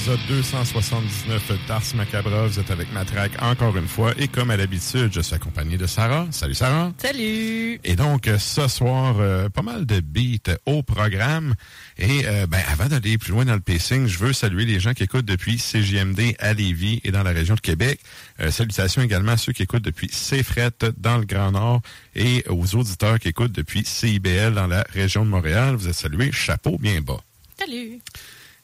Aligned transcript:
L'épisode 0.00 0.20
279 0.28 1.66
d'Ars 1.68 1.82
Macabra. 1.94 2.46
Vous 2.46 2.58
êtes 2.58 2.70
avec 2.70 2.90
Matraque 2.92 3.32
encore 3.42 3.76
une 3.76 3.86
fois 3.86 4.14
et 4.16 4.28
comme 4.28 4.50
à 4.50 4.56
l'habitude, 4.56 5.12
je 5.12 5.20
suis 5.20 5.34
accompagné 5.34 5.76
de 5.76 5.86
Sarah. 5.86 6.26
Salut 6.30 6.54
Sarah. 6.54 6.92
Salut! 6.96 7.78
Et 7.84 7.96
donc 7.96 8.26
euh, 8.26 8.38
ce 8.38 8.66
soir, 8.66 9.16
euh, 9.18 9.50
pas 9.50 9.60
mal 9.60 9.84
de 9.84 10.00
beats 10.00 10.56
au 10.64 10.82
programme. 10.82 11.54
Et 11.98 12.22
euh, 12.24 12.46
ben, 12.46 12.60
avant 12.72 12.86
d'aller 12.86 13.18
plus 13.18 13.32
loin 13.32 13.44
dans 13.44 13.52
le 13.54 13.60
pacing, 13.60 14.06
je 14.06 14.18
veux 14.18 14.32
saluer 14.32 14.64
les 14.64 14.80
gens 14.80 14.94
qui 14.94 15.02
écoutent 15.02 15.26
depuis 15.26 15.58
CJMD 15.58 16.34
à 16.38 16.54
Lévis 16.54 17.02
et 17.04 17.10
dans 17.10 17.22
la 17.22 17.32
région 17.32 17.54
de 17.54 17.60
Québec. 17.60 18.00
Euh, 18.40 18.50
salutations 18.50 19.02
également 19.02 19.32
à 19.32 19.36
ceux 19.36 19.52
qui 19.52 19.64
écoutent 19.64 19.84
depuis 19.84 20.08
CFRET 20.08 20.92
dans 20.96 21.18
le 21.18 21.26
Grand 21.26 21.50
Nord 21.50 21.82
et 22.14 22.42
aux 22.48 22.74
auditeurs 22.74 23.18
qui 23.18 23.28
écoutent 23.28 23.52
depuis 23.52 23.84
CIBL 23.84 24.54
dans 24.54 24.66
la 24.66 24.82
région 24.94 25.26
de 25.26 25.30
Montréal. 25.30 25.74
Vous 25.74 25.88
êtes 25.88 25.94
salués. 25.94 26.30
Chapeau 26.32 26.78
bien 26.78 27.02
bas. 27.02 27.20
Salut! 27.58 28.00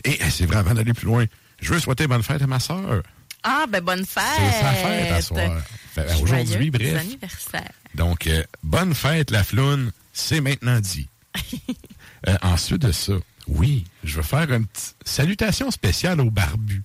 Et 0.04 0.20
euh, 0.22 0.26
c'est 0.30 0.46
vrai, 0.46 0.56
avant 0.56 0.74
d'aller 0.74 0.94
plus 0.94 1.06
loin, 1.06 1.24
je 1.60 1.72
veux 1.72 1.80
souhaiter 1.80 2.06
bonne 2.06 2.22
fête 2.22 2.42
à 2.42 2.46
ma 2.46 2.60
sœur. 2.60 3.02
Ah, 3.42 3.66
ben 3.68 3.82
bonne 3.82 4.04
fête! 4.04 4.22
C'est 4.38 4.60
sa 4.60 4.72
fête 4.72 5.12
à 5.12 5.22
soir. 5.22 5.62
Ben, 5.94 6.04
Aujourd'hui, 6.20 6.70
bref. 6.70 6.96
anniversaire. 7.00 7.70
Donc, 7.94 8.26
euh, 8.26 8.42
bonne 8.62 8.94
fête, 8.94 9.30
la 9.30 9.44
floune. 9.44 9.92
C'est 10.12 10.40
maintenant 10.40 10.80
dit. 10.80 11.08
Euh, 12.28 12.36
ensuite 12.42 12.82
de 12.82 12.90
ça, 12.90 13.12
oui, 13.46 13.84
je 14.02 14.16
veux 14.16 14.22
faire 14.22 14.50
une 14.50 14.66
petite 14.66 14.96
salutation 15.04 15.70
spéciale 15.70 16.20
aux 16.20 16.30
barbus. 16.30 16.82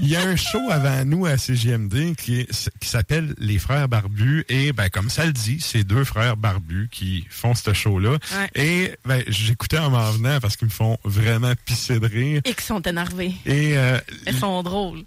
Il 0.00 0.08
y 0.08 0.16
a 0.16 0.22
un 0.22 0.36
show 0.36 0.70
avant 0.70 1.04
nous 1.04 1.26
à 1.26 1.36
CGMD 1.36 2.14
qui, 2.16 2.46
qui 2.80 2.88
s'appelle 2.88 3.34
Les 3.38 3.58
Frères 3.58 3.88
Barbus. 3.88 4.44
Et 4.48 4.72
ben, 4.72 4.88
comme 4.88 5.10
ça 5.10 5.26
le 5.26 5.32
dit, 5.32 5.58
c'est 5.60 5.84
deux 5.84 6.04
frères 6.04 6.36
barbus 6.36 6.88
qui 6.90 7.26
font 7.28 7.54
ce 7.54 7.72
show-là. 7.72 8.12
Ouais. 8.12 8.50
Et 8.54 8.94
ben, 9.04 9.22
j'écoutais 9.26 9.78
en 9.78 9.90
m'en 9.90 10.10
venant 10.12 10.38
parce 10.40 10.56
qu'ils 10.56 10.68
me 10.68 10.72
font 10.72 10.98
vraiment 11.04 11.52
pisser 11.66 11.98
de 11.98 12.06
rire. 12.06 12.40
Et 12.44 12.54
qui 12.54 12.64
sont 12.64 12.80
énervés. 12.82 13.34
Et 13.44 13.76
euh, 13.76 13.98
Elles 14.26 14.36
sont 14.36 14.62
drôles. 14.62 15.04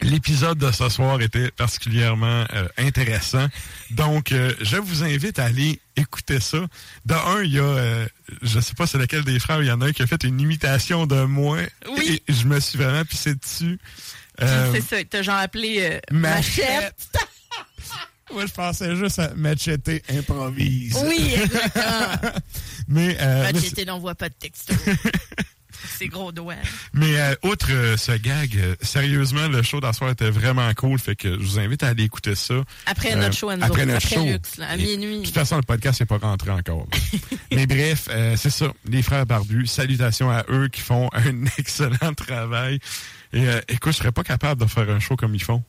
L'épisode 0.00 0.58
de 0.58 0.70
ce 0.70 0.88
soir 0.88 1.20
était 1.20 1.50
particulièrement 1.50 2.44
euh, 2.54 2.68
intéressant. 2.78 3.46
Donc, 3.90 4.30
euh, 4.30 4.52
je 4.60 4.76
vous 4.76 5.02
invite 5.02 5.40
à 5.40 5.46
aller 5.46 5.80
écouter 5.96 6.38
ça. 6.38 6.58
De 7.04 7.14
un, 7.14 7.42
il 7.42 7.54
y 7.54 7.58
a, 7.58 7.62
euh, 7.64 8.06
je 8.42 8.60
sais 8.60 8.74
pas 8.74 8.86
c'est 8.86 8.98
lequel 8.98 9.24
des 9.24 9.40
frères, 9.40 9.60
il 9.60 9.66
y 9.66 9.72
en 9.72 9.80
a 9.80 9.86
un 9.86 9.92
qui 9.92 10.02
a 10.02 10.06
fait 10.06 10.22
une 10.22 10.40
imitation 10.40 11.06
de 11.06 11.24
moi. 11.24 11.58
Oui. 11.96 12.22
Et 12.28 12.32
je 12.32 12.44
me 12.44 12.60
suis 12.60 12.78
vraiment 12.78 13.04
pissé 13.04 13.34
dessus. 13.34 13.80
Euh, 14.42 14.72
C'est 14.74 14.80
ça, 14.82 14.96
t'as 15.08 15.22
genre 15.22 15.36
appelé 15.36 15.78
euh, 15.80 15.98
Machette. 16.12 17.08
Moi, 18.32 18.44
je 18.46 18.52
pensais 18.52 18.94
juste 18.94 19.18
à 19.18 19.32
Machete 19.34 20.02
improvise. 20.10 20.96
Oui, 21.06 21.34
exactement. 21.34 22.32
Mais, 22.88 23.16
euh, 23.20 23.42
mais 23.46 23.52
Machette 23.52 23.86
n'envoie 23.86 24.14
pas 24.14 24.28
de 24.28 24.34
texto. 24.34 24.74
Ses 25.98 26.08
gros 26.08 26.32
doigts. 26.32 26.54
Mais 26.92 27.18
euh, 27.20 27.34
outre 27.44 27.68
euh, 27.70 27.96
ce 27.96 28.12
gag, 28.12 28.56
euh, 28.56 28.74
sérieusement, 28.82 29.46
le 29.48 29.62
show 29.62 29.78
d'asseoir 29.80 30.10
était 30.10 30.30
vraiment 30.30 30.72
cool. 30.74 30.98
Fait 30.98 31.14
que 31.14 31.34
je 31.34 31.38
vous 31.38 31.58
invite 31.60 31.82
à 31.84 31.88
aller 31.88 32.02
écouter 32.04 32.34
ça. 32.34 32.54
Après 32.86 33.14
notre 33.14 33.36
show 33.36 33.48
à 33.50 33.56
nous 33.56 33.64
après 33.64 33.86
notre 33.86 34.04
après 34.06 34.16
show. 34.16 34.24
Lux, 34.24 34.56
là, 34.58 34.66
à 34.70 34.76
Et- 34.76 34.82
minuit. 34.96 35.20
De 35.20 35.24
toute 35.26 35.34
façon, 35.34 35.56
le 35.56 35.62
podcast 35.62 36.00
n'est 36.00 36.06
pas 36.06 36.18
rentré 36.18 36.50
encore. 36.50 36.86
Mais 37.52 37.66
bref, 37.66 38.08
c'est 38.36 38.50
ça. 38.50 38.66
Les 38.88 39.02
frères 39.02 39.24
barbus, 39.26 39.66
salutations 39.68 40.30
à 40.30 40.44
eux 40.50 40.68
qui 40.68 40.80
font 40.80 41.08
un 41.12 41.44
excellent 41.58 42.12
travail. 42.16 42.80
Et 43.32 43.46
euh, 43.48 43.60
écoute, 43.68 43.92
je 43.92 43.98
serais 43.98 44.12
pas 44.12 44.22
capable 44.24 44.60
de 44.62 44.66
faire 44.66 44.88
un 44.90 45.00
show 45.00 45.16
comme 45.16 45.34
ils 45.34 45.42
font. 45.42 45.62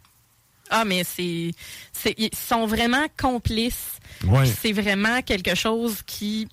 Ah, 0.69 0.85
mais 0.85 1.03
c'est, 1.03 1.51
c'est, 1.91 2.13
ils 2.17 2.29
sont 2.35 2.67
vraiment 2.67 3.05
complices. 3.17 3.97
Ouais. 4.25 4.45
C'est 4.45 4.71
vraiment 4.71 5.21
quelque 5.23 5.55
chose 5.55 6.01
qui, 6.05 6.47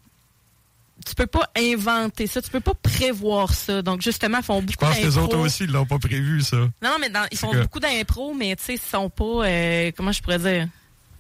tu 1.04 1.14
peux 1.14 1.26
pas 1.26 1.50
inventer 1.56 2.26
ça, 2.26 2.40
tu 2.40 2.50
peux 2.50 2.60
pas 2.60 2.74
prévoir 2.74 3.52
ça. 3.52 3.82
Donc 3.82 4.00
justement, 4.02 4.38
ils 4.38 4.44
font 4.44 4.60
beaucoup 4.62 4.72
Je 4.72 4.76
pense 4.78 4.96
que 4.98 5.02
les 5.02 5.18
autres 5.18 5.28
d'impro. 5.28 5.44
aussi, 5.44 5.64
ils 5.64 5.70
l'ont 5.70 5.84
pas 5.86 5.98
prévu, 5.98 6.40
ça. 6.40 6.56
Non, 6.82 6.96
mais 7.00 7.10
dans- 7.10 7.26
ils 7.30 7.36
font 7.38 7.50
que- 7.50 7.62
beaucoup 7.62 7.80
d'impro, 7.80 8.32
mais 8.34 8.56
tu 8.56 8.64
sais, 8.64 8.74
ils 8.74 8.80
sont 8.80 9.10
pas, 9.10 9.46
euh, 9.46 9.90
comment 9.96 10.12
je 10.12 10.22
pourrais 10.22 10.38
dire, 10.38 10.66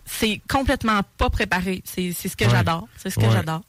c'est 0.06 0.40
complètement 0.48 1.00
pas 1.18 1.28
préparé. 1.30 1.82
C'est 1.84 2.12
c'est 2.12 2.28
ce 2.28 2.36
que 2.36 2.44
Ouais. 2.44 2.50
j'adore. 2.50 2.88
C'est 2.96 3.10
ce 3.10 3.16
que 3.16 3.24
Ouais. 3.26 3.30
j'adore. 3.32 3.62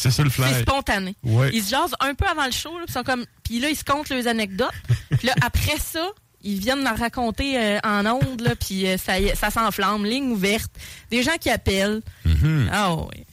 C'est 0.00 0.12
ça 0.12 0.22
le 0.22 0.30
C'est 0.30 0.42
fly. 0.42 0.62
spontané. 0.62 1.16
Ouais. 1.24 1.50
Ils 1.52 1.62
se 1.62 1.70
jasent 1.70 1.94
un 1.98 2.14
peu 2.14 2.24
avant 2.26 2.46
le 2.46 2.52
show, 2.52 2.78
là, 2.78 2.84
puis 2.86 2.92
sont 2.92 3.02
comme, 3.02 3.26
puis 3.42 3.58
là 3.58 3.68
ils 3.68 3.76
se 3.76 3.82
comptent 3.84 4.08
leurs 4.10 4.28
anecdotes. 4.28 4.70
puis 5.18 5.26
là 5.26 5.34
après 5.44 5.76
ça, 5.78 6.06
ils 6.42 6.60
viennent 6.60 6.84
leur 6.84 6.96
raconter 6.96 7.58
euh, 7.58 7.78
en 7.82 8.06
ondes 8.06 8.40
là, 8.40 8.54
puis 8.54 8.86
euh, 8.86 8.96
ça, 8.96 9.14
ça 9.34 9.50
s'enflamme, 9.50 10.04
ligne 10.06 10.30
ouverte, 10.30 10.70
des 11.10 11.22
gens 11.24 11.36
qui 11.40 11.50
appellent. 11.50 12.00
Mhm. 12.24 12.70
Ah 12.72 12.94
oui. 12.94 13.24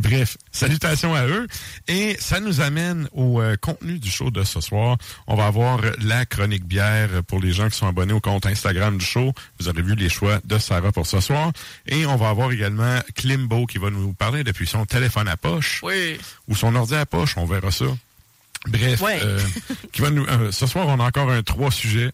Bref, 0.00 0.36
salutations 0.52 1.14
à 1.14 1.26
eux. 1.26 1.46
Et 1.88 2.16
ça 2.20 2.38
nous 2.38 2.60
amène 2.60 3.08
au 3.12 3.40
euh, 3.40 3.56
contenu 3.56 3.98
du 3.98 4.10
show 4.10 4.30
de 4.30 4.44
ce 4.44 4.60
soir. 4.60 4.96
On 5.26 5.34
va 5.34 5.46
avoir 5.46 5.80
la 6.00 6.24
chronique 6.24 6.64
bière 6.64 7.08
pour 7.26 7.40
les 7.40 7.52
gens 7.52 7.68
qui 7.68 7.76
sont 7.76 7.88
abonnés 7.88 8.12
au 8.12 8.20
compte 8.20 8.46
Instagram 8.46 8.96
du 8.98 9.04
show. 9.04 9.32
Vous 9.58 9.68
aurez 9.68 9.82
vu 9.82 9.96
les 9.96 10.08
choix 10.08 10.40
de 10.44 10.56
Sarah 10.58 10.92
pour 10.92 11.06
ce 11.06 11.18
soir. 11.20 11.50
Et 11.86 12.06
on 12.06 12.14
va 12.16 12.28
avoir 12.28 12.52
également 12.52 13.00
Klimbo 13.16 13.66
qui 13.66 13.78
va 13.78 13.90
nous 13.90 14.12
parler 14.12 14.44
depuis 14.44 14.66
son 14.68 14.86
téléphone 14.86 15.26
à 15.26 15.36
poche 15.36 15.80
Oui. 15.82 16.18
ou 16.46 16.54
son 16.54 16.74
ordi 16.76 16.94
à 16.94 17.04
poche. 17.04 17.36
On 17.36 17.44
verra 17.46 17.70
ça. 17.72 17.86
Bref, 18.68 19.00
Ouais. 19.00 19.18
euh, 19.22 19.40
qui 19.92 20.00
va 20.00 20.10
nous, 20.10 20.24
euh, 20.26 20.52
ce 20.52 20.66
soir, 20.66 20.86
on 20.88 21.00
a 21.00 21.04
encore 21.04 21.30
un 21.30 21.42
trois 21.42 21.70
sujets 21.72 22.10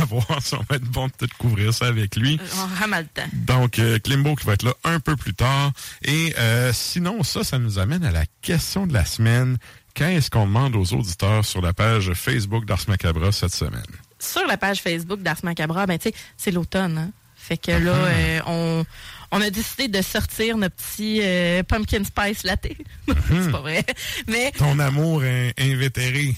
à 0.00 0.04
voir 0.04 0.26
si 0.42 0.54
on 0.54 0.64
va 0.68 0.76
être 0.76 0.84
bon 0.84 1.06
de 1.06 1.12
tout 1.26 1.28
couvrir 1.38 1.72
ça 1.74 1.86
avec 1.86 2.16
lui. 2.16 2.38
On 2.56 2.62
aura 2.74 2.86
mal 2.86 3.04
le 3.14 3.22
temps. 3.22 3.28
Donc, 3.32 3.78
euh, 3.78 3.98
Klimbo 3.98 4.34
qui 4.36 4.46
va 4.46 4.54
être 4.54 4.62
là 4.64 4.74
un 4.84 5.00
peu 5.00 5.16
plus 5.16 5.34
tard. 5.34 5.72
Et 6.02 6.34
euh, 6.38 6.72
sinon, 6.72 7.22
ça, 7.22 7.44
ça 7.44 7.58
nous 7.58 7.78
amène 7.78 8.04
à 8.04 8.10
la 8.10 8.24
question 8.42 8.86
de 8.86 8.92
la 8.92 9.04
semaine. 9.04 9.58
Qu'est-ce 9.94 10.30
qu'on 10.30 10.46
demande 10.46 10.76
aux 10.76 10.92
auditeurs 10.92 11.44
sur 11.44 11.62
la 11.62 11.72
page 11.72 12.12
Facebook 12.14 12.64
d'Ars 12.66 12.84
Macabra 12.88 13.32
cette 13.32 13.54
semaine? 13.54 13.82
Sur 14.18 14.46
la 14.46 14.56
page 14.56 14.80
Facebook 14.82 15.22
d'Ars 15.22 15.38
Macabra, 15.42 15.86
ben, 15.86 15.98
tu 15.98 16.10
sais, 16.10 16.14
c'est 16.36 16.50
l'automne. 16.50 16.98
Hein? 16.98 17.10
Fait 17.34 17.56
que 17.56 17.70
là, 17.70 17.92
euh, 17.94 18.40
on, 18.46 18.84
on 19.30 19.40
a 19.40 19.50
décidé 19.50 19.88
de 19.88 20.02
sortir 20.02 20.56
notre 20.56 20.74
petit 20.74 21.20
euh, 21.22 21.62
pumpkin 21.62 22.02
spice 22.02 22.42
latte. 22.42 22.66
c'est 23.06 23.50
pas 23.52 23.60
vrai. 23.60 23.84
Mais 24.26 24.50
Ton 24.52 24.78
amour 24.80 25.22
in- 25.22 25.50
invétéré. 25.58 26.34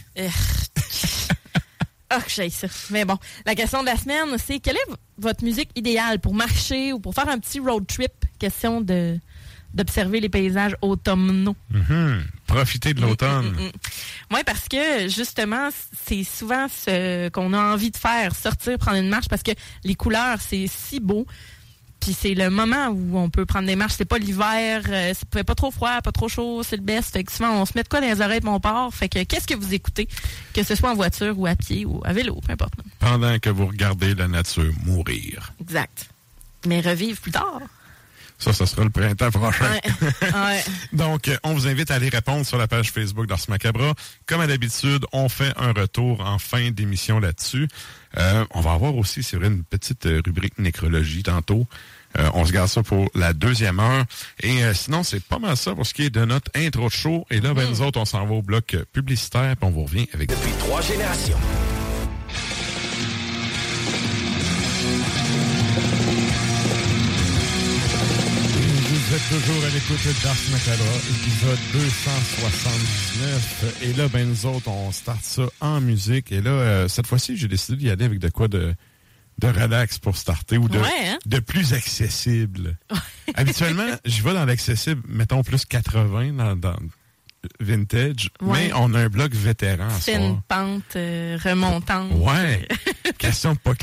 Euh, 2.12 2.16
Ah, 2.16 2.22
que 2.22 2.30
j'aille 2.30 2.50
ça. 2.50 2.68
Mais 2.90 3.04
bon, 3.04 3.18
la 3.44 3.54
question 3.54 3.80
de 3.82 3.86
la 3.86 3.96
semaine, 3.96 4.36
c'est 4.38 4.60
quelle 4.60 4.76
est 4.76 4.90
votre 5.18 5.44
musique 5.44 5.70
idéale 5.76 6.18
pour 6.20 6.34
marcher 6.34 6.92
ou 6.92 7.00
pour 7.00 7.14
faire 7.14 7.28
un 7.28 7.38
petit 7.38 7.60
road 7.60 7.86
trip? 7.86 8.12
Question 8.38 8.80
de 8.80 9.18
d'observer 9.74 10.18
les 10.20 10.30
paysages 10.30 10.74
automnaux. 10.80 11.54
Mhm. 11.70 12.24
Profitez 12.46 12.94
de 12.94 13.02
l'automne. 13.02 13.54
Oui, 14.32 14.40
parce 14.46 14.66
que 14.66 15.08
justement, 15.08 15.68
c'est 16.06 16.24
souvent 16.24 16.66
ce 16.68 17.28
qu'on 17.28 17.52
a 17.52 17.74
envie 17.74 17.90
de 17.90 17.96
faire, 17.98 18.34
sortir, 18.34 18.78
prendre 18.78 18.96
une 18.96 19.10
marche, 19.10 19.28
parce 19.28 19.42
que 19.42 19.50
les 19.84 19.94
couleurs, 19.94 20.38
c'est 20.40 20.66
si 20.68 21.00
beau. 21.00 21.26
Puis 22.00 22.12
c'est 22.18 22.34
le 22.34 22.48
moment 22.50 22.88
où 22.88 23.18
on 23.18 23.28
peut 23.28 23.44
prendre 23.44 23.66
des 23.66 23.76
marches. 23.76 23.94
C'est 23.98 24.04
pas 24.04 24.18
l'hiver, 24.18 24.82
euh, 24.88 25.12
c'est 25.16 25.44
pas- 25.44 25.54
trop 25.54 25.70
froid, 25.70 26.00
pas 26.00 26.12
trop 26.12 26.28
chaud, 26.28 26.62
c'est 26.62 26.76
le 26.76 26.82
best. 26.82 27.12
Fait 27.12 27.24
que 27.24 27.32
souvent, 27.32 27.50
on 27.60 27.66
se 27.66 27.72
met 27.74 27.82
de 27.82 27.88
quoi 27.88 28.00
dans 28.00 28.06
les 28.06 28.20
oreilles 28.20 28.40
de 28.40 28.46
mon 28.46 28.60
port. 28.60 28.94
Fait 28.94 29.08
que 29.08 29.22
qu'est-ce 29.24 29.46
que 29.46 29.54
vous 29.54 29.74
écoutez? 29.74 30.08
Que 30.54 30.62
ce 30.62 30.74
soit 30.74 30.90
en 30.90 30.94
voiture 30.94 31.38
ou 31.38 31.46
à 31.46 31.54
pied 31.56 31.84
ou 31.84 32.00
à 32.04 32.12
vélo, 32.12 32.40
peu 32.46 32.52
importe. 32.52 32.74
Pendant 33.00 33.38
que 33.38 33.50
vous 33.50 33.66
regardez 33.66 34.14
la 34.14 34.28
nature 34.28 34.72
mourir. 34.86 35.52
Exact. 35.60 36.08
Mais 36.66 36.80
revivre 36.80 37.20
plus 37.20 37.32
tard. 37.32 37.60
Ça, 38.38 38.52
ça 38.52 38.66
sera 38.66 38.84
le 38.84 38.90
printemps 38.90 39.30
prochain. 39.30 39.64
Ouais. 39.70 39.92
ouais. 40.22 40.64
Donc, 40.92 41.28
euh, 41.28 41.36
on 41.42 41.54
vous 41.54 41.66
invite 41.66 41.90
à 41.90 41.94
aller 41.94 42.08
répondre 42.08 42.46
sur 42.46 42.56
la 42.56 42.68
page 42.68 42.92
Facebook 42.92 43.26
d'Ars 43.26 43.40
Macabra. 43.48 43.94
Comme 44.26 44.40
à 44.40 44.46
l'habitude, 44.46 45.04
on 45.12 45.28
fait 45.28 45.52
un 45.56 45.72
retour 45.72 46.20
en 46.20 46.38
fin 46.38 46.70
d'émission 46.70 47.18
là-dessus. 47.18 47.68
Euh, 48.16 48.44
on 48.52 48.60
va 48.60 48.72
avoir 48.72 48.96
aussi, 48.96 49.22
c'est 49.22 49.36
vrai, 49.36 49.48
une 49.48 49.64
petite 49.64 50.06
euh, 50.06 50.22
rubrique 50.24 50.58
nécrologie 50.58 51.22
tantôt. 51.22 51.66
Euh, 52.18 52.30
on 52.34 52.46
se 52.46 52.52
garde 52.52 52.68
ça 52.68 52.82
pour 52.82 53.10
la 53.14 53.32
deuxième 53.32 53.80
heure. 53.80 54.04
Et 54.40 54.64
euh, 54.64 54.72
sinon, 54.72 55.02
c'est 55.02 55.22
pas 55.22 55.38
mal 55.38 55.56
ça 55.56 55.74
pour 55.74 55.86
ce 55.86 55.92
qui 55.92 56.04
est 56.04 56.10
de 56.10 56.24
notre 56.24 56.50
intro 56.54 56.86
de 56.86 56.92
show. 56.92 57.26
Et 57.30 57.40
là, 57.40 57.54
ben, 57.54 57.68
nous 57.68 57.82
autres, 57.82 58.00
on 58.00 58.04
s'en 58.04 58.24
va 58.26 58.34
au 58.34 58.42
bloc 58.42 58.76
publicitaire, 58.92 59.56
puis 59.56 59.68
on 59.68 59.70
vous 59.70 59.84
revient 59.84 60.08
avec... 60.14 60.30
Depuis 60.30 60.52
trois 60.58 60.80
générations. 60.80 61.38
Êtes 69.18 69.28
toujours 69.30 69.64
à 69.64 69.68
l'écoute 69.70 69.98
d'Ars 70.22 70.36
Macabra, 70.52 70.94
épisode 71.10 71.58
279. 71.72 73.74
Et 73.82 73.92
là, 73.94 74.06
ben 74.08 74.28
nous 74.28 74.46
autres, 74.46 74.68
on 74.68 74.92
start 74.92 75.24
ça 75.24 75.42
en 75.60 75.80
musique. 75.80 76.30
Et 76.30 76.40
là, 76.40 76.50
euh, 76.50 76.86
cette 76.88 77.06
fois-ci, 77.08 77.36
j'ai 77.36 77.48
décidé 77.48 77.76
d'y 77.78 77.90
aller 77.90 78.04
avec 78.04 78.20
de 78.20 78.28
quoi 78.28 78.46
de, 78.46 78.74
de 79.38 79.46
relax 79.48 79.98
pour 79.98 80.16
starter 80.16 80.56
ou 80.58 80.68
de, 80.68 80.78
Ouais, 80.78 81.08
hein? 81.08 81.18
de 81.26 81.40
plus 81.40 81.72
accessible. 81.72 82.76
Habituellement, 83.34 83.88
j'y 84.04 84.20
vais 84.20 84.34
dans 84.34 84.44
l'accessible, 84.44 85.02
mettons 85.08 85.42
plus 85.42 85.64
80 85.64 86.34
dans, 86.34 86.54
dans 86.54 86.76
vintage, 87.60 88.30
Ouais. 88.40 88.68
mais 88.68 88.72
on 88.74 88.94
a 88.94 89.00
un 89.00 89.08
bloc 89.08 89.32
vétéran 89.32 89.88
ce 89.98 90.04
C'est 90.04 90.14
une 90.14 90.40
pente 90.46 90.94
euh, 90.96 91.36
remontante. 91.42 92.12
Ouais. 92.14 92.68
Question 93.18 93.54
de 93.54 93.58
pas 93.58 93.74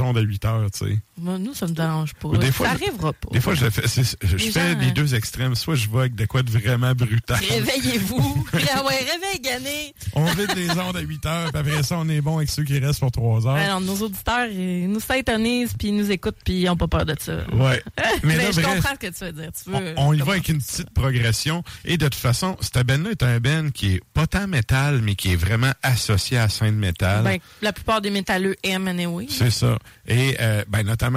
ondes 0.00 0.16
à 0.18 0.22
8 0.22 0.44
heures, 0.46 0.70
tu 0.70 0.86
sais. 0.86 0.98
Nous, 1.20 1.54
ça 1.54 1.66
me 1.66 1.72
dérange 1.72 2.14
pas. 2.14 2.30
Des 2.38 2.52
fois, 2.52 2.66
ça 2.66 2.72
arrivera 2.72 3.12
pas. 3.12 3.28
Des 3.32 3.40
fois, 3.40 3.54
je 3.54 3.68
fais, 3.70 3.82
je 4.22 4.36
Les 4.36 4.50
fais 4.50 4.74
gens, 4.74 4.78
les 4.78 4.86
hein. 4.86 4.92
deux 4.94 5.14
extrêmes. 5.14 5.54
Soit 5.54 5.74
je 5.74 5.88
vais 5.88 5.98
avec 5.98 6.14
de 6.14 6.26
quoi 6.26 6.42
de 6.42 6.50
vraiment 6.50 6.92
brutal. 6.94 7.38
Réveillez-vous. 7.48 8.46
ah 8.74 8.84
ouais, 8.84 8.98
réveille, 8.98 9.40
Gané. 9.42 9.94
On 10.14 10.24
vide 10.24 10.52
les 10.56 10.70
ondes 10.70 10.96
à 10.96 11.00
8 11.00 11.26
heures, 11.26 11.52
puis 11.52 11.60
après 11.60 11.82
ça, 11.82 11.96
on 11.98 12.08
est 12.08 12.20
bon 12.20 12.38
avec 12.38 12.50
ceux 12.50 12.64
qui 12.64 12.78
restent 12.78 13.00
pour 13.00 13.10
3 13.10 13.46
heures. 13.46 13.54
Alors, 13.54 13.80
nos 13.80 13.96
auditeurs, 13.96 14.46
ils 14.46 14.90
nous 14.90 15.00
s'intonisent, 15.00 15.74
puis 15.78 15.88
ils 15.88 15.96
nous 15.96 16.10
écoutent, 16.10 16.38
puis 16.44 16.60
ils 16.60 16.64
n'ont 16.66 16.76
pas 16.76 16.88
peur 16.88 17.06
de 17.06 17.14
ça. 17.18 17.36
Ouais. 17.52 17.82
Mais, 17.96 18.04
Mais 18.24 18.36
là, 18.36 18.50
je 18.50 18.60
bref, 18.60 18.76
comprends 18.76 18.94
ce 19.00 19.06
que 19.06 19.12
tu 19.12 19.24
veux 19.24 19.32
dire. 19.32 19.50
Tu 19.52 19.70
veux, 19.70 19.94
on, 19.96 20.08
on 20.08 20.12
y 20.12 20.18
va 20.18 20.32
avec 20.32 20.48
une 20.48 20.58
petite 20.58 20.90
progression. 20.90 21.62
Et 21.84 21.96
de 21.96 22.06
toute 22.06 22.14
façon, 22.14 22.56
cette 22.60 22.86
ben-là 22.86 23.10
est 23.10 23.22
un 23.22 23.40
ben 23.40 23.70
qui 23.72 23.94
est 23.94 24.02
pas 24.14 24.26
tant 24.26 24.46
métal, 24.46 25.00
mais 25.02 25.14
qui 25.14 25.32
est 25.32 25.36
vraiment 25.36 25.72
associé 25.82 26.38
à 26.38 26.42
la 26.42 26.48
scène 26.48 26.76
métal. 26.76 27.24
Ben, 27.24 27.38
la 27.62 27.72
plupart 27.72 28.00
des 28.00 28.10
métalleux 28.10 28.56
aiment 28.62 28.88
anyway. 28.88 29.26
C'est 29.28 29.50
ça. 29.50 29.78
Et 30.06 30.36
euh, 30.40 30.64
ben, 30.68 30.82
notamment, 30.82 31.07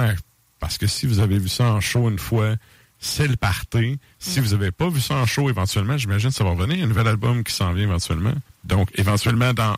parce 0.60 0.78
que 0.78 0.86
si 0.86 1.06
vous 1.06 1.20
avez 1.20 1.38
vu 1.38 1.48
ça 1.48 1.64
en 1.64 1.80
show 1.80 2.08
une 2.08 2.18
fois, 2.18 2.54
c'est 2.98 3.26
le 3.26 3.36
party. 3.36 3.98
Si 4.18 4.40
vous 4.40 4.54
avez 4.54 4.70
pas 4.70 4.88
vu 4.88 5.00
ça 5.00 5.16
en 5.16 5.26
show, 5.26 5.50
éventuellement, 5.50 5.98
j'imagine 5.98 6.30
que 6.30 6.36
ça 6.36 6.44
va 6.44 6.50
revenir. 6.50 6.76
Il 6.76 6.78
y 6.78 6.82
a 6.82 6.84
un 6.84 6.88
nouvel 6.88 7.08
album 7.08 7.42
qui 7.42 7.52
s'en 7.52 7.72
vient 7.72 7.84
éventuellement. 7.84 8.34
Donc, 8.64 8.90
éventuellement, 8.94 9.52
dans 9.52 9.76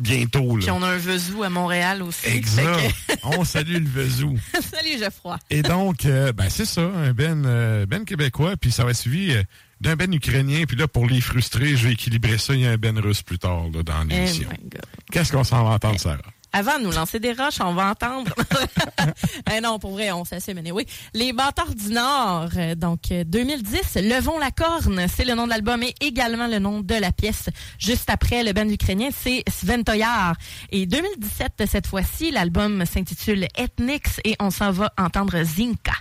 bientôt. 0.00 0.56
Là. 0.56 0.62
Puis 0.62 0.70
on 0.70 0.82
a 0.82 0.88
un 0.88 0.96
Vesou 0.96 1.42
à 1.42 1.50
Montréal 1.50 2.02
aussi. 2.02 2.26
Exact. 2.28 2.94
On 3.22 3.44
salue 3.44 3.74
le 3.74 3.88
Vezou. 3.88 4.38
Salut, 4.60 4.98
Geoffroy. 4.98 5.38
Et 5.50 5.62
donc, 5.62 6.04
euh, 6.04 6.32
ben 6.32 6.48
c'est 6.48 6.64
ça, 6.64 6.82
un 6.82 7.12
ben, 7.12 7.44
euh, 7.44 7.86
ben 7.86 8.04
québécois, 8.04 8.56
puis 8.56 8.72
ça 8.72 8.84
va 8.84 8.90
être 8.90 8.96
suivi 8.96 9.34
euh, 9.34 9.42
d'un 9.80 9.96
ben 9.96 10.12
ukrainien, 10.12 10.64
puis 10.66 10.76
là, 10.76 10.88
pour 10.88 11.06
les 11.06 11.20
frustrés, 11.20 11.76
je 11.76 11.88
vais 11.88 11.92
équilibrer 11.92 12.38
ça, 12.38 12.54
il 12.54 12.60
y 12.60 12.66
a 12.66 12.70
un 12.70 12.76
ben 12.76 12.98
russe 12.98 13.22
plus 13.22 13.38
tard 13.38 13.64
là, 13.72 13.82
dans 13.82 14.02
Oh 14.02 14.04
l'émission. 14.08 14.48
Qu'est-ce 15.12 15.32
qu'on 15.32 15.44
s'en 15.44 15.64
va 15.64 15.70
entendre, 15.72 16.00
Sarah? 16.00 16.18
Avant 16.52 16.78
de 16.78 16.84
nous 16.84 16.90
lancer 16.90 17.20
des 17.20 17.32
roches, 17.32 17.60
on 17.60 17.74
va 17.74 17.90
entendre. 17.90 18.34
Eh 19.52 19.60
non, 19.60 19.78
pour 19.78 19.92
vrai, 19.92 20.12
on 20.12 20.24
s'assume, 20.24 20.60
mais 20.62 20.70
oui. 20.70 20.86
Les 21.14 21.32
Bâtards 21.32 21.74
du 21.74 21.90
Nord, 21.90 22.50
euh, 22.56 22.74
donc 22.74 23.10
euh, 23.10 23.24
2010, 23.24 23.96
Levons 23.96 24.38
la 24.38 24.50
corne, 24.50 25.06
c'est 25.08 25.24
le 25.24 25.34
nom 25.34 25.44
de 25.44 25.50
l'album 25.50 25.82
et 25.82 25.94
également 26.00 26.46
le 26.46 26.58
nom 26.58 26.80
de 26.80 26.94
la 26.94 27.10
pièce. 27.10 27.48
Juste 27.78 28.08
après, 28.10 28.44
le 28.44 28.52
band 28.52 28.68
ukrainien, 28.68 29.08
c'est 29.12 29.42
Sven 29.48 29.82
Toyar. 29.82 30.36
Et 30.70 30.86
2017, 30.86 31.64
cette 31.66 31.86
fois-ci, 31.86 32.30
l'album 32.30 32.84
s'intitule 32.86 33.48
Ethnix 33.56 34.20
et 34.24 34.36
on 34.38 34.50
s'en 34.50 34.70
va 34.70 34.92
entendre 34.98 35.42
Zinka. 35.42 35.92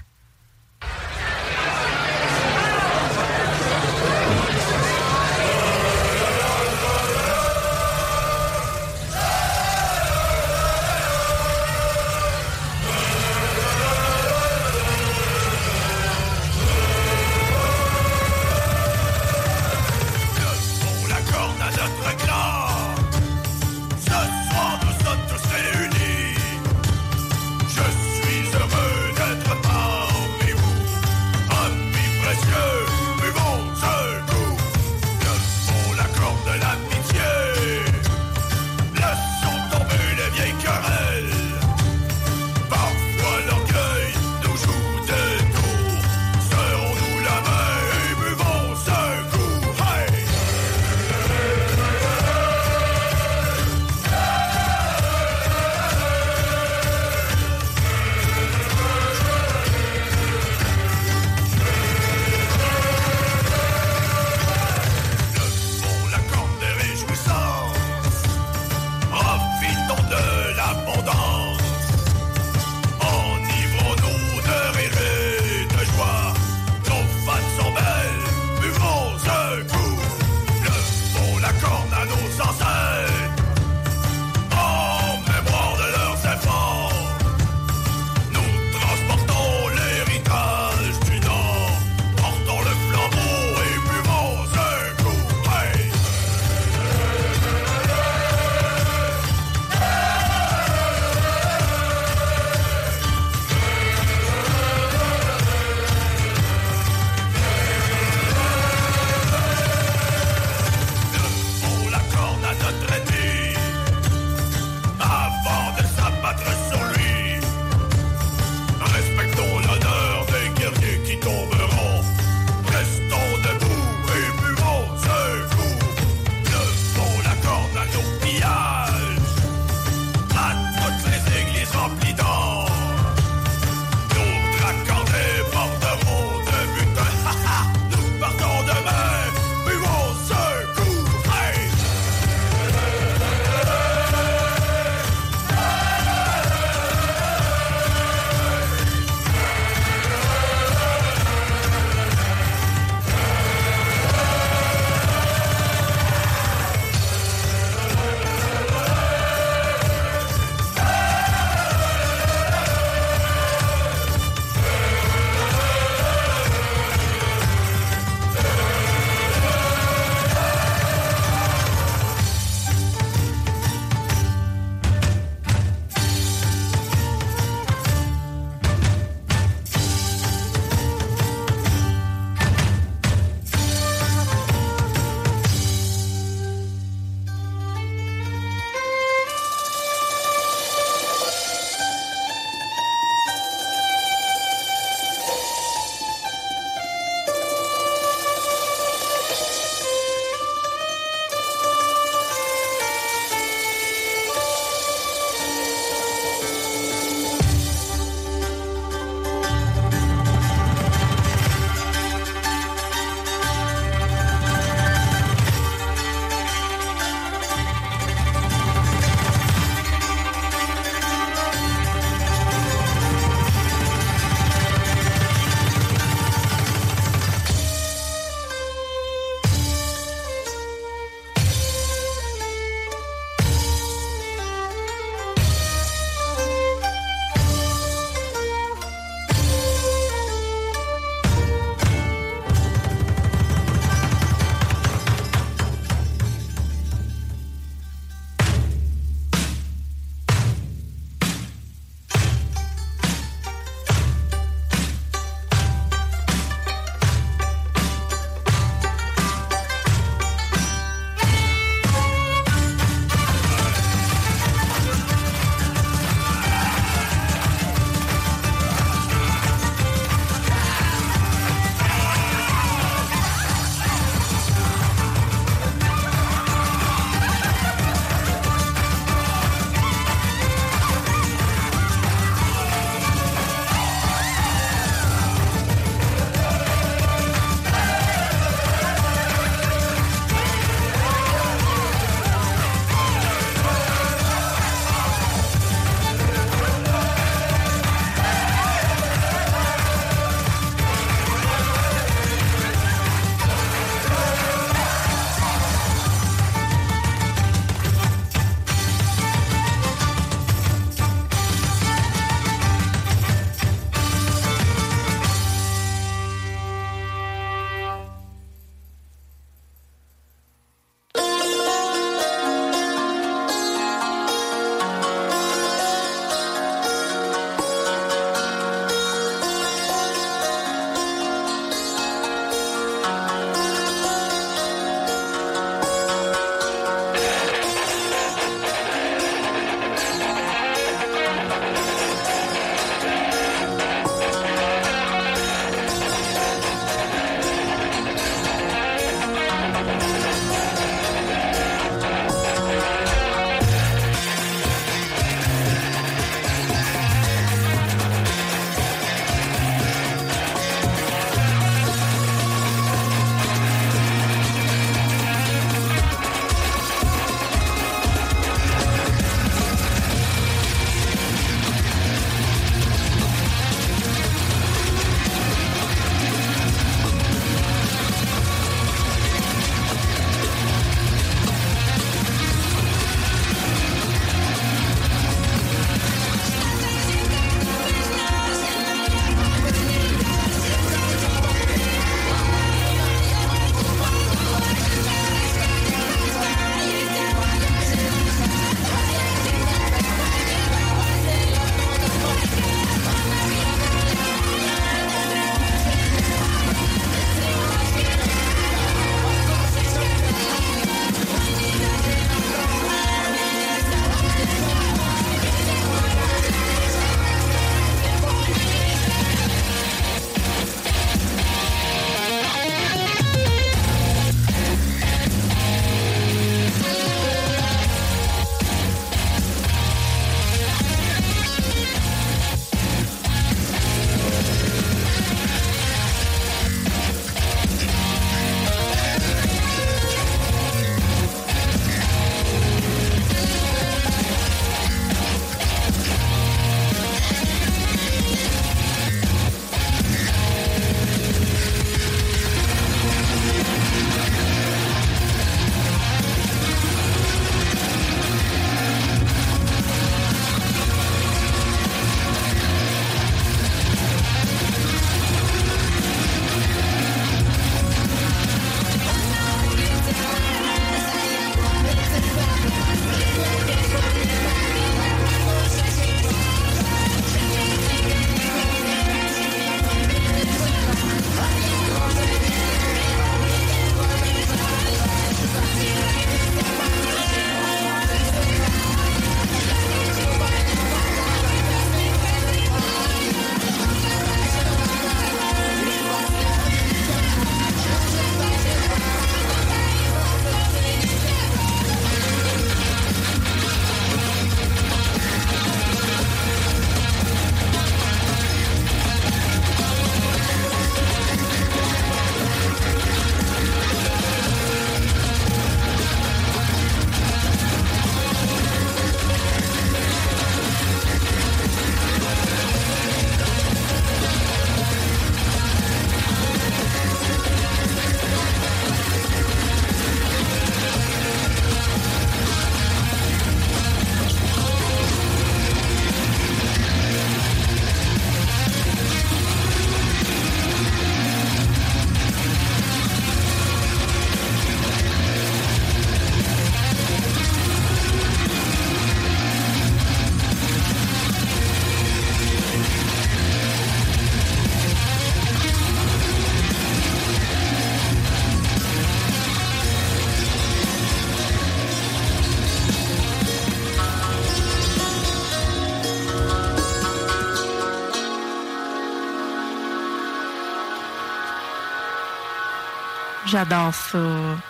J'adore 573.49 573.93
ça. 573.93 574.61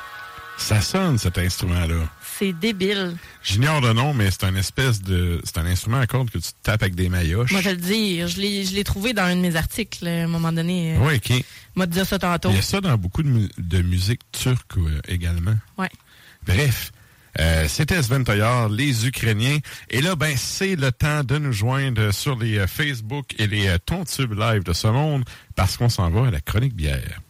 Ça 0.58 0.82
sonne, 0.82 1.18
cet 1.18 1.38
instrument-là. 1.38 2.10
C'est 2.38 2.54
débile. 2.54 3.16
J'ignore 3.44 3.82
le 3.82 3.94
nom, 3.94 4.14
mais 4.14 4.30
c'est 4.32 4.44
un 4.46 4.56
espèce 4.56 5.02
de. 5.02 5.42
C'est 5.44 5.58
un 5.58 5.66
instrument 5.66 6.00
à 6.00 6.08
cordes 6.08 6.30
que 6.30 6.38
tu 6.38 6.50
tapes 6.64 6.82
avec 6.84 6.96
des 6.96 7.10
maillotches. 7.10 7.52
Moi, 7.52 7.62
je 7.62 7.70
le 7.70 7.78
dis, 7.78 8.28
je 8.28 8.40
l'ai, 8.40 8.66
je 8.66 8.74
l'ai 8.74 8.84
trouvé 8.84 9.14
dans 9.14 9.24
un 9.24 9.36
de 9.36 9.42
mes 9.42 9.56
articles 9.56 10.08
à 10.08 10.24
un 10.24 10.28
moment 10.28 10.52
donné. 10.52 10.98
Oui, 11.00 11.16
OK. 11.16 11.44
Moi, 11.76 11.86
dire 11.86 12.06
ça 12.06 12.20
tantôt. 12.20 12.50
Il 12.50 12.56
y 12.56 12.60
a 12.60 12.62
ça 12.62 12.80
dans 12.82 12.98
beaucoup 12.98 13.24
de, 13.24 13.30
mu- 13.30 13.50
de 13.58 13.82
musique 13.82 14.22
turque 14.32 14.78
euh, 14.78 15.02
également. 15.08 15.56
Ouais. 15.78 15.90
Bref, 16.46 16.92
euh, 17.40 17.66
c'était 17.68 18.02
Sven 18.02 18.24
Toyard, 18.24 18.70
les 18.70 19.06
Ukrainiens. 19.08 19.58
Et 19.90 20.02
là, 20.02 20.16
ben, 20.16 20.36
c'est 20.38 20.76
le 20.76 20.92
temps 20.92 21.24
de 21.24 21.38
nous 21.38 21.54
joindre 21.54 22.12
sur 22.14 22.38
les 22.38 22.58
euh, 22.60 22.68
Facebook 22.68 23.34
et 23.38 23.48
les 23.48 23.68
euh, 23.68 23.78
Tontubes 23.86 24.38
live 24.38 24.64
de 24.64 24.74
ce 24.74 24.88
monde 24.88 25.24
parce 25.56 25.76
qu'on 25.78 25.90
s'en 25.90 26.10
va 26.10 26.28
à 26.28 26.32
la 26.32 26.42
chronique 26.42 26.76
bière. 26.76 27.22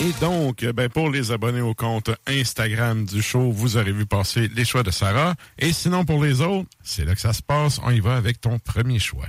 Et 0.00 0.12
donc, 0.20 0.64
ben, 0.64 0.88
pour 0.88 1.10
les 1.10 1.32
abonnés 1.32 1.60
au 1.60 1.74
compte 1.74 2.10
Instagram 2.28 3.04
du 3.04 3.20
show, 3.20 3.50
vous 3.50 3.76
aurez 3.76 3.90
vu 3.90 4.06
passer 4.06 4.46
les 4.54 4.64
choix 4.64 4.84
de 4.84 4.92
Sarah. 4.92 5.34
Et 5.58 5.72
sinon, 5.72 6.04
pour 6.04 6.22
les 6.22 6.40
autres, 6.40 6.68
c'est 6.84 7.04
là 7.04 7.16
que 7.16 7.20
ça 7.20 7.32
se 7.32 7.42
passe. 7.42 7.80
On 7.82 7.90
y 7.90 7.98
va 7.98 8.14
avec 8.14 8.40
ton 8.40 8.60
premier 8.60 9.00
choix. 9.00 9.26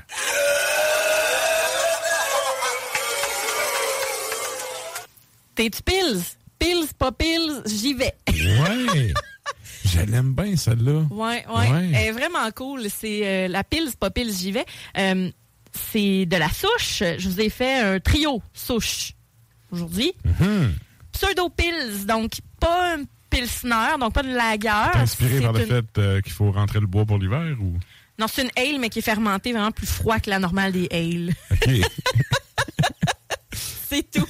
T'es-tu 5.56 5.82
pills? 5.82 6.22
Pills, 6.60 6.94
pas 7.00 7.12
pills, 7.14 7.64
j'y 7.66 7.96
vais. 7.96 8.14
Ouais! 8.28 9.14
Je 9.86 10.02
l'aime 10.02 10.34
bien, 10.34 10.56
celle-là. 10.56 11.06
Ouais, 11.10 11.46
ouais. 11.48 11.72
Ouais. 11.72 11.90
Elle 11.96 12.08
est 12.08 12.12
vraiment 12.12 12.52
cool. 12.54 12.88
C'est 12.96 13.22
euh, 13.26 13.48
la 13.48 13.64
pils, 13.64 13.90
pas 14.00 14.12
pils, 14.12 14.32
j'y 14.32 14.52
vais. 14.52 14.66
Euh, 14.98 15.32
c'est 15.74 16.28
de 16.28 16.38
la 16.38 16.50
souche. 16.50 17.02
Je 17.18 17.28
vous 17.28 17.42
ai 17.42 17.50
fait 17.50 17.80
un 17.80 18.00
trio 18.00 18.42
souche 18.54 19.14
aujourd'hui. 19.72 20.14
Mhm. 20.26 20.74
Pseudo 21.12 21.50
pills, 21.50 22.06
donc 22.06 22.34
pas 22.60 22.96
un 22.96 23.04
pilsner, 23.30 23.98
donc 24.00 24.14
pas 24.14 24.24
de 24.24 24.34
lager. 24.34 24.92
T'es 24.94 25.00
inspiré 25.00 25.38
C'est 25.38 25.42
par 25.44 25.54
le 25.54 25.62
une- 25.62 25.68
fait 25.68 25.98
euh, 25.98 26.22
qu'il 26.22 26.32
faut 26.34 26.52
rentrer 26.52 26.80
le 26.80 26.88
bois 26.88 27.06
pour 27.06 27.18
l'hiver 27.18 27.56
ou? 27.62 27.78
Non, 28.18 28.28
c'est 28.28 28.42
une 28.44 28.52
ale, 28.58 28.80
mais 28.80 28.90
qui 28.90 29.00
est 29.00 29.04
fermentée 29.04 29.54
vraiment 29.54 29.72
plus 29.72 29.88
froid 29.88 30.20
que 30.20 30.30
la 30.30 30.40
normale 30.40 30.72
des 30.74 30.88
ales. 30.92 31.34
C'est 33.90 34.12
tout. 34.12 34.26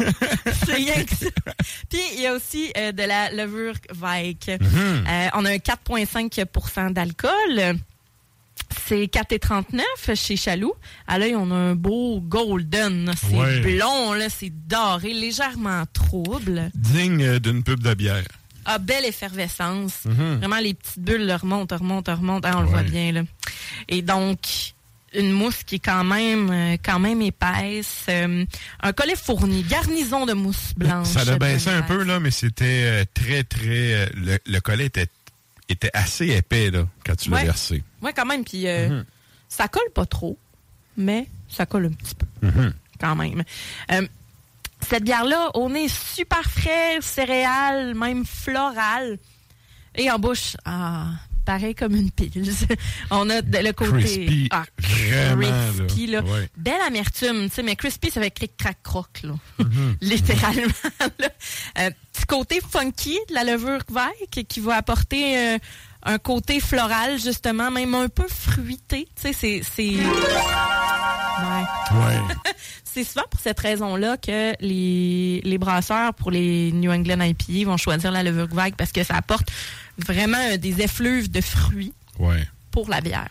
c'est 0.66 0.74
rien 0.74 1.04
que 1.04 1.16
ça. 1.16 1.26
Puis, 1.90 2.00
il 2.16 2.22
y 2.22 2.28
a 2.28 2.34
aussi 2.34 2.72
euh, 2.78 2.94
de 2.94 3.04
la 3.04 3.30
levure 3.32 3.74
Weik. 4.02 4.48
Mhm. 4.48 5.04
Euh, 5.06 5.28
on 5.34 5.44
a 5.44 5.50
un 5.52 5.58
4,5% 5.58 6.94
d'alcool. 6.94 7.78
C'est 8.88 9.06
4,39 9.06 10.16
chez 10.16 10.36
Chaloux. 10.36 10.74
À 11.08 11.18
l'œil, 11.20 11.36
on 11.36 11.52
a 11.52 11.56
un 11.56 11.76
beau 11.76 12.20
golden. 12.22 13.12
C'est 13.20 13.36
Ouais. 13.36 13.60
blond, 13.62 14.14
là, 14.14 14.28
c'est 14.30 14.52
doré, 14.68 15.14
légèrement 15.14 15.84
trouble. 15.94 16.70
Digne 16.76 17.24
euh, 17.24 17.40
d'une 17.40 17.64
pub 17.64 17.82
de 17.82 17.94
bière. 17.94 18.24
Ah, 18.66 18.78
belle 18.78 19.06
effervescence. 19.06 20.06
Mhm. 20.06 20.38
Vraiment, 20.38 20.60
les 20.60 20.74
petites 20.74 21.00
bulles 21.00 21.26
là, 21.26 21.38
remontent, 21.38 21.76
remontent, 21.78 22.16
remontent. 22.16 22.48
Ah, 22.52 22.58
on 22.58 22.62
le 22.62 22.68
voit 22.68 22.84
bien, 22.84 23.12
là. 23.12 23.22
Et 23.88 24.02
donc, 24.02 24.40
une 25.16 25.32
mousse 25.32 25.64
qui 25.64 25.76
est 25.76 25.80
quand 25.80 26.04
même, 26.04 26.50
euh, 26.52 26.78
quand 26.84 27.00
même 27.00 27.22
épaisse. 27.24 28.06
Euh, 28.10 28.46
un 28.84 28.94
collet 28.94 29.16
fourni, 29.16 29.64
garnison 29.64 30.28
de 30.28 30.34
mousse 30.34 30.74
blanche. 30.78 31.08
Ça 31.08 31.22
a 31.22 31.38
baissé 31.40 31.70
un 31.72 31.82
peu, 31.82 32.04
là, 32.04 32.20
mais 32.20 32.30
c'était 32.30 33.06
très, 33.16 33.44
très... 33.44 34.10
le, 34.16 34.38
le 34.46 34.60
collet 34.60 34.86
était, 34.86 35.08
était 35.70 35.92
assez 35.94 36.28
épais, 36.28 36.72
là, 36.72 36.88
quand 37.06 37.16
tu 37.16 37.30
l'as 37.30 37.38
Ouais. 37.38 37.46
versé. 37.46 37.84
Ouais, 38.02 38.14
quand 38.14 38.26
même. 38.26 38.44
Puis, 38.44 38.68
euh, 38.68 38.90
Mhm. 38.90 39.06
ça 39.48 39.68
colle 39.68 39.92
pas 39.94 40.06
trop, 40.06 40.38
mais 40.98 41.28
ça 41.50 41.66
colle 41.66 41.86
un 41.86 41.92
petit 41.92 42.16
peu. 42.16 42.26
Mhm. 42.42 42.74
quand 43.00 43.16
même. 43.16 43.44
Euh, 43.94 44.06
cette 44.90 45.04
bière-là, 45.06 45.52
on 45.54 45.74
est 45.74 45.88
super 45.88 46.44
frais, 46.44 46.98
céréales, 47.02 47.96
même 47.96 48.26
floral. 48.26 49.18
Et 49.96 50.12
en 50.12 50.20
bouche, 50.20 50.58
ah, 50.66 51.12
pareil 51.50 51.74
comme 51.74 51.96
une 51.96 52.12
pile. 52.12 52.54
on 53.10 53.28
a 53.28 53.42
le 53.42 53.72
côté 53.72 53.92
Crispy, 53.92 54.50
ah, 54.52 54.66
crispy, 54.78 56.06
là. 56.06 56.22
là. 56.22 56.32
Ouais. 56.32 56.48
Belle 56.56 56.82
amertume, 56.86 57.50
tu 57.50 57.56
sais, 57.56 57.64
mais 57.64 57.76
crispy, 57.76 58.12
ça 58.12 58.20
va 58.20 58.28
être 58.28 58.36
cric 58.36 58.56
crac 58.56 58.78
croc 58.84 59.24
là. 59.24 59.34
Mhm. 59.58 59.98
Littéralement. 60.02 60.68
là. 61.18 61.30
Euh, 61.80 61.90
petit 62.14 62.26
côté 62.28 62.60
funky 62.62 63.18
de 63.30 63.34
la 63.34 63.44
levure 63.44 63.82
Weik 63.90 64.48
qui 64.48 64.60
va 64.60 64.76
apporter 64.76 65.40
euh, 65.40 65.58
un 66.04 66.20
côté 66.20 66.60
floral 66.60 67.20
justement, 67.20 67.72
même 67.72 67.96
un 67.96 68.10
peu 68.10 68.28
fruité. 68.28 69.08
Tu 69.16 69.34
sais, 69.34 69.34
c'est 69.34 69.62
c'est 69.64 69.96
Ouais. 71.92 72.18
C'est 72.92 73.04
souvent 73.04 73.26
pour 73.30 73.40
cette 73.40 73.60
raison-là 73.60 74.18
que 74.18 74.54
les, 74.62 75.42
les 75.44 75.58
brasseurs 75.58 76.14
pour 76.14 76.32
les 76.32 76.72
New 76.72 76.92
England 76.92 77.22
IPA 77.22 77.70
vont 77.70 77.78
choisir 77.78 78.12
la 78.12 78.24
levure 78.24 78.48
vague 78.48 78.76
parce 78.76 78.92
que 78.92 79.04
ça 79.04 79.16
apporte 79.16 79.48
vraiment 79.98 80.38
euh, 80.52 80.58
des 80.58 80.82
effluves 80.82 81.30
de 81.30 81.42
fruits 81.42 81.94
ouais. 82.18 82.48
pour 82.72 82.90
la 82.90 83.02
bière. 83.02 83.30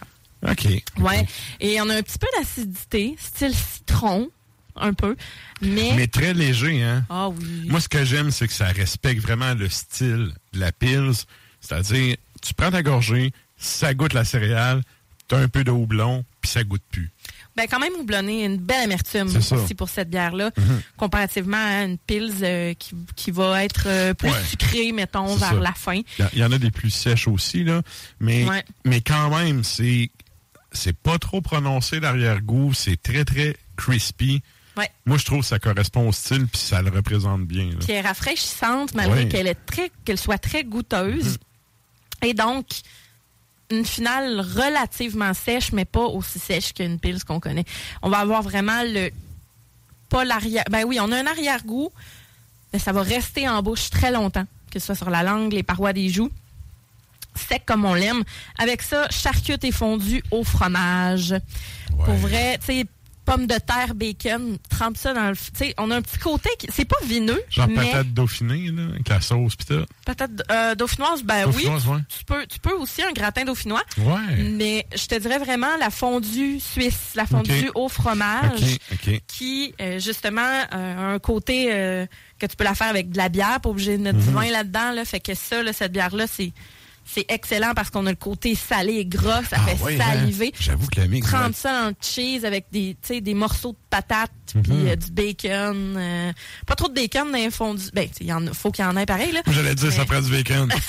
OK. 0.48 0.66
Ouais. 0.98 1.26
Et 1.60 1.80
on 1.80 1.88
a 1.88 1.96
un 1.96 2.02
petit 2.02 2.18
peu 2.18 2.28
d'acidité, 2.38 3.16
style 3.18 3.54
citron, 3.54 4.30
un 4.76 4.92
peu. 4.92 5.16
Mais. 5.60 5.92
Mais 5.96 6.06
très 6.06 6.34
léger, 6.34 6.82
hein? 6.82 7.04
Ah 7.08 7.28
oui. 7.28 7.66
Moi, 7.66 7.80
ce 7.80 7.88
que 7.88 8.04
j'aime, 8.04 8.30
c'est 8.30 8.46
que 8.46 8.52
ça 8.52 8.66
respecte 8.68 9.20
vraiment 9.20 9.54
le 9.54 9.68
style 9.68 10.32
de 10.52 10.60
la 10.60 10.72
Pils. 10.72 11.24
C'est-à-dire, 11.60 12.16
tu 12.40 12.54
prends 12.54 12.70
ta 12.70 12.82
gorgée, 12.82 13.32
ça 13.56 13.94
goûte 13.94 14.12
la 14.12 14.24
céréale, 14.24 14.82
t'as 15.26 15.38
un 15.38 15.48
peu 15.48 15.64
de 15.64 15.72
houblon, 15.72 16.24
puis 16.40 16.50
ça 16.50 16.62
goûte 16.62 16.82
plus. 16.90 17.10
Ben, 17.58 17.66
quand 17.68 17.80
même 17.80 17.92
houblonné, 17.98 18.44
une 18.44 18.56
belle 18.56 18.84
amertume 18.84 19.26
aussi 19.36 19.74
pour 19.74 19.88
cette 19.88 20.08
bière-là, 20.08 20.52
Mhm. 20.56 20.80
comparativement 20.96 21.56
à 21.56 21.82
une 21.84 21.98
pils 21.98 22.32
euh, 22.42 22.72
qui, 22.74 22.94
qui 23.16 23.32
va 23.32 23.64
être 23.64 23.84
euh, 23.86 24.14
plus 24.14 24.30
Ouais. 24.30 24.44
sucrée, 24.48 24.92
mettons, 24.92 25.34
vers 25.34 25.48
ça. 25.50 25.54
la 25.54 25.72
fin. 25.72 26.00
Il 26.32 26.38
y 26.38 26.44
en 26.44 26.52
a 26.52 26.58
des 26.58 26.70
plus 26.70 26.90
sèches 26.90 27.26
aussi, 27.26 27.64
là. 27.64 27.82
Mais, 28.20 28.48
Ouais. 28.48 28.64
mais 28.84 29.00
quand 29.00 29.36
même, 29.36 29.64
c'est 29.64 30.10
c'est 30.70 30.96
pas 30.96 31.18
trop 31.18 31.40
prononcé 31.40 31.98
l'arrière-goût. 31.98 32.72
C'est 32.74 33.02
très, 33.02 33.24
très 33.24 33.56
crispy. 33.76 34.42
Ouais. 34.76 34.88
Moi, 35.06 35.16
je 35.18 35.24
trouve 35.24 35.40
que 35.40 35.46
ça 35.46 35.58
correspond 35.58 36.06
au 36.08 36.12
style, 36.12 36.46
puis 36.46 36.60
ça 36.60 36.80
le 36.82 36.90
représente 36.90 37.44
bien. 37.46 37.70
là. 37.70 37.76
qui 37.80 37.90
est 37.92 38.00
rafraîchissante 38.02 38.94
malgré 38.94 39.24
Ouais. 39.24 39.28
qu'elle 39.28 39.54
qu'elle 40.04 40.18
soit 40.18 40.38
très 40.38 40.62
goûteuse. 40.62 41.38
Et 42.22 42.34
donc 42.34 42.66
une 43.70 43.84
finale 43.84 44.40
relativement 44.40 45.34
sèche, 45.34 45.72
mais 45.72 45.84
pas 45.84 46.04
aussi 46.04 46.38
sèche 46.38 46.72
qu'une 46.72 46.98
pils 46.98 47.24
qu'on 47.24 47.40
connaît. 47.40 47.64
On 48.02 48.08
va 48.08 48.18
avoir 48.18 48.42
vraiment 48.42 48.82
le 48.82 49.10
pas 50.08 50.24
l'arrière. 50.24 50.64
Ben 50.70 50.84
oui, 50.84 50.98
on 51.00 51.12
a 51.12 51.18
un 51.18 51.26
arrière-goût, 51.26 51.90
mais 52.72 52.78
ça 52.78 52.92
va 52.92 53.02
rester 53.02 53.48
en 53.48 53.62
bouche 53.62 53.90
très 53.90 54.10
longtemps, 54.10 54.46
que 54.70 54.78
ce 54.78 54.86
soit 54.86 54.94
sur 54.94 55.10
la 55.10 55.22
langue, 55.22 55.52
les 55.52 55.62
parois 55.62 55.92
des 55.92 56.08
joues. 56.08 56.30
Sec 57.34 57.64
comme 57.66 57.84
on 57.84 57.94
l'aime. 57.94 58.24
Avec 58.58 58.82
ça, 58.82 59.08
charcute 59.10 59.62
et 59.64 59.70
fondu 59.70 60.22
au 60.30 60.42
fromage. 60.44 61.34
Pour 62.04 62.14
vrai, 62.14 62.58
tu 62.58 62.66
sais, 62.66 62.86
pommes 63.30 63.46
de 63.46 63.58
terre, 63.58 63.94
bacon, 63.94 64.58
trempe 64.70 64.96
ça 64.96 65.12
dans 65.12 65.28
le. 65.30 65.36
Tu 65.36 65.42
sais, 65.54 65.74
on 65.78 65.90
a 65.90 65.96
un 65.96 66.02
petit 66.02 66.18
côté 66.18 66.48
qui. 66.58 66.66
C'est 66.72 66.84
pas 66.84 66.96
vineux, 67.04 67.40
Genre 67.50 67.68
mais. 67.68 67.74
patate 67.74 68.12
dauphinée, 68.14 68.70
là, 68.70 68.82
avec 68.94 69.08
la 69.08 69.20
sauce, 69.20 69.54
pis 69.56 69.66
tout. 69.66 69.84
Patate 70.06 70.30
euh, 70.50 70.74
dauphinoise, 70.74 71.22
ben 71.22 71.44
Dauphinoise, 71.44 71.86
oui. 71.86 71.94
ouais. 71.96 72.00
Tu 72.08 72.24
peux, 72.24 72.46
tu 72.46 72.58
peux 72.58 72.72
aussi 72.74 73.02
un 73.02 73.12
gratin 73.12 73.44
dauphinois, 73.44 73.82
Ouais. 73.98 74.42
mais 74.56 74.86
je 74.96 75.06
te 75.06 75.14
dirais 75.18 75.38
vraiment 75.38 75.76
la 75.78 75.90
fondue 75.90 76.58
suisse, 76.60 77.12
la 77.14 77.26
fondue 77.26 77.70
au 77.74 77.88
fromage, 77.88 78.78
qui 79.26 79.74
euh, 79.80 79.98
justement 79.98 80.40
euh, 80.74 80.96
a 80.98 81.12
un 81.14 81.18
côté 81.18 81.66
que 82.38 82.46
tu 82.46 82.56
peux 82.56 82.64
la 82.64 82.74
faire 82.74 82.88
avec 82.88 83.10
de 83.10 83.16
la 83.18 83.28
bière, 83.28 83.60
pas 83.60 83.68
obligé 83.68 83.96
de 83.98 84.02
mettre 84.02 84.18
Mhm. 84.18 84.24
du 84.24 84.30
vin 84.30 84.50
là-dedans, 84.50 84.92
là, 84.92 85.04
fait 85.04 85.20
que 85.20 85.34
ça, 85.34 85.62
là, 85.62 85.72
cette 85.72 85.92
bière-là, 85.92 86.26
c'est 86.26 86.52
c'est 87.10 87.24
excellent 87.30 87.72
parce 87.74 87.90
qu'on 87.90 88.04
a 88.06 88.10
le 88.10 88.16
côté 88.16 88.54
salé 88.54 88.94
et 88.94 89.06
gras, 89.06 89.42
ça 89.44 89.56
Ah 89.58 89.66
fait 89.68 89.82
ouais, 89.82 90.00
hein? 90.00 90.12
saliver. 90.12 90.52
J'avoue 90.60 90.86
que 90.88 91.00
la 91.00 91.06
mix... 91.08 91.26
Trempe 91.26 91.54
ça 91.54 91.88
en 91.88 91.92
cheese 92.00 92.44
avec 92.44 92.66
des, 92.70 92.96
tu 93.00 93.14
sais, 93.14 93.20
des 93.20 93.34
morceaux 93.34 93.72
de 93.72 93.78
patates 93.90 94.30
Mhm. 94.54 94.62
puis 94.62 94.72
euh, 94.88 94.96
du 94.96 95.10
bacon. 95.10 95.94
euh, 95.98 96.32
pas 96.66 96.74
trop 96.74 96.88
de 96.88 96.94
bacon 96.94 97.30
dans 97.30 97.36
les 97.36 97.50
fondus. 97.50 97.90
Ben, 97.92 98.08
il 98.18 98.26
y 98.28 98.32
en 98.32 98.46
a- 98.46 98.52
faut 98.54 98.70
qu'il 98.70 98.82
y 98.82 98.88
en 98.88 98.96
ait 98.96 99.04
pareil, 99.04 99.30
là. 99.30 99.42
J'allais 99.46 99.74
dire, 99.74 99.92
ça 99.92 100.06
prend 100.06 100.22
du 100.22 100.30
bacon. 100.30 100.70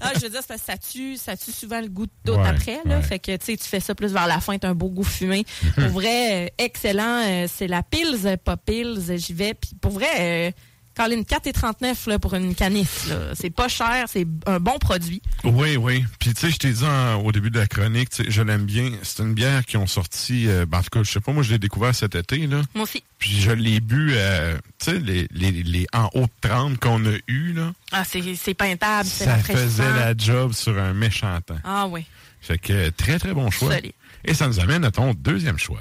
Ah, 0.00 0.12
je 0.16 0.20
veux 0.22 0.30
dire, 0.30 0.46
que 0.46 0.58
ça 0.58 0.76
tue, 0.76 1.16
ça 1.16 1.36
tue 1.36 1.52
souvent 1.52 1.80
le 1.80 1.88
goût 1.88 2.06
d'autre 2.24 2.42
Ouais, 2.42 2.48
après. 2.48 2.78
Là. 2.84 3.00
Fait 3.02 3.18
que 3.18 3.36
tu 3.36 3.46
sais, 3.46 3.56
tu 3.56 3.64
fais 3.64 3.80
ça 3.80 3.94
plus 3.94 4.12
vers 4.12 4.26
la 4.26 4.40
fin, 4.40 4.58
t'as 4.58 4.68
un 4.68 4.74
beau 4.74 4.88
goût 4.90 5.04
fumé. 5.04 5.44
pour 5.74 5.84
vrai, 5.88 6.46
euh, 6.46 6.48
excellent. 6.58 7.22
euh, 7.26 7.46
c'est 7.52 7.66
la 7.66 7.82
Pils, 7.82 8.36
pas 8.44 8.56
Pils, 8.56 9.00
j'y 9.16 9.32
vais. 9.32 9.54
Puis 9.54 9.70
pour 9.80 9.92
vrai, 9.92 10.08
euh, 10.18 10.50
Colin, 10.96 11.22
4,39 11.22 12.08
là, 12.08 12.18
pour 12.18 12.34
une 12.34 12.54
canisse. 12.54 13.06
là. 13.08 13.34
C'est 13.34 13.50
pas 13.50 13.68
cher, 13.68 14.06
c'est 14.08 14.26
un 14.46 14.60
bon 14.60 14.78
produit. 14.78 15.20
Oui, 15.42 15.76
oui. 15.76 16.04
Puis 16.20 16.32
tu 16.34 16.40
sais, 16.42 16.50
je 16.50 16.56
t'ai 16.58 16.70
dit 16.72 16.84
en- 16.84 17.16
au 17.16 17.32
début 17.32 17.50
de 17.50 17.58
la 17.58 17.66
chronique, 17.66 18.10
je 18.28 18.42
l'aime 18.42 18.64
bien. 18.64 18.90
C'est 19.02 19.22
une 19.22 19.34
bière 19.34 19.64
qui 19.64 19.76
ont 19.76 19.86
sorti, 19.86 20.48
euh, 20.48 20.66
ben, 20.66 20.78
en 20.78 20.82
tout 20.82 20.90
cas, 20.90 21.02
je 21.02 21.10
sais 21.10 21.20
pas, 21.20 21.32
moi 21.32 21.42
je 21.42 21.50
l'ai 21.50 21.58
découvert 21.58 21.94
cet 21.94 22.14
été, 22.14 22.46
là. 22.46 22.62
Moi 22.74 22.84
aussi. 22.84 23.02
Puis 23.18 23.40
je 23.40 23.50
l'ai 23.50 23.80
bu, 23.80 24.10
euh, 24.12 24.56
tu 24.78 24.92
sais, 24.92 24.98
les, 24.98 25.26
les, 25.32 25.50
les 25.50 25.86
en 25.92 26.08
haut 26.14 26.26
de 26.26 26.48
30 26.48 26.78
qu'on 26.78 27.04
a 27.06 27.16
eu, 27.28 27.52
là. 27.54 27.72
Ah, 27.92 28.04
c'est 28.04 28.22
c'est 28.36 28.54
peintable, 28.54 29.08
c'est 29.10 29.24
Ça 29.24 29.36
faisait 29.38 29.92
la 29.94 30.14
job 30.16 30.52
sur 30.52 30.78
un 30.78 30.92
méchant 30.92 31.40
temps. 31.40 31.58
Ah 31.64 31.86
oui. 31.88 32.04
Fait 32.40 32.58
que 32.58 32.90
très, 32.90 33.18
très 33.18 33.32
bon 33.34 33.50
choix. 33.50 33.74
Solide. 33.74 33.92
Et 34.24 34.34
ça 34.34 34.46
nous 34.48 34.60
amène 34.60 34.84
à 34.84 34.90
ton 34.90 35.12
deuxième 35.14 35.58
choix. 35.58 35.80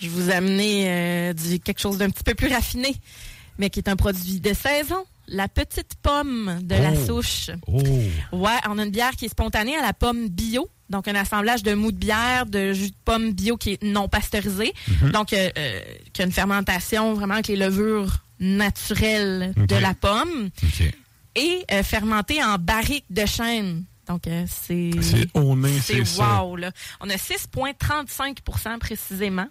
Je 0.00 0.08
vous 0.08 0.30
amené 0.30 0.84
euh, 0.88 1.32
du, 1.32 1.58
quelque 1.60 1.80
chose 1.80 1.98
d'un 1.98 2.10
petit 2.10 2.22
peu 2.22 2.34
plus 2.34 2.48
raffiné, 2.52 2.94
mais 3.58 3.70
qui 3.70 3.80
est 3.80 3.88
un 3.88 3.96
produit 3.96 4.40
de 4.40 4.52
saison. 4.52 5.04
La 5.28 5.48
petite 5.48 5.94
pomme 6.02 6.58
de 6.62 6.74
la 6.74 6.92
Oh. 6.92 7.06
souche. 7.06 7.50
Oh! 7.66 7.82
Ouais, 8.32 8.58
on 8.68 8.78
a 8.78 8.84
une 8.84 8.90
bière 8.90 9.12
qui 9.12 9.24
est 9.24 9.28
spontanée 9.28 9.76
à 9.76 9.82
la 9.82 9.92
pomme 9.92 10.28
bio. 10.28 10.68
Donc, 10.88 11.08
un 11.08 11.16
assemblage 11.16 11.64
de 11.64 11.74
mou 11.74 11.90
de 11.90 11.96
bière, 11.96 12.46
de 12.46 12.72
jus 12.72 12.90
de 12.90 12.94
pomme 13.04 13.32
bio 13.32 13.56
qui 13.56 13.72
est 13.72 13.82
non 13.82 14.08
pasteurisé. 14.08 14.72
Mhm. 15.02 15.10
Donc, 15.10 15.32
euh, 15.32 15.50
euh, 15.58 15.80
qui 16.12 16.22
a 16.22 16.26
une 16.26 16.30
fermentation 16.32 17.14
vraiment 17.14 17.34
avec 17.34 17.48
les 17.48 17.56
levures 17.56 18.18
naturelles 18.38 19.52
de 19.56 19.74
la 19.76 19.94
pomme 19.94 20.50
OK. 20.62 20.82
et 21.34 21.64
euh, 21.72 21.82
fermentée 21.82 22.40
en 22.44 22.56
barrique 22.58 23.06
de 23.10 23.26
chêne. 23.26 23.82
Donc, 24.06 24.28
euh, 24.28 24.44
c'est... 24.46 24.92
C'est 25.02 26.20
wow, 26.22 26.54
là. 26.54 26.70
On 27.00 27.10
a 27.10 27.16
6,35% 27.16 28.78
précisément 28.78 29.48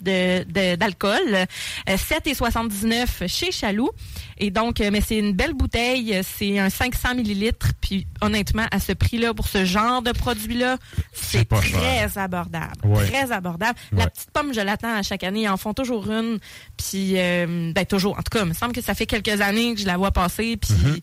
de- 0.00 0.44
de- 0.44 0.76
d'alcool. 0.76 1.46
Euh, 1.88 1.96
7,79 1.96 3.26
chez 3.26 3.52
Chaloux. 3.52 3.90
Et 4.38 4.50
donc, 4.50 4.80
euh, 4.80 4.90
mais 4.92 5.00
c'est 5.00 5.18
une 5.18 5.32
belle 5.32 5.52
bouteille. 5.54 6.20
C'est 6.24 6.58
un 6.58 6.70
500 6.70 7.14
millilitres. 7.14 7.68
Puis, 7.80 8.06
honnêtement, 8.20 8.66
à 8.70 8.80
ce 8.80 8.92
prix-là, 8.92 9.34
pour 9.34 9.48
ce 9.48 9.64
genre 9.64 10.02
de 10.02 10.12
produit-là, 10.12 10.78
c'est 11.12 11.46
très 11.48 12.18
abordable. 12.18 12.72
Très 13.08 13.32
abordable. 13.32 13.78
La 13.92 14.08
petite 14.08 14.30
pomme, 14.30 14.54
je 14.54 14.60
l'attends 14.60 14.94
à 14.94 15.02
chaque 15.02 15.24
année. 15.24 15.42
Ils 15.42 15.48
en 15.48 15.56
font 15.56 15.74
toujours 15.74 16.10
une. 16.10 16.38
Puis, 16.76 17.14
euh, 17.18 17.72
ben, 17.74 17.84
toujours. 17.84 18.14
En 18.18 18.22
tout 18.22 18.30
cas, 18.30 18.40
il 18.44 18.48
me 18.48 18.54
semble 18.54 18.72
que 18.72 18.82
ça 18.82 18.94
fait 18.94 19.06
quelques 19.06 19.40
années 19.40 19.74
que 19.74 19.80
je 19.80 19.86
la 19.86 19.96
vois 19.96 20.10
passer. 20.12 20.56
Puis, 20.56 20.70
Mm-hmm. 20.74 21.00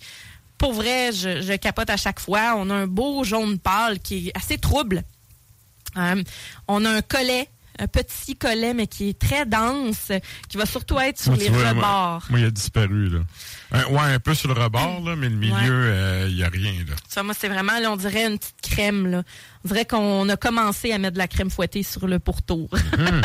pour 0.58 0.74
vrai, 0.74 1.12
je, 1.12 1.42
je 1.42 1.54
capote 1.54 1.90
à 1.92 1.98
chaque 1.98 2.20
fois. 2.20 2.56
On 2.58 2.70
a 2.72 2.74
un 2.74 2.88
beau 2.88 3.24
jaune 3.24 3.60
pâle 3.60 4.00
qui 4.00 4.30
est 4.30 4.32
assez 4.38 4.58
trouble. 4.58 5.04
Euh, 5.98 6.24
on 6.68 6.84
a 6.86 6.90
un 6.90 7.02
collet, 7.02 7.48
un 7.80 7.88
petit 7.88 8.36
collet, 8.36 8.74
mais 8.74 8.88
qui 8.88 9.10
est 9.10 9.20
très 9.20 9.46
dense, 9.46 10.12
qui 10.50 10.58
va 10.58 10.66
surtout 10.66 11.00
être 11.00 11.20
sur 11.20 11.34
Moi, 11.34 11.44
les 11.44 11.50
vois, 11.50 11.70
rebords. 11.70 11.84
Moi, 11.84 12.22
moi, 12.30 12.40
il 12.40 12.46
a 12.46 12.52
disparu, 12.52 13.10
là. 13.10 13.20
Un- 13.72 13.86
ouais, 13.86 14.14
un 14.14 14.20
peu 14.20 14.34
sur 14.34 14.54
le 14.54 14.62
rebord, 14.62 15.02
là, 15.06 15.16
mais 15.16 15.30
le 15.30 15.36
milieu, 15.36 16.26
il 16.28 16.36
n'y 16.36 16.44
a 16.44 16.50
rien, 16.50 16.74
là. 16.88 16.96
Ça, 17.08 17.24
moi, 17.24 17.34
c'est 17.38 17.50
vraiment, 17.50 17.80
là, 17.80 17.92
on 17.92 17.98
dirait 17.98 18.26
une 18.26 18.38
petite 18.38 18.62
crème. 18.62 19.08
Là. 19.08 19.24
On 19.66 19.68
dirait 19.68 19.86
qu'on 19.86 20.30
a 20.30 20.38
commencé 20.38 20.94
à 20.94 20.98
mettre 20.98 21.16
de 21.16 21.18
la 21.18 21.28
crème 21.28 21.50
fouettée 21.50 21.84
sur 21.84 22.08
le 22.08 22.20
pourtour. 22.20 22.70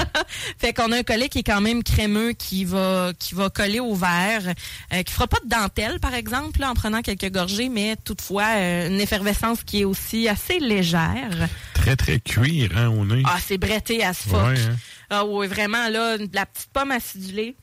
fait 0.58 0.72
qu'on 0.72 0.90
a 0.90 0.98
un 0.98 1.02
collet 1.02 1.28
qui 1.28 1.40
est 1.40 1.44
quand 1.44 1.60
même 1.60 1.82
crémeux, 1.82 2.32
qui 2.32 2.64
va 2.64 3.12
qui 3.18 3.34
va 3.34 3.50
coller 3.50 3.80
au 3.80 3.94
verre, 3.94 4.54
euh, 4.92 5.02
qui 5.02 5.12
fera 5.12 5.28
pas 5.28 5.38
de 5.44 5.48
dentelle, 5.48 6.00
par 6.00 6.14
exemple, 6.14 6.60
là, 6.60 6.70
en 6.70 6.74
prenant 6.74 7.02
quelques 7.02 7.30
gorgées, 7.30 7.68
mais 7.68 7.96
toutefois 8.04 8.46
euh, 8.56 8.88
une 8.88 9.00
effervescence 9.00 9.62
qui 9.62 9.82
est 9.82 9.84
aussi 9.84 10.28
assez 10.28 10.58
légère. 10.58 11.48
Très, 11.74 11.96
très 11.96 12.18
cuir, 12.18 12.70
hein, 12.76 12.88
au 12.88 13.04
nez. 13.04 13.22
Ah, 13.26 13.38
c'est 13.44 13.58
bretté 13.58 14.02
à 14.04 14.12
ce 14.14 14.28
fuck. 14.28 14.44
Ouais, 14.46 14.60
hein. 14.60 14.76
Ah 15.10 15.24
oui, 15.24 15.46
vraiment, 15.46 15.88
là, 15.88 16.18
de 16.18 16.28
la 16.32 16.46
petite 16.46 16.70
pomme 16.72 16.90
acidulée. 16.90 17.54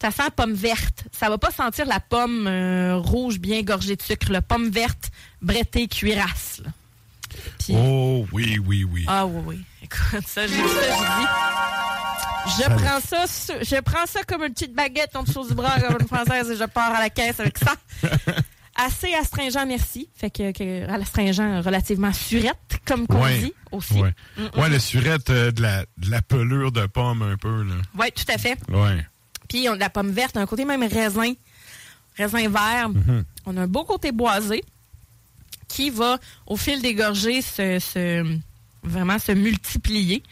Ça 0.00 0.10
sent 0.10 0.22
la 0.22 0.30
pomme 0.30 0.52
verte. 0.54 1.04
Ça 1.12 1.28
va 1.28 1.38
pas 1.38 1.50
sentir 1.50 1.86
la 1.86 2.00
pomme 2.00 2.46
euh, 2.46 2.96
rouge 2.96 3.38
bien 3.38 3.62
gorgée 3.62 3.96
de 3.96 4.02
sucre. 4.02 4.30
La 4.30 4.42
pomme 4.42 4.68
verte 4.70 5.10
brettée 5.42 5.88
cuirasse. 5.88 6.62
Puis- 7.58 7.74
Oh, 7.76 8.26
oui, 8.32 8.58
oui, 8.64 8.84
oui. 8.84 9.04
Ah 9.08 9.26
oui, 9.26 9.42
oui. 9.46 9.64
Écoute, 9.82 10.26
ça, 10.26 10.46
j'ai 10.46 10.54
dit 10.56 10.62
ça, 10.62 10.82
j'ai 10.82 10.90
dit. 11.20 11.28
Je 12.62 12.62
prends 12.82 13.00
ça, 13.00 13.24
je 13.60 13.80
prends 13.80 14.06
ça 14.06 14.22
comme 14.22 14.42
une 14.42 14.52
petite 14.54 14.72
baguette 14.74 15.14
en 15.16 15.22
dessous 15.22 15.46
du 15.46 15.54
bras 15.54 15.78
comme 15.80 15.98
une 16.00 16.06
française 16.06 16.50
et 16.50 16.56
je 16.56 16.64
pars 16.64 16.94
à 16.94 16.98
la 17.00 17.10
caisse 17.10 17.40
avec 17.40 17.58
ça. 17.58 17.74
Assez 18.76 19.12
astringent, 19.14 19.66
merci. 19.66 20.08
Fait 20.14 20.30
que, 20.30 20.52
que 20.52 20.88
astringent 20.88 21.60
relativement 21.64 22.12
surette, 22.12 22.78
comme 22.86 23.06
qu'on 23.08 23.22
Ouais. 23.24 23.38
dit 23.40 23.52
aussi. 23.72 24.00
Ouais, 24.00 24.14
ouais 24.56 24.68
le 24.70 24.78
surette 24.78 25.28
euh, 25.30 25.50
de, 25.50 25.60
la, 25.62 25.80
de 25.98 26.10
la 26.10 26.22
pelure 26.22 26.70
de 26.70 26.86
pomme, 26.86 27.22
un 27.22 27.36
peu, 27.36 27.64
là. 27.64 27.74
Oui, 27.98 28.06
tout 28.14 28.32
à 28.32 28.38
fait. 28.38 28.56
Ouais. 28.70 29.04
Puis 29.48 29.68
on 29.68 29.72
a 29.72 29.74
de 29.76 29.80
la 29.80 29.90
pomme 29.90 30.10
verte, 30.10 30.36
un 30.36 30.46
côté 30.46 30.64
même 30.64 30.82
raisin, 30.82 31.32
raisin 32.16 32.48
vert. 32.48 32.90
On 33.46 33.56
a 33.56 33.62
un 33.62 33.66
beau 33.66 33.84
côté 33.84 34.12
boisé 34.12 34.62
qui 35.68 35.90
va, 35.90 36.18
au 36.46 36.56
fil 36.56 36.80
des 36.82 36.94
gorgées, 36.94 37.42
se, 37.42 37.78
se- 37.78 38.38
vraiment 38.82 39.18
se 39.18 39.32
multiplier. 39.32 40.22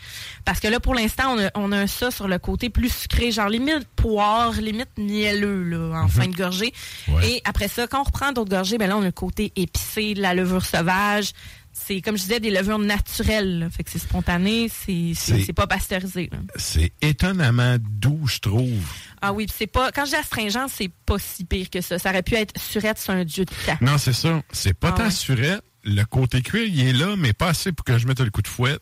Parce 0.45 0.61
que 0.61 0.69
là, 0.69 0.81
pour 0.81 0.95
l'instant, 0.95 1.35
on 1.35 1.45
a, 1.45 1.51
on 1.55 1.73
a 1.73 1.87
ça 1.87 2.11
sur 2.11 2.27
le 2.29 2.39
côté 2.39 2.71
plus 2.71 2.89
sucré, 2.91 3.31
genre 3.33 3.49
limite 3.49 3.87
poire, 3.97 4.53
limite 4.53 4.97
mielleux 4.97 5.63
là, 5.65 6.01
en 6.03 6.09
fin 6.09 6.27
de 6.27 6.35
gorgée. 6.37 6.73
Ouais. 7.09 7.29
Et 7.33 7.43
après 7.45 7.69
ça, 7.69 7.87
quand 7.87 8.01
on 8.01 8.05
reprend 8.05 8.33
d'autres 8.33 8.51
gorgées, 8.51 8.79
ben 8.79 8.89
là, 8.89 8.97
on 8.97 9.03
a 9.03 9.07
le 9.07 9.13
côté 9.13 9.53
épicé, 9.57 10.15
de 10.15 10.23
la 10.23 10.33
levure 10.35 10.65
sauvage. 10.65 11.33
C'est, 11.79 12.01
comme 12.01 12.17
je 12.17 12.23
disais, 12.23 12.41
des 12.41 12.51
levures 12.51 12.79
naturelles. 12.79 13.59
là. 13.61 13.71
Fait 13.71 13.85
que 13.85 13.91
c'est 13.91 13.99
spontané, 13.99 14.69
c'est, 14.69 15.13
c'est, 15.15 15.53
pas 15.53 15.67
pasteurisé. 15.67 16.31
C'est 16.57 16.93
étonnamment 17.03 17.77
doux, 17.79 18.27
je 18.27 18.39
trouve. 18.39 18.83
Ah 19.21 19.33
oui, 19.33 19.47
c'est 19.55 19.67
pas. 19.67 19.93
Quand 19.93 20.05
je 20.07 20.11
dis 20.11 20.17
astringent, 20.17 20.67
c'est 20.69 20.91
pas 21.05 21.19
si 21.19 21.45
pire 21.45 21.69
que 21.71 21.81
ça. 21.83 21.99
Ça 21.99 22.11
aurait 22.11 22.23
pu 22.23 22.35
être 22.35 22.59
surette 22.61 22.99
sur 22.99 23.13
un 23.13 23.25
dieu 23.25 23.45
de 23.45 23.53
temps. 23.67 23.77
Non, 23.83 23.99
c'est 23.99 24.15
ça. 24.15 24.43
C'est 24.51 24.75
pas 24.75 24.89
Ah 24.95 24.99
tant 24.99 25.05
ouais. 25.05 25.11
surette. 25.11 25.63
Le 25.85 26.03
côté 26.05 26.43
cuir, 26.43 26.67
il 26.67 26.81
est 26.89 26.93
là, 26.93 27.15
mais 27.17 27.33
pas 27.33 27.49
assez 27.51 27.71
pour 27.73 27.85
que 27.85 27.99
je 27.99 28.07
mette 28.09 28.21
le 28.21 28.31
coup 28.31 28.43
de 28.43 28.49
fouette. 28.49 28.81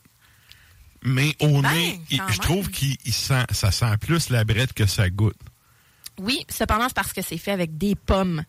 Mais 1.02 1.34
au 1.40 1.60
Ben, 1.60 1.70
nez, 1.72 2.00
il- 2.10 2.22
je 2.30 2.38
trouve 2.38 2.70
qu'il 2.70 2.96
il 3.04 3.12
sent, 3.12 3.44
ça 3.50 3.70
sent 3.70 3.96
plus 4.00 4.30
la 4.30 4.44
brette 4.44 4.72
que 4.72 4.86
ça 4.86 5.10
goûte. 5.10 5.36
Oui, 6.18 6.46
cependant, 6.48 6.86
c'est 6.88 6.94
parce 6.94 7.12
que 7.12 7.20
c'est 7.22 7.36
fait 7.38 7.50
avec 7.50 7.76
des 7.76 7.94
pommes. 7.94 8.44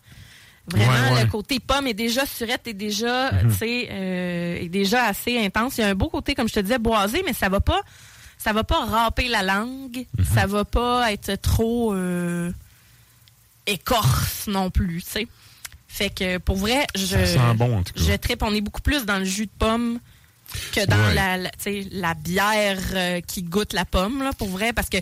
Vraiment, 0.67 0.91
Ouais, 0.93 1.13
ouais. 1.17 1.23
le 1.25 1.29
côté 1.29 1.59
pomme 1.59 1.85
est 1.87 1.93
déjà 1.93 2.25
surette, 2.25 2.67
est 2.67 2.73
déjà, 2.73 3.29
sais, 3.51 3.87
euh, 3.91 4.57
est 4.57 4.69
déjà 4.69 5.05
assez 5.05 5.37
intense. 5.43 5.77
Il 5.77 5.81
y 5.81 5.83
a 5.83 5.87
un 5.89 5.95
beau 5.95 6.09
côté, 6.09 6.33
comme 6.33 6.47
je 6.49 6.53
te 6.55 6.59
disais, 6.59 6.79
boisé, 6.79 7.21
mais 7.25 7.33
ça 7.33 7.49
va 7.49 7.59
pas, 7.59 7.81
ça 8.39 8.51
va 8.51 8.63
pas 8.63 8.83
râper 8.85 9.27
la 9.27 9.43
langue. 9.43 10.05
Ça 10.33 10.47
va 10.47 10.65
pas 10.65 11.11
être 11.13 11.35
trop 11.35 11.93
euh, 11.93 12.51
écorce 13.67 14.47
non 14.47 14.69
plus, 14.69 15.01
tu 15.03 15.09
sais. 15.11 15.27
Fait 15.87 16.09
que 16.09 16.37
pour 16.39 16.57
vrai, 16.57 16.85
je, 16.95 17.53
bon, 17.53 17.83
je 17.95 18.13
tripe. 18.15 18.43
On 18.43 18.53
est 18.53 18.61
beaucoup 18.61 18.81
plus 18.81 19.05
dans 19.05 19.17
le 19.19 19.23
jus 19.25 19.45
de 19.45 19.51
pomme 19.57 19.99
que 20.73 20.85
dans 20.85 20.97
Ouais. 20.97 21.13
la, 21.13 21.37
la 21.91 22.13
bière 22.15 22.79
euh, 22.93 23.21
qui 23.21 23.43
goûte 23.43 23.73
la 23.73 23.85
pomme, 23.85 24.21
là, 24.23 24.31
pour 24.37 24.49
vrai, 24.49 24.73
parce 24.73 24.89
que 24.89 24.97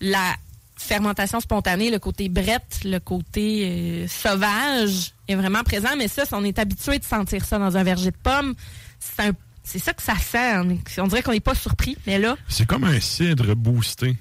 la 0.00 0.34
fermentation 0.82 1.40
spontanée, 1.40 1.90
le 1.90 1.98
côté 1.98 2.28
brette, 2.28 2.80
le 2.84 2.98
côté 2.98 3.68
euh, 3.68 4.06
sauvage 4.08 5.12
est 5.28 5.34
vraiment 5.34 5.62
présent, 5.62 5.90
mais 5.96 6.08
ça, 6.08 6.24
si 6.26 6.34
on 6.34 6.44
est 6.44 6.58
habitué 6.58 6.98
de 6.98 7.04
sentir 7.04 7.44
ça 7.44 7.58
dans 7.58 7.76
un 7.76 7.82
verger 7.82 8.10
de 8.10 8.16
pomme, 8.22 8.54
c'est 8.98 9.28
un- 9.28 9.32
c'est 9.64 9.78
ça 9.78 9.92
que 9.92 10.02
ça 10.02 10.16
sent. 10.16 10.56
On, 10.58 10.70
est- 10.70 10.98
on 11.00 11.06
dirait 11.06 11.22
qu'on 11.22 11.32
n'est 11.32 11.40
pas 11.40 11.54
surpris, 11.54 11.96
mais 12.06 12.18
là, 12.18 12.36
C'est 12.48 12.66
comme 12.66 12.84
un 12.84 13.00
cidre 13.00 13.54
boosté. 13.54 14.16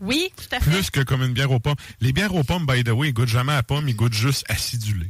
oui, 0.00 0.30
tout 0.36 0.54
à 0.54 0.60
fait. 0.60 0.70
Plus 0.70 0.90
que 0.90 1.00
comme 1.00 1.22
une 1.22 1.32
bière 1.32 1.50
aux 1.50 1.58
pommes. 1.60 1.74
Les 2.00 2.12
bières 2.12 2.34
aux 2.34 2.44
pommes, 2.44 2.66
by 2.66 2.84
the 2.84 2.90
way, 2.90 3.08
ils 3.08 3.12
goûtent 3.14 3.28
jamais 3.28 3.54
à 3.54 3.62
pomme, 3.62 3.88
ils 3.88 3.96
goûtent 3.96 4.12
juste 4.14 4.44
acidulé. 4.48 5.06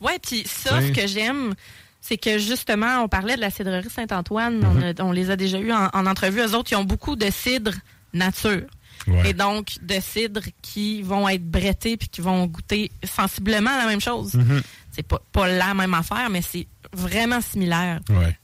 Ouais, 0.00 0.18
puis 0.20 0.42
ça, 0.46 0.80
ce 0.82 0.92
que 0.92 1.06
j'aime, 1.06 1.54
c'est 2.00 2.16
que 2.18 2.38
justement, 2.38 3.02
on 3.04 3.08
parlait 3.08 3.36
de 3.36 3.40
la 3.40 3.50
cidrerie 3.50 3.88
Saint-Antoine, 3.90 4.64
on, 4.64 4.82
a- 4.82 5.02
on 5.04 5.12
les 5.12 5.30
a 5.30 5.36
déjà 5.36 5.58
eus 5.60 5.72
en, 5.72 5.88
en 5.92 6.06
entrevue. 6.06 6.40
Eux 6.40 6.54
autres, 6.54 6.72
ils 6.72 6.76
ont 6.76 6.84
beaucoup 6.84 7.14
de 7.16 7.30
cidre 7.30 7.72
nature. 8.12 8.62
Ouais. 9.06 9.30
Et 9.30 9.32
donc, 9.32 9.78
de 9.82 9.98
cidres 10.00 10.42
qui 10.62 11.02
vont 11.02 11.28
être 11.28 11.44
brettés 11.44 11.96
puis 11.96 12.08
qui 12.08 12.20
vont 12.20 12.46
goûter 12.46 12.90
sensiblement 13.04 13.76
la 13.76 13.86
même 13.86 14.00
chose. 14.00 14.34
Mhm. 14.34 14.62
C'est 14.92 15.02
pas, 15.02 15.20
pas 15.32 15.48
la 15.48 15.74
même 15.74 15.94
affaire, 15.94 16.28
mais 16.30 16.42
c'est 16.42 16.66
vraiment 16.92 17.40
similaire. 17.40 18.00
Ouais. 18.10 18.36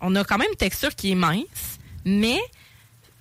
On 0.00 0.14
a 0.16 0.24
quand 0.24 0.38
même 0.38 0.48
une 0.50 0.56
texture 0.56 0.94
qui 0.94 1.12
est 1.12 1.16
mince, 1.16 1.78
mais 2.04 2.38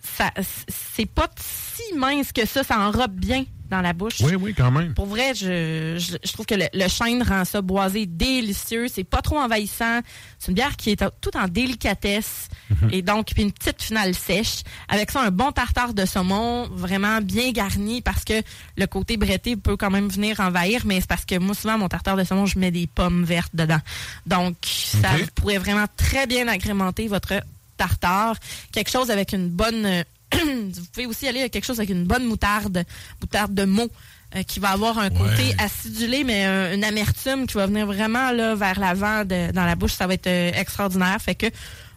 ça 0.01 0.32
c'est 0.67 1.06
pas 1.06 1.30
si 1.39 1.95
mince 1.95 2.32
que 2.32 2.45
ça. 2.45 2.63
Ça 2.63 2.80
enrobe 2.80 3.13
bien 3.13 3.45
dans 3.71 3.81
la 3.81 3.93
bouche. 3.93 4.21
Oui, 4.21 4.36
oui, 4.36 4.53
quand 4.53 4.69
même. 4.69 4.93
Pour 4.93 5.07
vrai, 5.07 5.34
je, 5.34 5.97
je, 5.97 6.17
je 6.23 6.34
trouve 6.34 6.45
que 6.45 6.53
le, 6.55 6.65
le 6.73 6.88
chêne 6.88 7.23
rend 7.23 7.45
ça 7.45 7.62
boisé 7.62 8.05
délicieux. 8.05 8.88
C'est 8.88 9.03
pas 9.03 9.21
trop 9.21 9.39
envahissant. 9.39 10.01
C'est 10.38 10.49
une 10.49 10.55
bière 10.55 10.75
qui 10.75 10.91
est 10.91 11.03
tout 11.21 11.36
en 11.36 11.47
délicatesse. 11.47 12.49
Et 12.91 13.01
donc, 13.01 13.27
puis 13.34 13.43
une 13.43 13.51
petite 13.51 13.81
finale 13.81 14.13
sèche. 14.13 14.62
Avec 14.88 15.12
ça, 15.12 15.21
un 15.21 15.31
bon 15.31 15.51
tartare 15.51 15.93
de 15.93 16.05
saumon, 16.05 16.69
vraiment 16.71 17.19
bien 17.21 17.51
garni 17.51 18.01
parce 18.01 18.23
que 18.23 18.41
le 18.77 18.86
côté 18.88 19.17
bretté 19.17 19.55
peut 19.55 19.75
quand 19.75 19.89
même 19.89 20.07
venir 20.07 20.39
envahir, 20.39 20.86
mais 20.86 21.01
c'est 21.01 21.10
parce 21.10 21.25
que 21.25 21.38
moi, 21.38 21.55
souvent, 21.55 21.77
mon 21.77 21.89
tartare 21.89 22.17
de 22.17 22.23
saumon, 22.23 22.45
je 22.45 22.60
mets 22.60 22.71
des 22.71 22.88
pommes 22.88 23.23
vertes 23.23 23.55
dedans. 23.55 23.79
Donc, 24.25 24.55
ça 24.63 25.10
pourrait 25.36 25.57
vraiment 25.57 25.86
très 25.97 26.27
bien 26.27 26.47
agrémenter 26.47 27.07
votre 27.07 27.34
tartare. 27.77 28.36
Quelque 28.71 28.89
chose 28.91 29.12
avec 29.12 29.34
une 29.34 29.49
bonne 29.49 30.03
vous 30.33 30.85
pouvez 30.93 31.05
aussi 31.05 31.27
aller 31.27 31.41
à 31.43 31.49
quelque 31.49 31.65
chose 31.65 31.79
avec 31.79 31.89
une 31.89 32.05
bonne 32.05 32.25
moutarde, 32.25 32.83
moutarde 33.21 33.53
de 33.53 33.65
mots, 33.65 33.89
euh, 34.35 34.43
qui 34.43 34.59
va 34.59 34.69
avoir 34.69 34.97
un 34.97 35.09
côté 35.09 35.43
Ouais. 35.49 35.55
acidulé, 35.59 36.23
mais 36.23 36.45
un- 36.45 36.73
une 36.73 36.83
amertume 36.83 37.47
qui 37.47 37.55
va 37.55 37.65
venir 37.67 37.85
vraiment 37.85 38.31
là 38.31 38.55
vers 38.55 38.79
l'avant 38.79 39.25
dans 39.25 39.65
la 39.65 39.75
bouche. 39.75 39.93
Ça 39.93 40.07
va 40.07 40.13
être 40.13 40.27
euh, 40.27 40.51
extraordinaire. 40.55 41.17
Fait 41.21 41.35
que 41.35 41.47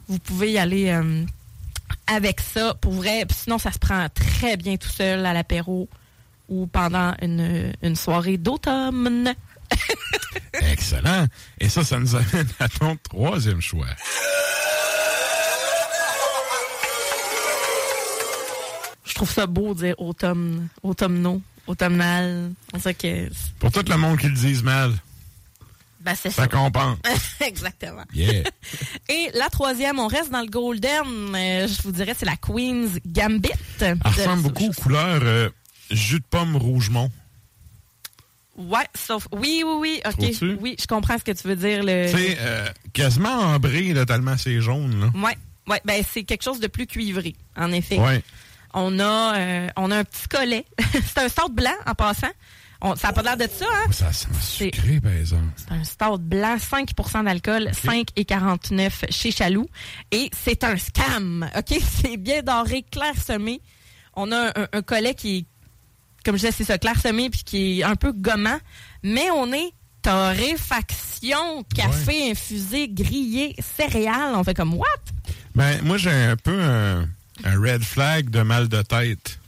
vous 0.08 0.18
pouvez 0.18 0.52
y 0.52 0.58
aller 0.58 0.88
euh, 0.90 1.24
avec 2.08 2.40
ça 2.40 2.74
pour 2.80 2.92
vrai. 2.92 3.24
Puis 3.26 3.38
sinon, 3.44 3.58
ça 3.58 3.70
se 3.72 3.78
prend 3.78 4.06
très 4.12 4.56
bien 4.56 4.76
tout 4.76 4.88
seul 4.88 5.24
à 5.24 5.32
l'apéro 5.32 5.88
ou 6.48 6.66
pendant 6.66 7.14
une, 7.22 7.72
une 7.82 7.96
soirée 7.96 8.36
d'automne. 8.36 9.32
Excellent. 10.70 11.26
Et 11.60 11.68
ça, 11.68 11.84
ça 11.84 11.98
nous 11.98 12.14
amène 12.14 12.48
à 12.60 12.68
ton 12.68 12.96
troisième 12.96 13.60
choix. 13.60 13.86
Je 19.14 19.18
trouve 19.20 19.30
ça 19.30 19.46
beau 19.46 19.74
de 19.74 19.78
dire 19.78 19.94
automne, 19.98 20.66
automnaux, 20.82 21.40
automnal. 21.68 22.50
On 22.72 22.80
sait 22.80 22.94
que 22.94 23.28
Pour 23.60 23.70
tout 23.70 23.84
le 23.88 23.96
monde 23.96 24.18
qui 24.18 24.26
le 24.26 24.34
dise 24.34 24.64
mal, 24.64 24.90
ben, 26.00 26.16
c'est 26.20 26.30
ça 26.30 26.42
ça. 26.42 26.48
compense. 26.48 26.98
Exactement. 27.40 28.02
Yeah. 28.12 28.42
Et 29.08 29.30
la 29.34 29.48
troisième, 29.50 30.00
on 30.00 30.08
reste 30.08 30.32
dans 30.32 30.40
le 30.40 30.48
golden. 30.48 31.32
euh, 31.32 31.68
je 31.68 31.80
vous 31.82 31.92
dirais, 31.92 32.16
c'est 32.18 32.26
la 32.26 32.36
Queen's 32.36 32.98
Gambit. 33.06 33.50
Elle 33.78 33.98
ressemble 34.04 34.42
beaucoup 34.42 34.66
aux 34.66 34.72
couleurs 34.72 35.20
euh, 35.22 35.48
jus 35.92 36.18
de 36.18 36.24
pomme 36.28 36.56
rougemont. 36.56 37.08
Ouais, 38.56 38.88
sauf. 38.96 39.28
Oui, 39.30 39.62
oui, 39.64 39.74
oui. 39.78 40.00
OK. 40.04 40.58
Oui, 40.60 40.74
je 40.80 40.86
comprends 40.88 41.18
ce 41.18 41.22
que 41.24 41.30
tu 41.30 41.46
veux 41.46 41.56
dire. 41.56 41.84
Le... 41.84 42.10
Tu 42.10 42.18
sais, 42.18 42.36
euh, 42.40 42.66
quasiment 42.92 43.30
ambré, 43.54 43.92
là, 43.92 44.06
tellement 44.06 44.36
c'est 44.36 44.60
jaune. 44.60 45.00
Là. 45.00 45.06
Ouais, 45.24 45.38
ouais. 45.68 45.80
Ben, 45.84 46.02
c'est 46.12 46.24
quelque 46.24 46.42
chose 46.42 46.58
de 46.58 46.66
plus 46.66 46.88
cuivré, 46.88 47.36
en 47.56 47.70
effet. 47.70 47.98
Ouais. 48.00 48.20
On 48.74 48.98
a, 48.98 49.36
euh, 49.38 49.68
on 49.76 49.90
a 49.90 49.98
un 49.98 50.04
petit 50.04 50.28
collet. 50.28 50.64
c'est 50.92 51.18
un 51.18 51.28
stout 51.28 51.50
blanc, 51.52 51.74
en 51.86 51.94
passant. 51.94 52.30
On- 52.80 52.96
ça 52.96 53.08
n'a 53.08 53.12
pas 53.14 53.22
l'air 53.22 53.36
de 53.36 53.46
ça, 53.50 53.64
hein? 53.72 53.90
Ça 53.92 54.12
sent 54.12 54.28
sucré, 54.40 55.00
par 55.00 55.12
exemple. 55.12 55.44
C'est 55.56 55.72
un 55.72 55.84
stout 55.84 56.18
blanc, 56.18 56.56
5% 56.58 57.24
d'alcool, 57.24 57.70
5,49 57.72 59.10
chez 59.10 59.30
Chaloux. 59.30 59.66
Et 60.10 60.28
c'est 60.44 60.64
un 60.64 60.76
scam, 60.76 61.48
OK? 61.56 61.78
C'est 62.02 62.16
bien 62.16 62.42
doré, 62.42 62.82
clairsemé. 62.90 63.60
On 64.14 64.30
a 64.32 64.48
un, 64.60 64.66
un 64.72 64.82
collet 64.82 65.14
qui 65.14 65.38
est, 65.38 65.46
comme 66.24 66.34
je 66.36 66.40
disais, 66.40 66.52
c'est 66.52 66.64
ça, 66.64 66.78
clairsemé, 66.78 67.30
puis 67.30 67.42
qui 67.44 67.80
est 67.80 67.84
un 67.84 67.96
peu 67.96 68.12
gommant. 68.12 68.58
Mais 69.02 69.30
on 69.34 69.52
est 69.52 69.72
torréfaction, 70.02 71.64
café 71.74 72.30
infusé, 72.30 72.88
grillé, 72.88 73.54
céréales. 73.76 74.34
On 74.34 74.44
fait 74.44 74.54
comme, 74.54 74.74
what? 74.74 74.86
Ben, 75.54 75.80
moi, 75.82 75.96
j'ai 75.96 76.10
un 76.10 76.36
peu 76.36 76.60
un, 76.62 77.08
un 77.42 77.60
red 77.60 77.82
flag 77.82 78.30
de 78.30 78.42
mal 78.42 78.68
de 78.68 78.82
tête. 78.82 79.38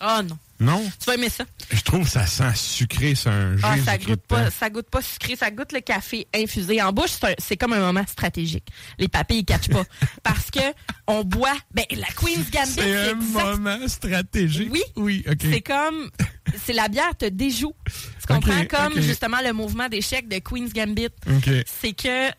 Oh 0.00 0.20
non. 0.22 0.38
Non? 0.58 0.82
Tu 1.00 1.04
vas 1.06 1.14
aimer 1.16 1.28
ça. 1.28 1.44
Je 1.70 1.82
trouve 1.82 2.04
que 2.04 2.08
ça 2.10 2.24
sent 2.26 2.54
sucré, 2.54 3.14
c'est 3.14 3.28
un 3.28 3.56
Ah, 3.62 3.74
Jésus 3.74 3.84
ça 3.84 3.98
goûte 3.98 4.22
pas, 4.26 4.50
ça 4.50 4.70
goûte 4.70 4.88
pas 4.88 5.02
sucré, 5.02 5.36
ça 5.36 5.50
goûte 5.50 5.72
le 5.72 5.80
café 5.80 6.26
infusé 6.34 6.80
en 6.80 6.92
bouche. 6.94 7.10
C'est 7.38 7.58
comme 7.58 7.74
un 7.74 7.80
moment 7.80 8.04
stratégique. 8.06 8.66
Les 8.98 9.08
papilles 9.08 9.40
ils 9.40 9.44
catchent 9.44 9.68
pas 9.68 9.84
parce 10.22 10.50
que 10.50 10.60
on 11.06 11.24
boit. 11.24 11.52
Ben 11.74 11.84
la 11.90 12.06
Queen's 12.06 12.50
Gambit, 12.50 12.70
C'est 12.72 12.80
c'est 12.82 12.96
un 13.10 13.18
exact- 13.20 13.58
moment 13.58 13.88
stratégique. 13.88 14.68
Oui. 14.72 14.82
Oui, 14.96 15.24
OK. 15.30 15.40
C'est 15.42 15.60
comme, 15.60 16.10
c'est 16.64 16.72
la 16.72 16.88
bière 16.88 17.14
te 17.18 17.26
déjoue. 17.26 17.74
Tu 17.86 18.26
comprends? 18.26 18.64
Comme 18.66 18.98
justement 19.02 19.38
le 19.44 19.52
mouvement 19.52 19.88
d'échec 19.90 20.26
de 20.26 20.38
Queen's 20.38 20.72
Gambit. 20.72 21.08
OK. 21.28 21.50
C'est 21.66 21.92
que 21.92 22.30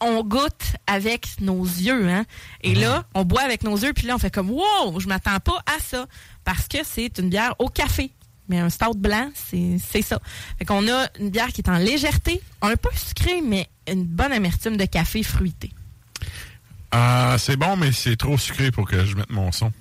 on 0.00 0.22
goûte 0.22 0.76
avec 0.86 1.26
nos 1.40 1.62
yeux, 1.62 2.08
hein. 2.08 2.24
Et 2.62 2.74
là, 2.74 3.04
on 3.14 3.24
boit 3.24 3.42
avec 3.42 3.62
nos 3.62 3.76
yeux, 3.76 3.92
puis 3.92 4.06
là, 4.06 4.14
on 4.14 4.18
fait 4.18 4.34
comme 4.34 4.50
wow, 4.50 4.98
je 4.98 5.06
m'attends 5.08 5.40
pas 5.40 5.62
à 5.66 5.80
ça 5.80 6.06
parce 6.44 6.68
que 6.68 6.78
c'est 6.84 7.18
une 7.18 7.30
bière 7.30 7.54
au 7.58 7.68
café. 7.68 8.10
Mais 8.48 8.58
un 8.58 8.68
stout 8.68 8.96
blanc, 8.96 9.30
c'est 9.34 9.76
c'est 9.78 10.02
ça. 10.02 10.18
Fait 10.58 10.64
qu'on 10.64 10.88
a 10.88 11.06
une 11.20 11.30
bière 11.30 11.48
qui 11.48 11.60
est 11.60 11.70
en 11.70 11.78
légèreté, 11.78 12.42
un 12.62 12.74
peu 12.76 12.88
sucrée, 12.94 13.40
mais 13.42 13.68
une 13.86 14.04
bonne 14.04 14.32
amertume 14.32 14.76
de 14.76 14.86
café 14.86 15.22
fruité. 15.22 15.70
Ah, 16.90 17.36
c'est 17.38 17.56
bon, 17.56 17.76
mais 17.76 17.92
c'est 17.92 18.16
trop 18.16 18.36
sucré 18.36 18.72
pour 18.72 18.88
que 18.88 19.04
je 19.04 19.14
mette 19.14 19.30
mon 19.30 19.52
son. 19.52 19.72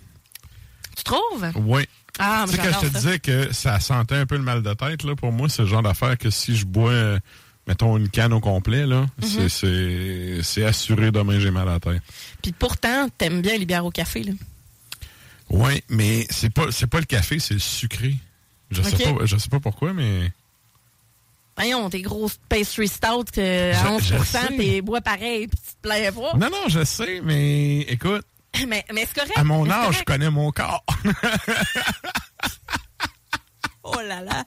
Tu 0.96 1.04
trouves? 1.04 1.52
Oui. 1.56 1.88
Ah, 2.20 2.46
tu 2.48 2.56
sais, 2.56 2.62
quand 2.62 2.80
je 2.82 2.88
te 2.88 2.94
ça. 2.94 3.00
disais 3.00 3.20
que 3.20 3.54
ça 3.54 3.80
sentait 3.80 4.16
un 4.16 4.26
peu 4.26 4.36
le 4.36 4.44
mal 4.44 4.62
de 4.62 4.74
tête, 4.74 5.04
là, 5.04 5.16
pour 5.16 5.32
moi, 5.32 5.50
c'est 5.50 5.64
le 5.64 5.68
genre 5.68 5.82
d'affaire 5.82 6.18
que 6.18 6.30
si 6.30 6.56
je 6.56 6.66
bois, 6.66 6.92
euh, 6.92 7.20
mettons, 7.70 7.96
une 7.98 8.10
canne 8.10 8.34
au 8.34 8.40
complet, 8.42 8.86
là, 8.88 9.06
Mhm. 9.22 9.48
c'est- 9.48 10.64
assuré 10.66 11.12
demain 11.12 11.40
j'ai 11.40 11.52
mal 11.52 11.70
à 11.70 11.74
la 11.74 11.80
tête. 11.80 12.02
Puis 12.42 12.52
pourtant, 12.52 13.08
t'aimes 13.18 13.42
bien 13.42 13.58
les 13.58 13.66
bières 13.66 13.86
au 13.86 13.92
café, 13.92 14.24
là. 14.24 14.34
Oui, 15.52 15.84
mais 15.88 16.28
c'est 16.30 16.50
pas 16.54 16.72
c'est 16.72 16.88
pas 16.88 17.00
le 17.00 17.06
café, 17.06 17.40
c'est 17.40 17.54
le 17.54 17.60
sucré. 17.60 18.16
Je 18.72 18.82
sais 18.82 18.96
Ok. 19.08 19.18
pas 19.18 19.26
je 19.26 19.38
sais 19.38 19.50
pas 19.50 19.60
pourquoi, 19.60 19.94
mais 19.94 20.32
Voyons, 21.58 21.90
tes 21.90 22.02
grosses 22.02 22.40
pastry 22.48 22.88
stout 22.88 23.26
euh, 23.38 23.74
à 23.74 23.84
Je- 23.84 23.88
11 23.90 24.04
je 24.04 24.18
sais. 24.24 24.48
t'es 24.58 24.82
bois 24.82 25.02
pareil, 25.02 25.48
puis 25.48 25.58
tu 25.60 25.74
te 25.76 25.82
plains 25.82 26.12
pas. 26.12 26.38
non 26.38 26.50
non, 26.50 26.68
je 26.70 26.84
sais, 26.86 27.22
mais 27.24 27.82
écoute, 27.82 28.26
Mais, 28.68 28.84
mais 28.94 29.06
c'est 29.06 29.14
correct. 29.16 29.34
à 29.38 29.44
mon 29.44 29.70
âge, 29.70 30.00
je 30.00 30.04
connais 30.04 30.30
mon 30.32 30.52
corps. 30.52 30.84
Oh 33.84 34.02
là 34.08 34.22
là. 34.22 34.44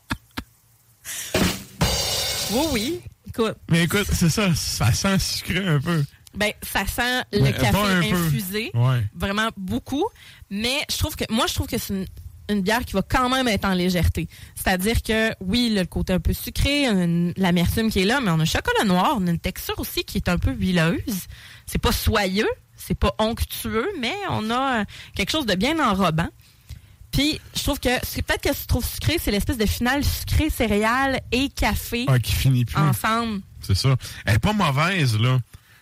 Oui, 2.53 2.67
oui. 2.73 3.01
Écoute, 3.35 3.57
mais 3.71 3.85
écoute, 3.85 4.07
c'est 4.13 4.29
ça, 4.29 4.55
ça 4.55 4.93
sent 4.93 5.19
sucré 5.19 5.67
un 5.67 5.81
peu. 5.81 6.05
ben, 6.35 6.53
ça 6.63 6.87
sent 6.87 7.23
le 7.33 7.41
Ouais, 7.43 7.53
café 7.53 7.79
infusé. 8.13 8.71
Ouais. 8.75 9.03
Vraiment 9.15 9.49
beaucoup. 9.57 10.05
Mais 10.51 10.81
je 10.91 10.99
trouve 10.99 11.17
que, 11.17 11.25
moi, 11.31 11.47
je 11.47 11.55
trouve 11.55 11.67
que 11.67 11.79
c'est 11.79 11.95
une, 11.95 12.07
une 12.51 12.61
bière 12.61 12.85
qui 12.85 12.93
va 12.93 13.01
quand 13.03 13.31
même 13.31 13.49
être 13.49 13.65
en 13.65 13.73
légèreté. 13.73 14.29
C'est-à-dire 14.55 15.03
que, 15.03 15.33
oui, 15.41 15.73
le 15.75 15.85
côté 15.87 16.13
un 16.13 16.21
peu 16.21 16.33
sucré, 16.35 16.87
l'amertume 17.37 17.91
qui 17.91 18.01
est 18.01 18.05
là, 18.05 18.21
mais 18.21 18.31
on 18.31 18.39
a 18.39 18.43
un 18.43 18.45
chocolat 18.45 18.85
noir, 18.85 19.17
on 19.19 19.27
a 19.27 19.31
une 19.31 19.39
texture 19.39 19.79
aussi 19.79 20.05
qui 20.05 20.19
est 20.19 20.29
un 20.29 20.37
peu 20.39 20.53
huileuse. 20.53 21.27
C'est 21.67 21.81
pas 21.81 21.93
soyeux, 21.93 22.49
c'est 22.77 22.99
pas 22.99 23.15
onctueux, 23.19 23.89
mais 23.99 24.15
on 24.29 24.51
a 24.51 24.85
quelque 25.15 25.31
chose 25.31 25.47
de 25.47 25.55
bien 25.55 25.79
enrobant. 25.79 26.29
Puis, 27.13 27.41
je 27.55 27.63
trouve 27.63 27.79
que, 27.79 28.01
peut-être 28.23 28.41
que 28.43 28.55
je 28.55 28.67
trouve 28.67 28.85
sucré, 28.85 29.19
c'est 29.23 29.31
l'espèce 29.31 29.59
de 29.59 29.67
finale 29.67 30.03
sucré, 30.05 30.49
céréales 30.51 31.21
et 31.31 31.49
café 31.51 32.07
Ah, 32.09 32.19
qui 32.19 32.33
finit 32.33 32.65
plus. 32.65 32.77
ensemble. 32.77 33.43
C'est 33.61 33.77
ça. 33.77 33.95
Elle 34.25 34.37
est 34.37 34.39
pas 34.39 34.53
mauvaise, 34.55 35.19
là. 35.19 35.39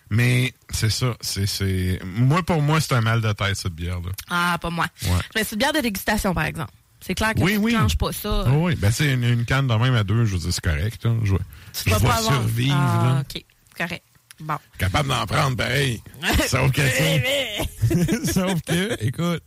Mais 0.09 0.53
c'est 0.69 0.89
ça. 0.91 1.15
C'est, 1.21 1.45
c'est... 1.47 1.99
Moi, 2.03 2.43
pour 2.43 2.61
moi, 2.61 2.81
c'est 2.81 2.93
un 2.95 3.01
mal 3.01 3.21
de 3.21 3.31
tête, 3.31 3.55
cette 3.55 3.73
bière-là. 3.73 4.11
Ah, 4.29 4.57
pas 4.61 4.69
moi. 4.69 4.85
Ouais. 5.03 5.09
Mais 5.35 5.43
c'est 5.45 5.53
une 5.53 5.59
bière 5.59 5.71
de 5.73 5.79
dégustation, 5.79 6.33
par 6.33 6.43
exemple. 6.43 6.71
C'est 6.99 7.15
clair 7.15 7.33
que 7.33 7.39
Oui, 7.39 7.53
tu 7.53 7.61
ne 7.81 7.95
pas 7.95 8.11
ça. 8.11 8.43
Oh 8.47 8.65
oui, 8.67 8.75
ben 8.75 8.91
c'est 8.91 9.13
une, 9.13 9.23
une 9.23 9.45
canne 9.45 9.67
de 9.67 9.73
même 9.73 9.95
à 9.95 10.03
deux, 10.03 10.25
je 10.25 10.33
veux 10.33 10.37
dire, 10.39 10.53
c'est 10.53 10.61
correct. 10.63 11.03
Là. 11.05 11.13
Je, 11.23 11.33
tu 11.33 11.41
je 11.85 11.89
vas 11.91 11.99
pas 11.99 12.13
avoir. 12.17 12.33
survivre. 12.41 12.75
Ah, 12.77 13.03
là. 13.15 13.21
OK. 13.21 13.43
Correct. 13.77 14.03
Bon. 14.41 14.57
Capable 14.77 15.09
d'en 15.09 15.25
prendre 15.25 15.55
pareil. 15.57 16.03
Sauf 16.47 16.71
que, 16.71 16.81
ça- 16.81 18.31
sauf 18.33 18.61
que, 18.63 19.03
écoute, 19.03 19.41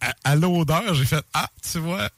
à, 0.00 0.14
à 0.24 0.36
l'odeur, 0.36 0.94
j'ai 0.94 1.04
fait 1.04 1.24
Ah, 1.34 1.48
tu 1.70 1.78
vois. 1.78 2.08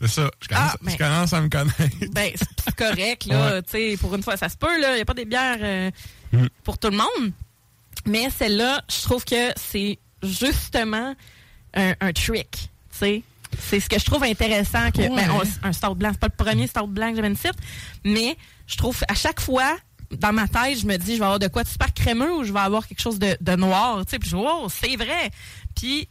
C'est 0.00 0.08
ça. 0.08 0.30
Je 0.40 0.48
commence, 0.48 0.70
Ah, 0.72 0.90
je 0.90 0.96
commence 0.96 1.32
à 1.32 1.40
me 1.40 1.48
connaître. 1.48 1.96
ben, 2.12 2.32
c'est 2.34 2.74
correct, 2.74 3.24
là. 3.26 3.54
Ouais. 3.54 3.62
Tu 3.62 3.70
sais, 3.70 3.96
pour 4.00 4.14
une 4.14 4.22
fois, 4.22 4.36
ça 4.36 4.48
se 4.48 4.56
peut, 4.56 4.80
là. 4.80 4.92
Il 4.92 4.96
n'y 4.96 5.00
a 5.02 5.04
pas 5.04 5.14
des 5.14 5.24
bières 5.24 5.58
euh, 5.60 5.90
Mm. 6.32 6.46
pour 6.64 6.78
tout 6.78 6.88
le 6.88 6.96
monde. 6.96 7.32
Mais 8.06 8.30
celle-là, 8.30 8.82
je 8.90 9.02
trouve 9.02 9.22
que 9.22 9.52
c'est 9.56 9.98
justement 10.22 11.14
un, 11.74 11.94
un 12.00 12.12
trick. 12.12 12.50
Tu 12.52 12.68
sais. 12.98 13.22
C'est 13.60 13.80
ce 13.80 13.88
que 13.88 13.98
je 13.98 14.04
trouve 14.06 14.24
intéressant. 14.24 14.90
que 14.90 15.02
Ouais. 15.02 15.08
ben, 15.10 15.30
on- 15.30 15.66
Un 15.68 15.72
stout 15.74 15.94
blanc, 15.94 16.08
c'est 16.12 16.18
pas 16.20 16.28
le 16.36 16.42
premier 16.44 16.66
stout 16.66 16.86
blanc 16.86 17.10
que 17.10 17.16
j'avais 17.16 17.28
une 17.28 17.36
site. 17.36 17.52
Mais 18.02 18.36
je 18.66 18.76
trouve, 18.76 18.96
à 19.08 19.14
chaque 19.14 19.40
fois, 19.40 19.76
dans 20.10 20.32
ma 20.32 20.48
tête, 20.48 20.78
je 20.80 20.86
me 20.86 20.96
dis, 20.96 21.12
je 21.14 21.18
vais 21.18 21.24
avoir 21.26 21.38
de 21.38 21.48
quoi 21.48 21.64
de 21.64 21.68
super 21.68 21.92
crémeux 21.92 22.32
ou 22.34 22.44
je 22.44 22.52
vais 22.52 22.60
avoir 22.60 22.88
quelque 22.88 23.02
chose 23.02 23.18
de, 23.18 23.36
de 23.38 23.56
noir. 23.56 24.04
Tu 24.06 24.12
sais, 24.12 24.18
puis 24.18 24.30
je 24.30 24.36
oh, 24.36 24.68
c'est 24.70 24.96
vrai. 24.96 25.30
Puis 25.76 26.08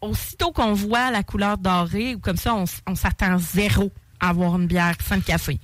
aussitôt 0.00 0.52
qu'on 0.52 0.72
voit 0.72 1.10
la 1.10 1.22
couleur 1.22 1.58
dorée 1.58 2.14
ou 2.14 2.18
comme 2.20 2.36
ça, 2.36 2.54
on, 2.54 2.94
s'attend 2.94 3.38
zéro 3.38 3.92
à 4.20 4.30
avoir 4.30 4.56
une 4.56 4.66
bière 4.66 4.94
sans 5.06 5.16
le 5.16 5.22
café. 5.22 5.58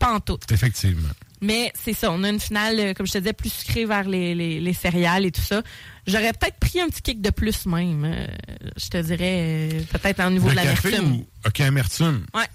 Pas 0.00 0.12
en 0.14 0.20
tout. 0.20 0.38
Effectivement. 0.50 1.08
Mais 1.40 1.72
c'est 1.80 1.92
ça, 1.92 2.10
on 2.10 2.24
a 2.24 2.28
une 2.30 2.40
finale, 2.40 2.80
euh, 2.80 2.94
comme 2.94 3.06
je 3.06 3.12
te 3.12 3.18
disais, 3.18 3.32
plus 3.32 3.52
sucrée 3.52 3.84
vers 3.84 4.08
les, 4.08 4.34
les- 4.34 4.60
les 4.60 4.72
céréales 4.72 5.24
et 5.24 5.30
tout 5.30 5.40
ça. 5.40 5.62
J'aurais 6.06 6.32
peut-être 6.32 6.58
pris 6.58 6.80
un 6.80 6.88
petit 6.88 7.00
kick 7.02 7.20
de 7.22 7.30
plus 7.30 7.64
même. 7.66 8.04
euh, 8.04 8.26
je 8.76 8.88
te 8.88 8.96
dirais, 9.00 9.70
euh, 9.72 9.82
peut-être 9.92 10.24
au 10.26 10.30
niveau 10.30 10.48
Le 10.48 10.54
de 10.56 10.60
café 10.60 10.90
l'amertume. 10.90 11.24
OK, 11.46 11.60
amertume. 11.60 12.26
Ouais. 12.34 12.46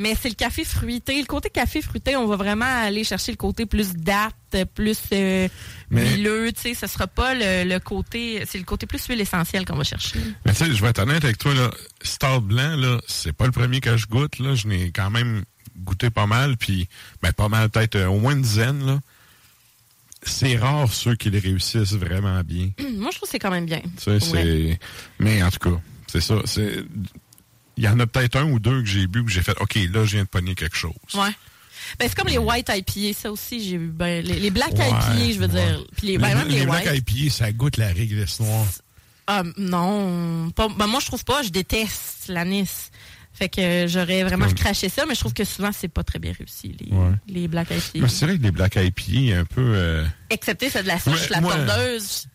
Mais 0.00 0.14
c'est 0.18 0.30
le 0.30 0.34
café 0.34 0.64
fruité. 0.64 1.20
Le 1.20 1.26
côté 1.26 1.50
café 1.50 1.82
fruité, 1.82 2.16
on 2.16 2.26
va 2.26 2.36
vraiment 2.36 2.64
aller 2.64 3.04
chercher 3.04 3.32
le 3.32 3.36
côté 3.36 3.66
plus 3.66 3.92
date, 3.92 4.34
plus 4.74 4.98
euh, 5.12 5.46
Mais- 5.90 6.14
huileux. 6.14 6.50
Tu 6.52 6.60
sais, 6.62 6.74
ce 6.74 6.86
sera 6.86 7.06
pas 7.06 7.34
le, 7.34 7.68
le 7.68 7.78
côté... 7.80 8.42
C'est 8.46 8.56
le 8.56 8.64
côté 8.64 8.86
plus 8.86 9.04
huile 9.06 9.20
essentielle 9.20 9.66
qu'on 9.66 9.76
va 9.76 9.84
chercher. 9.84 10.18
Mais 10.46 10.52
tu 10.54 10.64
sais, 10.64 10.72
je 10.72 10.80
vais 10.82 10.88
être 10.88 11.00
honnête 11.00 11.22
avec 11.22 11.36
toi, 11.36 11.52
là. 11.52 11.70
Stout 12.00 12.40
blanc, 12.40 12.76
là, 12.76 12.98
c'est 13.06 13.34
pas 13.34 13.44
le 13.44 13.52
premier 13.52 13.80
que 13.80 13.98
je 13.98 14.06
goûte, 14.06 14.38
là. 14.38 14.54
Je 14.54 14.68
n'ai 14.68 14.90
quand 14.90 15.10
même 15.10 15.44
goûté 15.76 16.08
pas 16.08 16.26
mal, 16.26 16.56
puis, 16.56 16.88
ben, 17.20 17.32
pas 17.34 17.50
mal, 17.50 17.68
peut-être 17.68 17.96
euh, 17.96 18.06
au 18.06 18.18
moins 18.20 18.32
une 18.32 18.42
dizaine, 18.42 18.86
là. 18.86 19.00
C'est 20.22 20.56
rare 20.56 20.90
ceux 20.90 21.14
qui 21.14 21.28
les 21.28 21.40
réussissent 21.40 21.92
vraiment 21.92 22.40
bien. 22.42 22.70
moi, 22.96 23.10
je 23.10 23.16
trouve 23.16 23.28
que 23.28 23.32
c'est 23.32 23.38
quand 23.38 23.50
même 23.50 23.66
bien. 23.66 23.80
Tu 23.98 24.18
sais, 24.18 24.20
c'est... 24.20 24.78
Mais 25.18 25.42
en 25.42 25.50
tout 25.50 25.70
cas, 25.70 25.80
c'est 26.06 26.22
ça. 26.22 26.36
C'est... 26.46 26.84
Il 27.80 27.86
y 27.86 27.88
en 27.88 27.98
a 27.98 28.06
peut-être 28.06 28.36
un 28.36 28.44
ou 28.44 28.58
deux 28.60 28.82
que 28.82 28.86
j'ai 28.88 29.06
bu 29.06 29.24
que 29.24 29.30
j'ai 29.30 29.40
fait, 29.42 29.58
OK, 29.60 29.74
là, 29.90 30.04
je 30.04 30.12
viens 30.16 30.24
de 30.24 30.28
pogner 30.28 30.54
quelque 30.54 30.76
chose. 30.76 30.92
Ouais. 31.14 31.30
Ben, 31.98 32.06
c'est 32.08 32.14
comme 32.14 32.28
les 32.28 32.36
white 32.38 32.70
IPA, 32.72 33.18
ça 33.18 33.32
aussi, 33.32 33.64
j'ai 33.66 33.76
eu. 33.76 33.88
Ben, 33.88 34.22
les, 34.24 34.38
les 34.38 34.50
black 34.50 34.72
Ouais, 34.74 34.88
IPA, 34.88 35.32
je 35.32 35.38
veux 35.38 35.46
ouais. 35.46 35.48
dire. 35.48 35.84
Puis 35.96 36.06
les, 36.08 36.18
ben, 36.18 36.36
même 36.36 36.46
les, 36.48 36.60
les 36.60 36.66
Black 36.66 36.84
white. 36.86 37.10
IPA, 37.10 37.30
ça 37.32 37.50
goûte 37.52 37.78
la 37.78 37.88
réglisse 37.88 38.38
noire. 38.38 38.66
Ah, 39.26 39.42
non. 39.56 40.50
Pas, 40.50 40.68
ben, 40.68 40.86
moi, 40.86 41.00
je 41.00 41.06
trouve 41.06 41.24
pas. 41.24 41.42
Je 41.42 41.48
déteste 41.48 42.28
l'anis. 42.28 42.90
Fait 43.32 43.48
que 43.48 43.86
j'aurais 43.88 44.24
vraiment 44.24 44.44
Comme- 44.46 44.54
craché 44.54 44.88
ça, 44.90 45.06
mais 45.06 45.14
je 45.14 45.20
trouve 45.20 45.32
que 45.32 45.44
souvent, 45.44 45.70
c'est 45.72 45.88
pas 45.88 46.02
très 46.04 46.18
bien 46.18 46.32
réussi, 46.36 46.76
les, 46.78 46.92
Ouais. 46.94 47.12
les 47.28 47.48
black 47.48 47.68
IPA. 47.70 48.08
C'est 48.08 48.26
vrai 48.26 48.36
que 48.36 48.42
les 48.42 48.50
Black 48.50 48.76
IPA, 48.76 49.38
un 49.40 49.44
peu... 49.46 49.72
euh, 49.74 50.04
Excepté 50.28 50.68
celle 50.68 50.82
de 50.82 50.88
la 50.88 50.98
souche, 50.98 51.30
la 51.30 51.40
moi- 51.40 51.54
tordeuse. 51.56 52.26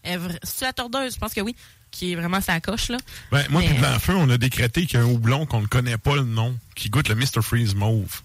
C'est 0.44 0.66
la 0.66 0.74
tordeuse, 0.74 1.14
je 1.14 1.20
pense 1.20 1.34
que 1.34 1.42
oui. 1.42 1.56
Qui 1.96 2.12
est 2.12 2.16
vraiment 2.16 2.42
sa 2.42 2.60
coche, 2.60 2.90
là. 2.90 2.98
Ben, 3.32 3.46
moi 3.50 3.62
Mais- 3.62 3.70
puis 3.70 3.78
Blanc-Feu, 3.78 4.16
on 4.18 4.30
a 4.30 4.38
décrété 4.38 4.86
qu'il 4.86 5.00
y 5.00 5.02
a 5.02 5.06
un 5.06 5.10
houblon 5.10 5.46
qu'on 5.46 5.62
ne 5.62 5.68
connaît 5.68 5.98
pas 5.98 6.16
le 6.16 6.26
nom, 6.26 6.54
qui 6.76 6.90
goûte 6.90 7.08
le 7.08 7.16
Mr. 7.16 7.42
Freeze 7.42 7.74
Mauve. 7.74 8.22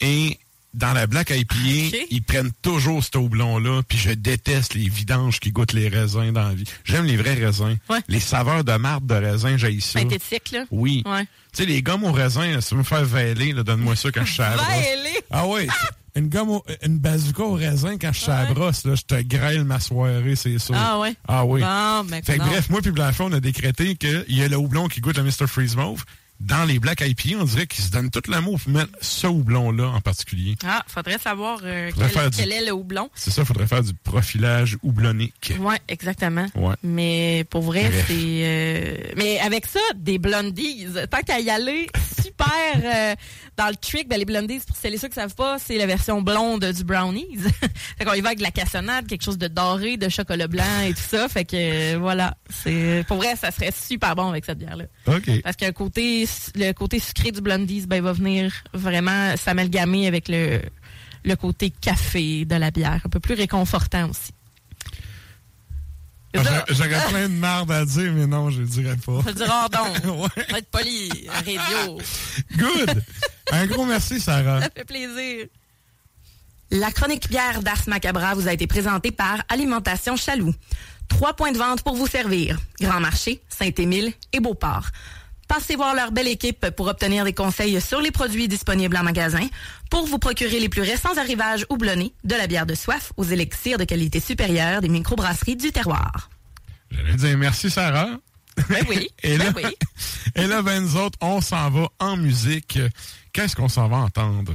Et 0.00 0.38
dans 0.74 0.92
la 0.92 1.06
Black 1.06 1.30
IPA, 1.30 1.96
ils 2.10 2.22
prennent 2.22 2.50
toujours 2.62 3.04
ce 3.04 3.16
houblon-là, 3.16 3.82
puis 3.88 3.96
je 3.98 4.10
déteste 4.10 4.74
les 4.74 4.88
vidanges 4.88 5.38
qui 5.38 5.52
goûtent 5.52 5.72
les 5.74 5.88
raisins 5.88 6.32
dans 6.32 6.48
la 6.48 6.54
vie. 6.54 6.64
J'aime 6.84 7.04
les 7.04 7.16
vrais 7.16 7.34
raisins. 7.34 7.76
Ouais. 7.88 8.00
Les 8.08 8.20
saveurs 8.20 8.64
de 8.64 8.72
marde 8.72 9.06
de 9.06 9.14
raisin, 9.14 9.56
j'ai 9.56 9.78
ça. 9.80 10.00
Synthétique, 10.00 10.50
là. 10.50 10.64
Oui. 10.72 11.04
Ouais. 11.06 11.22
Tu 11.22 11.62
sais, 11.62 11.66
les 11.66 11.82
gommes 11.82 12.04
au 12.04 12.12
raisin, 12.12 12.50
là, 12.52 12.60
si 12.60 12.70
tu 12.70 12.74
veux 12.74 12.80
me 12.80 12.84
faire 12.84 13.04
vêler, 13.04 13.52
là, 13.52 13.62
donne-moi 13.62 13.94
ça 13.94 14.10
quand 14.10 14.24
je. 14.24 14.36
Vêler! 14.42 15.20
Ah 15.30 15.46
oui, 15.46 15.68
une 16.16 16.28
gomme 16.28 16.50
au- 16.50 16.64
une 16.82 16.98
bazooka 16.98 17.42
au 17.44 17.52
raisin 17.54 17.96
quand 17.98 18.12
je 18.12 18.20
suis 18.20 18.30
à 18.32 18.42
la 18.42 18.48
Ouais. 18.48 18.54
brosse, 18.54 18.84
là, 18.84 18.94
je 18.94 19.02
te 19.02 19.20
grêle 19.22 19.64
ma 19.64 19.78
soirée, 19.80 20.34
c'est 20.36 20.58
ça. 20.58 20.74
Ah 20.76 20.98
ouais? 20.98 21.14
Ah 21.28 21.44
oui. 21.44 21.60
Bon, 21.60 22.04
ben, 22.04 22.22
Fait 22.24 22.38
que 22.38 22.42
bref, 22.44 22.68
moi 22.70 22.80
puis 22.82 22.90
Blanchon, 22.90 23.26
on 23.26 23.32
a 23.32 23.40
décrété 23.40 23.94
qu'il 23.96 24.24
y 24.28 24.42
a 24.42 24.48
le 24.48 24.56
houblon 24.56 24.88
qui 24.88 25.00
goûte 25.00 25.16
le 25.18 25.22
Mr. 25.24 25.46
Freeze 25.46 25.76
Mauve. 25.76 26.04
Dans 26.38 26.64
les 26.66 26.78
Black 26.78 27.00
IPA, 27.00 27.38
on 27.40 27.44
dirait 27.44 27.66
qu'ils 27.66 27.82
se 27.82 27.90
donnent 27.90 28.10
tout 28.10 28.20
l'amour 28.30 28.60
pour 28.60 28.70
mettre 28.70 28.90
ce 29.00 29.26
houblon-là 29.26 29.86
en 29.88 30.02
particulier. 30.02 30.54
Ah, 30.66 30.82
faudrait 30.86 31.16
savoir 31.16 31.60
euh, 31.64 31.90
Faudrait 31.92 32.10
quel, 32.12 32.28
du- 32.30 32.36
quel 32.36 32.52
est 32.52 32.66
le 32.66 32.72
houblon. 32.72 33.08
C'est 33.14 33.30
ça, 33.30 33.42
faudrait 33.46 33.66
faire 33.66 33.82
du 33.82 33.94
profilage 33.94 34.76
houblonique. 34.82 35.54
Ouais, 35.58 35.78
exactement. 35.88 36.44
Ouais. 36.54 36.74
Mais 36.82 37.46
pour 37.48 37.62
vrai, 37.62 37.90
c'est. 38.06 38.12
euh, 38.12 38.96
Mais 39.16 39.38
avec 39.40 39.64
ça, 39.64 39.80
des 39.94 40.18
blondies. 40.18 40.86
Tant 41.10 41.20
qu'à 41.22 41.40
y 41.40 41.48
aller, 41.48 41.86
super 42.22 42.46
euh, 42.84 43.14
dans 43.56 43.68
le 43.68 43.76
trick. 43.76 44.08
Ben, 44.08 44.18
les 44.18 44.24
blondies, 44.24 44.60
pour 44.60 44.76
celles 44.76 44.94
et 44.94 44.98
ceux 44.98 45.08
qui 45.08 45.14
savent 45.14 45.34
pas, 45.34 45.58
c'est 45.58 45.78
la 45.78 45.86
version 45.86 46.22
blonde 46.22 46.64
du 46.64 46.84
brownies. 46.84 47.38
fait 47.98 48.04
qu'on 48.04 48.14
y 48.14 48.20
va 48.20 48.28
avec 48.28 48.38
de 48.38 48.42
la 48.42 48.50
cassonade, 48.50 49.06
quelque 49.06 49.22
chose 49.22 49.38
de 49.38 49.48
doré, 49.48 49.96
de 49.96 50.08
chocolat 50.08 50.48
blanc 50.48 50.80
et 50.84 50.92
tout 50.92 51.02
ça. 51.06 51.28
Fait 51.28 51.44
que 51.44 51.56
euh, 51.94 51.98
voilà. 51.98 52.36
C'est 52.50 53.04
pour 53.08 53.16
vrai, 53.18 53.36
ça 53.36 53.50
serait 53.50 53.72
super 53.72 54.14
bon 54.14 54.28
avec 54.28 54.44
cette 54.44 54.58
bière-là. 54.58 54.84
OK. 55.06 55.42
Parce 55.42 55.56
qu'un 55.56 55.72
côté, 55.72 56.26
le 56.54 56.72
côté 56.72 56.98
sucré 56.98 57.32
du 57.32 57.40
blondies, 57.40 57.86
ben, 57.86 57.96
il 57.96 58.02
va 58.02 58.12
venir 58.12 58.52
vraiment 58.72 59.36
s'amalgamer 59.36 60.06
avec 60.06 60.28
le, 60.28 60.60
le 61.24 61.36
côté 61.36 61.70
café 61.70 62.44
de 62.44 62.56
la 62.56 62.70
bière. 62.70 63.00
Un 63.04 63.08
peu 63.08 63.20
plus 63.20 63.34
réconfortant 63.34 64.10
aussi. 64.10 64.32
J'aurais 66.68 67.06
plein 67.08 67.28
de 67.28 67.34
marde 67.34 67.70
à 67.70 67.84
dire, 67.84 68.12
mais 68.12 68.26
non, 68.26 68.50
je 68.50 68.60
le 68.60 68.66
dirais 68.66 68.96
pas. 68.96 69.20
Je 69.22 69.28
le 69.28 69.34
dirai 69.34 69.50
hors 69.50 69.70
d'onde. 69.70 70.16
Ouais. 70.36 70.44
Va 70.50 70.58
être 70.58 70.70
poli, 70.70 71.28
radio. 71.28 71.98
Good! 72.56 73.02
Un 73.52 73.66
gros 73.66 73.84
merci, 73.84 74.20
Sarah. 74.20 74.62
Ça 74.62 74.70
fait 74.74 74.84
plaisir. 74.84 75.46
La 76.70 76.90
chronique 76.90 77.28
bière 77.28 77.62
d'Ars 77.62 77.82
Macabra 77.86 78.34
vous 78.34 78.48
a 78.48 78.52
été 78.52 78.66
présentée 78.66 79.12
par 79.12 79.42
Alimentation 79.48 80.16
Chaloux. 80.16 80.54
Trois 81.08 81.34
points 81.34 81.52
de 81.52 81.58
vente 81.58 81.82
pour 81.82 81.94
vous 81.94 82.06
servir. 82.08 82.58
Grand 82.80 83.00
Marché, 83.00 83.40
Saint-Émile 83.48 84.12
et 84.32 84.40
Beauport. 84.40 84.86
Passez 85.48 85.76
voir 85.76 85.94
leur 85.94 86.12
belle 86.12 86.28
équipe 86.28 86.70
pour 86.70 86.88
obtenir 86.88 87.24
des 87.24 87.32
conseils 87.32 87.80
sur 87.80 88.00
les 88.00 88.10
produits 88.10 88.48
disponibles 88.48 88.96
en 88.96 89.02
magasin, 89.02 89.46
pour 89.90 90.06
vous 90.06 90.18
procurer 90.18 90.58
les 90.58 90.68
plus 90.68 90.82
récents 90.82 91.16
arrivages 91.16 91.66
houblonnés, 91.68 92.12
de 92.24 92.34
la 92.34 92.46
bière 92.46 92.66
de 92.66 92.74
soif 92.74 93.12
aux 93.16 93.24
élixirs 93.24 93.78
de 93.78 93.84
qualité 93.84 94.20
supérieure 94.20 94.80
des 94.80 94.88
microbrasseries 94.88 95.56
du 95.56 95.72
terroir. 95.72 96.30
J'allais 96.90 97.14
dire 97.14 97.38
merci, 97.38 97.70
Sarah. 97.70 98.10
Ben 98.68 98.84
oui. 98.88 99.08
Et 99.22 99.36
là, 99.36 99.50
ben 99.50 99.62
oui. 99.64 99.76
et 100.34 100.46
là, 100.46 100.62
ben, 100.62 100.82
nous 100.82 100.96
autres, 100.96 101.18
on 101.20 101.40
s'en 101.40 101.70
va 101.70 101.88
en 101.98 102.16
musique. 102.16 102.78
Qu'est-ce 103.32 103.54
qu'on 103.54 103.68
s'en 103.68 103.88
va 103.88 103.98
entendre? 103.98 104.54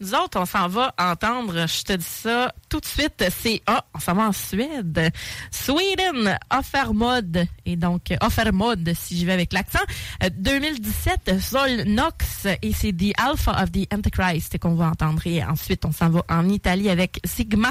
Nous 0.00 0.14
autres, 0.14 0.38
on 0.38 0.46
s'en 0.46 0.68
va 0.68 0.94
entendre, 0.96 1.66
je 1.66 1.82
te 1.82 1.92
dis 1.94 2.04
ça 2.04 2.54
tout 2.68 2.78
de 2.78 2.86
suite, 2.86 3.24
c'est, 3.30 3.62
ah, 3.66 3.84
on 3.94 3.98
s'en 3.98 4.14
va 4.14 4.28
en 4.28 4.32
Suède. 4.32 5.10
Sweden, 5.50 6.38
Offermod, 6.56 7.46
et 7.66 7.74
donc, 7.74 8.14
Offermod, 8.20 8.92
si 8.94 9.16
j'y 9.16 9.24
vais 9.24 9.32
avec 9.32 9.52
l'accent. 9.52 9.82
Euh, 10.22 10.30
2017, 10.38 11.40
Zol 11.40 11.82
Nox, 11.86 12.46
et 12.62 12.72
c'est 12.72 12.92
The 12.92 13.12
Alpha 13.18 13.60
of 13.60 13.72
the 13.72 13.92
Antichrist 13.92 14.58
qu'on 14.58 14.76
va 14.76 14.86
entendre. 14.90 15.26
Et 15.26 15.42
ensuite, 15.42 15.84
on 15.84 15.90
s'en 15.90 16.10
va 16.10 16.22
en 16.28 16.48
Italie 16.48 16.90
avec 16.90 17.20
Sigma. 17.24 17.70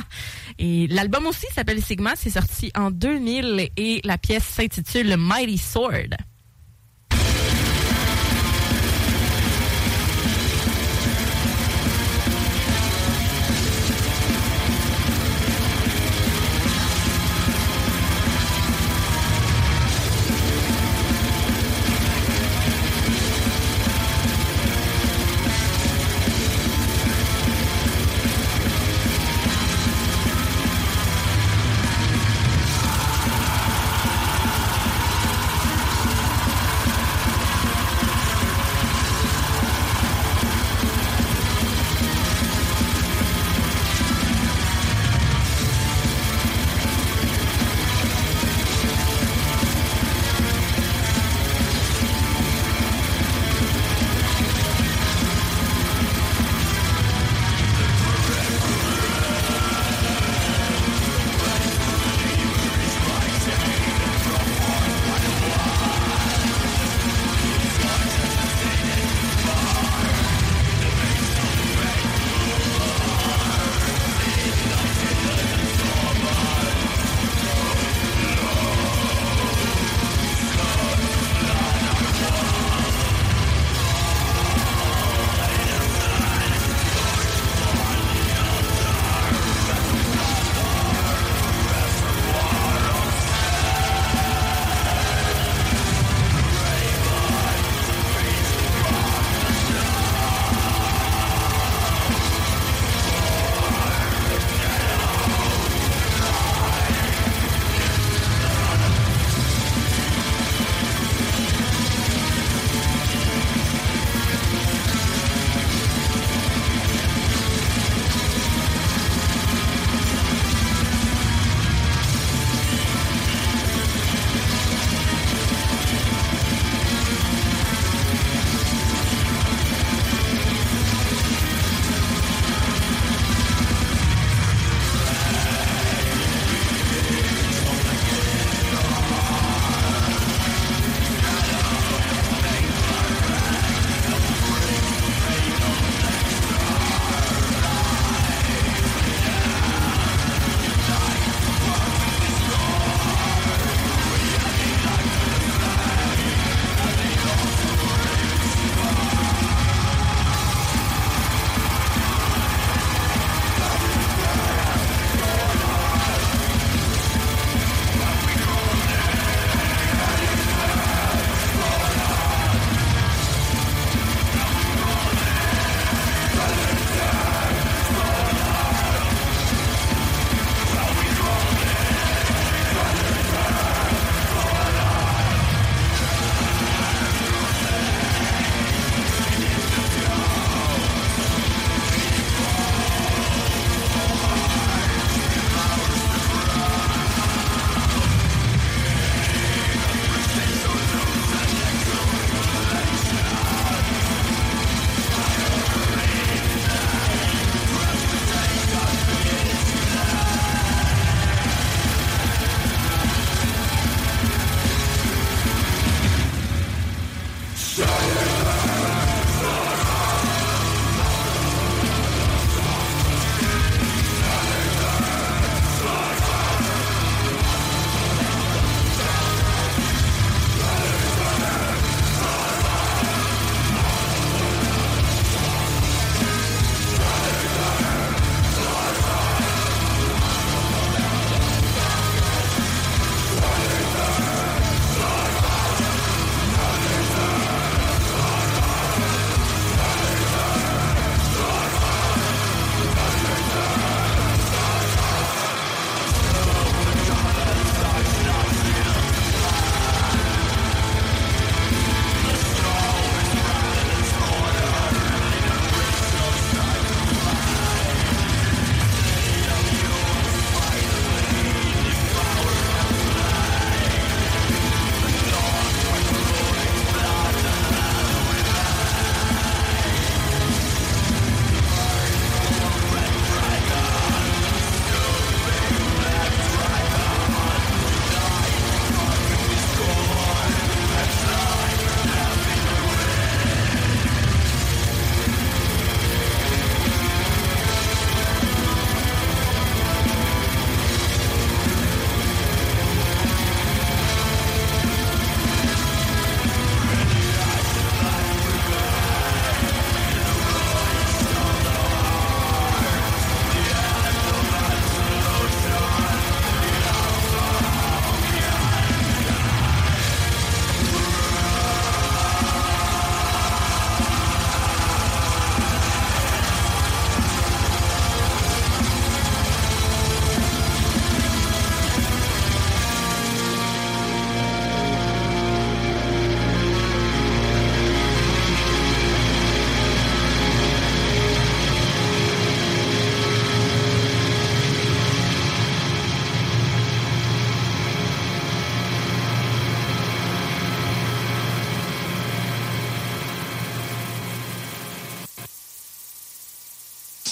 Et 0.59 0.87
l'album 0.87 1.27
aussi 1.27 1.45
s'appelle 1.55 1.81
Sigma, 1.81 2.13
c'est 2.17 2.31
sorti 2.31 2.73
en 2.75 2.91
2000, 2.91 3.69
et 3.77 4.01
la 4.03 4.17
pièce 4.17 4.43
s'intitule 4.43 5.15
Mighty 5.15 5.57
Sword. 5.57 6.09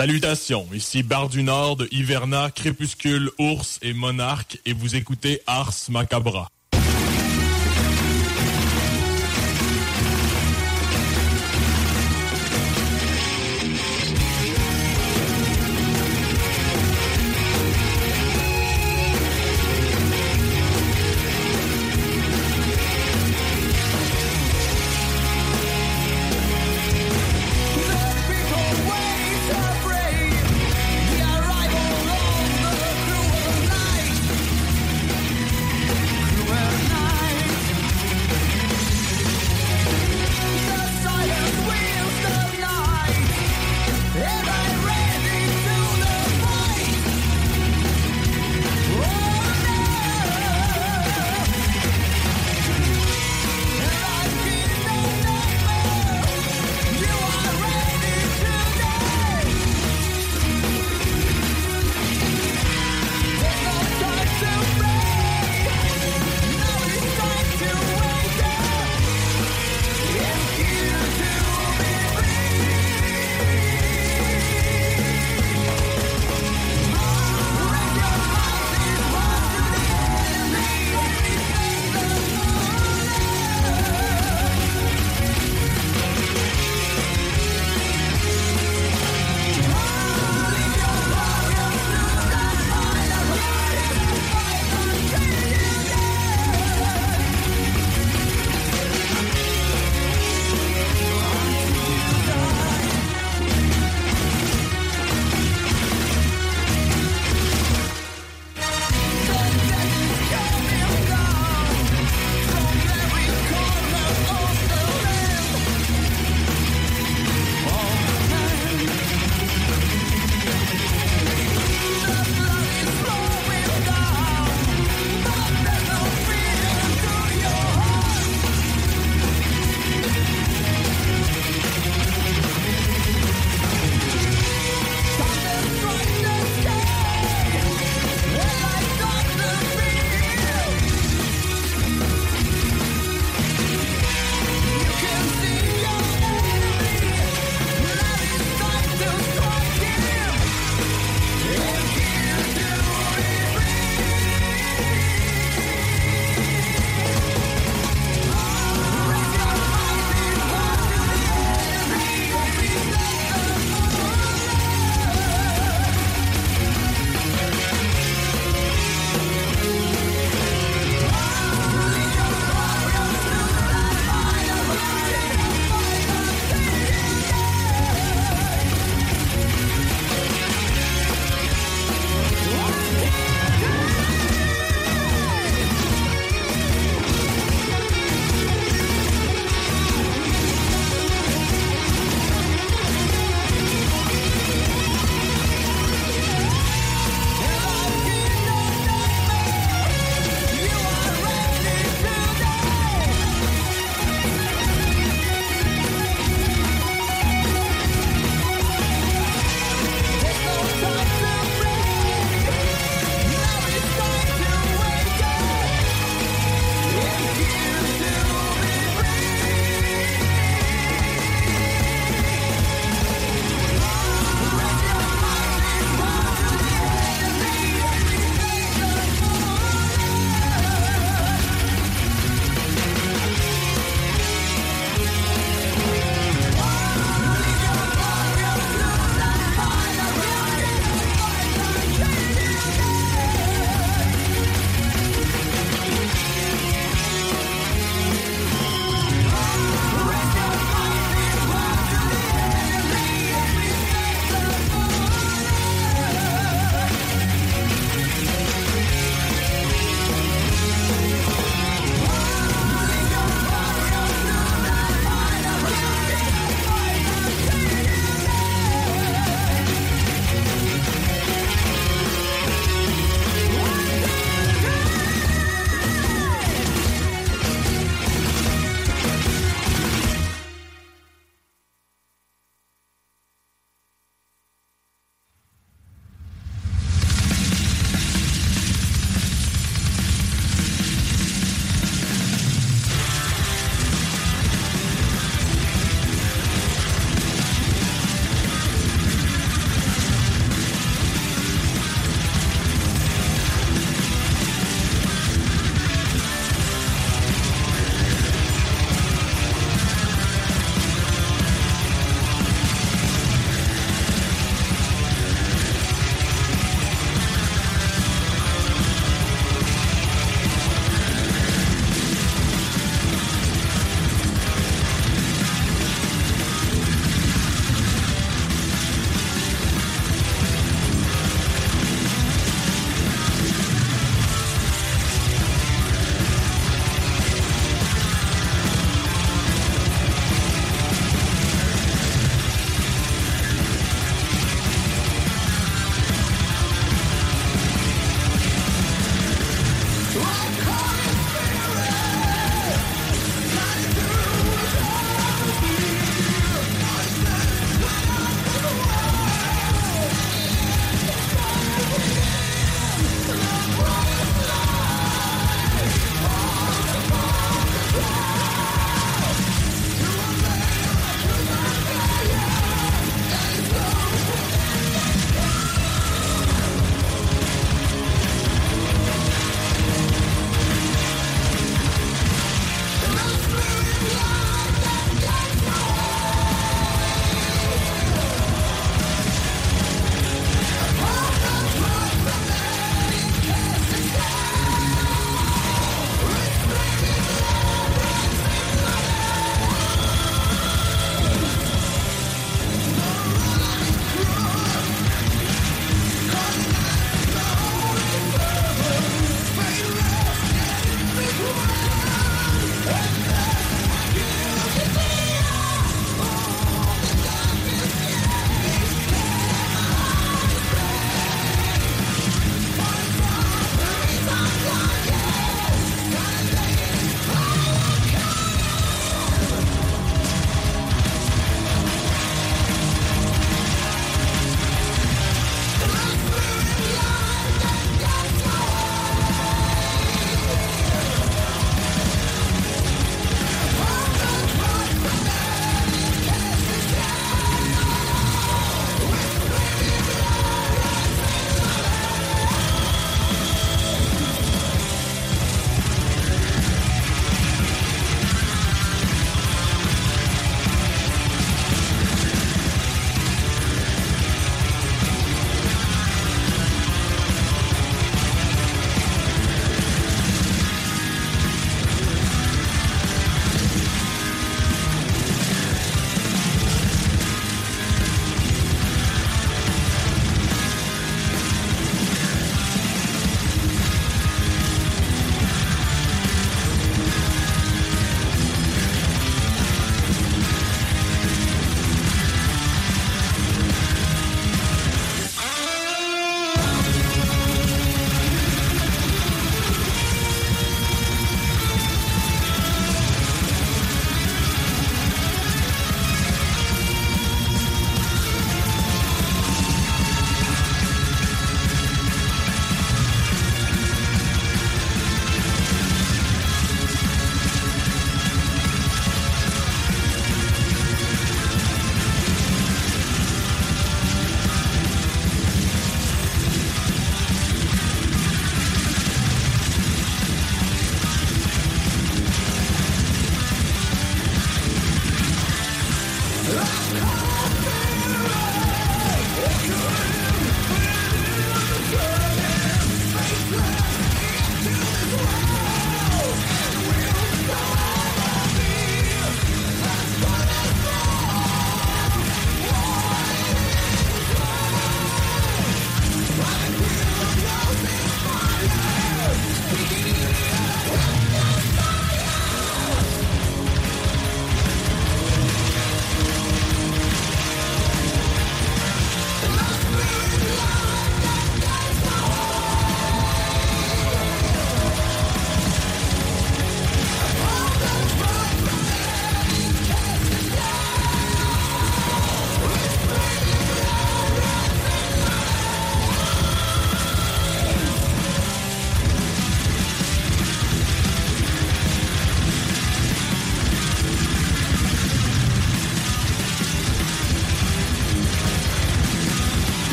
Salutations, 0.00 0.66
ici 0.72 1.02
Bar 1.02 1.28
du 1.28 1.42
Nord 1.42 1.82
Hiverna, 1.90 2.50
Crépuscule, 2.50 3.28
Ours 3.38 3.78
et 3.82 3.92
Monarque 3.92 4.58
et 4.64 4.72
vous 4.72 4.96
écoutez 4.96 5.42
Ars 5.46 5.74
Macabra. 5.90 6.48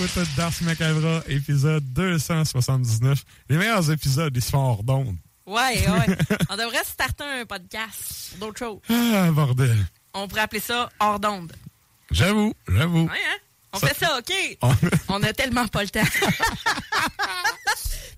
L'écoute 0.00 0.28
d'Ars 0.36 0.52
Macabra, 0.62 1.22
épisode 1.28 1.84
279. 1.92 3.24
Les 3.48 3.56
meilleurs 3.56 3.90
épisodes, 3.90 4.32
ils 4.34 4.42
se 4.42 4.50
font 4.50 4.58
hors 4.58 4.82
d'onde. 4.82 5.16
Ouais, 5.46 5.86
ouais. 5.88 6.16
On 6.50 6.56
devrait 6.56 6.84
starter 6.84 7.24
un 7.24 7.46
podcast 7.46 8.30
pour 8.38 8.48
d'autres 8.48 8.58
choses. 8.58 8.78
Ah, 8.90 9.30
bordel. 9.32 9.76
On 10.14 10.28
pourrait 10.28 10.42
appeler 10.42 10.60
ça 10.60 10.88
hors 11.00 11.18
d'onde. 11.20 11.52
J'avoue, 12.10 12.54
j'avoue. 12.68 13.04
Ouais, 13.04 13.10
hein? 13.12 13.38
On 13.72 13.78
Ça- 13.78 13.88
fait 13.88 14.04
ça, 14.04 14.18
OK? 14.18 14.32
On- 14.62 14.74
On 15.14 15.22
a 15.22 15.32
tellement 15.32 15.66
pas 15.68 15.82
le 15.82 15.88
temps. 15.90 16.00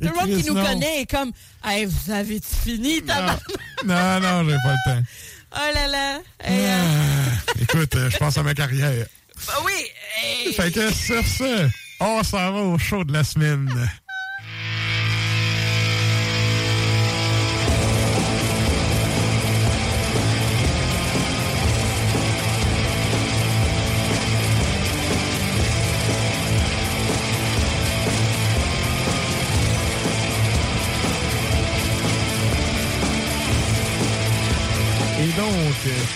Tout 0.00 0.08
le 0.08 0.14
monde 0.14 0.40
qui 0.40 0.46
nous 0.48 0.54
non. 0.54 0.64
connaît 0.64 1.02
est 1.02 1.10
comme 1.10 1.30
Hey, 1.64 1.84
vous 1.84 2.10
avez-tu 2.10 2.54
fini, 2.64 3.00
Non, 3.02 3.06
tabarnak? 3.06 3.42
non, 3.84 4.20
non, 4.20 4.48
j'ai 4.48 4.56
pas 4.56 4.72
le 4.72 4.84
temps. 4.94 5.02
Oh 5.52 5.74
là 5.74 5.86
là. 5.88 6.20
Hey, 6.42 6.64
euh, 6.64 6.84
Ah, 7.46 7.52
écoute, 7.60 7.94
euh, 7.96 8.08
je 8.08 8.16
pense 8.16 8.38
à 8.38 8.42
ma 8.42 8.54
carrière. 8.54 9.06
Bah 9.47 9.55
oui. 9.64 9.72
hey. 10.22 10.53
Fait 10.53 10.70
que 10.70 10.93
sur 10.93 11.24
ce, 11.24 11.68
on 12.01 12.22
s'en 12.22 12.53
va 12.53 12.61
au 12.61 12.78
show 12.78 13.05
de 13.05 13.12
la 13.12 13.24
semaine. 13.24 13.68
Donc, 35.36 35.74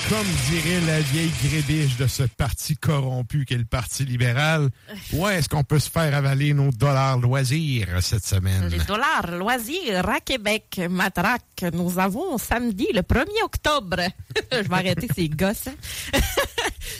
comme 0.08 0.26
dirait 0.50 0.80
la 0.86 1.00
vieille 1.00 1.32
grébiche 1.44 1.96
de 1.96 2.06
ce 2.06 2.22
parti 2.22 2.76
corrompu 2.76 3.44
qu'est 3.44 3.56
le 3.56 3.64
Parti 3.64 4.04
libéral, 4.04 4.70
où 5.12 5.28
est-ce 5.28 5.48
qu'on 5.48 5.64
peut 5.64 5.78
se 5.78 5.90
faire 5.90 6.14
avaler 6.14 6.54
nos 6.54 6.70
dollars 6.70 7.18
loisirs 7.18 7.88
cette 8.00 8.24
semaine? 8.24 8.68
Les 8.68 8.78
dollars 8.78 9.30
loisirs 9.30 10.08
à 10.08 10.20
Québec, 10.20 10.80
Matraque. 10.88 11.53
Nous 11.72 11.98
avons 11.98 12.38
samedi 12.38 12.86
le 12.92 13.00
1er 13.02 13.42
octobre. 13.44 13.96
Je 14.52 14.58
vais 14.68 14.74
arrêter 14.74 15.08
ces 15.14 15.28
gosses. 15.28 15.68
hein. 15.68 16.18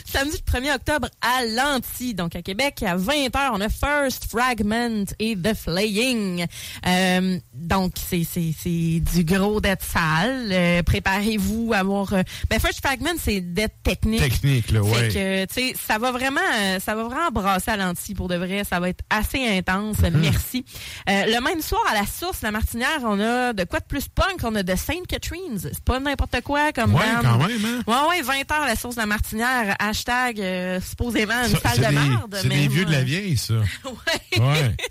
samedi 0.05 0.37
le 0.45 0.59
1er 0.59 0.75
octobre 0.75 1.07
à 1.21 1.45
Lanty, 1.45 2.13
donc 2.13 2.35
à 2.35 2.41
Québec, 2.41 2.83
à 2.83 2.95
20h, 2.97 3.49
on 3.53 3.61
a 3.61 3.69
First 3.69 4.25
Fragment 4.29 5.05
et 5.19 5.35
The 5.35 5.53
Flaying. 5.53 6.45
Euh, 6.87 7.37
donc, 7.53 7.93
c'est 7.97 8.25
du 8.99 9.23
gros 9.23 9.59
d'être 9.61 9.83
sale. 9.83 10.49
Euh, 10.51 10.83
Préparez-vous 10.83 11.71
à 11.73 11.77
avoir... 11.77 12.13
euh, 12.13 12.23
ben, 12.49 12.59
First 12.59 12.79
Fragment, 12.79 13.15
c'est 13.19 13.41
d'être 13.41 13.75
technique. 13.83 14.21
Technique, 14.21 14.71
là, 14.71 14.81
ouais. 14.81 15.09
Fait 15.09 15.47
que, 15.47 15.77
ça 15.77 15.97
va 15.97 16.11
vraiment, 16.11 16.39
euh, 16.61 16.79
ça 16.79 16.95
va 16.95 17.03
vraiment 17.03 17.29
brasser 17.31 17.71
à 17.71 17.77
l'anti 17.77 18.13
pour 18.13 18.27
de 18.27 18.35
vrai. 18.35 18.63
Ça 18.63 18.79
va 18.79 18.89
être 18.89 19.03
assez 19.09 19.45
intense. 19.45 19.99
Mhm. 19.99 20.19
Merci. 20.21 20.65
Le 21.07 21.39
même 21.41 21.61
soir, 21.61 21.81
à 21.91 21.93
la 21.95 22.05
source, 22.05 22.41
la 22.41 22.51
Martinière, 22.51 22.99
on 23.03 23.19
a 23.19 23.53
de 23.53 23.63
quoi 23.65 23.79
de 23.79 23.85
plus 23.85 24.07
punk? 24.07 24.39
On 24.43 24.54
de 24.63 24.75
Saint 24.75 25.03
Catherine's. 25.07 25.61
C'est 25.63 25.83
pas 25.83 25.99
n'importe 25.99 26.41
quoi 26.41 26.71
comme 26.71 26.93
Ouais, 26.93 27.01
band. 27.01 27.21
quand 27.21 27.47
même, 27.47 27.65
hein? 27.65 27.83
Ouais, 27.87 28.09
ouais, 28.09 28.21
20 28.21 28.51
heures, 28.51 28.65
la 28.65 28.75
source 28.75 28.95
de 28.95 29.01
la 29.01 29.05
Martinière. 29.07 29.75
Hashtag, 29.79 30.39
euh, 30.39 30.79
supposément, 30.81 31.43
une 31.45 31.55
Ça, 31.55 31.75
salle 31.75 31.93
de 31.93 31.99
merde. 31.99 32.37
C'est 32.41 32.47
mais 32.47 32.61
des 32.61 32.67
vieux 32.67 32.85
de 32.85 32.91
la 32.91 33.03
vieille, 33.03 33.37
ça. 33.37 33.53
Ouais. 33.85 34.39
Ouais. 34.39 34.75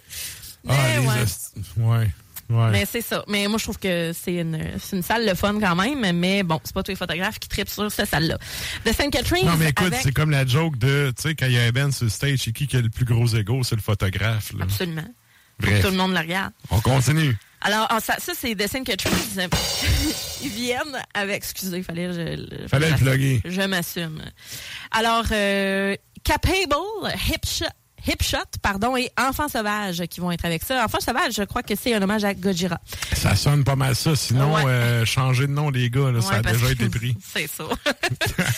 Mais 0.67 0.75
ah, 0.75 0.99
les 0.99 1.83
ouais. 1.83 2.09
ouais. 2.49 2.71
Mais 2.71 2.87
c'est 2.91 3.03
ça. 3.03 3.23
Mais 3.29 3.47
moi, 3.49 3.59
je 3.59 3.65
trouve 3.65 3.79
que 3.79 4.13
c'est 4.15 4.37
une, 4.37 4.59
une 4.95 5.03
salle 5.03 5.29
de 5.29 5.35
fun 5.35 5.61
quand 5.61 5.77
même. 5.77 6.17
Mais 6.17 6.43
bon, 6.43 6.59
c'est 6.65 6.73
pas 6.73 6.83
tous 6.83 6.93
les 6.93 6.97
photographes 6.97 7.39
qui 7.39 7.51
tripent 7.51 7.69
sur 7.69 7.91
cette 7.93 8.09
salle-là. 8.09 8.39
De 8.87 8.93
Saint 8.93 9.11
Catherine. 9.11 9.47
Non, 9.47 9.57
mais 9.59 9.69
écoute, 9.71 9.89
avec... 9.89 10.01
c'est 10.03 10.13
comme 10.13 10.31
la 10.31 10.47
joke 10.47 10.79
de, 10.79 11.13
tu 11.15 11.23
sais, 11.23 11.35
quand 11.35 11.47
il 11.47 11.53
y 11.53 11.59
a 11.59 11.65
un 11.65 11.71
band 11.71 11.91
sur 11.93 12.05
le 12.05 12.11
stage, 12.11 12.39
c'est 12.45 12.53
qui 12.53 12.67
qui 12.67 12.79
a 12.79 12.81
le 12.81 12.89
plus 12.89 13.05
gros 13.05 13.27
ego? 13.27 13.63
C'est 13.63 13.77
le 13.77 13.83
photographe, 13.83 14.53
là. 14.57 14.65
Absolument. 14.65 15.05
Bref. 15.61 15.83
Tout 15.83 15.91
le 15.91 15.97
monde 15.97 16.13
le 16.13 16.19
regarde. 16.19 16.53
On 16.71 16.81
continue. 16.81 17.37
Alors, 17.65 17.89
ça, 18.01 18.17
ça 18.19 18.33
c'est 18.39 18.55
The 18.55 18.85
Catherine. 18.85 19.49
Ils 20.43 20.51
viennent 20.51 21.03
avec. 21.15 21.37
Excusez, 21.37 21.83
fallait. 21.83 22.13
Je, 22.13 22.69
Fallait 22.69 22.91
le 22.91 22.97
plugger. 22.97 23.41
Je 23.45 23.63
m'assume. 23.63 24.23
Alors, 24.91 25.25
euh, 25.33 25.97
Capable, 26.23 26.77
Hipshot. 28.07 28.37
Hipshot, 28.37 28.59
pardon, 28.63 28.97
et 28.97 29.11
Enfant 29.19 29.49
Sauvage 29.49 30.03
qui 30.09 30.21
vont 30.21 30.31
être 30.31 30.45
avec 30.45 30.63
ça. 30.63 30.85
Enfant 30.85 31.01
Sauvage, 31.01 31.35
je 31.37 31.43
crois 31.43 31.63
que 31.63 31.75
c'est 31.75 31.95
un 31.95 32.03
hommage 32.03 32.25
à 32.25 32.35
Gojira. 32.35 32.79
Ça 33.15 33.35
sonne 33.37 33.65
pas 33.65 33.77
mal 33.77 33.95
ça. 33.95 34.15
Sinon, 34.17 34.55
Ouais. 34.55 34.63
euh, 34.67 35.05
changer 35.05 35.47
de 35.47 35.53
nom, 35.53 35.71
les 35.71 35.91
gars, 35.91 36.11
là, 36.11 36.21
ça 36.21 36.35
a 36.37 36.43
déjà 36.43 36.71
été 36.71 36.89
pris. 36.89 37.17
C'est 37.33 37.47
ça. 37.49 37.65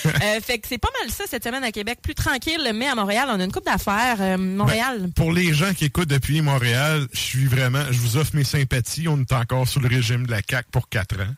Euh, 0.07 0.40
fait 0.40 0.59
que 0.59 0.68
c'est 0.68 0.78
pas 0.78 0.88
mal 1.03 1.11
ça 1.11 1.24
cette 1.28 1.44
semaine 1.44 1.62
à 1.64 1.72
Québec. 1.72 1.99
Plus 2.03 2.14
tranquille, 2.14 2.72
mais 2.74 2.86
à 2.88 2.94
Montréal, 2.94 3.28
on 3.30 3.38
a 3.40 3.44
une 3.44 3.53
coupe 3.53 3.64
d'affaires. 3.66 4.16
Euh, 4.20 4.36
Montréal, 4.38 4.99
Ben, 5.03 5.12
pour 5.12 5.32
les 5.32 5.53
gens 5.53 5.72
qui 5.74 5.84
écoutent 5.86 6.09
depuis 6.09 6.40
Montréal, 6.40 7.07
je 7.12 7.18
suis 7.18 7.47
vraiment, 7.47 7.82
je 7.90 7.99
vous 7.99 8.16
offre 8.16 8.34
mes 8.34 8.44
sympathies. 8.44 9.09
On 9.09 9.20
est 9.20 9.32
encore 9.32 9.68
sous 9.68 9.80
le 9.80 9.88
régime 9.88 10.26
de 10.26 10.30
la 10.30 10.40
CAQ 10.49 10.68
pour 10.70 10.88
quatre 10.88 11.16
ans. 11.20 11.34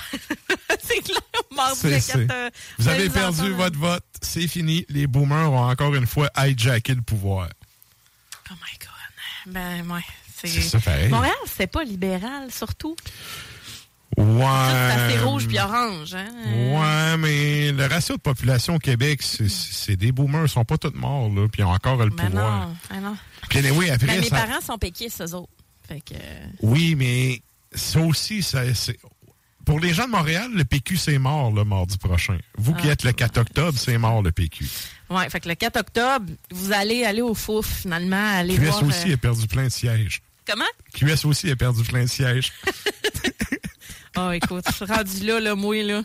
c'est 0.82 1.00
clair. 1.02 1.18
Mardi, 1.54 1.80
le 1.88 2.00
c'est- 2.00 2.12
quatre, 2.26 2.32
euh, 2.32 2.50
Vous 2.78 2.88
avez 2.88 3.08
perdu 3.10 3.50
votre 3.52 3.78
vote. 3.78 4.04
C'est 4.20 4.48
fini. 4.48 4.84
Les 4.88 5.06
boomers 5.06 5.50
ont 5.52 5.68
encore 5.68 5.94
une 5.94 6.06
fois 6.06 6.28
hijacké 6.36 6.94
le 6.94 7.02
pouvoir. 7.02 7.48
Oh 8.50 8.54
my 8.54 8.78
God. 8.78 9.52
Ben, 9.54 9.90
ouais. 9.90 10.00
C'est. 10.44 11.08
Montréal, 11.08 11.34
c'est 11.46 11.66
pas 11.68 11.84
libéral, 11.84 12.50
surtout. 12.52 12.96
Ouais. 14.16 14.44
C'est 14.44 15.00
assez 15.14 15.18
rouge 15.20 15.46
puis 15.46 15.58
orange, 15.58 16.14
hein? 16.14 16.28
Ouais, 16.44 17.16
mais 17.16 17.72
le 17.72 17.86
ratio 17.86 18.16
de 18.16 18.20
population 18.20 18.74
au 18.74 18.78
Québec, 18.78 19.22
c'est- 19.22 19.48
c'est 19.48 19.96
des 19.96 20.12
boomers. 20.12 20.42
Ils 20.44 20.48
sont 20.50 20.64
pas 20.66 20.76
tous 20.76 20.92
morts, 20.94 21.30
là, 21.30 21.46
puis 21.50 21.62
ils 21.62 21.64
ont 21.64 21.70
encore 21.72 21.96
le 21.96 22.10
Ben 22.10 22.26
pouvoir. 22.26 22.68
non, 22.68 22.76
ben 22.90 23.00
non. 23.00 23.16
Puis 23.48 23.58
anyway, 23.60 23.90
après, 23.90 24.06
Ben, 24.08 24.20
mes 24.20 24.28
ça- 24.28 24.36
parents 24.44 24.60
sont 24.60 24.76
péquistes, 24.78 25.22
eux 25.22 25.34
autres. 25.34 25.48
Fait 25.88 26.00
que... 26.02 26.14
Oui, 26.60 26.94
mais 26.94 27.40
ça 27.74 28.00
aussi, 28.00 28.42
ça, 28.42 28.62
c'est- 28.74 28.98
pour 29.64 29.80
les 29.80 29.94
gens 29.94 30.06
de 30.06 30.10
Montréal, 30.10 30.50
le 30.54 30.64
PQ, 30.64 30.96
c'est 30.96 31.18
mort 31.18 31.50
le 31.52 31.64
mardi 31.64 31.96
prochain. 31.98 32.38
Vous 32.58 32.74
qui 32.74 32.88
Ah. 32.88 32.92
êtes 32.92 33.04
le 33.04 33.12
4 33.12 33.38
octobre, 33.38 33.78
c'est 33.78 33.96
mort 33.98 34.22
le 34.22 34.32
PQ. 34.32 34.66
Ouais, 35.10 35.28
fait 35.30 35.40
que 35.40 35.48
le 35.48 35.54
4 35.54 35.76
octobre, 35.78 36.26
vous 36.50 36.72
allez 36.72 37.04
aller 37.04 37.22
au 37.22 37.34
fouf, 37.34 37.66
finalement, 37.82 38.34
aller 38.38 38.54
QS 38.56 38.60
voir... 38.64 38.82
aussi 38.84 39.10
euh, 39.10 39.14
a 39.14 39.16
perdu 39.16 39.46
plein 39.46 39.64
de 39.64 39.68
sièges. 39.70 40.22
Comment? 40.46 40.64
QS 40.94 41.24
aussi 41.26 41.50
a 41.50 41.56
perdu 41.56 41.82
plein 41.84 42.02
de 42.02 42.08
sièges. 42.08 42.52
Oh, 44.16 44.30
écoute, 44.32 44.64
je 44.68 44.72
suis 44.74 44.84
rendu 44.84 45.26
là, 45.26 45.40
le 45.40 45.54
mouille, 45.54 45.84
là. 45.84 46.02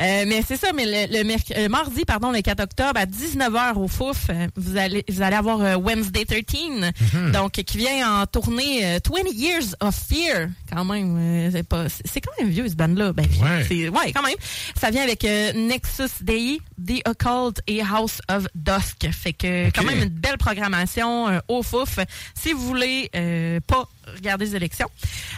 Euh, 0.00 0.24
mais 0.26 0.42
c'est 0.46 0.56
ça, 0.56 0.72
mais 0.72 0.84
le, 0.86 1.18
le 1.18 1.24
merc- 1.24 1.52
euh, 1.56 1.68
mardi, 1.68 2.04
pardon, 2.04 2.30
le 2.30 2.40
4 2.40 2.60
octobre, 2.60 2.92
à 3.00 3.04
19h 3.06 3.76
au 3.76 3.88
Fouf, 3.88 4.26
euh, 4.30 4.46
vous 4.56 4.76
allez, 4.76 5.04
vous 5.08 5.22
allez 5.22 5.36
avoir 5.36 5.80
Wednesday 5.80 6.24
13, 6.24 6.92
Mhm. 7.14 7.32
donc 7.32 7.52
qui 7.52 7.78
vient 7.78 8.20
en 8.22 8.26
tournée 8.26 8.84
euh, 8.84 8.98
20 9.04 9.30
Years 9.32 9.74
of 9.80 9.94
Fear, 9.94 10.48
quand 10.72 10.84
même. 10.84 11.50
c'est 11.50 11.62
pas, 11.64 11.86
c'est 11.88 12.20
quand 12.20 12.30
même 12.40 12.48
vieux, 12.50 12.68
ce 12.68 12.74
band-là. 12.74 13.12
Ben, 13.12 13.26
Ouais. 13.42 13.64
c'est- 13.66 13.88
ouais, 13.88 14.12
quand 14.14 14.22
même. 14.22 14.36
Ça 14.80 14.90
vient 14.90 15.02
avec 15.02 15.24
euh, 15.24 15.52
Nexus 15.54 16.10
Dei, 16.22 16.60
The 16.86 17.06
Occult 17.08 17.60
et 17.66 17.82
House 17.82 18.20
of 18.30 18.46
Dusk. 18.54 19.10
Fait 19.12 19.32
que, 19.32 19.70
quand 19.70 19.82
même, 19.84 19.98
une 20.02 20.08
belle 20.10 20.38
programmation 20.38 21.28
euh, 21.28 21.38
au 21.48 21.62
Fouf. 21.62 21.98
Si 22.34 22.52
vous 22.52 22.64
voulez 22.66 23.10
euh, 23.16 23.58
pas 23.66 23.88
regarder 24.14 24.44
les 24.46 24.56
élections. 24.56 24.88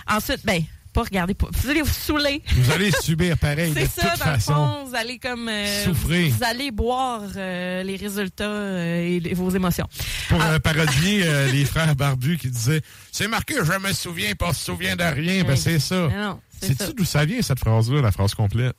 Ensuite, 0.09 0.45
ben, 0.45 0.63
pas 0.93 1.03
regarder, 1.03 1.35
pas- 1.35 1.49
vous 1.53 1.71
allez 1.71 1.83
vous 1.83 1.93
saouler. 1.93 2.43
Vous 2.55 2.71
allez 2.73 2.91
subir 3.01 3.37
pareil 3.39 3.73
de 3.73 3.79
C'est 3.81 3.87
ça, 4.01 4.11
toute 4.11 4.19
dans 4.19 4.25
façon. 4.27 4.53
le 4.53 4.57
fond, 4.59 4.85
vous 4.87 4.95
allez 4.95 5.19
comme 5.19 5.49
euh, 5.49 5.85
Souffrir. 5.85 6.35
Vous 6.35 6.45
allez 6.45 6.71
boire 6.71 7.23
euh, 7.37 7.83
les 7.83 7.97
résultats 7.97 8.45
euh, 8.45 9.01
et 9.01 9.21
les- 9.21 9.35
vos 9.35 9.51
émotions. 9.51 9.89
Pour 10.29 10.41
Ah. 10.43 10.59
parodier 10.61 11.25
les 11.53 11.65
frères 11.65 11.95
barbus 11.97 12.39
qui 12.39 12.51
disaient 12.51 12.83
C'est 13.13 13.29
marqué, 13.29 13.55
je 13.63 13.79
me 13.79 13.93
souviens, 13.93 14.35
pas 14.35 14.53
se 14.55 14.65
souvient 14.67 14.97
de 14.97 15.05
rien. 15.05 15.45
Ben, 15.45 15.57
c'est 15.57 15.79
ça. 15.79 16.09
Mais 16.09 16.17
non, 16.17 16.41
c'est 16.61 16.77
ça. 16.77 16.85
Sais-tu 16.87 16.95
d'où 16.97 17.05
ça 17.05 17.25
vient, 17.25 17.41
cette 17.43 17.59
phrase-là, 17.61 18.01
la 18.03 18.13
phrase 18.13 18.35
complète? 18.35 18.75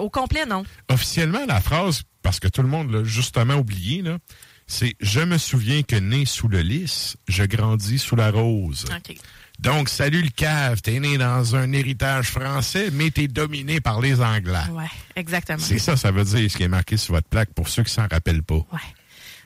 Au 0.00 0.10
complet, 0.10 0.44
non. 0.46 0.62
Officiellement, 0.90 1.44
la 1.48 1.60
phrase, 1.60 2.02
parce 2.22 2.38
que 2.38 2.48
tout 2.48 2.62
le 2.62 2.68
monde 2.68 2.90
l'a 2.92 3.02
justement 3.04 3.54
oublié, 3.54 4.02
là, 4.02 4.18
c'est 4.66 4.94
Je 5.00 5.20
me 5.20 5.38
souviens 5.38 5.82
que 5.82 5.96
né 5.96 6.24
sous 6.26 6.48
le 6.48 6.60
lys, 6.60 7.16
je 7.28 7.44
grandis 7.44 7.98
sous 7.98 8.16
la 8.16 8.30
rose. 8.30 8.84
OK. 8.94 9.16
Donc, 9.64 9.88
salut 9.88 10.22
le 10.22 10.28
cave, 10.30 10.82
t'es 10.82 11.00
né 11.00 11.16
dans 11.16 11.56
un 11.56 11.72
héritage 11.72 12.28
français, 12.28 12.90
mais 12.92 13.10
t'es 13.10 13.28
dominé 13.28 13.80
par 13.80 14.00
les 14.00 14.20
Anglais. 14.20 14.58
Ouais, 14.72 14.84
exactement. 15.16 15.58
C'est 15.58 15.78
ça, 15.78 15.96
ça 15.96 16.10
veut 16.10 16.24
dire 16.24 16.50
ce 16.50 16.56
qui 16.56 16.62
est 16.64 16.68
marqué 16.68 16.96
sur 16.96 17.14
votre 17.14 17.28
plaque 17.28 17.50
pour 17.54 17.68
ceux 17.68 17.82
qui 17.82 17.92
s'en 17.92 18.06
rappellent 18.06 18.42
pas. 18.42 18.56
Ouais, 18.56 18.80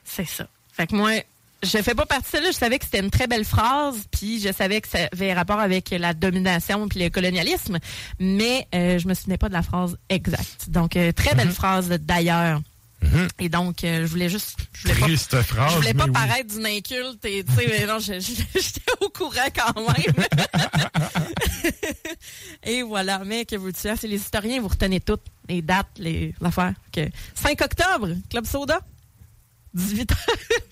c'est 0.04 0.26
ça. 0.26 0.46
Fait 0.72 0.86
que 0.88 0.96
moi, 0.96 1.12
je 1.62 1.78
fais 1.82 1.94
pas 1.94 2.06
partie 2.06 2.32
de 2.32 2.36
ça. 2.36 2.40
là. 2.40 2.50
Je 2.50 2.56
savais 2.56 2.78
que 2.78 2.84
c'était 2.84 3.00
une 3.00 3.10
très 3.10 3.26
belle 3.28 3.44
phrase, 3.44 3.96
puis 4.10 4.40
je 4.40 4.52
savais 4.52 4.80
que 4.80 4.88
ça 4.88 5.08
avait 5.12 5.32
rapport 5.34 5.60
avec 5.60 5.90
la 5.90 6.14
domination 6.14 6.88
puis 6.88 7.00
le 7.00 7.10
colonialisme, 7.10 7.78
mais 8.18 8.66
euh, 8.74 8.98
je 8.98 9.06
me 9.08 9.14
souvenais 9.14 9.38
pas 9.38 9.48
de 9.48 9.54
la 9.54 9.62
phrase 9.62 9.96
exacte. 10.08 10.68
Donc, 10.68 10.96
euh, 10.96 11.12
très 11.12 11.30
Mm-hmm. 11.30 11.36
belle 11.36 11.52
phrase 11.52 11.88
d'ailleurs. 11.90 12.60
Et 13.38 13.48
donc, 13.48 13.84
euh, 13.84 14.02
je 14.02 14.06
voulais 14.06 14.28
juste... 14.28 14.56
Je 14.72 14.82
voulais 14.82 15.00
pas 15.00 15.06
Triste 15.06 15.42
phrase. 15.42 15.72
Je 15.72 15.76
voulais 15.76 15.94
pas 15.94 16.06
mais 16.06 16.18
oui. 16.18 16.26
paraître 16.26 16.54
d'une 16.54 16.66
inculte 16.66 17.24
et 17.24 17.44
tu 17.44 17.54
sais, 17.54 17.66
mais 17.68 17.86
non, 17.86 17.98
j'étais 18.00 18.92
au 19.00 19.08
courant 19.08 19.48
quand 19.54 19.80
même. 19.80 20.26
et 22.64 22.82
voilà, 22.82 23.22
mais 23.24 23.44
que 23.44 23.56
vous 23.56 23.72
tuez, 23.72 23.94
c'est 23.96 24.08
les 24.08 24.16
historiens, 24.16 24.60
vous 24.60 24.68
retenez 24.68 25.00
toutes 25.00 25.24
les 25.48 25.62
dates, 25.62 25.88
les 25.98 26.34
affaires. 26.42 26.74
Que 26.92 27.08
5 27.34 27.60
octobre, 27.60 28.08
Club 28.30 28.46
Soda. 28.46 28.80
18h, 29.76 30.14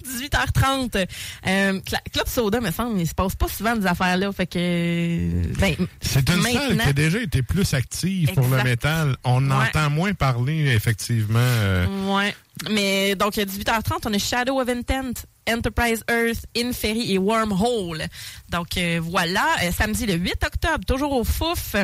18h30. 0.04 1.06
Euh, 1.46 1.80
Cla- 1.80 2.02
Club 2.12 2.26
Soda, 2.26 2.60
me 2.60 2.70
semble, 2.72 3.00
il 3.00 3.06
se 3.06 3.14
passe 3.14 3.34
pas 3.36 3.46
souvent 3.48 3.76
des 3.76 3.86
affaires 3.86 4.16
là. 4.16 4.32
Fait 4.32 4.46
que, 4.46 5.42
ben, 5.58 5.74
C'est 6.00 6.28
une 6.28 6.42
salle 6.42 6.76
qui 6.78 6.88
a 6.88 6.92
déjà 6.92 7.20
été 7.20 7.42
plus 7.42 7.72
active 7.74 8.32
pour 8.34 8.48
le 8.48 8.62
métal. 8.64 9.16
On 9.24 9.44
Ouais. 9.48 9.56
entend 9.68 9.90
moins 9.90 10.12
parler, 10.14 10.66
effectivement. 10.74 11.38
euh, 11.38 11.86
Ouais. 12.16 12.34
Mais 12.70 13.14
donc, 13.14 13.36
à 13.38 13.44
18h30, 13.44 14.06
on 14.06 14.14
a 14.14 14.18
Shadow 14.18 14.60
of 14.60 14.68
Intent, 14.68 15.12
Enterprise 15.48 16.02
Earth, 16.10 16.46
Inferi 16.56 17.12
et 17.12 17.18
Wormhole. 17.18 18.04
Donc, 18.48 18.76
euh, 18.78 18.98
voilà. 19.02 19.44
Euh, 19.62 19.70
samedi 19.76 20.06
le 20.06 20.14
8 20.14 20.42
octobre, 20.44 20.84
toujours 20.86 21.12
au 21.12 21.22
Fouf. 21.24 21.76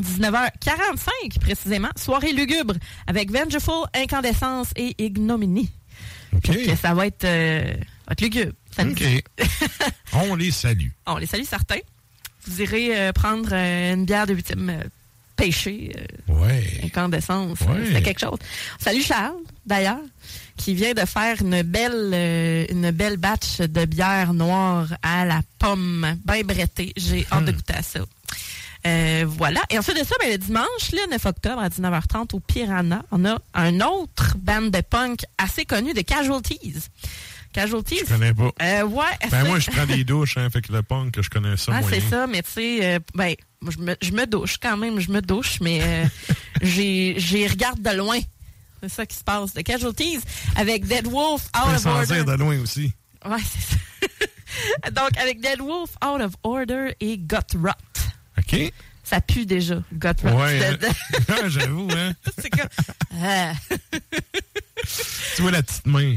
19h45 0.00 1.38
précisément, 1.40 1.88
soirée 1.96 2.32
lugubre 2.32 2.74
avec 3.06 3.30
Vengeful, 3.30 3.86
Incandescence 3.94 4.68
et 4.76 4.94
Ignominy. 5.02 5.70
OK. 6.36 6.66
Que 6.66 6.76
ça 6.76 6.94
va 6.94 7.06
être, 7.06 7.24
euh, 7.24 7.74
va 8.06 8.12
être 8.12 8.20
lugubre. 8.20 8.52
On 10.12 10.34
les 10.34 10.50
salue. 10.50 10.88
On 11.06 11.16
les 11.16 11.26
salue 11.26 11.44
certains. 11.44 11.80
Vous 12.46 12.62
irez 12.62 12.96
euh, 12.96 13.12
prendre 13.12 13.48
euh, 13.52 13.94
une 13.94 14.04
bière 14.04 14.26
de 14.26 14.34
huitième 14.34 14.84
pêché. 15.34 15.92
Ouais. 16.28 16.80
incandescence. 16.84 17.60
Ouais. 17.60 17.90
C'est 17.92 18.02
quelque 18.02 18.20
chose. 18.20 18.38
Salut 18.78 19.02
Charles, 19.02 19.36
d'ailleurs, 19.64 20.00
qui 20.56 20.74
vient 20.74 20.94
de 20.94 21.04
faire 21.04 21.40
une 21.42 21.62
belle, 21.62 22.66
une 22.70 22.90
belle 22.90 23.16
batch 23.16 23.58
de 23.58 23.84
bière 23.84 24.32
noire 24.32 24.88
à 25.02 25.24
la 25.24 25.42
pomme, 25.58 26.16
bien 26.24 26.42
brettée. 26.42 26.92
J'ai 26.96 27.26
hâte 27.30 27.44
de 27.44 27.52
goûter 27.52 27.74
à 27.74 27.82
ça. 27.82 28.00
Euh, 28.86 29.24
voilà. 29.26 29.60
Et 29.70 29.78
ensuite 29.78 29.98
de 29.98 30.04
ça, 30.04 30.14
ben, 30.20 30.30
le 30.30 30.38
dimanche, 30.38 30.92
le 30.92 31.10
9 31.10 31.26
octobre 31.26 31.60
à 31.60 31.68
19h30 31.68 32.34
au 32.34 32.40
Piranha, 32.40 33.02
on 33.10 33.24
a 33.24 33.38
un 33.54 33.80
autre 33.80 34.36
band 34.38 34.62
de 34.62 34.80
punk 34.80 35.20
assez 35.38 35.64
connu 35.64 35.92
de 35.92 36.02
Casualties. 36.02 36.74
Casualties. 37.52 38.00
Je 38.00 38.12
connais 38.12 38.34
pas. 38.34 38.50
Euh, 38.62 38.82
ouais. 38.84 39.04
Ben 39.30 39.44
moi, 39.46 39.58
je 39.58 39.70
prends 39.70 39.86
des 39.86 40.04
douches, 40.04 40.36
hein, 40.36 40.48
fait 40.50 40.60
que 40.62 40.72
le 40.72 40.82
punk, 40.82 41.20
je 41.20 41.28
connais 41.28 41.56
ça 41.56 41.72
Ah, 41.74 41.80
c'est 41.88 42.00
ça, 42.00 42.26
mais 42.26 42.42
tu 42.42 42.50
sais, 42.50 42.84
euh, 42.84 42.98
ben, 43.14 43.34
je 43.68 43.78
me, 43.78 43.96
je 44.02 44.12
me 44.12 44.26
douche 44.26 44.58
quand 44.58 44.76
même, 44.76 45.00
je 45.00 45.10
me 45.10 45.20
douche, 45.22 45.60
mais 45.60 46.06
j'ai, 46.62 47.14
j'ai 47.18 47.46
regarde 47.46 47.80
de 47.80 47.90
loin. 47.96 48.18
C'est 48.82 48.90
ça 48.90 49.06
qui 49.06 49.16
se 49.16 49.24
passe. 49.24 49.54
The 49.54 49.62
Casualties 49.62 50.20
avec 50.54 50.86
Dead 50.86 51.06
Wolf 51.06 51.46
Out 51.56 51.64
Pas 51.64 51.76
of 51.76 51.86
Order. 51.86 52.24
de 52.24 52.32
loin 52.32 52.60
aussi. 52.60 52.92
Ouais, 53.24 53.38
c'est 53.42 53.74
ça. 53.74 54.90
Donc, 54.90 55.16
avec 55.18 55.40
Dead 55.40 55.60
Wolf 55.60 55.90
Out 56.04 56.20
of 56.20 56.32
Order 56.44 56.94
et 57.00 57.16
Gut 57.18 57.36
Rot. 57.54 57.72
OK? 58.38 58.72
Ça 59.04 59.20
pue 59.20 59.46
déjà, 59.46 59.82
Gut 59.92 60.08
Rot. 60.22 60.36
Ouais, 60.36 60.66
hein. 60.66 60.76
Ah, 61.28 61.48
J'avoue, 61.48 61.88
hein? 61.96 62.12
c'est 62.38 62.50
comme... 62.50 62.68
Ah. 63.22 63.52
Tu 65.36 65.42
vois 65.42 65.50
la 65.50 65.62
petite 65.62 65.86
main. 65.86 66.16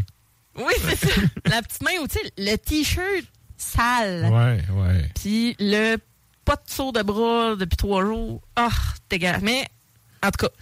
Oui, 0.55 0.73
c'est 0.87 0.95
ça. 0.95 1.21
La 1.45 1.61
petite 1.61 1.81
main 1.81 1.91
ou, 2.01 2.07
tu 2.07 2.19
sais, 2.19 2.33
le 2.37 2.55
T-shirt 2.57 3.25
sale. 3.57 4.25
Ouais, 4.25 4.63
ouais. 4.71 5.11
Puis 5.15 5.55
le 5.59 5.97
pas 6.45 6.55
de 6.55 6.61
saut 6.67 6.91
de 6.91 7.01
bras 7.03 7.55
depuis 7.55 7.77
trois 7.77 8.03
jours. 8.03 8.41
Ah, 8.55 8.69
dégueulasse. 9.09 9.41
Mais, 9.43 9.67
en 10.23 10.31
tout 10.31 10.47
cas, 10.47 10.53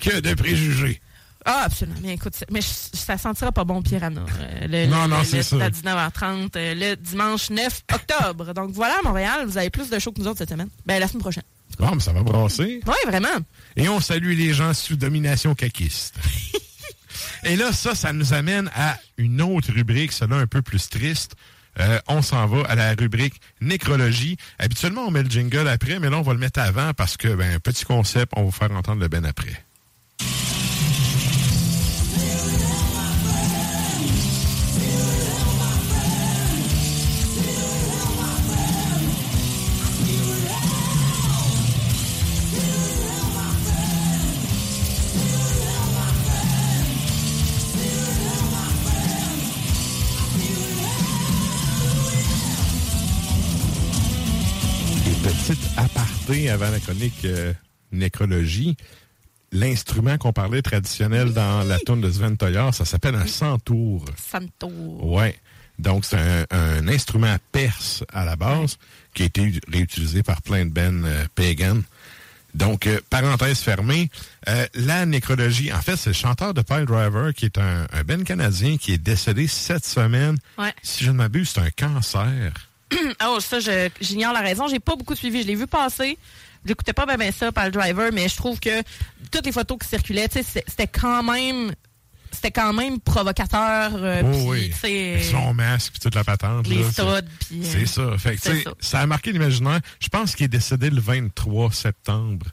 Que 0.00 0.20
de 0.20 0.34
préjugés. 0.34 1.00
Ah, 1.44 1.62
absolument. 1.64 1.98
Mais 2.02 2.14
écoute, 2.14 2.34
mais 2.50 2.60
je- 2.60 2.96
ça 2.96 3.18
sentira 3.18 3.50
pas 3.52 3.64
bon 3.64 3.82
Piranha. 3.82 4.24
euh, 4.40 4.66
le, 4.68 4.86
Non, 4.86 5.02
le- 5.04 5.08
non, 5.10 5.24
c'est 5.24 5.42
ça. 5.42 5.56
À 5.64 5.70
19h30, 5.70 6.56
euh, 6.56 6.74
le 6.74 6.96
dimanche 6.96 7.50
9 7.50 7.82
octobre. 7.92 8.52
Donc 8.54 8.70
voilà, 8.70 8.94
à 9.00 9.02
Montréal, 9.02 9.44
vous 9.46 9.58
avez 9.58 9.70
plus 9.70 9.90
de 9.90 9.98
shows 9.98 10.12
que 10.12 10.20
nous 10.20 10.28
autres 10.28 10.38
cette 10.38 10.50
semaine. 10.50 10.68
Ben, 10.86 10.98
la 11.00 11.08
semaine 11.08 11.22
prochaine. 11.22 11.42
Bon, 11.78 11.90
mais 11.94 12.00
ça 12.00 12.12
va 12.12 12.22
brasser. 12.22 12.80
Oui, 12.86 12.94
vraiment. 13.06 13.28
Et 13.76 13.88
on 13.88 13.98
salue 14.00 14.36
les 14.36 14.52
gens 14.54 14.72
sous 14.74 14.96
domination 14.96 15.54
caquiste. 15.54 16.14
Et 17.44 17.56
là, 17.56 17.72
ça, 17.72 17.94
ça 17.94 18.12
nous 18.12 18.34
amène 18.34 18.70
à 18.74 18.98
une 19.18 19.42
autre 19.42 19.72
rubrique, 19.72 20.12
celle-là 20.12 20.36
un 20.36 20.46
peu 20.46 20.62
plus 20.62 20.88
triste. 20.88 21.34
Euh, 21.80 21.98
on 22.06 22.22
s'en 22.22 22.46
va 22.46 22.62
à 22.68 22.74
la 22.74 22.94
rubrique 22.94 23.34
nécrologie. 23.60 24.36
Habituellement, 24.58 25.02
on 25.06 25.10
met 25.10 25.22
le 25.22 25.30
jingle 25.30 25.66
après, 25.68 25.98
mais 25.98 26.10
là, 26.10 26.18
on 26.18 26.22
va 26.22 26.34
le 26.34 26.38
mettre 26.38 26.60
avant 26.60 26.92
parce 26.94 27.16
que, 27.16 27.28
ben, 27.34 27.58
petit 27.60 27.84
concept, 27.84 28.32
on 28.36 28.40
va 28.40 28.46
vous 28.46 28.52
faire 28.52 28.70
entendre 28.72 29.00
le 29.00 29.08
ben 29.08 29.24
après. 29.24 29.64
Avant 56.32 56.70
la 56.70 56.80
chronique 56.80 57.24
euh, 57.24 57.52
nécrologie. 57.90 58.76
L'instrument 59.52 60.16
qu'on 60.16 60.32
parlait 60.32 60.62
traditionnel 60.62 61.32
dans 61.34 61.62
la 61.62 61.78
tourne 61.78 62.00
de 62.00 62.10
Sven 62.10 62.36
Toyar, 62.38 62.72
ça 62.72 62.86
s'appelle 62.86 63.14
un 63.14 63.26
centaure. 63.26 64.04
Santo. 64.16 64.70
Ouais. 65.02 65.36
Donc, 65.78 66.04
c'est 66.04 66.16
un, 66.16 66.46
un 66.50 66.88
instrument 66.88 67.36
perse 67.50 68.02
à 68.12 68.24
la 68.24 68.36
base 68.36 68.78
qui 69.14 69.24
a 69.24 69.26
été 69.26 69.60
réutilisé 69.70 70.22
par 70.22 70.40
plein 70.40 70.64
de 70.64 70.70
bands 70.70 71.04
euh, 71.04 71.26
pagan. 71.34 71.80
Donc, 72.54 72.86
euh, 72.86 73.00
parenthèse 73.10 73.60
fermée, 73.60 74.10
euh, 74.48 74.66
la 74.74 75.06
nécrologie, 75.06 75.72
en 75.72 75.80
fait, 75.80 75.96
c'est 75.96 76.10
le 76.10 76.14
chanteur 76.14 76.54
de 76.54 76.62
Pile 76.62 76.84
Driver 76.86 77.32
qui 77.34 77.46
est 77.46 77.58
un, 77.58 77.86
un 77.92 78.04
band 78.04 78.24
canadien 78.24 78.76
qui 78.78 78.92
est 78.92 78.98
décédé 78.98 79.46
cette 79.46 79.84
semaine. 79.84 80.36
Ouais. 80.58 80.72
Si 80.82 81.04
je 81.04 81.10
ne 81.10 81.16
m'abuse, 81.16 81.50
c'est 81.50 81.60
un 81.60 81.70
cancer. 81.70 82.52
Oh, 83.26 83.38
ça, 83.40 83.60
je- 83.60 83.88
j'ignore 84.00 84.32
la 84.32 84.40
raison. 84.40 84.68
J'ai 84.68 84.80
pas 84.80 84.96
beaucoup 84.96 85.14
suivi. 85.14 85.42
Je 85.42 85.46
l'ai 85.46 85.54
vu 85.54 85.66
passer. 85.66 86.18
J'écoutais 86.64 86.92
pas 86.92 87.06
bien 87.06 87.16
ben 87.16 87.32
ça 87.32 87.50
par 87.50 87.64
le 87.66 87.70
driver, 87.72 88.10
mais 88.12 88.28
je 88.28 88.36
trouve 88.36 88.60
que 88.60 88.82
toutes 89.32 89.44
les 89.46 89.52
photos 89.52 89.78
qui 89.80 89.88
circulaient, 89.88 90.28
tu 90.28 90.34
sais, 90.38 90.42
c'est- 90.44 90.64
c'était 90.68 90.86
quand 90.86 91.22
même. 91.22 91.72
C'était 92.30 92.50
quand 92.52 92.72
même 92.72 92.98
provocateur. 92.98 93.90
euh, 93.94 94.22
Oh 94.24 94.50
oui. 94.50 94.72
Son 95.30 95.52
masque 95.52 95.92
puis 95.92 96.00
toute 96.00 96.14
la 96.14 96.24
patente. 96.24 96.66
les 96.66 96.82
studs, 96.90 97.04
puis, 97.40 97.60
euh, 97.60 97.64
C'est 97.64 97.86
ça. 97.86 98.16
Fait 98.16 98.36
que, 98.36 98.42
ça. 98.42 98.70
ça 98.80 99.00
a 99.00 99.06
marqué 99.06 99.32
l'imaginaire. 99.32 99.80
Je 100.00 100.08
pense 100.08 100.34
qu'il 100.34 100.44
est 100.46 100.48
décédé 100.48 100.88
le 100.88 101.00
23 101.00 101.70
septembre. 101.72 102.46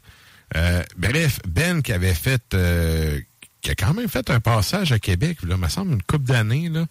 Euh, 0.57 0.83
bref, 0.97 1.39
Ben 1.47 1.81
qui 1.81 1.93
avait 1.93 2.13
fait, 2.13 2.41
euh, 2.55 3.19
qui 3.61 3.71
a 3.71 3.75
quand 3.75 3.93
même 3.93 4.09
fait 4.09 4.29
un 4.31 4.39
passage 4.41 4.91
à 4.91 4.99
Québec, 4.99 5.37
là, 5.43 5.55
me 5.55 5.69
semble 5.69 5.93
une 5.93 6.03
couple 6.03 6.25
d'années, 6.25 6.67
là. 6.69 6.85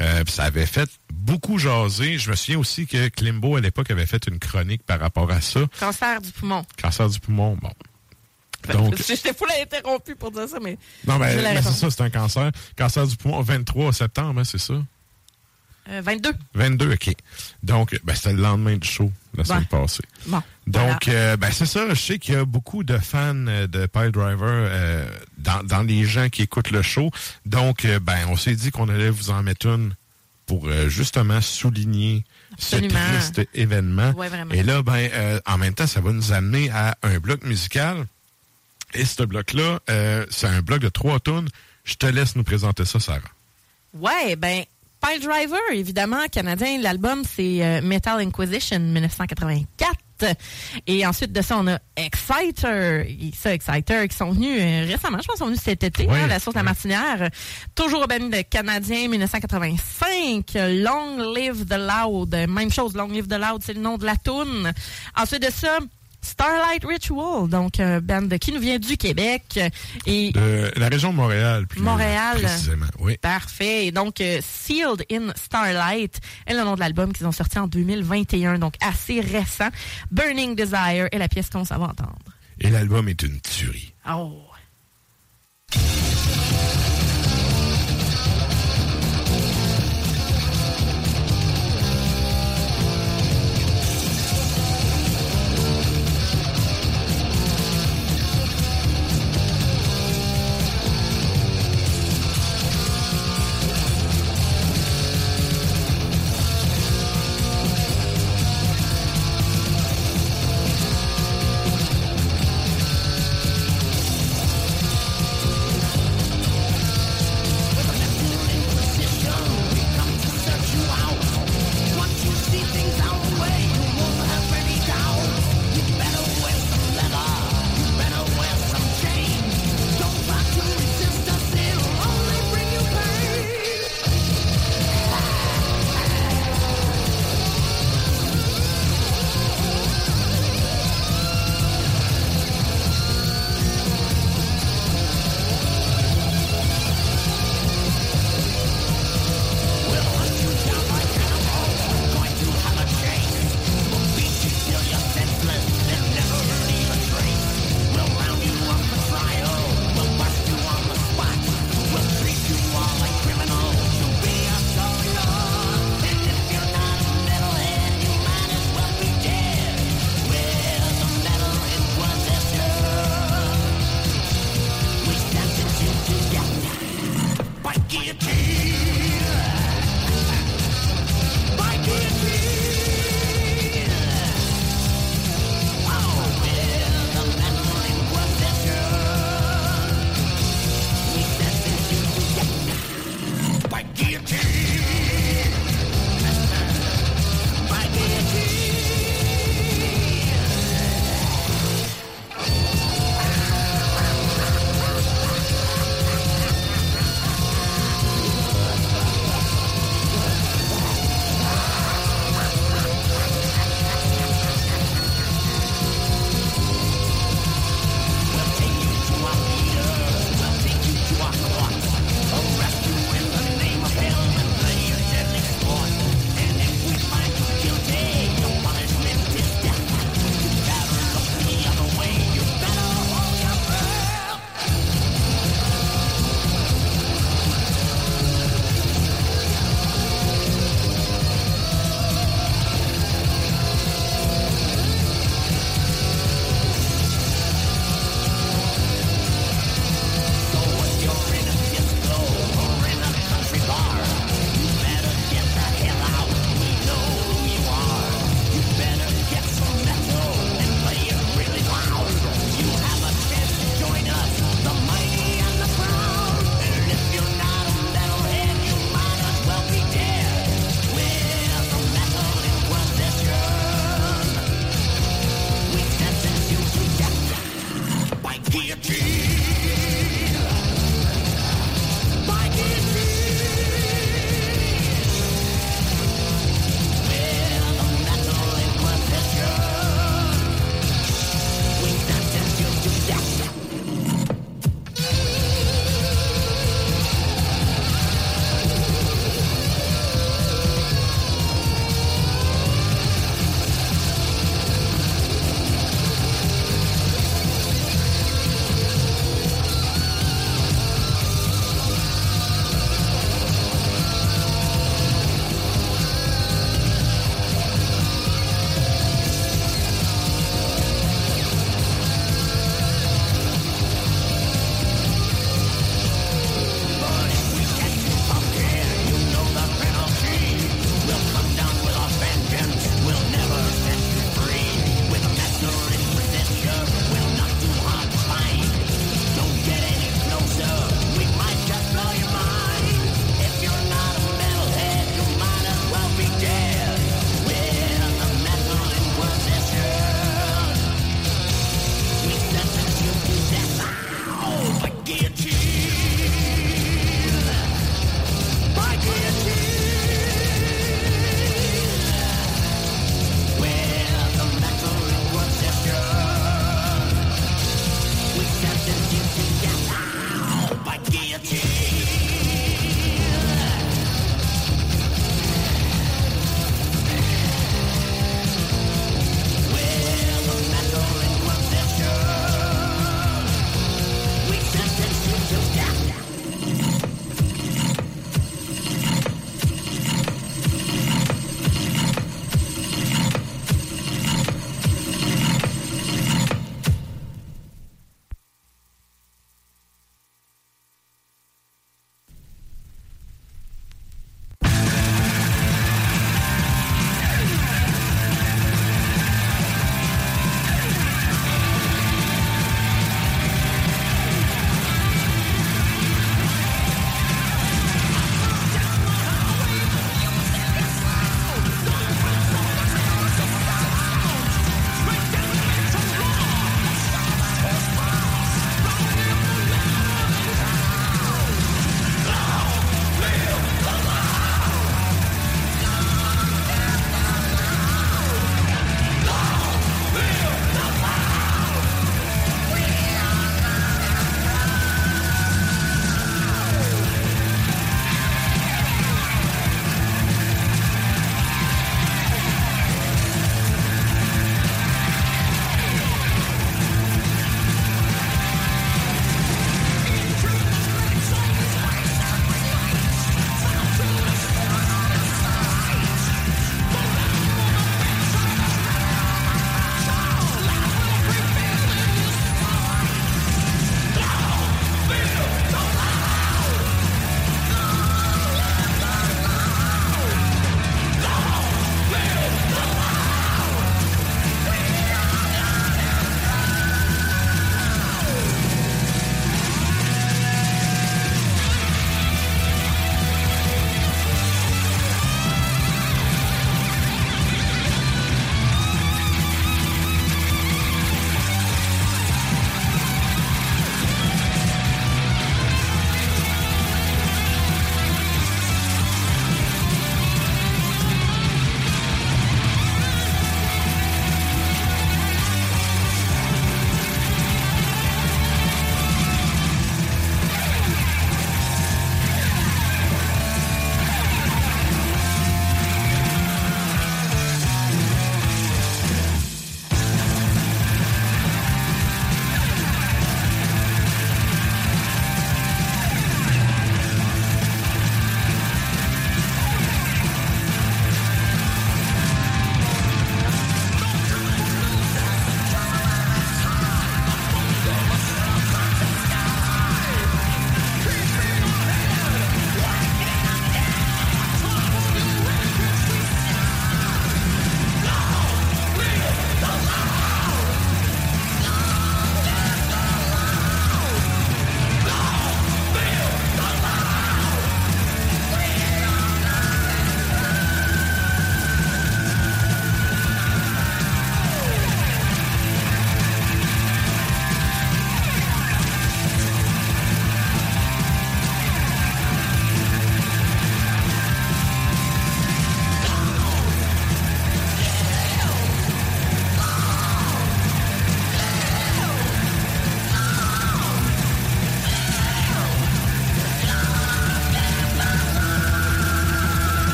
Euh, 0.00 0.22
ça 0.28 0.44
avait 0.44 0.66
fait 0.66 0.88
beaucoup 1.12 1.58
jaser. 1.58 2.18
Je 2.18 2.30
me 2.30 2.36
souviens 2.36 2.58
aussi 2.58 2.86
que 2.86 3.08
Klimbo, 3.08 3.56
à 3.56 3.60
l'époque, 3.60 3.90
avait 3.90 4.06
fait 4.06 4.26
une 4.28 4.38
chronique 4.38 4.82
par 4.84 5.00
rapport 5.00 5.30
à 5.30 5.40
ça. 5.40 5.60
Cancer 5.80 6.20
du 6.20 6.30
poumon. 6.30 6.64
Cancer 6.80 7.08
du 7.08 7.18
poumon, 7.20 7.56
bon. 7.60 7.72
Donc, 8.72 8.96
J'étais 8.96 9.32
full 9.32 9.48
interrompu 9.62 10.14
pour 10.14 10.30
dire 10.30 10.48
ça, 10.48 10.58
mais. 10.60 10.78
non, 11.06 11.18
ben, 11.18 11.30
j'ai 11.30 11.42
la 11.42 11.54
mais 11.54 11.62
c'est 11.62 11.72
ça, 11.72 11.90
c'est 11.90 12.02
un 12.02 12.10
cancer. 12.10 12.50
Cancer 12.76 13.06
du 13.06 13.16
poumon, 13.16 13.40
23 13.40 13.92
septembre, 13.92 14.40
hein, 14.40 14.44
c'est 14.44 14.58
ça? 14.58 14.74
Euh, 15.90 16.02
22. 16.02 16.32
22, 16.54 16.92
OK. 16.92 17.14
Donc, 17.62 17.98
ben, 18.04 18.14
c'était 18.14 18.34
le 18.34 18.42
lendemain 18.42 18.76
du 18.76 18.86
show, 18.86 19.10
la 19.38 19.44
semaine 19.44 19.66
passée. 19.66 20.02
Bon. 20.26 20.42
Donc, 20.66 21.04
voilà. 21.06 21.18
euh, 21.20 21.36
ben, 21.36 21.50
c'est 21.50 21.66
ça. 21.66 21.88
Je 21.88 21.94
sais 21.94 22.18
qu'il 22.18 22.34
y 22.34 22.36
a 22.36 22.44
beaucoup 22.44 22.84
de 22.84 22.98
fans 22.98 23.34
euh, 23.46 23.66
de 23.66 23.86
Pile 23.86 24.10
Driver 24.10 24.36
euh, 24.48 25.08
dans, 25.38 25.62
dans 25.64 25.82
les 25.82 26.04
gens 26.04 26.28
qui 26.28 26.42
écoutent 26.42 26.70
le 26.70 26.82
show. 26.82 27.10
Donc, 27.46 27.86
ben, 28.02 28.18
on 28.28 28.36
s'est 28.36 28.54
dit 28.54 28.70
qu'on 28.70 28.88
allait 28.88 29.10
vous 29.10 29.30
en 29.30 29.42
mettre 29.42 29.66
une 29.66 29.94
pour 30.46 30.70
justement 30.88 31.40
souligner 31.42 32.24
Absolument. 32.54 32.98
ce 33.20 33.32
triste 33.32 33.48
événement. 33.54 34.12
Ouais. 34.12 34.30
Et 34.52 34.62
là, 34.62 34.82
ben, 34.82 35.40
en 35.46 35.58
même 35.58 35.74
temps, 35.74 35.86
ça 35.86 36.00
va 36.00 36.10
nous 36.12 36.32
amener 36.32 36.70
à 36.70 36.96
un 37.02 37.18
bloc 37.18 37.44
musical. 37.44 38.06
Et 38.94 39.04
ce 39.04 39.22
bloc-là, 39.22 39.80
c'est 40.30 40.46
un 40.46 40.62
bloc 40.62 40.80
de 40.80 40.88
trois 40.88 41.20
tonnes. 41.20 41.48
Je 41.84 41.94
te 41.94 42.06
laisse 42.06 42.34
nous 42.34 42.44
présenter 42.44 42.84
ça, 42.86 42.98
Sarah. 42.98 43.20
Ouais, 43.94 44.36
ben, 44.36 44.64
Pile 45.00 45.20
Driver, 45.20 45.60
évidemment, 45.72 46.26
canadien. 46.30 46.80
L'album, 46.80 47.22
c'est 47.24 47.64
euh, 47.64 47.80
Metal 47.82 48.20
Inquisition 48.20 48.80
1984. 48.80 49.96
Et 50.86 51.06
ensuite 51.06 51.32
de 51.32 51.40
ça, 51.42 51.58
on 51.58 51.68
a 51.68 51.78
Exciter. 51.96 53.06
Et 53.08 53.32
ça, 53.36 53.54
Exciter, 53.54 54.08
qui 54.08 54.16
sont 54.16 54.30
venus 54.30 54.58
euh, 54.60 54.86
récemment, 54.90 55.18
je 55.20 55.26
pense 55.26 55.34
qu'ils 55.34 55.38
sont 55.38 55.46
venus 55.46 55.60
cet 55.60 55.84
été, 55.84 56.08
hein, 56.08 56.26
la 56.26 56.40
source 56.40 56.54
de 56.54 56.60
la. 56.60 56.64
Martinière. 56.64 57.30
Toujours 57.74 58.02
au 58.02 58.06
band 58.06 58.28
de 58.28 58.42
canadien 58.42 59.08
1985. 59.08 60.52
Long 60.54 61.32
Live 61.34 61.64
the 61.66 61.78
Loud. 61.78 62.34
Même 62.48 62.70
chose, 62.70 62.94
Long 62.94 63.08
Live 63.08 63.28
the 63.28 63.38
Loud, 63.38 63.62
c'est 63.64 63.74
le 63.74 63.80
nom 63.80 63.96
de 63.96 64.04
la 64.04 64.16
toune. 64.16 64.72
Ensuite 65.16 65.42
de 65.42 65.52
ça, 65.52 65.78
Starlight 66.20 66.84
Ritual, 66.84 67.48
donc 67.48 67.80
un 67.80 68.00
band 68.00 68.28
qui 68.40 68.52
nous 68.52 68.60
vient 68.60 68.78
du 68.78 68.96
Québec. 68.96 69.58
Et 70.06 70.32
De 70.32 70.72
la 70.76 70.88
région 70.88 71.10
de 71.12 71.16
Montréal, 71.16 71.66
plus 71.66 71.80
Montréal. 71.80 72.38
précisément. 72.42 72.86
Oui. 72.98 73.16
Parfait. 73.18 73.90
Donc, 73.90 74.20
euh, 74.20 74.40
Sealed 74.42 75.04
in 75.10 75.32
Starlight 75.36 76.18
est 76.46 76.54
le 76.54 76.64
nom 76.64 76.74
de 76.74 76.80
l'album 76.80 77.12
qu'ils 77.12 77.26
ont 77.26 77.32
sorti 77.32 77.58
en 77.58 77.66
2021, 77.68 78.58
donc 78.58 78.74
assez 78.80 79.20
récent. 79.20 79.68
Burning 80.10 80.54
Desire 80.54 81.08
est 81.12 81.18
la 81.18 81.28
pièce 81.28 81.50
qu'on 81.50 81.64
s'en 81.64 81.78
va 81.78 81.86
entendre. 81.86 82.18
Et 82.60 82.70
l'album 82.70 83.08
est 83.08 83.22
une 83.22 83.40
tuerie. 83.40 83.92
Oh. 84.10 84.42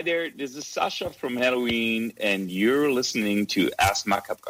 Hi 0.00 0.04
there, 0.04 0.30
this 0.30 0.56
is 0.56 0.66
Sasha 0.66 1.10
from 1.10 1.36
Halloween, 1.36 2.14
and 2.16 2.50
you're 2.50 2.90
listening 2.90 3.44
to 3.48 3.70
Ask 3.78 4.06
Macabre. 4.06 4.49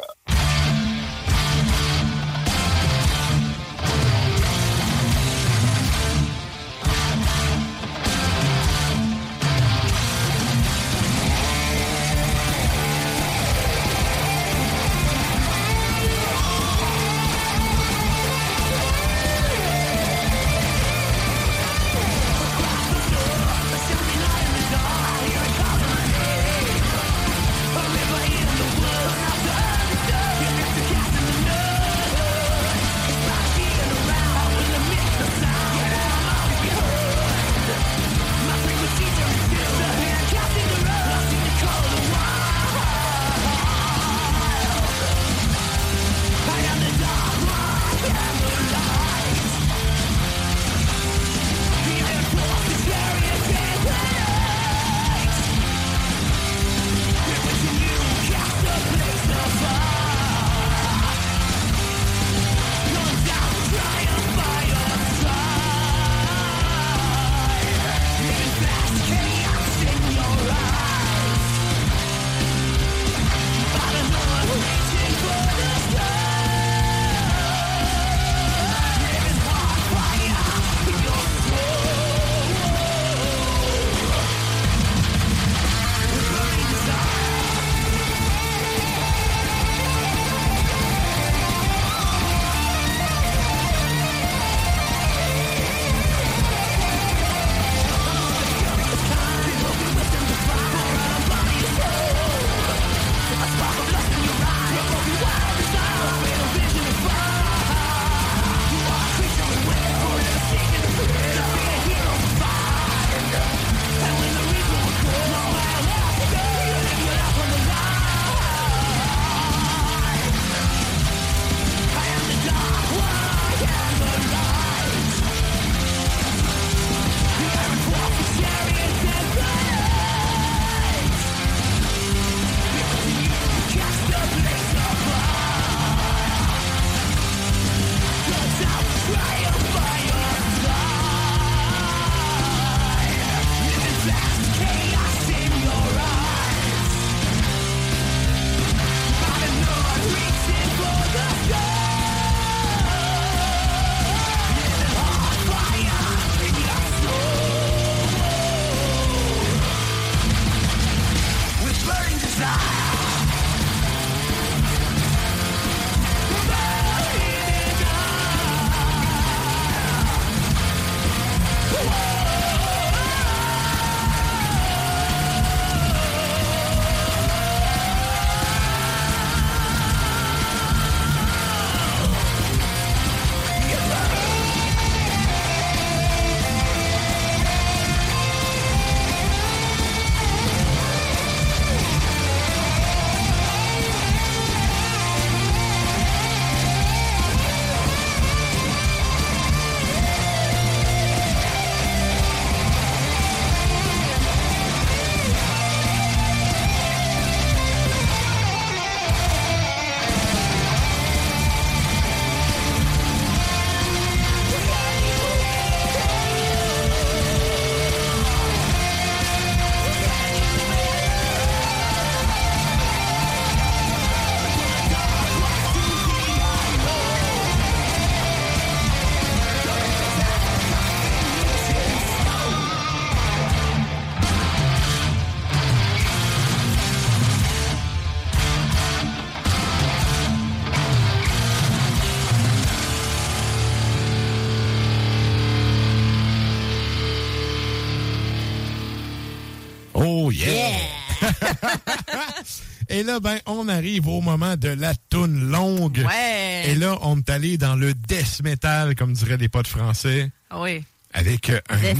là, 253.11 253.19
ben, 253.19 253.39
on 253.45 253.67
arrive 253.67 254.07
au 254.07 254.21
moment 254.21 254.55
de 254.55 254.69
la 254.69 254.93
toune 255.09 255.49
longue. 255.51 256.01
Ouais. 256.07 256.63
Et 256.67 256.75
là, 256.75 256.97
on 257.01 257.17
est 257.17 257.29
allé 257.29 257.57
dans 257.57 257.75
le 257.75 257.93
death 257.93 258.41
metal, 258.43 258.95
comme 258.95 259.11
diraient 259.11 259.37
les 259.37 259.49
potes 259.49 259.67
français. 259.67 260.29
Oui. 260.55 260.83
Avec 261.13 261.49
euh, 261.49 261.59
Death 261.81 261.97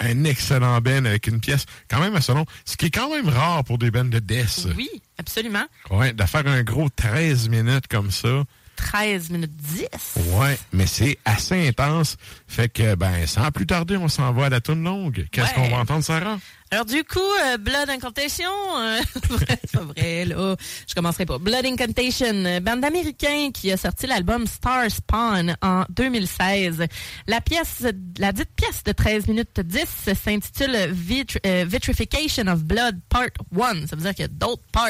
un, 0.00 0.24
excellent 0.24 0.80
ben 0.80 1.04
avec 1.04 1.26
une 1.26 1.38
pièce 1.38 1.66
quand 1.90 2.00
même 2.00 2.16
assez 2.16 2.32
longue. 2.32 2.46
Ce 2.64 2.78
qui 2.78 2.86
est 2.86 2.90
quand 2.90 3.10
même 3.14 3.28
rare 3.28 3.62
pour 3.62 3.76
des 3.76 3.90
bands 3.90 4.06
de 4.06 4.18
death. 4.20 4.66
Oui, 4.74 4.88
absolument. 5.18 5.66
Ouais, 5.90 6.14
de 6.14 6.24
faire 6.24 6.46
un 6.46 6.62
gros 6.62 6.88
13 6.88 7.50
minutes 7.50 7.88
comme 7.88 8.10
ça. 8.10 8.42
13 8.76 9.28
minutes 9.30 9.54
10. 9.54 9.86
Ouais, 10.32 10.58
mais 10.72 10.86
c'est 10.86 11.18
assez 11.26 11.68
intense. 11.68 12.16
Fait 12.48 12.70
que, 12.70 12.94
ben, 12.94 13.26
sans 13.26 13.50
plus 13.50 13.66
tarder, 13.66 13.98
on 13.98 14.08
s'en 14.08 14.32
va 14.32 14.46
à 14.46 14.48
la 14.48 14.62
toune 14.62 14.82
longue. 14.82 15.26
Qu'est-ce 15.30 15.48
Ouais. 15.48 15.54
qu'on 15.54 15.68
va 15.68 15.76
entendre, 15.76 16.02
Sarah? 16.02 16.38
Alors 16.74 16.86
du 16.86 17.04
coup, 17.04 17.20
euh, 17.20 17.56
Blood 17.56 17.88
Incantation, 17.88 18.50
euh, 18.76 18.98
c'est 19.48 19.70
pas 19.70 19.84
vrai 19.84 20.24
là, 20.24 20.56
je 20.88 20.94
commencerai 20.96 21.24
pas. 21.24 21.38
Blood 21.38 21.64
Incantation, 21.64 22.34
euh, 22.44 22.58
bande 22.58 22.80
d'Américains 22.80 23.50
qui 23.54 23.70
a 23.70 23.76
sorti 23.76 24.08
l'album 24.08 24.44
Star 24.48 24.90
Spawn 24.90 25.54
en 25.62 25.84
2016. 25.90 26.84
La 27.28 27.40
pièce, 27.40 27.86
la 28.18 28.32
dite 28.32 28.48
pièce 28.56 28.82
de 28.82 28.90
13 28.90 29.28
minutes 29.28 29.60
10 29.60 30.14
s'intitule 30.16 30.74
euh, 30.74 31.64
Vitrification 31.64 32.48
of 32.48 32.64
Blood 32.64 32.98
Part 33.08 33.28
1. 33.56 33.86
Ça 33.86 33.94
veut 33.94 34.02
dire 34.02 34.10
qu'il 34.10 34.22
y 34.22 34.24
a 34.24 34.28
d'autres 34.28 34.66
parts. 34.72 34.88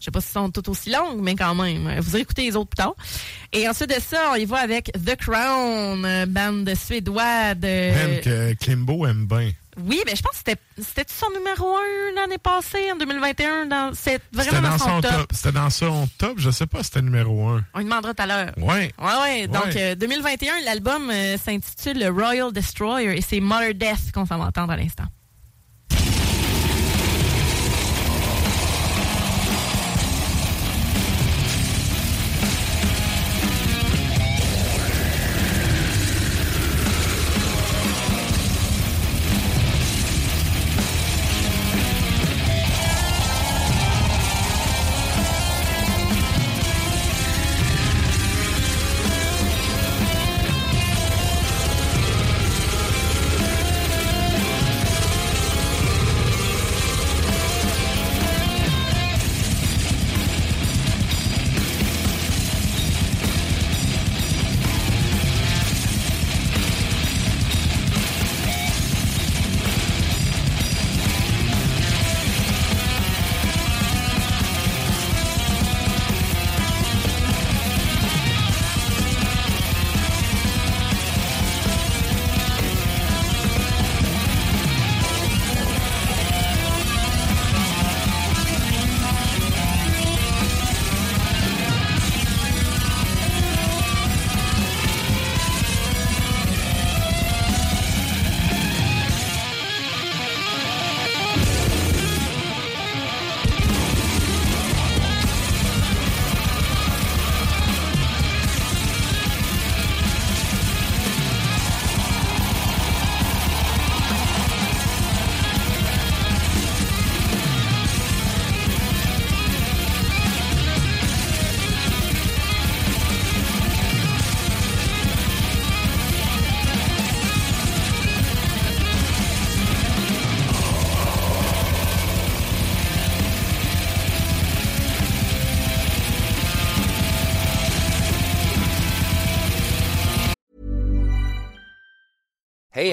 Je 0.00 0.06
sais 0.06 0.10
pas 0.10 0.20
si 0.20 0.30
elles 0.34 0.42
sont 0.42 0.50
toutes 0.50 0.68
aussi 0.68 0.90
longues, 0.90 1.20
mais 1.22 1.36
quand 1.36 1.54
même. 1.54 2.00
Vous 2.00 2.10
irez 2.10 2.22
écouter 2.22 2.42
les 2.42 2.56
autres 2.56 2.70
plus 2.70 2.82
tard. 2.82 2.96
Et 3.52 3.68
ensuite 3.68 3.90
de 3.90 4.00
ça, 4.00 4.32
on 4.32 4.34
y 4.34 4.46
va 4.46 4.56
avec 4.56 4.90
The 4.94 5.14
Crown, 5.14 6.24
bande 6.26 6.74
suédoise 6.74 7.54
de... 7.54 8.20
Que 8.20 8.54
Klimbo 8.54 9.06
aime 9.06 9.26
bien. 9.26 9.52
Oui, 9.84 10.00
mais 10.06 10.14
je 10.16 10.22
pense 10.22 10.32
que 10.32 10.38
c'était 10.38 10.56
c'était 10.78 11.04
son 11.12 11.26
numéro 11.36 11.76
1 11.76 12.14
l'année 12.16 12.38
passée, 12.38 12.90
en 12.92 12.96
2021. 12.96 13.66
Dans, 13.66 13.92
c'est 13.94 14.20
vraiment 14.32 14.70
dans 14.70 14.78
son, 14.78 14.84
son 14.88 15.00
top. 15.00 15.10
top. 15.12 15.30
C'était 15.32 15.52
dans 15.52 15.70
son 15.70 16.08
top. 16.18 16.34
Je 16.38 16.50
sais 16.50 16.66
pas 16.66 16.78
si 16.78 16.84
c'était 16.84 17.02
numéro 17.02 17.48
un. 17.48 17.64
On 17.74 17.78
lui 17.78 17.84
demandera 17.84 18.14
tout 18.14 18.22
à 18.22 18.26
l'heure. 18.26 18.52
Ouais. 18.58 18.92
Ouais, 18.98 19.20
ouais. 19.22 19.46
Donc, 19.46 19.64
Ouais. 19.66 19.92
euh, 19.92 19.94
2021, 19.94 20.60
l'album 20.64 21.10
euh, 21.10 21.36
s'intitule 21.38 22.06
Royal 22.08 22.52
Destroyer 22.52 23.16
et 23.16 23.20
c'est 23.20 23.40
Mother 23.40 23.74
Death 23.74 24.12
qu'on 24.12 24.26
s'en 24.26 24.38
va 24.38 24.46
entendre 24.46 24.72
à 24.72 24.76
l'instant. 24.76 25.04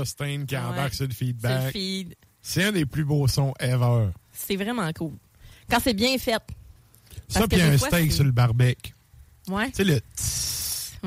Mustaine 0.00 0.46
qui 0.46 0.54
Ouais. 0.56 0.60
embarque 0.62 0.94
sur 0.94 1.04
le 1.06 1.10
C'est 1.12 1.24
feedback. 1.24 1.72
feed. 1.72 2.14
C'est 2.42 2.64
un 2.64 2.72
des 2.72 2.86
plus 2.86 3.04
beaux 3.04 3.26
sons 3.28 3.54
ever. 3.60 4.08
C'est 4.32 4.56
vraiment 4.56 4.90
cool. 4.92 5.12
Quand 5.70 5.78
c'est 5.82 5.94
bien 5.94 6.16
fait. 6.18 6.40
Ça, 7.28 7.48
puis 7.48 7.60
un 7.60 7.76
fois, 7.76 7.88
steak 7.88 8.10
c'est- 8.10 8.16
sur 8.16 8.24
le 8.24 8.30
barbecue. 8.30 8.92
Ouais. 9.48 9.66
Tu 9.70 9.76
sais, 9.76 9.84
le 9.84 10.00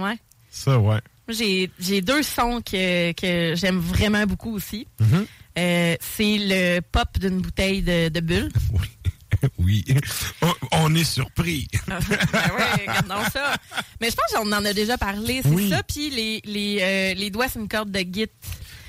Ouais. 0.01 0.17
ça, 0.49 0.77
ouais. 0.79 0.99
Moi, 1.27 1.69
J'ai 1.79 2.01
deux 2.01 2.23
sons 2.23 2.61
que, 2.65 3.11
que 3.13 3.55
j'aime 3.55 3.79
vraiment 3.79 4.25
beaucoup 4.25 4.53
aussi. 4.55 4.87
Mhm. 4.99 5.25
Euh, 5.57 5.95
c'est 5.99 6.37
le 6.39 6.79
pop 6.81 7.07
d'une 7.19 7.41
bouteille 7.41 7.81
de, 7.81 8.09
de 8.09 8.19
bulle. 8.19 8.49
oui. 9.59 9.85
On, 10.41 10.53
on 10.71 10.95
est 10.95 11.03
surpris. 11.03 11.67
ben 11.87 11.99
ouais, 11.99 12.81
regardons 12.87 13.23
ça. 13.31 13.55
Mais 14.01 14.09
je 14.09 14.15
pense 14.15 14.33
qu'on 14.33 14.51
en 14.51 14.65
a 14.65 14.73
déjà 14.73 14.97
parlé. 14.97 15.41
C'est 15.43 15.49
Oui. 15.49 15.69
ça, 15.69 15.83
puis 15.83 16.09
les, 16.09 16.41
les, 16.45 16.79
euh, 16.81 17.13
les 17.13 17.29
doigts 17.29 17.47
sur 17.47 17.61
une 17.61 17.67
corde 17.69 17.91
de 17.91 17.99
git. 17.99 18.25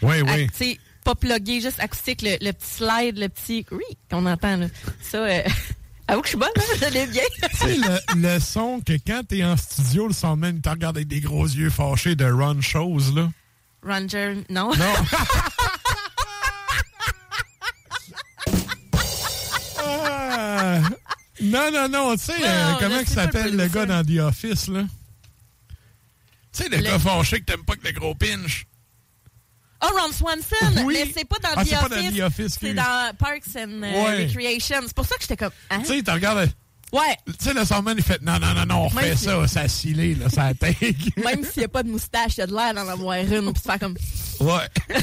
Oui, 0.03 0.17
oui. 0.23 0.79
Pas 1.05 1.15
plugué, 1.15 1.61
juste 1.63 1.81
acoustique, 1.81 2.21
le, 2.23 2.37
le 2.45 2.53
petit 2.53 2.71
slide, 2.75 3.17
le 3.19 3.29
petit 3.29 3.65
oui 3.71 3.83
qu'on 4.11 4.27
entend. 4.27 4.57
Là. 4.59 4.67
Ça, 5.01 5.19
euh, 5.19 5.43
avoue 6.09 6.21
que 6.21 6.27
je 6.27 6.31
suis 6.31 6.39
bonne, 6.39 6.51
hein? 6.59 6.63
je 6.79 6.93
l'ai 6.93 7.07
bien. 7.07 7.23
Tu 7.51 7.57
sais, 7.57 7.77
le, 7.77 8.23
le 8.35 8.39
son 8.39 8.81
que 8.85 8.93
quand 9.07 9.23
t'es 9.27 9.43
en 9.43 9.57
studio, 9.57 10.09
le 10.09 10.13
soundman, 10.13 10.57
il 10.57 10.61
te 10.63 10.69
regarde 10.69 10.97
avec 10.99 11.09
des 11.09 11.21
gros 11.21 11.47
yeux 11.47 11.71
fâchés 11.71 12.17
de 12.17 12.27
run 12.27 12.61
shows, 12.61 13.15
là. 13.15 13.31
Ranger, 13.83 14.45
non. 14.51 14.71
Non. 14.75 14.95
Ah. 19.83 20.81
non, 21.41 21.71
non, 21.73 21.89
non. 21.89 22.17
Tu 22.17 22.25
sais, 22.25 22.33
euh, 22.43 22.73
comment 22.79 23.01
il 23.01 23.09
s'appelle 23.09 23.53
le 23.57 23.65
le 23.65 23.69
gars 23.69 23.87
dans 23.87 24.05
The 24.05 24.19
Office, 24.21 24.69
là? 24.69 24.83
Tu 26.53 26.63
sais, 26.65 26.69
le, 26.69 26.79
Le- 26.79 26.83
gars 26.83 26.99
fâché 26.99 27.41
que 27.41 27.45
t'aimes 27.47 27.65
pas 27.65 27.77
que 27.77 27.87
le 27.87 27.93
gros 27.93 28.15
pinch. 28.15 28.67
Oh, 29.83 29.89
Ron 29.99 30.13
Swanson! 30.13 30.85
Oui. 30.85 30.95
Mais 30.99 31.13
c'est 31.17 31.25
pas 31.25 31.37
dans 31.43 31.49
Ah, 31.57 31.65
The 31.65 31.69
c'est 31.69 31.75
pas 31.77 31.87
Office. 31.87 32.15
dans 32.19 32.27
Office, 32.27 32.59
C'est 32.61 32.75
dans 32.75 33.17
Parks 33.17 33.57
and 33.57 33.83
euh, 33.83 34.05
Ouais. 34.05 34.27
Recreation. 34.27 34.77
C'est 34.87 34.95
pour 34.95 35.07
ça 35.07 35.15
que 35.17 35.23
j'étais 35.23 35.37
comme. 35.39 35.53
Hein? 35.71 35.79
Tu 35.81 35.87
sais, 35.87 35.99
il 35.99 36.05
te 36.05 36.11
regarde. 36.11 36.51
Ouais. 36.93 37.17
Tu 37.27 37.33
sais, 37.45 37.55
le 37.55 37.65
soundman, 37.65 37.95
il 37.97 38.03
fait 38.05 38.21
non, 38.21 38.39
non, 38.41 38.53
non, 38.53 38.67
non, 38.67 38.87
on 38.87 38.95
Même 38.95 39.05
fait 39.05 39.17
si- 39.17 39.25
ça, 39.25 39.47
ça 39.47 39.61
a 39.61 39.65
là, 39.65 40.29
ça 40.29 40.45
a 40.47 40.55
tag. 40.55 40.77
Même 41.25 41.45
s'il 41.45 41.61
n'y 41.61 41.65
a 41.65 41.69
pas 41.69 41.83
de 41.85 41.89
moustache, 41.89 42.33
il 42.37 42.41
y 42.41 42.43
a 42.43 42.47
de 42.49 42.53
l'air 42.55 42.75
d'en 42.75 42.89
avoir 42.89 43.17
une. 43.19 43.53
Puis 43.53 43.63
tu 43.63 43.71
fais 43.73 43.79
comme. 43.79 43.97
Ouais. 44.41 44.69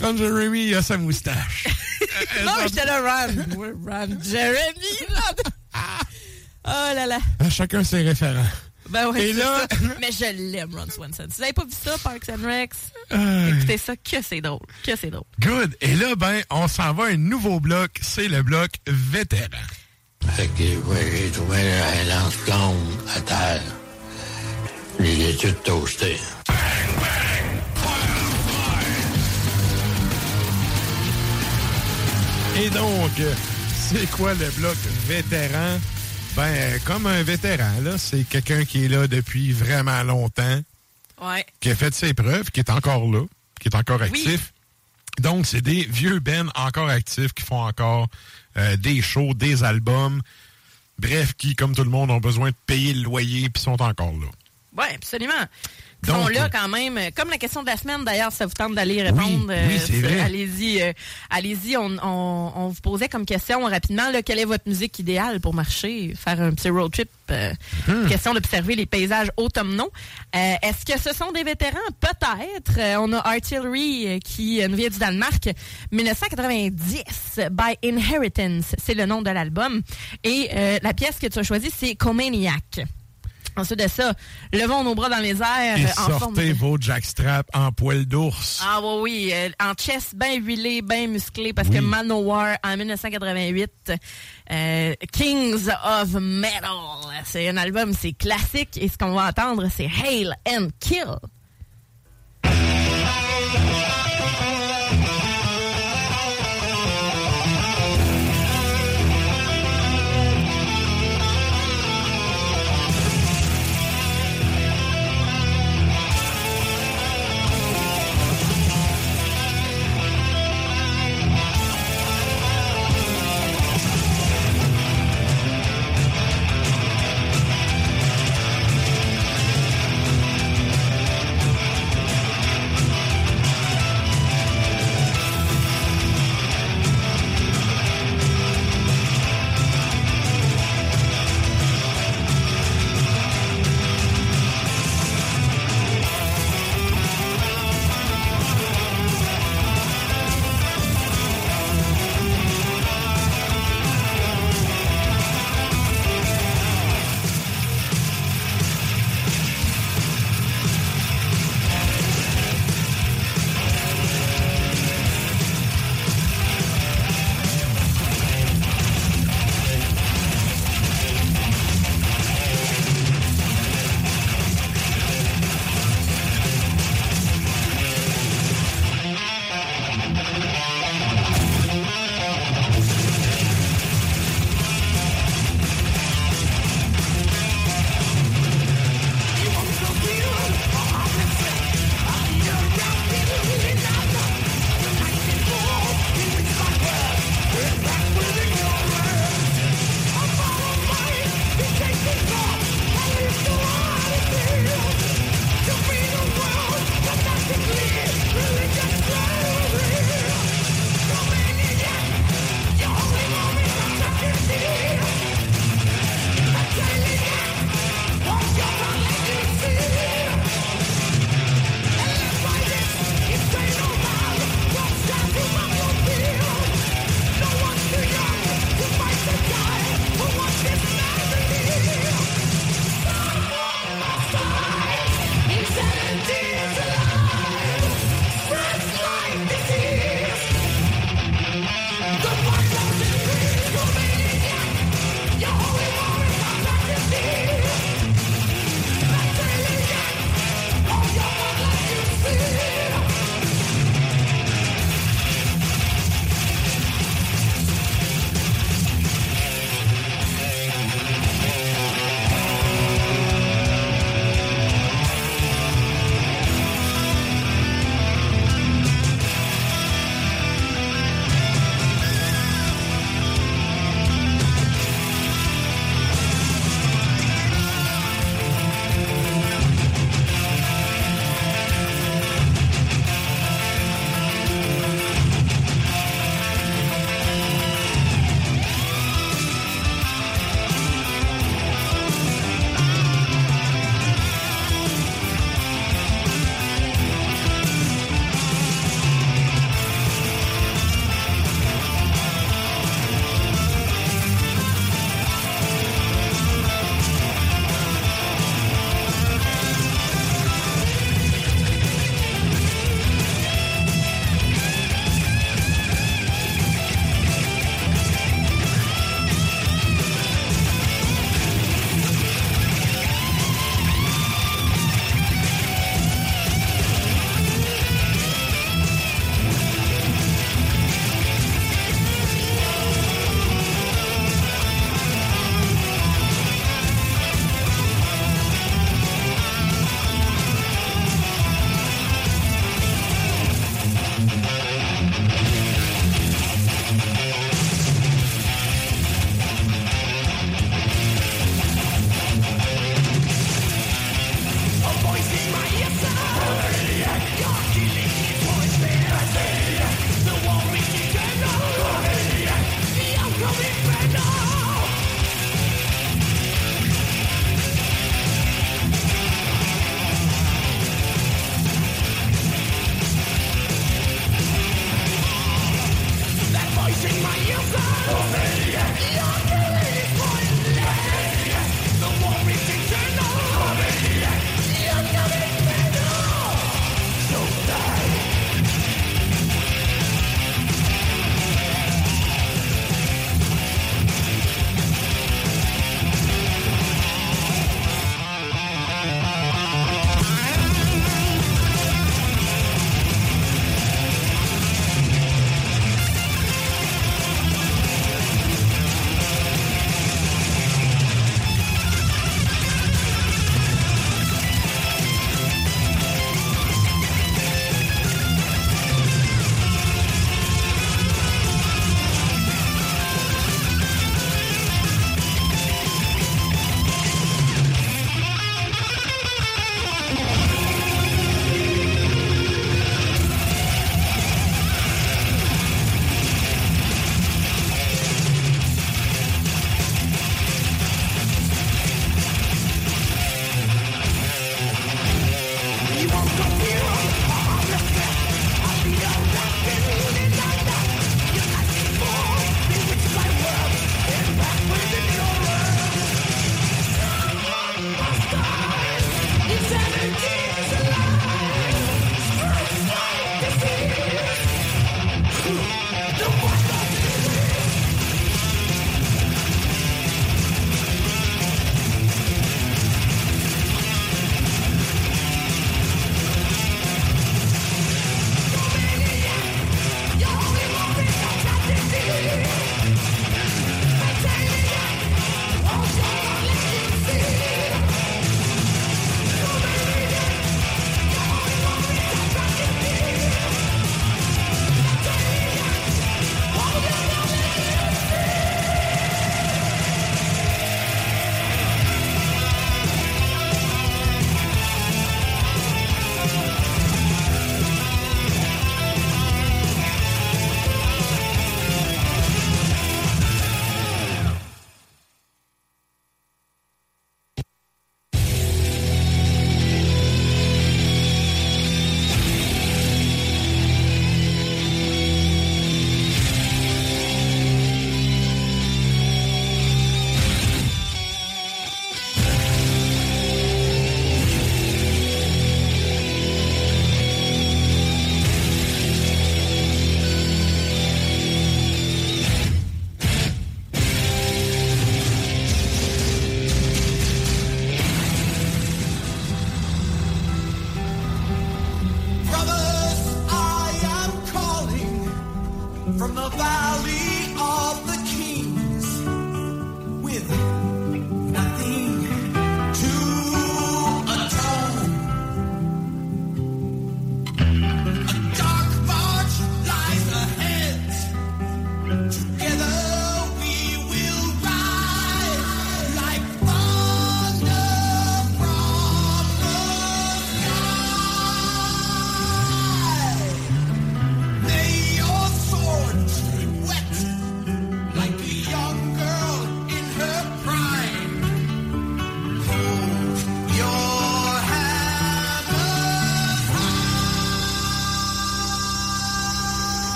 Ron 0.00 0.16
Jeremy, 0.16 0.66
il 0.68 0.74
a 0.76 0.82
sa 0.82 0.96
moustache. 0.96 1.66
non, 2.44 2.52
mais 2.58 2.68
j'étais 2.68 2.86
là, 2.86 3.00
Ron. 3.26 3.56
Ouais, 3.58 3.72
Ron 3.86 4.16
Jeremy. 4.22 4.96
là. 5.08 5.34
oh 6.66 6.94
là 6.94 7.06
là. 7.06 7.18
À 7.40 7.50
Chacun 7.50 7.82
ses 7.84 8.02
référents. 8.02 8.46
Ben 8.90 9.08
ouais, 9.08 9.28
Et 9.28 9.32
là- 9.32 9.66
ça. 9.70 9.76
Mais 10.00 10.10
je 10.12 10.24
l'aime, 10.52 10.74
Ron 10.74 10.86
Swanson. 10.90 11.24
Si 11.30 11.36
vous 11.36 11.40
n'avez 11.42 11.52
pas 11.52 11.64
vu 11.64 11.70
ça, 11.84 11.96
Parks 12.02 12.28
and 12.28 12.44
Recs, 12.46 12.72
Euh. 13.12 13.54
écoutez 13.56 13.78
ça, 13.78 13.94
que 13.96 14.16
c'est 14.22 14.40
drôle. 14.40 14.60
Que 14.84 14.96
c'est 14.96 15.10
drôle. 15.10 15.24
Good. 15.40 15.76
Et 15.80 15.94
là, 15.94 16.14
ben, 16.16 16.42
on 16.50 16.66
s'en 16.68 16.92
va 16.92 17.04
à 17.04 17.08
un 17.08 17.16
nouveau 17.16 17.60
bloc. 17.60 17.90
C'est 18.02 18.28
le 18.28 18.42
bloc 18.42 18.70
vétéran. 18.86 19.46
Fait 20.36 20.48
que 20.48 20.62
ouais, 20.88 21.12
j'ai 21.16 21.30
trouvé 21.30 21.56
la 21.62 22.14
lance 22.16 22.34
blonde 22.44 22.98
à 23.16 23.20
terre. 23.20 23.62
Je 24.98 25.04
les 25.04 25.30
ai 25.30 25.36
toutes 25.36 25.62
toastées. 25.62 26.18
Et 32.56 32.68
donc, 32.70 33.10
c'est 33.90 34.08
quoi 34.10 34.34
le 34.34 34.48
bloc 34.58 34.76
vétéran? 35.06 35.78
Ben, 36.36 36.80
comme 36.84 37.06
un 37.06 37.22
vétéran, 37.22 37.80
là, 37.82 37.98
c'est 37.98 38.24
quelqu'un 38.24 38.64
qui 38.64 38.84
est 38.84 38.88
là 38.88 39.06
depuis 39.06 39.52
vraiment 39.52 40.02
longtemps, 40.02 40.60
Ouais. 41.20 41.44
qui 41.60 41.70
a 41.70 41.74
fait 41.74 41.92
ses 41.94 42.14
preuves, 42.14 42.50
qui 42.50 42.60
est 42.60 42.70
encore 42.70 43.10
là, 43.10 43.22
qui 43.60 43.68
est 43.68 43.74
encore 43.76 44.00
actif. 44.00 44.52
Donc, 45.18 45.44
c'est 45.44 45.60
des 45.60 45.84
vieux 45.84 46.18
Ben 46.20 46.50
encore 46.54 46.88
actifs 46.88 47.32
qui 47.34 47.42
font 47.44 47.60
encore 47.62 48.08
euh, 48.56 48.76
des 48.76 49.02
shows, 49.02 49.34
des 49.34 49.64
albums. 49.64 50.22
Bref, 50.98 51.34
qui, 51.36 51.54
comme 51.56 51.74
tout 51.74 51.84
le 51.84 51.90
monde, 51.90 52.10
ont 52.10 52.20
besoin 52.20 52.50
de 52.50 52.56
payer 52.66 52.94
le 52.94 53.02
loyer 53.02 53.50
puis 53.50 53.62
sont 53.62 53.80
encore 53.82 54.12
là. 54.12 54.26
Oui, 54.78 54.86
absolument. 54.94 55.44
Donc, 56.06 56.16
sont 56.16 56.28
là 56.28 56.44
euh, 56.44 56.48
quand 56.50 56.68
même. 56.68 56.98
Comme 57.14 57.28
la 57.30 57.36
question 57.38 57.62
de 57.62 57.66
la 57.66 57.76
semaine, 57.76 58.04
d'ailleurs, 58.04 58.32
ça 58.32 58.46
vous 58.46 58.52
tente 58.54 58.74
d'aller 58.74 59.02
répondre. 59.02 59.46
Oui, 59.68 59.78
oui, 59.90 60.00
vrai. 60.00 60.20
Allez-y, 60.20 60.82
euh, 60.82 60.92
allez-y. 61.28 61.76
On, 61.76 61.90
on, 62.02 62.52
on 62.56 62.68
vous 62.68 62.80
posait 62.80 63.08
comme 63.08 63.26
question 63.26 63.62
rapidement, 63.64 64.10
là, 64.10 64.22
quelle 64.22 64.38
est 64.38 64.44
votre 64.44 64.66
musique 64.68 64.98
idéale 64.98 65.40
pour 65.40 65.52
marcher, 65.54 66.14
faire 66.16 66.40
un 66.40 66.52
petit 66.52 66.70
road 66.70 66.92
trip? 66.92 67.08
euh, 67.30 67.52
Hmm. 67.86 68.08
Question 68.08 68.34
d'observer 68.34 68.74
les 68.76 68.86
paysages 68.86 69.30
automnaux. 69.36 69.90
Euh, 70.34 70.54
Est-ce 70.62 70.84
que 70.84 71.00
ce 71.00 71.14
sont 71.16 71.30
des 71.32 71.44
vétérans? 71.44 71.78
Peut-être. 72.00 72.78
Euh, 72.78 72.96
on 72.98 73.12
a 73.12 73.18
Artillery 73.18 74.06
euh, 74.08 74.18
qui 74.18 74.62
euh, 74.62 74.68
nous 74.68 74.76
vient 74.76 74.88
du 74.88 74.98
Danemark. 74.98 75.48
1990, 75.92 77.40
By 77.50 77.76
Inheritance, 77.82 78.74
c'est 78.82 78.94
le 78.94 79.06
nom 79.06 79.22
de 79.22 79.30
l'album. 79.30 79.82
Et 80.24 80.48
euh, 80.54 80.78
la 80.82 80.92
pièce 80.92 81.18
que 81.20 81.26
tu 81.26 81.38
as 81.38 81.42
choisie, 81.42 81.70
c'est 81.76 81.94
Comaniac. 81.94 82.80
Ensuite 83.60 83.78
de 83.78 83.88
ça, 83.88 84.12
levons 84.52 84.82
nos 84.84 84.94
bras 84.94 85.08
dans 85.08 85.18
les 85.18 85.40
airs 85.42 85.76
Et 85.78 85.84
euh, 85.84 85.88
forme 85.88 86.18
sortez 86.34 86.48
de... 86.48 86.54
vos 86.54 86.76
jackstraps 86.80 87.48
en 87.54 87.72
poil 87.72 88.06
d'ours. 88.06 88.60
Ah 88.64 88.80
oui, 88.82 89.00
oui, 89.02 89.30
euh, 89.34 89.48
en 89.62 89.74
chest 89.74 90.14
bien 90.14 90.34
huilé, 90.36 90.82
bien 90.82 91.06
musclé, 91.08 91.52
parce 91.52 91.68
Oui. 91.68 91.76
que 91.76 91.80
Manowar, 91.80 92.56
en 92.64 92.76
1988, 92.76 93.92
euh, 94.50 94.94
Kings 95.12 95.68
of 95.84 96.12
Metal, 96.14 96.70
c'est 97.24 97.48
un 97.48 97.56
album, 97.56 97.92
c'est 97.98 98.12
classique, 98.12 98.78
et 98.80 98.88
ce 98.88 98.96
qu'on 98.96 99.12
va 99.12 99.28
entendre, 99.28 99.66
c'est 99.74 99.88
Hail 100.04 100.32
and 100.48 100.68
Kill. 100.80 101.16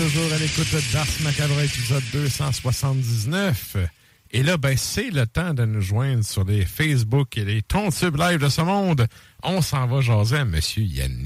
Toujours 0.00 0.32
à 0.32 0.38
l'écoute 0.38 0.74
d'Ars 0.94 1.06
Macabre, 1.22 1.60
épisode 1.60 2.02
279. 2.12 3.76
Et 4.30 4.42
là, 4.42 4.56
ben, 4.56 4.74
c'est 4.74 5.10
le 5.10 5.26
temps 5.26 5.52
de 5.52 5.66
nous 5.66 5.82
joindre 5.82 6.24
sur 6.24 6.44
les 6.44 6.64
Facebook 6.64 7.36
et 7.36 7.44
les 7.44 7.60
Tontubes 7.60 8.16
Live 8.16 8.38
de 8.38 8.48
ce 8.48 8.62
monde. 8.62 9.06
On 9.42 9.60
s'en 9.60 9.86
va 9.86 10.00
jaser 10.00 10.38
à 10.38 10.44
Monsieur 10.46 10.84
Yannick. 10.84 11.19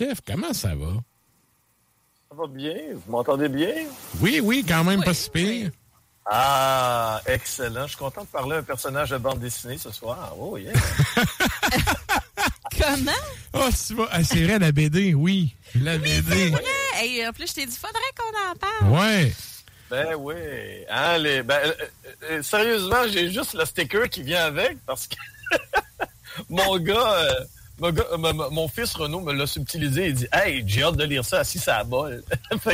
Chef, 0.00 0.20
comment 0.26 0.54
ça 0.54 0.74
va? 0.74 0.94
Ça 2.28 2.36
va 2.36 2.46
bien? 2.46 2.74
Vous 2.94 3.12
m'entendez 3.12 3.48
bien? 3.48 3.84
Oui, 4.20 4.40
oui, 4.42 4.64
quand 4.66 4.82
même 4.82 5.04
pas 5.04 5.12
si 5.12 5.28
pire. 5.28 5.70
Ah, 6.24 7.20
excellent. 7.26 7.82
Je 7.82 7.88
suis 7.88 7.98
content 7.98 8.22
de 8.22 8.28
parler 8.28 8.56
à 8.56 8.60
un 8.60 8.62
personnage 8.62 9.10
de 9.10 9.18
bande 9.18 9.40
dessinée 9.40 9.76
ce 9.76 9.90
soir. 9.90 10.34
Oh, 10.38 10.56
yeah. 10.56 10.72
Comment? 12.80 13.12
Oh, 13.52 13.68
c'est 13.74 13.92
vrai, 13.94 14.06
ah, 14.10 14.24
c'est 14.24 14.42
vrai, 14.44 14.58
la 14.58 14.72
BD, 14.72 15.12
oui. 15.12 15.54
La 15.74 15.98
BD. 15.98 16.50
Ouais. 16.50 16.64
Hey, 16.94 17.26
en 17.26 17.32
plus, 17.32 17.50
je 17.50 17.54
t'ai 17.54 17.66
dit, 17.66 17.76
faudrait 17.76 18.00
qu'on 18.16 18.50
en 18.50 18.54
parle. 18.56 18.92
Ouais. 18.92 19.34
Ben 19.90 20.14
oui. 20.14 20.34
Les, 21.18 21.42
ben, 21.42 21.60
euh, 21.62 21.74
euh, 22.30 22.42
sérieusement, 22.42 23.06
j'ai 23.08 23.30
juste 23.30 23.52
le 23.54 23.66
sticker 23.66 24.08
qui 24.08 24.22
vient 24.22 24.44
avec 24.44 24.78
parce 24.86 25.08
que 25.08 25.16
mon 26.48 26.78
gars, 26.78 27.16
euh, 27.16 27.44
mon, 27.80 27.90
gars- 27.90 28.04
euh, 28.12 28.16
mon- 28.18 28.50
mon 28.50 28.68
fils 28.68 28.92
Renaud 28.94 29.20
me 29.20 29.32
l'a 29.32 29.46
subtilisé. 29.46 30.08
Il 30.08 30.14
dit 30.14 30.26
Hey, 30.32 30.62
j'ai 30.66 30.82
hâte 30.84 30.96
de 30.96 31.04
lire 31.04 31.24
ça 31.24 31.40
assis 31.40 31.58
à 31.68 31.78
la 31.78 31.84
bol. 31.84 32.22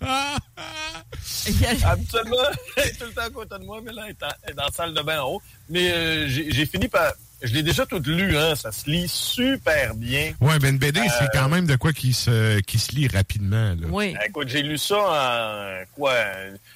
Absolument. 1.84 2.36
Elle 2.76 2.86
est 2.88 2.92
tout 2.98 3.04
le 3.06 3.12
temps 3.12 3.22
à 3.22 3.30
côté 3.30 3.58
de 3.58 3.64
moi, 3.64 3.80
mais 3.84 3.92
là, 3.92 4.02
elle 4.06 4.10
est, 4.10 4.22
en- 4.22 4.28
elle 4.44 4.50
est 4.50 4.54
dans 4.54 4.64
la 4.64 4.70
salle 4.72 4.94
de 4.94 5.02
bain 5.02 5.20
en 5.22 5.28
haut. 5.32 5.42
Mais 5.68 5.90
euh, 5.90 6.28
j'ai 6.28 6.66
fini 6.66 6.88
par. 6.88 7.12
Je 7.42 7.54
l'ai 7.54 7.62
déjà 7.62 7.86
tout 7.86 8.02
lu, 8.04 8.36
hein. 8.36 8.54
Ça 8.54 8.70
se 8.70 8.88
lit 8.90 9.08
super 9.08 9.94
bien. 9.94 10.34
Ouais, 10.42 10.58
ben 10.58 10.74
une 10.74 10.78
BD, 10.78 11.00
c'est 11.18 11.24
Euh, 11.24 11.28
quand 11.32 11.48
même 11.48 11.66
de 11.66 11.74
quoi 11.76 11.94
qui 11.94 12.12
se, 12.12 12.60
qui 12.60 12.78
se 12.78 12.92
lit 12.94 13.08
rapidement. 13.08 13.70
Là. 13.70 13.86
Oui. 13.88 14.12
Ben, 14.12 14.20
Écoute, 14.28 14.48
j'ai 14.48 14.60
lu 14.62 14.76
ça 14.76 14.98
en 14.98 15.82
quoi 15.94 16.12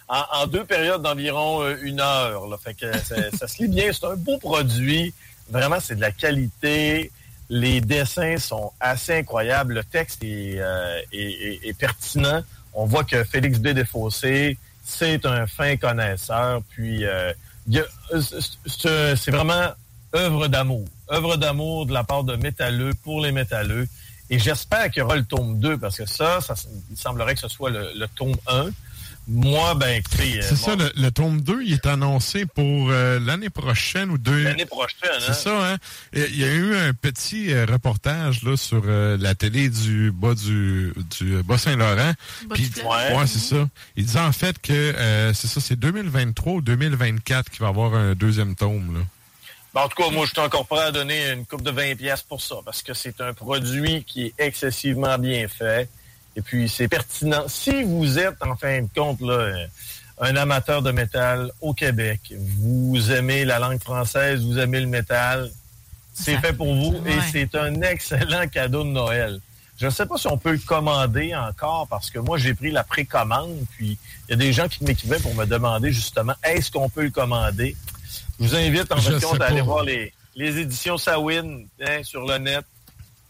en, 0.08 0.22
en 0.32 0.46
deux 0.46 0.64
périodes 0.64 1.02
d'environ 1.02 1.68
une 1.82 2.00
heure. 2.00 2.46
Là. 2.48 2.56
Fait 2.56 2.72
que 2.72 2.90
ça, 2.98 3.16
ça 3.36 3.46
se 3.46 3.62
lit 3.62 3.68
bien. 3.68 3.92
C'est 3.92 4.06
un 4.06 4.16
beau 4.16 4.38
produit. 4.38 5.12
Vraiment, 5.50 5.80
c'est 5.80 5.96
de 5.96 6.00
la 6.00 6.12
qualité. 6.12 7.10
Les 7.48 7.80
dessins 7.80 8.38
sont 8.38 8.72
assez 8.80 9.18
incroyables. 9.18 9.74
Le 9.74 9.84
texte 9.84 10.22
est, 10.24 10.56
euh, 10.58 11.00
pertinent. 11.78 12.42
On 12.72 12.86
voit 12.86 13.04
que 13.04 13.22
Félix 13.24 13.58
B. 13.58 13.68
C'est 14.86 15.26
un 15.26 15.46
fin 15.46 15.76
connaisseur. 15.76 16.62
Puis, 16.70 17.04
euh, 17.04 17.32
c'est 18.66 19.30
vraiment 19.30 19.72
œuvre 20.14 20.48
d'amour. 20.48 20.84
Œuvre 21.10 21.36
d'amour 21.36 21.86
de 21.86 21.92
la 21.92 22.04
part 22.04 22.24
de 22.24 22.36
métalleux 22.36 22.92
pour 23.02 23.20
les 23.20 23.32
métalleux. 23.32 23.86
Et 24.30 24.38
j'espère 24.38 24.90
qu'il 24.90 25.00
y 25.00 25.02
aura 25.02 25.16
le 25.16 25.24
tome 25.24 25.60
2, 25.60 25.76
parce 25.76 25.98
que 25.98 26.06
ça, 26.06 26.40
ça 26.40 26.54
il 26.90 26.96
semblerait 26.96 27.34
que 27.34 27.40
ce 27.40 27.48
soit 27.48 27.70
le, 27.70 27.90
le 27.94 28.08
tome 28.08 28.34
1. 28.46 28.70
Moi, 29.26 29.74
ben, 29.74 29.88
écoutez... 30.00 30.38
euh, 30.38 30.42
C'est 30.46 30.56
ça, 30.56 30.76
bon, 30.76 30.82
le, 30.84 31.02
le 31.02 31.10
tome 31.10 31.40
2, 31.40 31.62
il 31.64 31.72
est 31.72 31.86
annoncé 31.86 32.44
pour 32.44 32.90
euh, 32.90 33.18
l'année 33.18 33.48
prochaine 33.48 34.10
ou 34.10 34.18
deux. 34.18 34.42
L'année 34.42 34.66
prochaine, 34.66 34.98
hein? 35.14 35.18
C'est 35.26 35.32
ça, 35.34 35.72
hein? 35.72 35.78
Il 36.12 36.36
y 36.36 36.44
a 36.44 36.52
eu 36.52 36.74
un 36.76 36.92
petit 36.92 37.52
euh, 37.52 37.64
reportage 37.64 38.42
là, 38.42 38.56
sur 38.58 38.82
euh, 38.86 39.16
la 39.18 39.34
télé 39.34 39.70
du 39.70 40.10
bas 40.12 40.34
du, 40.34 40.92
du 41.18 41.42
Bas-Saint-Laurent. 41.42 42.12
Bas 42.48 42.54
Puis- 42.54 42.64
fleuve. 42.66 42.84
ouais, 43.16 43.26
c'est 43.26 43.38
ça. 43.38 43.66
Il 43.96 44.04
disait 44.04 44.20
en 44.20 44.32
fait 44.32 44.60
que 44.60 44.72
euh, 44.72 45.32
c'est 45.32 45.46
ça, 45.48 45.60
c'est 45.60 45.76
2023 45.76 46.52
ou 46.54 46.60
2024 46.60 47.48
qu'il 47.50 47.60
va 47.60 47.66
y 47.66 47.70
avoir 47.70 47.94
un 47.94 48.14
deuxième 48.14 48.54
tome. 48.54 48.98
Là. 48.98 49.04
Ben, 49.72 49.80
en 49.80 49.88
tout 49.88 50.02
cas, 50.02 50.10
moi, 50.10 50.26
je 50.26 50.32
suis 50.32 50.40
encore 50.40 50.66
prêt 50.66 50.82
à 50.84 50.92
donner 50.92 51.30
une 51.32 51.46
coupe 51.46 51.62
de 51.62 51.70
20 51.70 51.96
pièces 51.96 52.22
pour 52.22 52.40
ça, 52.42 52.56
parce 52.64 52.82
que 52.82 52.92
c'est 52.94 53.20
un 53.22 53.32
produit 53.32 54.04
qui 54.04 54.26
est 54.26 54.34
excessivement 54.38 55.18
bien 55.18 55.48
fait. 55.48 55.88
Et 56.36 56.42
puis, 56.42 56.68
c'est 56.68 56.88
pertinent. 56.88 57.44
Si 57.48 57.82
vous 57.84 58.18
êtes, 58.18 58.42
en 58.42 58.56
fin 58.56 58.82
de 58.82 58.88
compte, 58.94 59.20
là, 59.20 59.66
un 60.20 60.36
amateur 60.36 60.82
de 60.82 60.90
métal 60.90 61.50
au 61.60 61.74
Québec, 61.74 62.20
vous 62.58 63.10
aimez 63.12 63.44
la 63.44 63.58
langue 63.58 63.80
française, 63.82 64.42
vous 64.44 64.58
aimez 64.58 64.80
le 64.80 64.86
métal, 64.86 65.50
c'est 66.12 66.36
fait 66.38 66.52
pour 66.52 66.72
vous 66.74 66.94
et 67.06 67.10
Ouais. 67.10 67.22
c'est 67.32 67.54
un 67.56 67.80
excellent 67.82 68.46
cadeau 68.48 68.84
de 68.84 68.90
Noël. 68.90 69.40
Je 69.76 69.86
ne 69.86 69.90
sais 69.90 70.06
pas 70.06 70.16
si 70.16 70.28
on 70.28 70.38
peut 70.38 70.52
le 70.52 70.58
commander 70.58 71.34
encore 71.34 71.88
parce 71.88 72.08
que 72.10 72.20
moi, 72.20 72.38
j'ai 72.38 72.54
pris 72.54 72.70
la 72.70 72.84
précommande, 72.84 73.58
puis 73.76 73.98
il 74.28 74.30
y 74.30 74.34
a 74.34 74.36
des 74.36 74.52
gens 74.52 74.68
qui 74.68 74.84
m'écrivaient 74.84 75.18
pour 75.18 75.34
me 75.34 75.46
demander 75.46 75.92
justement, 75.92 76.34
est-ce 76.44 76.70
qu'on 76.70 76.88
peut 76.88 77.02
le 77.02 77.10
commander? 77.10 77.76
Je 78.38 78.46
vous 78.46 78.54
invite 78.54 78.92
en 78.92 78.98
Je 78.98 79.18
fait 79.18 79.24
compte 79.24 79.40
à 79.40 79.46
aller 79.46 79.62
voir 79.62 79.82
les, 79.82 80.12
les 80.36 80.58
éditions 80.58 80.96
Sawin 80.96 81.66
hein, 81.80 82.00
sur 82.04 82.24
le 82.24 82.38
net. 82.38 82.64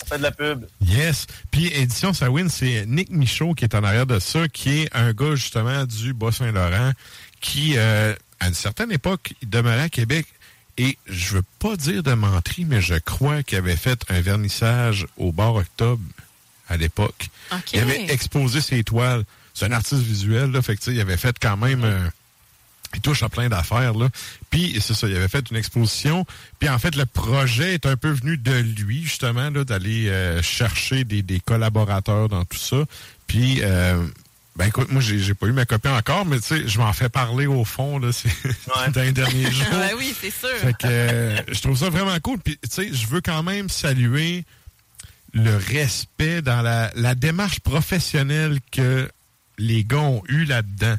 On 0.05 0.07
fait 0.07 0.19
de 0.19 0.23
la 0.23 0.33
pub. 0.33 0.67
Yes. 0.85 1.27
Puis 1.51 1.67
Édition 1.69 2.13
Sawin, 2.13 2.49
c'est 2.49 2.85
Nick 2.87 3.11
Michaud 3.11 3.55
qui 3.55 3.65
est 3.65 3.75
en 3.75 3.83
arrière 3.85 4.07
de 4.07 4.19
ça, 4.19 4.49
qui 4.49 4.81
est 4.83 4.89
un 4.95 5.13
gars 5.13 5.35
justement 5.35 5.85
du 5.85 6.13
Bas-Saint-Laurent 6.13 6.93
qui, 7.41 7.75
euh, 7.77 8.15
à 8.41 8.49
une 8.49 8.55
certaine 8.55 8.93
époque, 8.93 9.33
il 9.43 9.49
demeurait 9.49 9.83
à 9.83 9.89
Québec. 9.89 10.27
Et 10.77 10.99
je 11.07 11.35
veux 11.37 11.45
pas 11.61 11.77
dire 11.77 12.03
de 12.03 12.13
menterie, 12.15 12.65
mais 12.65 12.81
je 12.81 12.95
crois 12.97 13.43
qu'il 13.43 13.59
avait 13.59 13.77
fait 13.77 14.01
un 14.09 14.21
vernissage 14.21 15.07
au 15.17 15.31
bar 15.31 15.55
octobre 15.55 16.03
à 16.69 16.77
l'époque. 16.77 17.29
OK. 17.53 17.73
Il 17.75 17.81
avait 17.81 18.07
exposé 18.13 18.61
ses 18.61 18.83
toiles. 18.83 19.25
C'est 19.55 19.67
un 19.67 19.73
artiste 19.73 20.03
visuel, 20.03 20.51
là. 20.51 20.63
Fait 20.63 20.77
que, 20.77 20.91
il 20.91 21.01
avait 21.01 21.17
fait 21.17 21.37
quand 21.41 21.57
même. 21.57 21.85
euh, 21.85 22.09
il 22.95 23.01
touche 23.01 23.23
à 23.23 23.29
plein 23.29 23.49
d'affaires, 23.49 23.95
là. 23.95 24.09
Puis, 24.51 24.79
c'est 24.81 24.95
ça, 24.95 25.09
il 25.09 25.17
avait 25.17 25.29
fait 25.29 25.51
une 25.51 25.57
exposition. 25.57 26.25
Puis, 26.59 26.69
en 26.69 26.79
fait, 26.79 26.97
le 26.97 27.07
projet 27.07 27.75
est 27.75 27.87
un 27.87 27.97
peu 27.97 28.11
venu 28.11 28.37
de 28.37 28.53
lui, 28.53 29.03
justement, 29.03 29.51
là, 29.51 29.65
d'aller 29.65 30.09
euh, 30.09 30.43
chercher 30.43 31.05
des, 31.05 31.23
des 31.23 31.41
collaborateurs 31.41 32.29
dans 32.29 32.45
tout 32.45 32.59
ça. 32.59 32.85
Puis, 33.27 33.61
euh, 33.63 34.03
ben 34.57 34.67
écoute, 34.67 34.91
moi, 34.93 35.01
j'ai 35.01 35.19
j'ai 35.19 35.35
pas 35.35 35.47
eu 35.47 35.53
ma 35.53 35.65
copie 35.65 35.89
encore, 35.89 36.25
mais 36.25 36.39
tu 36.39 36.47
sais, 36.47 36.69
je 36.69 36.79
m'en 36.79 36.93
fais 36.93 37.09
parler 37.09 37.47
au 37.47 37.65
fond, 37.65 37.99
là, 37.99 38.13
c'est 38.13 38.31
dans 38.93 39.03
les 39.03 39.13
derniers 39.13 39.51
jours. 39.51 39.67
Ben 39.73 39.91
oui, 39.99 40.15
c'est 40.21 40.31
sûr. 40.31 40.57
Fait 40.59 40.73
que 40.75 40.87
euh, 40.87 41.41
je 41.49 41.61
trouve 41.61 41.77
ça 41.77 41.91
vraiment 41.91 42.19
cool. 42.21 42.39
Puis, 42.39 42.57
tu 42.63 42.69
sais, 42.71 42.89
je 42.93 43.07
veux 43.09 43.21
quand 43.21 43.43
même 43.43 43.69
saluer 43.69 44.45
le 45.33 45.57
respect 45.57 46.43
dans 46.43 46.63
la, 46.63 46.93
la 46.95 47.17
démarche 47.17 47.59
professionnelle 47.59 48.61
que 48.71 49.11
les 49.59 49.83
gars 49.83 49.99
ont 49.99 50.23
eu 50.29 50.45
là-dedans. 50.45 50.97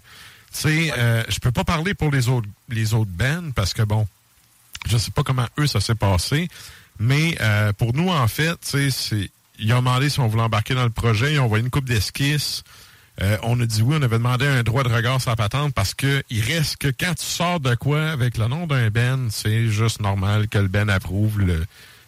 Tu 0.55 0.61
sais, 0.61 0.93
euh, 0.97 1.23
je 1.27 1.39
peux 1.39 1.51
pas 1.51 1.65
parler 1.65 1.93
pour 1.93 2.11
les 2.11 2.29
autres 2.29 2.47
les 2.69 2.93
autres 2.93 3.11
bands 3.11 3.51
parce 3.53 3.73
que 3.73 3.81
bon, 3.81 4.07
je 4.87 4.97
sais 4.97 5.11
pas 5.11 5.23
comment 5.23 5.47
eux 5.59 5.67
ça 5.67 5.81
s'est 5.81 5.95
passé, 5.95 6.47
mais 6.97 7.37
euh, 7.41 7.73
pour 7.73 7.93
nous 7.93 8.09
en 8.09 8.27
fait, 8.27 8.53
tu 8.61 8.89
sais, 8.89 8.89
c'est 8.89 9.29
ils 9.59 9.73
ont 9.73 9.79
demandé 9.79 10.09
si 10.09 10.19
on 10.19 10.27
voulait 10.27 10.43
embarquer 10.43 10.73
dans 10.73 10.83
le 10.83 10.89
projet, 10.89 11.33
ils 11.33 11.39
ont 11.39 11.45
envoyé 11.45 11.63
une 11.63 11.69
coupe 11.69 11.85
d'esquisses. 11.85 12.63
Euh, 13.21 13.37
on 13.43 13.59
a 13.61 13.65
dit 13.65 13.81
oui, 13.81 13.95
on 13.99 14.01
avait 14.01 14.17
demandé 14.17 14.45
un 14.45 14.63
droit 14.63 14.83
de 14.83 14.89
regard 14.89 15.21
sur 15.21 15.29
la 15.29 15.35
patente 15.35 15.73
parce 15.73 15.93
que 15.93 16.23
il 16.29 16.41
reste 16.41 16.77
que 16.77 16.87
quand 16.87 17.13
tu 17.15 17.25
sors 17.25 17.59
de 17.59 17.75
quoi 17.75 18.09
avec 18.09 18.37
le 18.37 18.47
nom 18.47 18.67
d'un 18.67 18.89
Ben, 18.89 19.29
c'est 19.31 19.67
juste 19.67 20.01
normal 20.01 20.47
que 20.47 20.57
le 20.57 20.67
Ben 20.67 20.89
approuve 20.89 21.39
le 21.39 21.65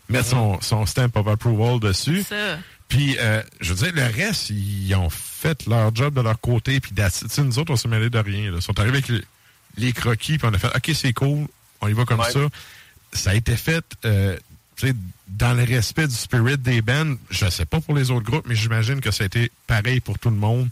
mettre 0.10 0.28
son, 0.28 0.60
son 0.62 0.86
stamp 0.86 1.12
of 1.16 1.28
approval 1.28 1.80
dessus. 1.80 2.24
Ça. 2.24 2.58
Puis, 2.88 3.18
euh, 3.20 3.42
je 3.60 3.74
veux 3.74 3.86
dire, 3.92 3.94
le 3.96 4.12
reste, 4.16 4.50
ils 4.50 4.96
ont 4.96 5.10
fait 5.10 5.66
leur 5.68 5.94
job 5.94 6.14
de 6.16 6.22
leur 6.22 6.40
côté. 6.40 6.80
Puis, 6.80 6.94
nous 7.40 7.60
autres, 7.60 7.74
on 7.74 7.76
s'est 7.76 7.88
mêlés 7.90 8.10
de 8.10 8.20
rien. 8.20 8.50
Là. 8.52 8.58
Ils 8.58 8.62
sont 8.62 8.80
arrivés 8.80 9.00
avec 9.00 9.10
les, 9.10 9.24
les 9.78 9.92
croquis, 9.94 10.38
puis 10.38 10.48
on 10.50 10.54
a 10.54 10.58
fait, 10.58 10.74
OK, 10.76 10.92
c'est 10.96 11.14
cool, 11.14 11.48
on 11.82 11.88
y 11.90 11.94
va 11.94 12.06
comme 12.06 12.20
Ouais. 12.22 12.32
ça. 12.32 12.40
Ça 13.14 13.32
a 13.32 13.36
été 13.36 13.56
fait, 13.58 13.84
euh, 14.06 14.38
tu 14.78 14.88
sais, 14.88 14.94
dans 15.28 15.54
le 15.54 15.64
respect 15.64 16.08
du 16.08 16.16
spirit 16.16 16.58
des 16.58 16.82
bands. 16.82 17.16
Je 17.30 17.50
sais 17.50 17.66
pas 17.66 17.82
pour 17.82 17.94
les 17.96 18.10
autres 18.12 18.26
groupes, 18.26 18.46
mais 18.48 18.56
j'imagine 18.56 19.02
que 19.02 19.12
ça 19.12 19.24
a 19.24 19.28
été 19.28 19.52
pareil 19.66 20.00
pour 20.00 20.18
tout 20.20 20.30
le 20.30 20.36
monde. 20.38 20.70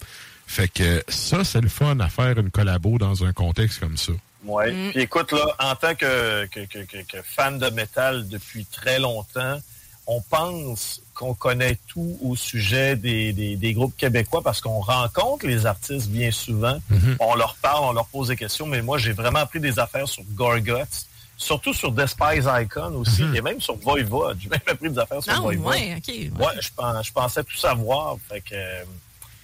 Fait 0.48 0.68
que 0.68 1.04
ça, 1.10 1.44
c'est 1.44 1.62
le 1.62 1.70
fun 1.70 2.00
à 2.00 2.08
faire 2.08 2.38
une 2.38 2.52
collabo 2.52 2.98
dans 2.98 3.24
un 3.26 3.34
contexte 3.34 3.80
comme 3.80 3.98
ça. 3.98 4.12
Ouais. 4.44 4.72
Mm. 4.72 4.92
Puis 4.92 5.02
écoute, 5.02 5.32
là, 5.32 5.46
en 5.60 5.76
tant 5.76 5.96
que, 5.96 6.46
que, 6.46 6.60
que, 6.66 6.80
que- 6.86 7.04
que 7.04 7.18
fan 7.24 7.58
de 7.58 7.68
métal 7.72 8.28
depuis 8.30 8.66
très 8.66 9.00
longtemps, 9.00 9.60
on 10.08 10.22
pense 10.22 11.02
qu'on 11.16 11.34
connaît 11.34 11.78
tout 11.88 12.18
au 12.22 12.36
sujet 12.36 12.96
des, 12.96 13.34
des, 13.34 13.56
des 13.56 13.74
groupes 13.74 13.96
québécois 13.98 14.42
parce 14.44 14.62
qu'on 14.62 14.82
rencontre 14.82 15.48
les 15.48 15.66
artistes 15.66 16.10
bien 16.10 16.30
souvent. 16.30 16.78
Mhm. 16.90 17.16
On 17.20 17.36
leur 17.36 17.56
parle, 17.56 17.86
on 17.86 17.94
leur 17.94 18.06
pose 18.08 18.28
des 18.28 18.36
questions, 18.36 18.66
mais 18.68 18.82
moi, 18.82 18.98
j'ai 19.00 19.14
vraiment 19.14 19.40
appris 19.40 19.60
des 19.62 19.80
affaires 19.80 20.08
sur 20.08 20.24
Gorguts, 20.34 21.06
surtout 21.38 21.74
sur 21.74 21.92
Despise 21.92 22.48
Icon 22.62 22.94
aussi, 22.96 23.24
et 23.34 23.42
même 23.42 23.60
sur 23.62 23.76
Voivod. 23.78 24.38
J'ai 24.42 24.50
même 24.50 24.60
appris 24.68 24.90
des 24.90 25.00
affaires 25.00 25.24
sur 25.24 25.34
Non, 25.34 25.42
Voivod. 25.44 25.66
ouais, 25.68 25.96
OK. 25.98 26.08
ouais. 26.08 26.32
Ouais, 26.46 26.54
je, 26.62 26.70
pen- 26.76 27.02
je 27.04 27.12
pensais 27.12 27.44
tout 27.44 27.58
savoir. 27.58 28.18
Fait 28.30 28.42
que 28.42 28.54
euh, 28.54 28.84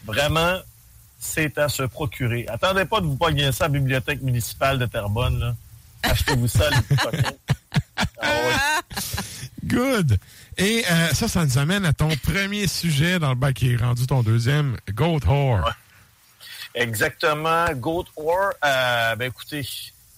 vraiment, 0.06 0.58
c'est 1.20 1.58
à 1.58 1.70
se 1.70 1.84
procurer. 1.84 2.46
Attendez 2.50 2.86
pas 2.86 3.00
de 3.00 3.06
vous 3.06 3.16
pogner 3.16 3.52
ça 3.52 3.66
à 3.66 3.68
la 3.68 3.74
bibliothèque 3.80 4.22
municipale 4.22 4.78
de 4.78 4.86
Terrebonne. 4.88 5.40
Là. 5.40 5.56
Achetez-vous 6.04 6.48
ça, 6.48 6.70
les. 6.70 6.78
Ah 8.24 8.28
ouais. 8.46 8.92
Good. 9.66 10.18
Et 10.58 10.84
euh, 10.90 11.08
ça, 11.14 11.28
ça 11.28 11.46
nous 11.46 11.58
amène 11.58 11.86
à 11.86 11.94
ton 11.94 12.10
premier 12.18 12.68
sujet 12.68 13.20
dans 13.20 13.30
le 13.30 13.36
bac 13.36 13.56
qui 13.56 13.74
est 13.74 13.78
rendu 13.78 14.06
ton 14.06 14.22
deuxième, 14.22 14.76
Goat 14.94 15.20
Whore. 15.26 15.72
Exactement. 16.76 17.66
Goat 17.74 18.06
Whore, 18.18 18.52
euh, 18.64 19.16
ben 19.16 19.26
écoutez, 19.28 19.66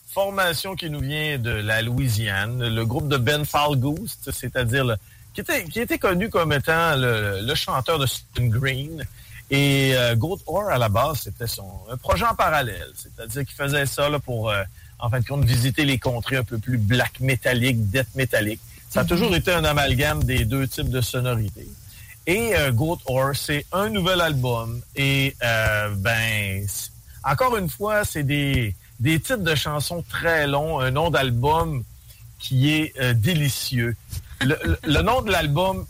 formation 0.07 0.75
qui 0.75 0.89
nous 0.89 1.01
vient 1.01 1.37
de 1.37 1.51
la 1.51 1.81
Louisiane, 1.81 2.67
le 2.67 2.85
groupe 2.85 3.07
de 3.07 3.17
Ben 3.17 3.45
Falgoose, 3.45 4.17
c'est-à-dire 4.31 4.95
qui 5.33 5.41
était, 5.41 5.63
qui 5.65 5.79
était 5.79 5.97
connu 5.97 6.29
comme 6.29 6.51
étant 6.51 6.95
le, 6.95 7.53
chanteur 7.55 7.99
de 7.99 8.05
Stephen 8.05 8.49
Green. 8.49 9.05
Et 9.51 9.93
euh, 9.95 10.15
Goat 10.15 10.39
Whore, 10.47 10.69
à 10.69 10.77
la 10.79 10.89
base, 10.89 11.21
c'était 11.21 11.47
son 11.47 11.69
un 11.91 11.97
projet 11.97 12.25
en 12.25 12.33
parallèle. 12.33 12.89
C'est-à-dire 12.95 13.45
qu'il 13.45 13.55
faisait 13.55 13.85
ça 13.85 14.09
là, 14.09 14.17
pour, 14.17 14.51
en 14.99 15.09
fin 15.09 15.19
de 15.19 15.25
compte, 15.25 15.45
visiter 15.45 15.85
les 15.85 15.99
contrées 15.99 16.37
un 16.37 16.43
peu 16.43 16.57
plus 16.57 16.77
black 16.77 17.19
métallique, 17.19 17.89
death 17.91 18.15
métallique. 18.15 18.61
Ça 18.93 18.99
a 19.01 19.05
toujours 19.05 19.35
été 19.35 19.51
un 19.51 19.63
amalgame 19.63 20.23
des 20.23 20.45
deux 20.45 20.67
types 20.67 20.89
de 20.89 21.01
sonorités. 21.01 21.67
Et 22.27 22.55
euh, 22.55 22.71
Goat 22.71 22.99
Whore, 23.07 23.35
c'est 23.35 23.65
un 23.71 23.89
nouvel 23.89 24.21
album. 24.21 24.81
Et 24.95 25.35
euh, 25.43 25.89
ben, 25.97 26.65
encore 27.23 27.57
une 27.57 27.69
fois, 27.69 28.05
c'est 28.05 28.23
des, 28.23 28.75
des 28.99 29.19
titres 29.19 29.37
de 29.43 29.55
chansons 29.55 30.03
très 30.07 30.45
longs, 30.47 30.79
un 30.79 30.91
nom 30.91 31.09
d'album 31.09 31.83
qui 32.39 32.71
est 32.71 32.93
euh, 32.99 33.13
délicieux. 33.13 33.95
Le, 34.41 34.57
le- 34.63 34.79
le 34.83 35.01
nom 35.01 35.21
de 35.23 35.31
l'album, 35.31 35.85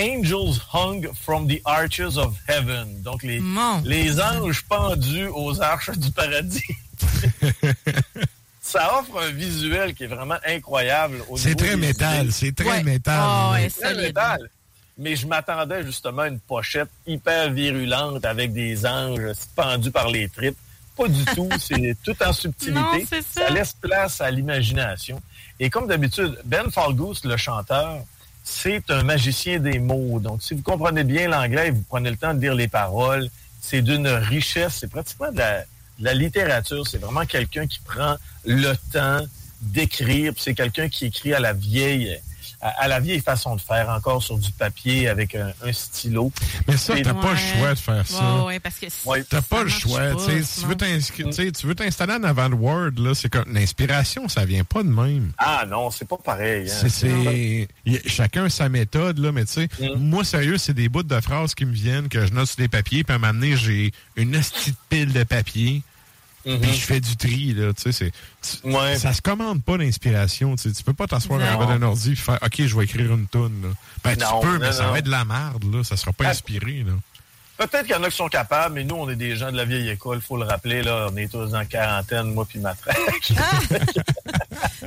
Angels 0.00 0.60
Hung 0.72 1.08
from 1.24 1.46
the 1.48 1.60
Arches 1.64 2.16
of 2.16 2.34
Heaven. 2.48 3.02
Donc, 3.02 3.22
les, 3.22 3.40
les 3.84 4.20
anges 4.20 4.62
pendus 4.62 5.28
aux 5.28 5.60
arches 5.60 5.90
du 5.96 6.10
paradis. 6.10 6.62
Ça 8.68 8.98
offre 8.98 9.20
un 9.22 9.30
visuel 9.30 9.94
qui 9.94 10.04
est 10.04 10.08
vraiment 10.08 10.38
incroyable. 10.44 11.22
au 11.28 11.36
C'est 11.36 11.54
très 11.54 11.76
métal, 11.76 12.24
idées. 12.24 12.32
c'est 12.32 12.54
très 12.56 12.66
Ouais. 12.68 12.82
métal, 12.82 13.14
Ah 13.20 13.52
ouais. 13.52 13.62
ouais, 13.62 13.70
très 13.70 13.94
métal. 13.94 14.50
Mais 14.98 15.14
je 15.14 15.26
m'attendais 15.26 15.84
justement 15.84 16.22
à 16.22 16.28
une 16.28 16.40
pochette 16.40 16.88
hyper 17.06 17.50
virulente 17.52 18.24
avec 18.24 18.52
des 18.52 18.84
anges 18.84 19.20
pendus 19.54 19.90
par 19.92 20.08
les 20.08 20.28
tripes. 20.28 20.56
Pas 20.96 21.06
du 21.06 21.24
tout, 21.26 21.48
c'est 21.60 21.96
tout 22.02 22.16
en 22.24 22.32
subtilité. 22.32 22.80
Non, 22.80 22.98
c'est 23.08 23.22
ça. 23.24 23.50
laisse 23.50 23.72
place 23.74 24.20
à 24.20 24.30
l'imagination. 24.30 25.20
Et 25.60 25.70
comme 25.70 25.86
d'habitude, 25.86 26.36
Ben 26.44 26.68
Falgoose, 26.70 27.22
le 27.24 27.36
chanteur, 27.36 27.98
c'est 28.42 28.90
un 28.90 29.02
magicien 29.04 29.58
des 29.60 29.78
mots. 29.78 30.18
Donc, 30.18 30.42
si 30.42 30.54
vous 30.54 30.62
comprenez 30.62 31.04
bien 31.04 31.28
l'anglais 31.28 31.68
et 31.68 31.70
vous 31.70 31.84
prenez 31.88 32.10
le 32.10 32.16
temps 32.16 32.34
de 32.34 32.40
lire 32.40 32.54
les 32.54 32.68
paroles, 32.68 33.28
c'est 33.60 33.82
d'une 33.82 34.08
richesse, 34.08 34.78
c'est 34.80 34.90
pratiquement 34.90 35.30
de 35.30 35.38
la, 35.38 35.60
de 35.60 35.66
la 35.98 36.14
littérature. 36.14 36.86
C'est 36.86 36.98
vraiment 36.98 37.26
quelqu'un 37.26 37.66
qui 37.66 37.80
prend 37.80 38.16
le 38.44 38.74
temps 38.92 39.26
d'écrire. 39.60 40.32
C'est 40.36 40.54
quelqu'un 40.54 40.88
qui 40.88 41.06
écrit 41.06 41.34
à 41.34 41.40
la 41.40 41.52
vieille 41.52 42.18
à, 42.68 42.82
à 42.84 42.88
la 42.88 43.00
vieille 43.00 43.20
façon 43.20 43.56
de 43.56 43.60
faire, 43.60 43.88
encore 43.90 44.22
sur 44.22 44.38
du 44.38 44.50
papier 44.52 45.08
avec 45.08 45.34
un, 45.34 45.52
un 45.64 45.72
stylo. 45.72 46.32
Mais 46.68 46.76
ça, 46.76 46.94
C'est- 46.96 47.02
t'as 47.02 47.14
pas 47.14 47.32
le 47.32 47.36
choix 47.38 47.74
de 47.74 47.78
faire 47.78 48.06
ça. 48.06 48.36
Ouais, 48.38 48.44
ouais, 48.46 48.60
parce 48.60 48.76
que 48.76 48.86
si- 48.88 49.24
T'as 49.28 49.42
pas 49.42 49.62
le 49.62 49.68
choix. 49.68 50.00
pas, 50.00 50.26
tu 50.26 50.42
si 50.44 50.64
veux 51.66 51.74
t'installer 51.74 52.14
en 52.14 52.22
avant 52.24 52.48
de 52.48 52.54
Word, 52.54 52.92
là, 52.98 53.14
c'est 53.14 53.28
comme 53.28 53.52
l'inspiration, 53.52 54.28
ça 54.28 54.44
vient 54.44 54.64
pas 54.64 54.82
de 54.82 54.88
même. 54.88 55.32
Ah 55.38 55.64
non, 55.68 55.90
c'est 55.90 56.08
pas 56.08 56.16
pareil. 56.16 56.70
hein. 56.70 56.88
C'est, 56.88 57.68
chacun 58.06 58.48
sa 58.48 58.68
méthode, 58.68 59.18
là, 59.18 59.32
mais 59.32 59.44
tu 59.44 59.52
sais, 59.52 59.68
Mm. 59.80 59.98
moi, 59.98 60.24
sérieux, 60.24 60.58
c'est 60.58 60.74
des 60.74 60.88
bouts 60.88 61.02
de 61.02 61.20
phrases 61.20 61.54
qui 61.54 61.64
me 61.64 61.72
viennent, 61.72 62.08
que 62.08 62.26
je 62.26 62.32
note 62.32 62.46
sur 62.46 62.56
des 62.56 62.68
papiers, 62.68 63.04
puis 63.04 63.12
à 63.12 63.16
un 63.16 63.18
moment 63.18 63.32
donné, 63.34 63.56
j'ai 63.56 63.92
une 64.16 64.32
petite 64.32 64.76
pile 64.88 65.12
de 65.12 65.22
papier, 65.24 65.82
Puis 66.46 66.72
je 66.72 66.80
fais 66.86 67.00
du 67.00 67.16
tri, 67.16 67.52
là, 67.54 67.72
tu 67.74 67.90
sais, 67.92 68.10
c'est, 68.40 68.98
ça 68.98 69.12
se 69.12 69.20
commande 69.20 69.62
pas 69.64 69.76
l'inspiration, 69.76 70.54
tu 70.54 70.62
sais, 70.68 70.72
tu 70.72 70.84
peux 70.84 70.92
pas 70.94 71.08
t'asseoir 71.08 71.40
Non. 71.40 71.46
avant 71.46 71.66
d'un 71.66 71.82
ordi 71.82 72.12
et 72.12 72.14
faire, 72.14 72.38
OK, 72.40 72.54
je 72.64 72.76
vais 72.76 72.84
écrire 72.84 73.12
une 73.12 73.26
toune, 73.26 73.62
là. 73.62 73.68
Ben, 74.04 74.16
Non, 74.18 74.40
tu 74.40 74.46
peux, 74.46 74.58
mais 74.58 74.66
non, 74.66 74.72
ça 74.72 74.90
va 74.90 74.98
être 75.00 75.06
de 75.06 75.10
la 75.10 75.24
merde, 75.24 75.64
là, 75.74 75.82
ça 75.82 75.96
sera 75.96 76.12
pas 76.12 76.26
Ah. 76.26 76.30
inspiré, 76.30 76.84
là. 76.86 76.92
Peut-être 77.58 77.84
qu'il 77.86 77.92
y 77.92 77.98
en 77.98 78.02
a 78.04 78.10
qui 78.10 78.16
sont 78.16 78.28
capables, 78.28 78.74
mais 78.74 78.84
nous, 78.84 78.96
on 78.96 79.08
est 79.08 79.16
des 79.16 79.34
gens 79.34 79.50
de 79.50 79.56
la 79.56 79.64
vieille 79.64 79.88
école, 79.88 80.20
faut 80.20 80.36
le 80.36 80.44
rappeler, 80.44 80.82
là. 80.82 81.08
On 81.10 81.16
est 81.16 81.26
tous 81.32 81.54
en 81.54 81.64
quarantaine, 81.64 82.32
moi 82.34 82.44
puis 82.48 82.58
ma 82.60 82.74
traque. 82.74 83.32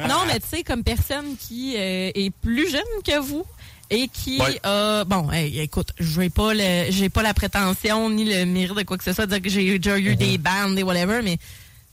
Non, 0.07 0.21
mais 0.27 0.39
tu 0.39 0.47
sais, 0.49 0.63
comme 0.63 0.83
personne 0.83 1.35
qui 1.37 1.75
euh, 1.77 2.11
est 2.13 2.31
plus 2.41 2.69
jeune 2.71 2.81
que 3.05 3.19
vous 3.19 3.45
et 3.89 4.07
qui 4.07 4.39
Ouais. 4.39 4.59
a 4.63 5.03
bon 5.05 5.31
hey, 5.31 5.59
écoute 5.59 5.89
je 5.99 6.19
vais 6.19 6.29
pas 6.29 6.53
le 6.53 6.91
j'ai 6.91 7.09
pas 7.09 7.23
la 7.23 7.33
prétention 7.33 8.09
ni 8.09 8.23
le 8.25 8.45
mérite 8.45 8.77
de 8.77 8.83
quoi 8.83 8.97
que 8.97 9.03
ce 9.03 9.13
soit 9.13 9.25
de 9.25 9.31
dire 9.33 9.41
que 9.41 9.49
j'ai 9.49 9.79
déjà 9.79 9.97
eu 9.97 10.15
des 10.15 10.37
bandes 10.37 10.77
et 10.77 10.83
whatever 10.83 11.21
mais 11.23 11.37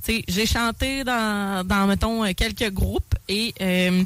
tu 0.04 0.12
sais 0.16 0.24
j'ai 0.28 0.46
chanté 0.46 1.04
dans 1.04 1.66
dans 1.66 1.86
mettons 1.86 2.24
euh, 2.24 2.32
quelques 2.36 2.70
groupes 2.70 3.14
et 3.28 3.54
euh, 3.62 4.02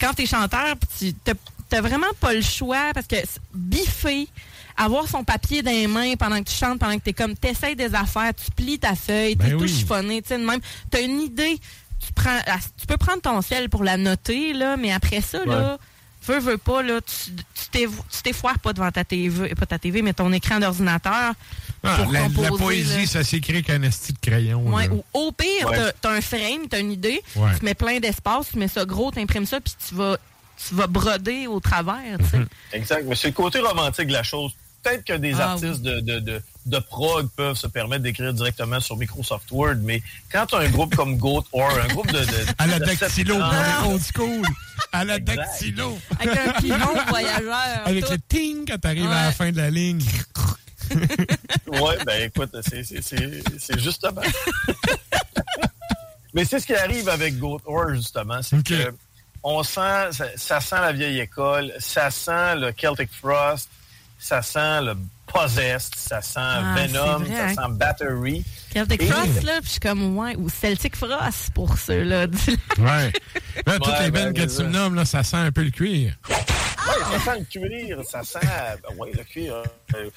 quand 0.00 0.12
t'es 0.14 0.26
chanteur 0.26 0.74
tu 0.98 1.12
t'as- 1.14 1.80
vraiment 1.80 2.06
pas 2.20 2.32
le 2.32 2.42
choix 2.42 2.92
parce 2.94 3.06
que 3.06 3.16
biffer 3.54 4.28
avoir 4.76 5.08
son 5.08 5.24
papier 5.24 5.62
dans 5.62 5.70
les 5.70 5.86
mains 5.86 6.14
pendant 6.16 6.38
que 6.42 6.48
tu 6.50 6.54
chantes 6.56 6.78
pendant 6.78 6.96
que 6.98 7.02
t'es 7.04 7.12
comme 7.12 7.34
t'essayes 7.36 7.76
des 7.76 7.94
affaires 7.94 8.32
tu 8.34 8.50
plies 8.52 8.78
ta 8.78 8.94
feuille 8.94 9.36
t'es 9.36 9.48
Ben 9.48 9.56
tout 9.56 9.64
oui. 9.64 9.68
chiffonné 9.68 10.20
tu 10.22 10.28
sais 10.28 10.38
même 10.38 10.60
t'as 10.90 11.00
une 11.02 11.20
idée 11.20 11.58
tu 12.04 12.12
prends 12.12 12.38
tu 12.78 12.86
peux 12.86 12.96
prendre 12.96 13.20
ton 13.22 13.40
ciel 13.40 13.68
pour 13.68 13.82
la 13.84 13.96
noter 13.96 14.52
là 14.52 14.76
mais 14.76 14.92
après 14.92 15.20
ça 15.20 15.44
là 15.44 15.78
veux 16.26 16.38
veux 16.40 16.58
pas 16.58 16.82
là 16.82 17.00
tu 17.06 17.30
t'effoires 18.22 18.58
pas 18.58 18.72
devant 18.72 18.90
ta 18.90 19.04
TV 19.04 19.54
pas 19.54 19.66
ta 19.66 19.78
TV 19.78 20.02
mais 20.02 20.12
ton 20.12 20.32
écran 20.32 20.58
d'ordinateur 20.58 21.32
Ah, 21.82 21.98
pour 22.02 22.42
la, 22.42 22.48
poésie, 22.50 23.02
là. 23.02 23.06
ça 23.06 23.22
s'écrit 23.24 23.62
qu'un 23.62 23.80
esti 23.82 24.12
de 24.12 24.18
crayon. 24.20 24.66
Ouais, 24.74 24.88
ou 24.88 25.04
au 25.12 25.30
pire, 25.30 25.68
Ouais. 25.68 25.76
t'as- 25.76 25.92
t'as 25.92 26.10
un 26.10 26.20
frame, 26.20 26.66
t'as 26.68 26.80
une 26.80 26.90
idée, 26.90 27.22
Ouais. 27.36 27.50
tu 27.56 27.64
mets 27.64 27.74
plein 27.74 28.00
d'espace, 28.00 28.48
tu 28.52 28.58
mets 28.58 28.66
ça 28.66 28.84
gros, 28.84 29.12
t'imprimes 29.12 29.46
ça, 29.46 29.60
puis 29.60 29.72
tu 29.88 29.94
vas, 29.94 30.16
tu 30.68 30.74
vas 30.74 30.88
broder 30.88 31.46
au 31.46 31.60
travers, 31.60 32.18
tu 32.18 32.24
sais. 32.30 32.38
Exact. 32.72 33.04
Mais 33.06 33.14
c'est 33.14 33.28
le 33.28 33.34
côté 33.34 33.60
romantique 33.60 34.08
de 34.08 34.12
la 34.14 34.24
chose. 34.24 34.52
Peut-être 34.86 35.04
que 35.04 35.12
des 35.14 35.34
Ah 35.40 35.52
artistes 35.52 35.82
de, 35.82 36.00
de, 36.00 36.20
de, 36.20 36.40
de 36.66 36.78
prog 36.78 37.28
peuvent 37.36 37.56
se 37.56 37.66
permettre 37.66 38.02
d'écrire 38.04 38.32
directement 38.32 38.78
sur 38.80 38.96
Microsoft 38.96 39.50
Word, 39.50 39.76
mais 39.82 40.00
quand 40.30 40.46
tu 40.46 40.54
as 40.54 40.58
un 40.58 40.68
groupe 40.68 40.94
comme 40.94 41.16
Goat 41.16 41.44
or 41.52 41.70
un 41.70 41.88
groupe 41.88 42.06
de. 42.12 42.20
de 42.20 42.46
À 42.58 42.66
la 42.66 42.78
dactylo, 42.78 43.36
est 43.36 43.86
old 43.88 44.02
school. 44.14 44.46
À 44.92 45.04
la 45.04 45.18
dactylo. 45.18 45.98
Avec 46.20 46.36
un 46.38 46.52
pilon 46.60 46.94
voyageur. 47.08 47.82
Avec 47.84 48.04
tout. 48.04 48.12
le 48.12 48.18
ting 48.28 48.64
quand 48.66 48.78
t'arrives 48.78 49.10
à 49.10 49.24
la 49.26 49.32
fin 49.32 49.50
de 49.50 49.56
la 49.56 49.70
ligne. 49.70 50.02
Ouais, 51.66 51.98
ben 52.06 52.22
écoute, 52.22 52.54
c'est- 52.62 52.84
c'est- 52.84 53.02
c'est 53.02 53.42
c'est 53.58 53.78
justement. 53.80 54.22
Mais 56.32 56.44
c'est 56.44 56.60
ce 56.60 56.66
qui 56.66 56.74
arrive 56.74 57.08
avec 57.08 57.38
Goat 57.38 57.60
Or, 57.66 57.92
justement. 57.94 58.40
C'est 58.42 58.62
que 58.62 58.94
on 59.42 59.62
sent, 59.62 60.12
ça, 60.12 60.26
ça 60.36 60.60
sent 60.60 60.76
la 60.80 60.92
vieille 60.92 61.20
école, 61.20 61.72
ça 61.78 62.10
sent 62.10 62.56
le 62.56 62.72
Celtic 62.72 63.10
Frost, 63.12 63.68
ça 64.18 64.42
sent 64.42 64.82
le 64.82 64.96
Possessed, 65.26 65.94
ça 65.96 66.22
sent 66.22 66.38
Ah, 66.40 66.74
Venom, 66.76 67.18
vrai, 67.18 67.36
ça 67.36 67.44
hein. 67.46 67.54
sent 67.54 67.72
Battery. 67.72 68.44
Celtic 68.72 69.02
Et- 69.02 69.06
Frost, 69.06 69.42
là, 69.42 69.52
puis 69.58 69.64
je 69.64 69.70
suis 69.70 69.80
comme, 69.80 70.16
ouais, 70.16 70.36
ou 70.36 70.48
Celtic 70.48 70.94
Frost 70.96 71.50
pour 71.52 71.76
ceux-là. 71.76 72.26
Ouais. 72.78 73.12
Là, 73.66 73.74
toutes 73.78 73.86
Ouais, 73.88 74.04
les 74.04 74.10
ben, 74.10 74.24
bennes 74.26 74.34
que 74.34 74.42
tu 74.42 74.48
ça. 74.48 74.62
me 74.62 74.68
nommes, 74.70 74.94
là, 74.94 75.04
ça 75.04 75.22
sent 75.24 75.36
un 75.36 75.50
peu 75.50 75.62
le 75.62 75.70
cuir. 75.70 76.14
Ouais, 76.28 76.36
ça 77.18 77.18
sent 77.32 77.38
le 77.40 77.44
cuir, 77.44 77.98
ça 78.08 78.22
sent. 78.22 78.38
ben 78.42 78.96
ouais, 78.98 79.10
le 79.12 79.24
cuir. 79.24 79.54
euh, 79.96 80.10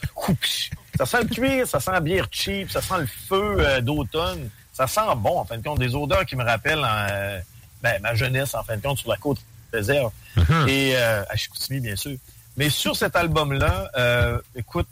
ça 0.98 1.06
sent 1.06 1.24
le 1.24 1.28
cuir, 1.34 1.68
ça 1.68 1.80
sent 1.80 1.92
la 1.92 2.00
bière 2.02 2.28
cheap, 2.32 2.70
ça 2.70 2.82
sent 2.82 3.00
le 3.00 3.08
feu 3.08 3.56
euh, 3.60 3.82
d'automne. 3.82 4.50
Ça 4.74 4.86
sent 4.88 5.02
bon, 5.18 5.40
en 5.40 5.46
fin 5.46 5.58
de 5.58 5.64
compte, 5.64 5.80
des 5.80 5.94
odeurs 5.96 6.26
qui 6.26 6.36
me 6.36 6.44
rappellent 6.44 6.86
euh, 6.86 7.40
ben, 7.82 8.00
ma 8.02 8.14
jeunesse, 8.14 8.54
en 8.54 8.64
fin 8.64 8.78
de 8.78 8.82
compte, 8.82 9.00
sur 9.00 9.10
la 9.10 9.18
côte 9.18 9.40
réserve. 9.74 10.12
Et 10.68 10.94
euh, 10.96 11.24
à 11.30 11.36
Chicoutimi, 11.36 11.80
bien 11.80 11.96
sûr. 11.96 12.16
Mais 12.60 12.70
sur 12.70 12.94
cet 12.94 13.16
album-là, 13.16 13.90
euh, 13.98 14.38
écoute, 14.54 14.88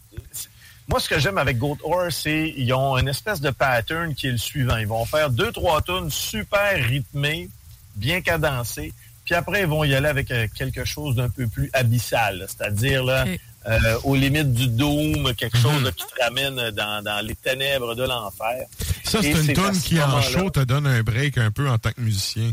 moi, 0.87 1.01
ce 1.01 1.09
que 1.09 1.19
j'aime 1.19 1.37
avec 1.37 1.57
Goat 1.57 1.77
Or, 1.83 2.05
c'est 2.09 2.53
ils 2.55 2.73
ont 2.73 2.97
une 2.97 3.09
espèce 3.09 3.41
de 3.41 3.49
pattern 3.49 4.15
qui 4.15 4.27
est 4.27 4.31
le 4.31 4.37
suivant. 4.37 4.77
Ils 4.77 4.87
vont 4.87 5.03
faire 5.03 5.29
deux, 5.29 5.51
trois 5.51 5.81
tunes 5.81 6.09
super 6.09 6.81
rythmées, 6.81 7.49
bien 7.97 8.21
cadencées. 8.21 8.93
Puis 9.25 9.35
après, 9.35 9.63
ils 9.63 9.67
vont 9.67 9.83
y 9.83 9.93
aller 9.93 10.07
avec 10.07 10.31
euh, 10.31 10.47
quelque 10.55 10.85
chose 10.85 11.15
d'un 11.15 11.29
peu 11.29 11.45
plus 11.47 11.69
abyssal, 11.73 12.47
c'est-à-dire 12.47 13.03
là, 13.03 13.25
euh, 13.67 13.99
aux 14.05 14.15
limites 14.15 14.53
du 14.53 14.69
doom, 14.69 15.33
quelque 15.35 15.57
chose 15.57 15.83
là, 15.83 15.91
qui 15.91 16.05
te 16.05 16.23
ramène 16.23 16.71
dans, 16.71 17.03
dans 17.03 17.19
les 17.19 17.35
ténèbres 17.35 17.95
de 17.95 18.03
l'enfer. 18.03 18.65
Ça, 19.03 19.21
c'est 19.21 19.31
une 19.33 19.73
ce 19.73 19.83
qui, 19.83 20.01
en 20.01 20.21
show, 20.21 20.49
te 20.49 20.61
donne 20.61 20.87
un 20.87 21.03
break 21.03 21.37
un 21.37 21.51
peu 21.51 21.67
en 21.67 21.77
tant 21.77 21.91
que 21.91 21.99
musicien. 21.99 22.49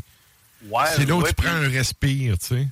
Ouais, 0.68 0.82
c'est 0.96 1.06
là 1.06 1.14
où 1.14 1.22
ouais, 1.22 1.28
tu 1.28 1.34
puis- 1.36 1.46
prends 1.46 1.56
un 1.56 1.68
respire, 1.68 2.36
tu 2.36 2.46
sais. 2.46 2.66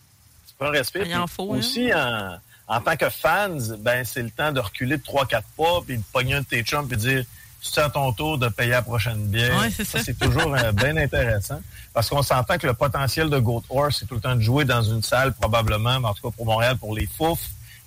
Prends 1.01 1.11
un. 1.11 1.15
Il 1.15 1.17
en 1.17 1.55
hein. 1.55 1.59
aussi, 1.59 1.93
en, 1.95 2.39
en 2.69 2.81
tant 2.81 2.97
que 2.97 3.09
fans, 3.11 3.57
ben, 3.79 4.05
c'est 4.05 4.23
le 4.23 4.31
temps 4.31 4.53
de 4.53 4.61
reculer 4.61 4.97
de 4.97 5.03
3-4 5.03 5.43
pas, 5.57 5.81
puis 5.87 5.99
de 5.99 6.03
pogner 6.13 6.35
un 6.35 6.41
de 6.41 6.47
tes 6.47 6.63
chums, 6.63 6.87
puis 6.87 6.97
de 6.97 7.03
dire 7.03 7.25
c'est 7.63 7.81
à 7.81 7.89
ton 7.89 8.13
tour 8.13 8.39
de 8.39 8.49
payer 8.49 8.71
la 8.73 8.83
prochaine 8.83 9.27
bière. 9.27 9.57
Ouais, 9.61 9.71
c'est 9.71 9.85
ça. 9.85 10.01
c'est 10.03 10.19
toujours 10.19 10.53
euh, 10.55 10.73
bien 10.73 10.97
intéressant. 10.97 11.61
Parce 11.95 12.09
qu'on 12.09 12.23
s'entend 12.23 12.59
que 12.59 12.67
le 12.67 12.75
potentiel 12.75 13.31
de 13.31 13.39
Goat 13.39 13.63
Horse, 13.71 13.99
c'est 14.01 14.07
tout 14.07 14.17
le 14.17 14.21
temps 14.21 14.35
de 14.35 14.41
jouer 14.41 14.65
dans 14.65 14.83
une 14.83 15.03
salle, 15.03 15.33
probablement, 15.33 16.01
mais 16.01 16.09
en 16.09 16.15
tout 16.15 16.29
cas 16.29 16.35
pour 16.35 16.45
Montréal, 16.45 16.77
pour 16.77 16.95
les 16.95 17.07
fouf, 17.07 17.39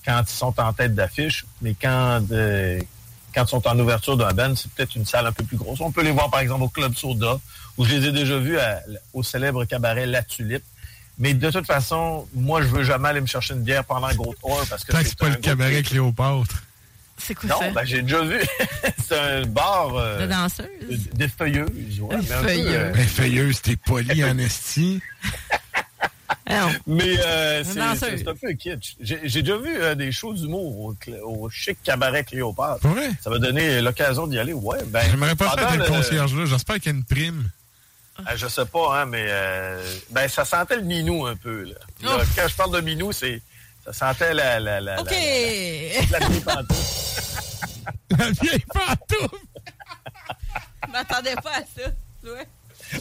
quand 0.06 0.22
ils 0.26 0.32
sont 0.32 0.58
en 0.62 0.72
tête 0.72 0.96
d'affiche. 0.96 1.46
Mais 1.62 1.76
quand, 1.80 2.22
euh, 2.32 2.80
quand 3.34 3.44
ils 3.44 3.50
sont 3.50 3.68
en 3.68 3.78
ouverture 3.78 4.16
d'un 4.16 4.32
band, 4.32 4.56
c'est 4.56 4.72
peut-être 4.72 4.96
une 4.96 5.06
salle 5.06 5.28
un 5.28 5.34
peu 5.34 5.44
plus 5.44 5.58
grosse. 5.58 5.82
On 5.82 5.92
peut 5.92 6.04
les 6.04 6.12
voir, 6.12 6.30
par 6.30 6.40
exemple, 6.40 6.64
au 6.64 6.70
Club 6.70 6.96
Soda, 6.96 7.38
où 7.78 7.84
je 7.84 7.96
les 7.96 8.08
ai 8.08 8.12
déjà 8.14 8.38
vus 8.38 8.58
à- 8.58 8.82
au 9.14 9.24
célèbre 9.24 9.66
cabaret 9.66 10.06
La 10.06 10.24
Tulipe. 10.24 10.64
Mais 11.18 11.34
de 11.34 11.50
toute 11.50 11.66
façon, 11.66 12.28
moi, 12.34 12.62
je 12.62 12.68
veux 12.68 12.84
jamais 12.84 13.10
aller 13.10 13.22
me 13.22 13.26
chercher 13.26 13.54
une 13.54 13.62
bière 13.64 13.86
pendant 13.86 14.14
Gold 14.14 14.38
Tour 14.40 14.62
parce 14.70 14.84
que 14.84 14.92
c'est 14.96 15.04
c'est 15.06 15.18
pas 15.18 15.30
le 15.30 15.36
cabaret 15.36 15.82
Cléopâtre. 15.84 16.64
C'est 17.18 17.34
quoi 17.34 17.50
Non, 17.50 17.60
ça? 17.60 17.70
ben, 17.72 17.86
j'ai 17.86 18.02
déjà 18.02 18.22
vu. 18.24 18.40
c'est 19.08 19.18
un 19.18 19.46
bar. 19.46 19.96
euh, 19.96 20.22
De 20.22 20.28
danseuse? 20.28 21.10
Des 21.14 21.30
feuilleuses, 21.30 22.00
ouais. 22.02 22.18
Des 22.18 22.28
mais 22.28 22.34
un 22.36 22.42
peu, 22.42 22.48
feuilleuses. 22.50 22.74
euh, 22.74 22.92
Ben, 22.94 23.08
feuilleuse, 23.08 23.62
t'es 23.62 23.76
poli 23.78 24.24
en 24.26 24.38
esti. 24.40 25.02
Mais 26.88 27.18
euh, 27.26 27.64
c'est 27.64 28.28
un 28.28 28.36
peu 28.36 28.52
kitsch. 28.54 28.96
J'ai 29.00 29.20
j'ai 29.24 29.42
déjà 29.42 29.58
vu 29.58 29.76
euh, 29.82 29.96
des 29.96 30.12
shows 30.12 30.34
d'humour 30.34 30.94
au, 31.24 31.50
chic 31.50 31.78
cabaret 31.84 32.24
Cléopâtre. 32.24 32.86
Ouais. 32.86 33.10
Ça 33.22 33.30
m'a 33.30 33.40
donné 33.40 33.82
l'occasion 33.82 34.28
d'y 34.28 34.38
aller. 34.38 34.54
Ouais, 34.54 34.78
ben, 34.88 35.02
J'aimerais 35.10 35.36
pas 35.36 35.52
faire 35.52 35.72
le 35.78 35.84
le- 35.84 35.90
concierge-là. 35.90 36.46
J'espère 36.46 36.76
qu'il 36.76 36.92
y 36.92 36.96
a 36.96 36.98
une 36.98 37.04
prime. 37.04 37.50
Ah, 38.26 38.36
je 38.36 38.48
sais 38.48 38.66
pas, 38.66 39.02
hein, 39.02 39.06
mais 39.06 39.26
euh, 39.28 39.84
ben, 40.12 40.28
ça 40.28 40.46
sentait 40.46 40.78
le 40.78 40.84
minou 40.84 41.26
un 41.26 41.36
peu. 41.36 41.64
Là. 41.64 41.76
Là, 42.02 42.18
Ouf. 42.18 42.36
quand 42.36 42.48
je 42.48 42.56
parle 42.56 42.76
de 42.76 42.82
minou, 42.82 43.12
c'est 43.12 43.42
ça 43.86 43.94
sentait 43.94 44.34
la, 44.34 44.60
la, 44.60 44.80
la, 44.82 45.02
OK! 45.02 45.12
la, 45.12 46.20
la 46.20 46.28
vieille 46.28 46.42
pantoufle. 46.42 47.32
La 48.18 48.32
vieille 48.32 48.66
pantoufle! 48.74 49.38
Je 50.86 50.92
m'attendais 50.92 51.36
pas 51.36 51.52
à 51.52 51.62
ça. 51.62 51.90
Ouais. 52.24 52.48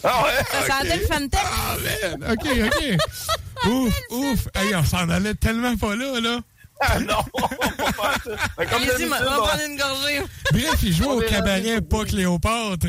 Ah 0.03 0.24
ouais? 0.24 0.45
Ça 0.51 0.61
ok. 0.61 0.66
sentait 0.73 0.97
le 0.97 1.07
Fantech. 1.07 1.41
Ah, 1.45 1.77
man! 2.19 2.32
OK, 2.32 2.47
OK. 2.66 3.66
ouf, 3.70 4.01
ouf. 4.11 4.49
Hey, 4.55 4.74
on 4.74 4.85
s'en 4.85 5.09
allait 5.09 5.35
tellement 5.35 5.77
pas 5.77 5.95
là, 5.95 6.20
là. 6.20 6.41
Ah 6.81 6.99
non, 6.99 7.23
pas 7.32 7.49
faire 7.93 8.23
ça. 8.24 8.31
Ben, 8.59 8.66
comme 8.66 8.82
Allez-y, 8.82 8.89
d'habitude, 8.89 9.15
on 9.20 9.31
va 9.31 9.47
prendre 9.49 9.62
une 9.65 9.77
gorgée. 9.77 10.23
Bref, 10.53 10.82
il 10.82 10.95
joue 10.95 11.11
au 11.11 11.20
cabaret, 11.20 11.81
pas 11.81 12.05
Cléopâtre. 12.05 12.86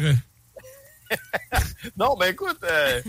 Non, 1.97 2.15
ben 2.19 2.31
écoute, 2.31 2.57
euh, 2.63 3.01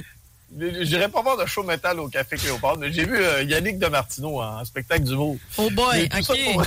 j'irai 0.82 1.08
pas 1.08 1.22
voir 1.22 1.36
de 1.36 1.46
show 1.46 1.62
métal 1.62 1.98
au 2.00 2.08
Café 2.08 2.36
Cléopâtre, 2.36 2.78
mais 2.78 2.92
j'ai 2.92 3.04
vu 3.04 3.16
euh, 3.16 3.42
Yannick 3.42 3.78
de 3.78 3.86
Martineau 3.86 4.40
en 4.40 4.64
spectacle 4.64 5.04
d'humour. 5.04 5.36
Oh 5.58 5.70
boy, 5.70 6.04
OK. 6.18 6.26
pour- 6.54 6.64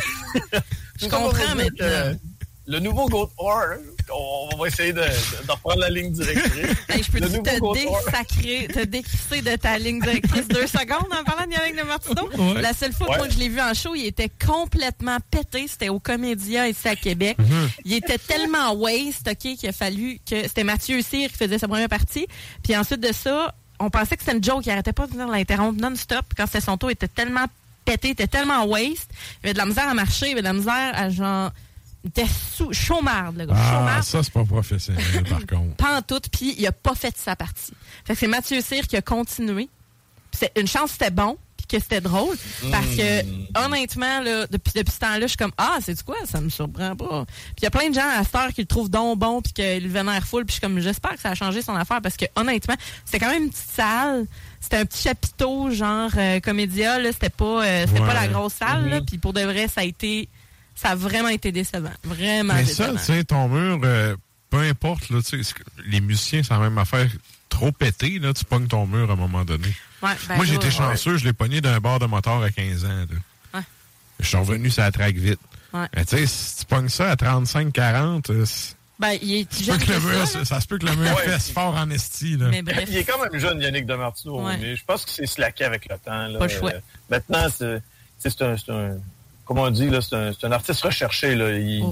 Je 0.99 1.07
comprends 1.09 1.31
dire 1.55 1.67
que, 1.77 1.83
maintenant. 1.83 2.19
le 2.67 2.79
nouveau 2.79 3.07
Goat 3.09 3.31
Or, 3.37 3.63
on 4.11 4.57
va 4.57 4.67
essayer 4.67 4.93
de, 4.93 5.01
de, 5.01 5.45
de 5.47 5.51
reprendre 5.51 5.79
la 5.79 5.89
ligne 5.89 6.11
directrice. 6.11 6.75
Hey, 6.89 7.03
je 7.03 7.11
peux 7.11 7.19
te 7.19 7.27
désacrer, 7.73 8.67
te 8.73 8.83
décrisser 8.85 9.41
de 9.41 9.55
ta 9.55 9.77
ligne 9.77 9.99
directrice 10.01 10.47
deux 10.47 10.67
secondes 10.67 11.07
en 11.11 11.23
parlant 11.23 11.45
de 11.45 11.51
Yannick 11.53 11.77
de 11.77 11.83
Martineau? 11.83 12.29
Ouais. 12.37 12.61
La 12.61 12.73
seule 12.73 12.93
fois 12.93 13.07
que 13.07 13.11
Ouais. 13.11 13.17
moi, 13.19 13.29
je 13.29 13.37
l'ai 13.37 13.49
vu 13.49 13.59
en 13.61 13.73
show, 13.73 13.93
il 13.95 14.05
était 14.05 14.29
complètement 14.45 15.17
pété. 15.31 15.67
C'était 15.67 15.89
au 15.89 15.99
Comédia 15.99 16.67
ici 16.67 16.87
à 16.87 16.95
Québec. 16.95 17.37
Mhm. 17.37 17.69
Il 17.85 17.93
était 17.93 18.17
tellement 18.17 18.73
waste, 18.73 19.27
OK, 19.29 19.55
qu'il 19.55 19.69
a 19.69 19.71
fallu 19.73 20.19
que... 20.29 20.43
C'était 20.43 20.63
Mathieu 20.63 21.01
Cyr 21.01 21.29
qui 21.29 21.37
faisait 21.37 21.59
sa 21.59 21.67
première 21.67 21.89
partie. 21.89 22.27
Puis 22.63 22.75
ensuite 22.75 23.01
de 23.01 23.13
ça, 23.13 23.53
on 23.79 23.89
pensait 23.89 24.17
que 24.17 24.23
c'était 24.23 24.35
une 24.37 24.43
joke. 24.43 24.65
Il 24.65 24.71
arrêtait 24.71 24.93
pas 24.93 25.05
de 25.07 25.11
venir 25.11 25.27
l'interrompre 25.27 25.79
non-stop. 25.81 26.25
Quand 26.35 26.45
c'était 26.47 26.61
son 26.61 26.77
tour, 26.77 26.89
il 26.89 26.93
était 26.93 27.07
tellement 27.07 27.45
pété, 27.85 28.09
il 28.09 28.11
était 28.11 28.27
tellement 28.27 28.65
waste. 28.65 29.09
Il 29.43 29.47
avait 29.47 29.53
de 29.53 29.57
la 29.59 29.65
misère 29.65 29.87
à 29.89 29.93
marcher, 29.93 30.27
il 30.27 30.31
avait 30.31 30.41
de 30.41 30.47
la 30.47 30.53
misère 30.53 30.91
à 30.95 31.09
genre... 31.09 31.51
Était 32.05 32.25
sous... 32.55 32.71
chaumarde, 32.71 33.37
le 33.37 33.45
gars. 33.45 33.53
Ah, 33.57 34.01
ça, 34.01 34.23
c'est 34.23 34.31
pas 34.31 34.45
professionnel, 34.45 35.03
par 35.29 35.45
contre. 35.45 35.75
Pas 35.75 35.97
en 35.97 36.01
tout, 36.01 36.21
puis 36.31 36.55
il 36.57 36.65
a 36.65 36.71
pas 36.71 36.95
fait 36.95 37.15
sa 37.17 37.35
partie. 37.35 37.73
Fait 38.05 38.13
que 38.13 38.19
c'est 38.19 38.27
Mathieu 38.27 38.61
Cyr 38.61 38.87
qui 38.87 38.95
a 38.95 39.01
continué. 39.01 39.67
C'est 40.31 40.51
une 40.57 40.67
chance 40.67 40.91
c'était 40.91 41.11
bon, 41.11 41.37
puis 41.57 41.65
que 41.67 41.83
c'était 41.83 41.99
drôle. 41.99 42.37
Parce 42.71 42.85
que, 42.95 43.65
honnêtement, 43.65 44.21
là, 44.21 44.47
depuis, 44.47 44.71
depuis 44.75 44.93
ce 44.93 44.99
temps-là, 44.99 45.21
je 45.21 45.27
suis 45.27 45.37
comme, 45.37 45.51
ah, 45.57 45.77
c'est 45.83 46.01
quoi? 46.03 46.15
Ça 46.25 46.39
me 46.39 46.47
surprend 46.49 46.95
pas. 46.95 47.25
Puis 47.25 47.55
il 47.57 47.63
y 47.63 47.67
a 47.67 47.71
plein 47.71 47.89
de 47.89 47.95
gens 47.95 48.07
à 48.17 48.23
cette 48.23 48.35
heure 48.35 48.53
qui 48.53 48.61
le 48.61 48.67
trouvent 48.67 48.89
donc 48.89 49.19
bon, 49.19 49.41
puis 49.41 49.51
que 49.51 49.79
le 49.81 49.89
vénère 49.89 50.25
full, 50.25 50.45
puis 50.45 50.53
je 50.53 50.59
suis 50.59 50.61
comme, 50.61 50.79
j'espère 50.79 51.15
que 51.15 51.19
ça 51.19 51.31
a 51.31 51.35
changé 51.35 51.61
son 51.61 51.75
affaire, 51.75 51.99
parce 52.01 52.15
que, 52.15 52.25
honnêtement, 52.37 52.75
c'était 53.03 53.19
quand 53.19 53.31
même 53.31 53.43
une 53.43 53.49
petite 53.49 53.71
salle. 53.71 54.25
C'était 54.61 54.77
un 54.77 54.85
petit 54.85 55.01
chapiteau, 55.03 55.69
genre 55.71 56.11
euh, 56.17 56.39
comédia, 56.39 56.97
là. 56.99 57.11
C'était 57.11 57.29
pas, 57.29 57.65
euh, 57.65 57.85
c'était 57.87 57.99
Ouais. 58.01 58.07
pas 58.07 58.13
la 58.13 58.27
grosse 58.27 58.53
salle, 58.53 58.87
là. 58.87 58.99
Mhm. 58.99 59.05
Puis 59.05 59.17
pour 59.17 59.33
de 59.33 59.41
vrai, 59.41 59.67
ça 59.67 59.81
a 59.81 59.83
été, 59.83 60.29
ça 60.81 60.89
a 60.91 60.95
vraiment 60.95 61.29
été 61.29 61.51
décevant. 61.51 61.91
Vraiment 62.03 62.53
Mais 62.53 62.65
ça, 62.65 62.91
décevant. 62.91 62.99
tu 62.99 63.05
sais, 63.05 63.23
ton 63.23 63.47
mur, 63.49 63.79
euh, 63.83 64.15
peu 64.49 64.59
importe, 64.59 65.09
là, 65.09 65.19
les 65.85 66.01
musiciens, 66.01 66.41
c'est 66.43 66.53
la 66.53 66.59
même 66.59 66.77
affaire. 66.77 67.07
Trop 67.49 67.71
pété, 67.71 68.19
là, 68.19 68.33
tu 68.33 68.45
pognes 68.45 68.67
ton 68.67 68.85
mur 68.85 69.09
à 69.09 69.13
un 69.13 69.15
moment 69.15 69.43
donné. 69.43 69.67
Ouais, 70.01 70.11
ben 70.27 70.35
Moi, 70.37 70.45
j'étais 70.45 70.65
ouais. 70.65 70.71
chanceux, 70.71 71.17
je 71.17 71.25
l'ai 71.25 71.33
pogné 71.33 71.61
d'un 71.61 71.79
bar 71.79 71.99
de 71.99 72.05
moteur 72.05 72.41
à 72.41 72.49
15 72.51 72.85
ans. 72.85 72.87
Là. 72.87 73.05
Ouais. 73.59 73.65
Je 74.19 74.27
suis 74.27 74.37
revenu 74.37 74.69
sur 74.69 74.83
la 74.83 74.91
traque 74.91 75.15
vite. 75.15 75.39
Ouais. 75.73 75.87
Mais 75.95 76.05
tu 76.05 76.17
sais, 76.17 76.25
si 76.27 76.57
tu 76.59 76.65
pognes 76.65 76.89
ça 76.89 77.11
à 77.11 77.15
35-40, 77.15 78.29
euh, 78.31 78.45
Ben, 78.99 79.17
il 79.21 79.33
est 79.41 79.53
ça, 79.53 79.59
se 79.59 79.63
jeune 79.65 79.79
peut 79.79 79.85
que 79.85 79.91
le 79.91 79.99
que 79.99 80.05
mur, 80.05 80.19
ça, 80.19 80.25
ça, 80.27 80.39
là. 80.39 80.45
ça 80.45 80.61
se 80.61 80.67
peut 80.67 80.77
que 80.77 80.85
le 80.85 80.95
mur 80.95 81.15
Ouais. 81.15 81.23
fesse 81.25 81.51
fort 81.51 81.75
en 81.75 81.89
esti. 81.89 82.37
Là. 82.37 82.47
Mais 82.49 82.61
bref. 82.61 82.85
Il 82.89 82.97
est 82.97 83.03
quand 83.03 83.21
même 83.21 83.39
jeune, 83.39 83.59
Yannick 83.61 83.85
de 83.85 83.95
Martineau, 83.95 84.45
Ouais. 84.45 84.57
mais 84.57 84.75
je 84.75 84.83
pense 84.85 85.05
que 85.05 85.11
c'est 85.11 85.25
slacké 85.25 85.63
avec 85.65 85.87
le 85.89 85.97
temps. 85.97 86.27
Là. 86.27 86.39
Pas 86.39 86.47
le 86.47 86.53
choix. 86.53 86.71
Euh, 86.73 86.79
maintenant, 87.09 87.47
c'est 87.55 87.81
c'est- 88.19 88.29
c'est 88.31 88.41
un, 88.43 88.57
c'est 88.57 88.71
un- 88.71 88.97
Comment 89.49 89.63
on 89.63 89.71
dit, 89.71 89.89
là, 89.89 89.99
c'est 89.99 90.15
un, 90.15 90.31
un 90.43 90.51
artiste 90.51 90.79
recherché. 90.81 91.33
Là. 91.33 91.49
Il, 91.57 91.83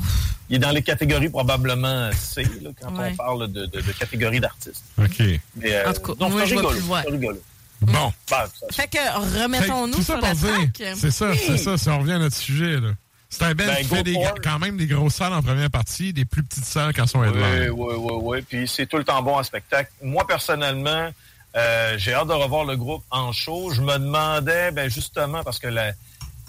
il 0.48 0.58
est 0.58 0.60
dans 0.60 0.70
les 0.70 0.84
catégories 0.84 1.30
probablement 1.30 2.12
C, 2.14 2.44
là, 2.62 2.70
quand 2.80 2.96
Ouais. 2.96 3.10
on 3.14 3.16
parle 3.16 3.52
de, 3.52 3.66
de, 3.66 3.82
de 3.82 3.92
catégories 3.94 4.40
d'artistes. 4.40 4.84
OK. 5.00 5.18
Mais, 5.56 5.74
euh, 5.74 5.90
En 5.90 5.94
tout 5.94 6.02
cas, 6.02 6.14
donc, 6.20 6.34
moi, 6.34 6.46
je 6.46 6.52
vais 6.54 6.58
rigolo, 6.62 6.70
plus 6.70 6.84
c'est 7.04 7.10
rigolo. 7.10 7.42
Bon. 7.82 8.14
Ça- 8.28 8.48
Fait 8.72 8.88
que 8.88 9.44
remettons-nous 9.44 10.04
sur 10.04 10.22
la 10.22 10.36
c'est 10.36 11.10
ça, 11.10 11.32
c'est 11.36 11.58
ça, 11.58 11.80
si 11.80 11.90
on 11.90 11.98
revient 12.00 12.12
à 12.14 12.20
notre 12.20 12.36
sujet. 12.36 12.80
là. 12.80 12.90
C'est 13.28 13.44
un 13.44 13.56
bel 13.56 13.66
Ben, 13.68 13.78
qui 13.78 13.84
fait 13.86 14.04
des, 14.04 14.16
quand 14.44 14.60
même 14.60 14.78
des 14.78 14.86
grosses 14.86 15.16
salles 15.16 15.34
en 15.34 15.42
première 15.42 15.72
partie, 15.72 16.14
des 16.14 16.26
plus 16.26 16.44
petites 16.44 16.64
salles 16.66 16.94
quand 16.94 17.08
sont 17.08 17.22
Oui, 17.22 17.28
headline. 17.30 17.72
oui, 17.72 17.96
oui, 17.98 18.14
oui. 18.22 18.42
Puis 18.48 18.68
c'est 18.68 18.86
tout 18.86 18.98
le 18.98 19.04
temps 19.04 19.22
bon 19.24 19.36
en 19.36 19.44
spectacle. 19.44 19.92
Moi, 20.04 20.28
personnellement, 20.28 21.10
euh, 21.56 21.96
j'ai 21.98 22.14
hâte 22.14 22.28
de 22.28 22.34
revoir 22.34 22.66
le 22.66 22.78
groupe 22.78 23.04
en 23.10 23.32
show. 23.32 23.72
Je 23.72 23.82
me 23.82 23.98
demandais, 23.98 24.70
ben 24.72 24.90
justement, 24.92 25.44
parce 25.44 25.58
que 25.58 25.68
la, 25.68 25.92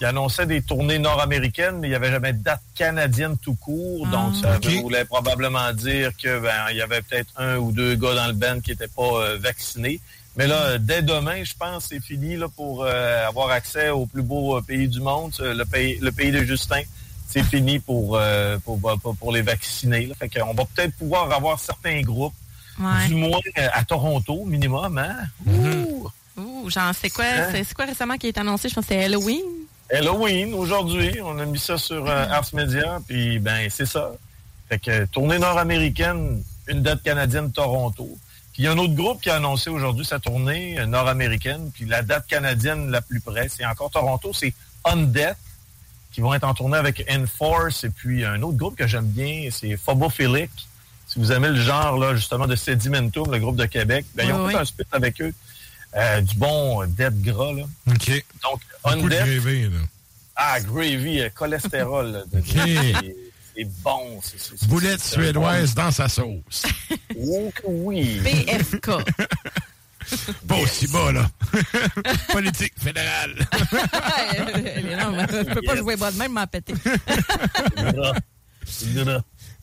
il 0.00 0.06
annonçait 0.06 0.46
des 0.46 0.62
tournées 0.62 0.98
nord-américaines, 0.98 1.78
mais 1.80 1.88
il 1.88 1.90
n'y 1.90 1.96
avait 1.96 2.10
jamais 2.10 2.32
de 2.32 2.42
date 2.42 2.60
canadienne 2.76 3.36
tout 3.36 3.54
court. 3.56 4.06
Donc, 4.06 4.36
ça 4.36 4.58
voulait 4.80 5.04
probablement 5.04 5.72
dire 5.72 6.12
que 6.16 6.38
ben, 6.40 6.66
il 6.70 6.76
y 6.76 6.82
avait 6.82 7.02
peut-être 7.02 7.32
un 7.36 7.56
ou 7.56 7.72
deux 7.72 7.96
gars 7.96 8.14
dans 8.14 8.26
le 8.28 8.32
band 8.32 8.60
qui 8.60 8.70
n'étaient 8.70 8.86
pas 8.88 9.02
euh, 9.02 9.38
vaccinés. 9.40 10.00
Mais 10.36 10.46
là, 10.46 10.78
dès 10.78 11.02
demain, 11.02 11.42
je 11.42 11.52
pense, 11.58 11.86
c'est 11.88 12.00
fini 12.00 12.36
là, 12.36 12.46
pour 12.48 12.84
euh, 12.84 13.26
avoir 13.26 13.50
accès 13.50 13.90
au 13.90 14.06
plus 14.06 14.22
beau 14.22 14.56
euh, 14.56 14.60
pays 14.62 14.86
du 14.86 15.00
monde, 15.00 15.32
le 15.40 15.64
pays, 15.64 15.98
le 16.00 16.12
pays 16.12 16.30
de 16.30 16.44
Justin. 16.44 16.82
C'est 17.30 17.42
fini 17.42 17.78
pour, 17.78 18.18
pour, 18.64 18.80
pour, 19.02 19.16
pour 19.16 19.32
les 19.32 19.42
vacciner. 19.42 20.06
Là. 20.06 20.14
Fait 20.18 20.30
qu'on 20.30 20.54
va 20.54 20.64
peut-être 20.64 20.94
pouvoir 20.94 21.30
avoir 21.32 21.58
certains 21.60 22.00
groupes, 22.02 22.32
Ouais. 22.78 23.08
du 23.08 23.16
moins 23.16 23.40
à 23.72 23.84
Toronto, 23.84 24.44
minimum. 24.46 24.96
Hein? 24.96 25.16
Ouh. 25.44 26.08
Ouh, 26.38 26.70
genre, 26.70 26.92
c'est 26.98 27.10
quoi, 27.10 27.24
Hein? 27.24 27.48
c'est 27.50 27.64
c'est 27.64 27.74
quoi 27.74 27.86
récemment 27.86 28.16
qui 28.16 28.28
est 28.28 28.38
annoncé? 28.38 28.68
Je 28.68 28.74
pense 28.76 28.86
que 28.86 28.94
c'est 28.94 29.04
Halloween. 29.04 29.42
Halloween, 29.90 30.52
aujourd'hui, 30.54 31.18
on 31.22 31.38
a 31.38 31.44
mis 31.46 31.58
ça 31.58 31.78
sur 31.78 32.06
euh, 32.06 32.26
Ars 32.28 32.48
Media, 32.52 33.00
puis 33.06 33.38
ben 33.38 33.68
c'est 33.70 33.86
ça. 33.86 34.12
Fait 34.68 34.78
que 34.78 35.06
tournée 35.06 35.38
nord-américaine, 35.38 36.42
une 36.66 36.82
date 36.82 37.02
canadienne 37.02 37.50
Toronto. 37.52 38.06
Puis 38.52 38.62
il 38.62 38.64
y 38.66 38.68
a 38.68 38.72
un 38.72 38.78
autre 38.78 38.94
groupe 38.94 39.22
qui 39.22 39.30
a 39.30 39.36
annoncé 39.36 39.70
aujourd'hui 39.70 40.04
sa 40.04 40.18
tournée 40.18 40.78
euh, 40.78 40.84
nord-américaine, 40.86 41.70
puis 41.72 41.86
la 41.86 42.02
date 42.02 42.26
canadienne 42.26 42.90
la 42.90 43.00
plus 43.00 43.20
près, 43.20 43.48
c'est 43.48 43.64
encore 43.64 43.90
Toronto, 43.90 44.32
c'est 44.34 44.52
Undead, 44.84 45.36
qui 46.12 46.20
vont 46.20 46.34
être 46.34 46.44
en 46.44 46.52
tournée 46.54 46.76
avec 46.76 47.06
Enforce, 47.10 47.84
et 47.84 47.90
puis 47.90 48.24
un 48.26 48.42
autre 48.42 48.56
groupe 48.58 48.76
que 48.76 48.86
j'aime 48.86 49.06
bien, 49.06 49.48
c'est 49.50 49.76
Phobophilic. 49.78 50.50
Si 51.06 51.18
vous 51.18 51.32
aimez 51.32 51.48
le 51.48 51.60
genre, 51.60 51.96
là, 51.96 52.14
justement, 52.14 52.46
de 52.46 52.54
Sedimentum, 52.54 53.32
le 53.32 53.38
groupe 53.38 53.56
de 53.56 53.64
Québec, 53.64 54.04
ben, 54.14 54.26
ils 54.26 54.32
ont 54.34 54.44
Oui, 54.44 54.50
fait 54.50 54.56
oui. 54.56 54.62
un 54.62 54.64
split 54.66 54.84
avec 54.92 55.22
eux. 55.22 55.32
Euh, 55.96 56.20
du 56.20 56.34
bon 56.36 56.84
dead 56.86 57.20
gras, 57.22 57.52
là. 57.52 57.62
OK. 57.88 58.24
Donc, 58.42 58.60
de 58.84 58.90
Undead, 58.90 59.40
gravy, 59.40 59.62
là. 59.64 59.78
ah, 60.36 60.60
gravy, 60.60 61.20
euh, 61.22 61.28
cholestérol. 61.34 62.12
là, 62.12 62.22
de- 62.32 62.38
OK. 62.38 62.44
c'est- 63.02 63.16
C'est 63.56 63.64
bon. 63.82 64.20
Boulette 64.68 65.00
suédoise 65.02 65.74
dans 65.74 65.90
sa 65.90 66.08
sauce. 66.08 66.64
Oh 67.20 67.50
que 67.52 67.62
oui. 67.66 68.20
PFK. 68.22 68.90
Pas 70.46 70.56
aussi 70.56 70.86
bas, 70.88 71.10
là. 71.10 71.28
Politique 72.32 72.74
fédérale. 72.78 73.34
Elle 74.36 74.86
est 74.86 74.96
là, 74.96 75.10
mais 75.10 75.26
Je 75.28 75.54
peux 75.54 75.62
pas 75.62 75.76
jouer 75.76 75.96
bas 75.96 76.12
de 76.12 76.18
même, 76.18 76.32
m'en 76.32 76.46
péter. 76.46 76.74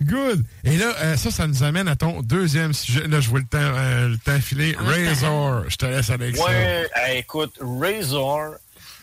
Good. 0.04 0.44
Et 0.66 0.76
là, 0.78 0.94
euh, 1.02 1.16
ça, 1.16 1.32
ça 1.32 1.48
nous 1.48 1.64
amène 1.64 1.88
à 1.88 1.96
ton 1.96 2.22
deuxième 2.22 2.74
sujet. 2.74 3.08
Là, 3.08 3.22
je 3.22 3.30
vois 3.30 3.40
le 3.40 3.46
temps, 3.46 3.58
euh, 3.60 4.10
le 4.10 4.18
temps 4.18 4.40
filer. 4.42 4.76
Razor. 4.78 5.70
Je 5.70 5.78
te 5.78 5.86
laisse 5.86 6.10
avec 6.10 6.36
ça. 6.36 6.44
Ouais, 6.46 6.90
écoute, 7.16 7.58
Razor, 7.62 8.56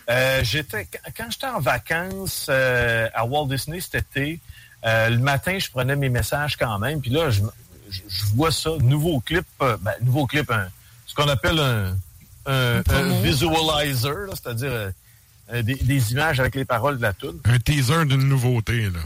euh, 0.09 0.39
j'étais 0.43 0.87
quand 1.17 1.25
j'étais 1.31 1.47
en 1.47 1.59
vacances 1.59 2.47
à 2.47 3.25
Walt 3.25 3.47
Disney 3.47 3.81
cet 3.81 3.95
été, 3.95 4.39
le 4.83 5.17
matin, 5.17 5.57
je 5.57 5.69
prenais 5.69 5.95
mes 5.95 6.09
messages 6.09 6.57
quand 6.57 6.77
même. 6.77 7.01
Puis 7.01 7.09
là, 7.09 7.31
je, 7.31 7.41
je, 7.89 8.01
je 8.07 8.25
vois 8.35 8.51
ça, 8.51 8.71
nouveau 8.79 9.19
clip, 9.19 9.45
ben, 9.59 9.77
nouveau 10.01 10.27
clip, 10.27 10.51
ce 11.07 11.15
qu'on 11.15 11.27
appelle 11.27 11.59
un, 11.59 11.95
un, 12.45 12.83
un 12.87 13.21
visualizer, 13.21 14.27
c'est-à-dire 14.31 14.91
des, 15.51 15.75
des 15.75 16.11
images 16.11 16.39
avec 16.39 16.53
les 16.53 16.65
paroles 16.65 16.97
de 16.97 17.01
la 17.01 17.13
tune. 17.13 17.39
Un 17.45 17.57
teaser 17.59 18.05
d'une 18.05 18.27
nouveauté, 18.29 18.89
là. 18.91 18.99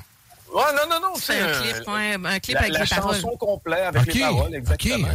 Ouais, 0.58 0.64
non, 0.76 0.90
non, 0.90 1.00
non. 1.10 1.16
C'est 1.16 1.40
un, 1.40 1.62
clip, 1.62 1.88
ouais, 1.88 2.14
un 2.24 2.40
clip 2.40 2.56
la, 2.56 2.62
avec 2.62 2.74
la 2.74 2.80
les 2.84 2.90
paroles. 2.90 3.16
chanson 3.16 3.38
complète 3.38 3.80
avec 3.84 4.14
les 4.14 4.20
paroles, 4.22 4.56
exactement. 4.56 5.08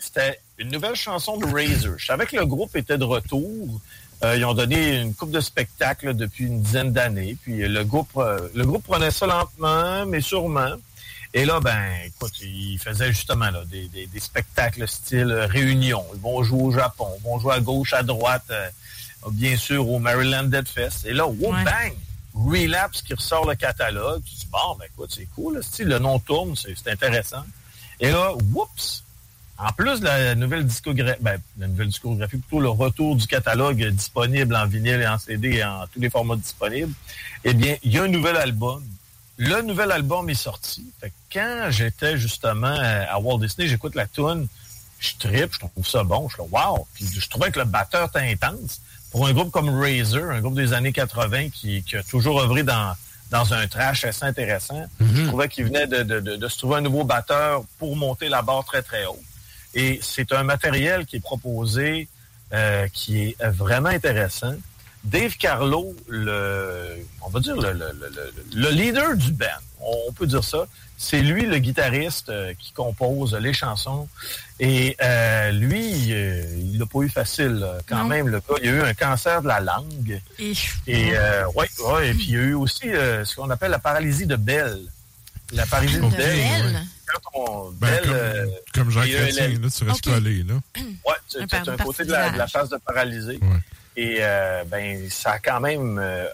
C'était 0.00 0.40
une 0.58 0.70
nouvelle 0.70 0.94
chanson 0.96 1.36
de 1.38 1.46
Razor. 1.46 1.94
Je 1.98 2.06
savais 2.06 2.26
que 2.26 2.36
le 2.36 2.44
groupe 2.46 2.76
était 2.76 2.98
de 2.98 3.04
retour. 3.04 3.80
Euh, 4.22 4.36
ils 4.36 4.44
ont 4.44 4.52
donné 4.52 4.98
une 5.00 5.14
coupe 5.14 5.30
de 5.30 5.40
spectacles 5.40 6.14
depuis 6.14 6.44
une 6.44 6.60
dizaine 6.60 6.92
d'années. 6.92 7.36
Puis 7.42 7.66
le 7.66 7.82
groupe, 7.84 8.10
euh, 8.18 8.48
le 8.54 8.66
groupe 8.66 8.84
prenait 8.84 9.10
ça 9.10 9.26
lentement, 9.26 10.04
mais 10.04 10.20
sûrement. 10.20 10.74
Et 11.32 11.44
là, 11.46 11.60
ben, 11.60 11.80
écoute, 12.04 12.32
ils 12.42 12.78
faisaient 12.78 13.08
justement 13.12 13.50
là, 13.50 13.62
des, 13.64 13.86
des- 13.88 14.06
des 14.06 14.20
spectacles 14.20 14.86
style 14.86 15.32
réunion. 15.32 16.04
Ils 16.14 16.20
vont 16.20 16.42
jouer 16.42 16.60
au 16.62 16.70
Japon, 16.72 17.06
ils 17.18 17.24
vont 17.24 17.38
jouer 17.38 17.54
à 17.54 17.60
gauche, 17.60 17.94
à 17.94 18.02
droite, 18.02 18.42
euh, 18.50 18.68
bien 19.30 19.56
sûr 19.56 19.88
au 19.88 19.98
Maryland 19.98 20.42
Dead 20.44 20.68
Fest. 20.68 21.06
Et 21.06 21.12
là, 21.14 21.26
wow, 21.26 21.54
Ouais. 21.54 21.64
bang! 21.64 21.92
Relapse 22.34 23.02
qui 23.02 23.14
ressort 23.14 23.48
le 23.48 23.56
catalogue. 23.56 24.22
Tu 24.24 24.34
dis, 24.34 24.48
bon, 24.50 24.76
ben 24.78 24.86
écoute, 24.86 25.12
c'est 25.14 25.28
cool, 25.34 25.58
là, 25.58 25.60
le 25.78 25.98
nom 25.98 26.18
tourne, 26.18 26.54
c'est 26.56 26.88
intéressant. 26.88 27.44
Et 27.98 28.10
là, 28.10 28.32
whoops! 28.52 29.04
En 29.62 29.72
plus 29.72 30.00
de 30.00 30.06
la 30.06 30.34
nouvelle 30.34 30.64
discographie, 30.64 31.20
ben, 31.20 31.38
la 31.58 31.68
nouvelle 31.68 31.88
discographie, 31.88 32.38
plutôt 32.38 32.60
le 32.60 32.70
retour 32.70 33.14
du 33.14 33.26
catalogue 33.26 33.84
disponible 33.88 34.56
en 34.56 34.66
vinyle 34.66 35.02
et 35.02 35.06
en 35.06 35.18
CD 35.18 35.56
et 35.56 35.64
en 35.64 35.86
tous 35.92 36.00
les 36.00 36.08
formats 36.08 36.36
disponibles, 36.36 36.94
eh 37.44 37.52
bien, 37.52 37.76
il 37.82 37.92
y 37.92 37.98
a 37.98 38.04
un 38.04 38.08
nouvel 38.08 38.36
album. 38.36 38.82
Le 39.36 39.60
nouvel 39.60 39.92
album 39.92 40.30
est 40.30 40.34
sorti. 40.34 40.90
Quand 41.30 41.66
j'étais 41.68 42.16
justement 42.16 42.74
à 42.74 43.18
Walt 43.18 43.38
Disney, 43.38 43.68
j'écoute 43.68 43.94
la 43.94 44.06
tune, 44.06 44.46
je 44.98 45.12
tripe, 45.18 45.52
je 45.52 45.58
trouve 45.58 45.86
ça 45.86 46.04
bon, 46.04 46.28
je 46.28 46.34
suis 46.34 46.42
là, 46.42 46.48
wow! 46.50 46.86
Puis 46.94 47.06
je 47.06 47.28
trouvais 47.28 47.50
que 47.50 47.58
le 47.58 47.66
batteur 47.66 48.08
était 48.08 48.30
intense. 48.30 48.80
Pour 49.10 49.26
un 49.26 49.32
groupe 49.32 49.50
comme 49.50 49.68
Razor, 49.70 50.30
un 50.30 50.40
groupe 50.40 50.54
des 50.54 50.72
années 50.72 50.92
80 50.92 51.48
qui, 51.50 51.82
qui 51.82 51.96
a 51.96 52.02
toujours 52.02 52.40
œuvré 52.40 52.62
dans, 52.62 52.94
dans 53.30 53.52
un 53.54 53.66
trash 53.66 54.04
assez 54.04 54.24
intéressant, 54.24 54.84
je 55.00 55.26
trouvais 55.26 55.48
qu'il 55.48 55.64
venait 55.64 55.86
de, 55.86 56.02
de- 56.02 56.20
de- 56.20 56.36
de 56.36 56.48
se 56.48 56.58
trouver 56.58 56.76
un 56.76 56.80
nouveau 56.80 57.04
batteur 57.04 57.62
pour 57.78 57.96
monter 57.96 58.28
la 58.28 58.42
barre 58.42 58.64
très, 58.64 58.82
très 58.82 59.04
haut. 59.06 59.18
Et 59.74 59.98
c'est 60.02 60.32
un 60.32 60.42
matériel 60.44 61.06
qui 61.06 61.16
est 61.16 61.20
proposé 61.20 62.08
euh, 62.52 62.86
qui 62.92 63.20
est 63.22 63.36
vraiment 63.44 63.88
intéressant. 63.90 64.54
Dave 65.04 65.36
Carlo, 65.36 65.94
le, 66.08 66.96
on 67.22 67.30
va 67.30 67.40
dire 67.40 67.56
le, 67.56 67.72
le- 67.72 67.92
le- 68.00 68.08
le- 68.10 68.32
le 68.62 68.70
leader 68.70 69.16
du 69.16 69.32
band, 69.32 69.46
on 69.80 70.12
peut 70.12 70.26
dire 70.26 70.44
ça, 70.44 70.66
c'est 71.02 71.22
lui 71.22 71.46
le 71.46 71.56
guitariste 71.58 72.28
euh, 72.28 72.52
qui 72.58 72.72
compose 72.72 73.34
les 73.34 73.54
chansons. 73.54 74.06
Et 74.58 74.96
euh, 75.02 75.50
lui, 75.52 76.12
euh, 76.12 76.44
il 76.58 76.78
l'a 76.78 76.84
pas 76.84 76.98
eu 77.00 77.08
facile 77.08 77.66
quand 77.88 78.00
Non. 78.02 78.04
même. 78.04 78.28
Le 78.28 78.38
gars, 78.40 78.56
il 78.62 78.68
a 78.68 78.72
eu 78.72 78.82
un 78.82 78.92
cancer 78.92 79.40
de 79.40 79.48
la 79.48 79.60
langue. 79.60 80.20
Et, 80.38 80.52
Et 80.86 81.10
euh, 81.16 81.46
ouais, 81.54 81.66
ouais, 81.86 82.10
et 82.10 82.12
puis 82.14 82.26
il 82.28 82.34
y 82.34 82.36
a 82.36 82.40
eu 82.42 82.52
aussi 82.54 82.90
euh, 82.90 83.24
ce 83.24 83.34
qu'on 83.34 83.48
appelle 83.48 83.70
la 83.70 83.78
paralysie 83.78 84.26
de 84.26 84.36
Bell. 84.36 84.78
La 85.52 85.64
paralysie 85.64 85.96
de 85.96 86.02
De 86.02 86.10
Bell. 86.10 86.36
Bell? 86.36 86.82
Quand 87.06 87.20
on, 87.32 87.70
Ben, 87.70 87.88
Bell, 88.02 88.50
comme, 88.74 88.84
comme 88.84 88.90
Jacques 88.90 89.10
Chrétien, 89.10 89.48
là, 89.48 89.68
tu 89.74 89.84
restes 89.84 90.04
collé, 90.04 90.42
là. 90.42 90.54
Ouais, 91.06 91.14
tu 91.30 91.38
Un 91.40 91.46
tu 91.46 91.54
as 91.56 91.60
par- 91.60 91.68
un 91.70 91.76
une 91.78 91.84
côté 91.84 92.04
de 92.04 92.12
la, 92.12 92.30
de 92.30 92.36
la 92.38 92.46
phase 92.46 92.68
de 92.68 92.76
paralysé. 92.76 93.38
Ouais. 93.40 93.56
Et 93.96 94.18
euh, 94.20 94.62
ben, 94.66 95.08
ça 95.10 95.32
a 95.32 95.38
quand 95.38 95.60
même, 95.60 95.98
euh, 95.98 96.26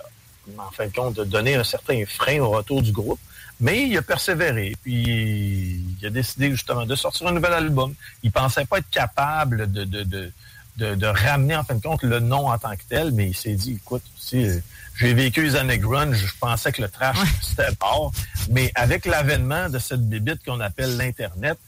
en 0.58 0.70
fin 0.72 0.86
de 0.86 0.92
compte, 0.92 1.14
donné 1.20 1.54
un 1.54 1.64
certain 1.64 2.02
frein 2.06 2.40
au 2.40 2.50
retour 2.50 2.82
du 2.82 2.90
groupe. 2.92 3.20
Mais 3.60 3.88
il 3.88 3.96
a 3.96 4.02
persévéré. 4.02 4.76
Puis 4.82 5.80
il 6.00 6.06
a 6.06 6.10
décidé 6.10 6.50
justement 6.50 6.84
de 6.86 6.94
sortir 6.94 7.26
un 7.28 7.32
nouvel 7.32 7.52
album. 7.52 7.94
Il 8.22 8.30
pensait 8.32 8.64
pas 8.66 8.78
être 8.78 8.90
capable 8.90 9.70
de, 9.72 9.84
de, 9.84 10.02
de, 10.02 10.32
de, 10.76 10.94
de 10.94 11.06
ramener 11.06 11.56
en 11.56 11.64
fin 11.64 11.74
de 11.74 11.80
compte 11.82 12.02
le 12.02 12.20
nom 12.20 12.48
en 12.50 12.58
tant 12.58 12.76
que 12.76 12.82
tel, 12.88 13.12
mais 13.12 13.28
il 13.28 13.36
s'est 13.36 13.54
dit, 13.54 13.74
écoute, 13.82 14.02
tu 14.16 14.26
sais, 14.44 14.62
j'ai 14.98 15.14
vécu 15.14 15.42
les 15.42 15.56
années 15.56 15.78
grunge, 15.78 16.16
je 16.16 16.32
pensais 16.40 16.70
que 16.72 16.82
le 16.82 16.88
trash 16.88 17.16
c'était 17.42 17.68
mort. 17.80 18.12
Mais 18.50 18.70
avec 18.74 19.06
l'avènement 19.06 19.68
de 19.70 19.78
cette 19.78 20.06
bébite 20.06 20.44
qu'on 20.44 20.60
appelle 20.60 20.96
l'Internet, 20.96 21.58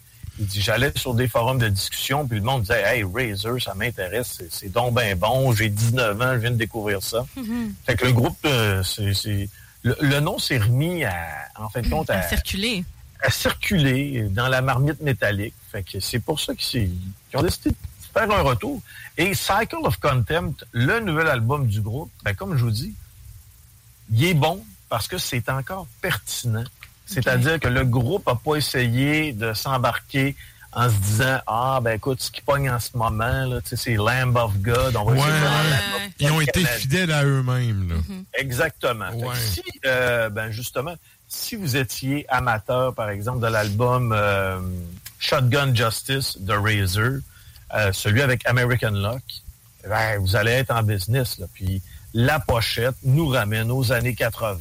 il 0.40 0.46
dit, 0.46 0.60
j'allais 0.60 0.92
sur 0.94 1.14
des 1.14 1.26
forums 1.26 1.58
de 1.58 1.68
discussion, 1.68 2.26
puis 2.28 2.38
le 2.38 2.44
monde 2.44 2.62
disait, 2.62 2.82
hey, 2.84 3.02
Razer, 3.02 3.60
ça 3.60 3.74
m'intéresse, 3.74 4.40
c'est- 4.50 4.68
donc 4.68 4.94
ben 4.94 5.18
bon, 5.18 5.52
j'ai 5.52 5.68
19 5.68 6.20
ans, 6.20 6.34
je 6.34 6.38
viens 6.38 6.50
de 6.52 6.56
découvrir 6.56 7.02
ça. 7.02 7.26
Fait 7.86 7.96
que 7.96 8.04
le 8.04 8.12
groupe, 8.12 8.38
euh, 8.44 8.82
c'est- 8.84 9.48
le, 9.82 9.96
le 10.00 10.20
nom 10.20 10.38
s'est 10.38 10.58
remis 10.58 11.04
à, 11.04 11.14
en 11.56 11.68
fin 11.68 11.82
de 11.82 11.88
compte, 11.88 12.10
à, 12.10 12.18
à 12.18 12.22
circuler. 12.28 12.84
à 13.22 13.30
circuler 13.30 14.28
dans 14.30 14.48
la 14.48 14.60
marmite 14.62 15.00
métallique. 15.00 15.54
Fait 15.70 15.82
que 15.82 16.00
c'est 16.00 16.20
pour 16.20 16.40
ça 16.40 16.54
qu'ils 16.54 16.90
ont 17.34 17.42
décidé 17.42 17.70
de 17.70 17.76
faire 18.12 18.30
un 18.30 18.42
retour. 18.42 18.80
Et 19.16 19.34
Cycle 19.34 19.76
of 19.84 19.98
Contempt, 19.98 20.64
le 20.72 21.00
nouvel 21.00 21.28
album 21.28 21.66
du 21.66 21.80
groupe, 21.80 22.10
ben, 22.22 22.34
comme 22.34 22.56
je 22.56 22.62
vous 22.64 22.70
dis, 22.70 22.94
il 24.10 24.24
est 24.24 24.34
bon 24.34 24.64
parce 24.88 25.06
que 25.08 25.18
c'est 25.18 25.48
encore 25.48 25.86
pertinent. 26.00 26.64
C'est-à-dire 27.06 27.58
que 27.58 27.68
le 27.68 27.84
groupe 27.84 28.26
n'a 28.26 28.34
pas 28.34 28.56
essayé 28.56 29.32
de 29.32 29.54
s'embarquer 29.54 30.36
en 30.72 30.88
se 30.88 30.96
disant 30.96 31.40
Ah, 31.46 31.80
ben 31.82 31.92
écoute, 31.92 32.20
ce 32.20 32.30
qui 32.30 32.40
pogne 32.40 32.70
en 32.70 32.78
ce 32.78 32.96
moment, 32.96 33.46
là, 33.46 33.60
tu 33.60 33.70
sais, 33.70 33.76
c'est 33.76 33.94
Lamb 33.94 34.36
of 34.36 34.56
God. 34.58 34.96
On 34.96 35.04
va 35.04 35.26
Ils 36.18 36.30
ont 36.30 36.40
été 36.40 36.64
fidèles 36.64 37.12
à 37.12 37.24
eux-mêmes, 37.24 37.88
là. 37.88 38.14
Exactement. 38.34 39.10
Ouais. 39.10 39.34
si, 39.36 39.62
euh, 39.86 40.28
ben 40.30 40.50
justement, 40.50 40.94
si 41.28 41.56
vous 41.56 41.76
étiez 41.76 42.26
amateur, 42.28 42.94
par 42.94 43.10
exemple, 43.10 43.40
de 43.40 43.46
l'album 43.46 44.12
euh, 44.12 44.60
Shotgun 45.18 45.74
Justice 45.74 46.38
de 46.40 46.54
Razor, 46.54 47.20
euh, 47.74 47.92
celui 47.92 48.22
avec 48.22 48.46
American 48.46 48.92
Luck, 48.92 49.22
ben, 49.86 50.18
vous 50.20 50.36
allez 50.36 50.52
être 50.52 50.70
en 50.70 50.82
business. 50.82 51.38
Là. 51.38 51.46
Puis 51.52 51.82
la 52.14 52.40
pochette 52.40 52.96
nous 53.04 53.28
ramène 53.28 53.70
aux 53.70 53.92
années 53.92 54.14
80 54.14 54.56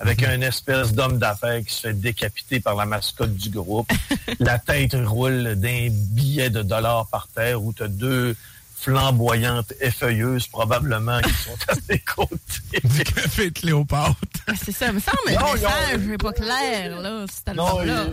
avec 0.00 0.22
un 0.22 0.40
espèce 0.40 0.92
d'homme 0.92 1.18
d'affaires 1.18 1.60
qui 1.64 1.74
se 1.74 1.80
fait 1.82 1.92
décapiter 1.92 2.58
par 2.60 2.74
la 2.74 2.86
mascotte 2.86 3.34
du 3.34 3.50
groupe. 3.50 3.90
la 4.40 4.58
tête 4.58 4.96
roule 5.04 5.54
d'un 5.56 5.88
billet 5.90 6.50
de 6.50 6.62
dollars 6.62 7.06
par 7.08 7.28
terre 7.28 7.62
où 7.62 7.72
tu 7.72 7.82
as 7.82 7.88
deux 7.88 8.34
flamboyantes 8.76 9.74
effeuilleuses 9.80 10.46
probablement 10.46 11.20
qui 11.20 11.30
sont 11.34 11.56
à 11.68 11.74
ses 11.74 11.98
côtés. 11.98 12.36
Du 12.82 13.04
café 13.04 13.50
de 13.50 13.58
Cléopâtre. 13.58 14.14
Ah, 14.46 14.52
C'est 14.56 14.72
ça, 14.72 14.86
il 14.86 14.94
me 14.94 15.00
semble 15.00 15.18
le 15.26 15.34
Non, 15.34 15.40
ont- 15.48 15.52
message 15.54 15.98
n'est 16.06 16.16
pas 16.16 16.32
clair, 16.32 17.00
là, 17.00 17.24
cet 17.30 17.54
Non, 17.54 17.78
album-là. 17.80 18.04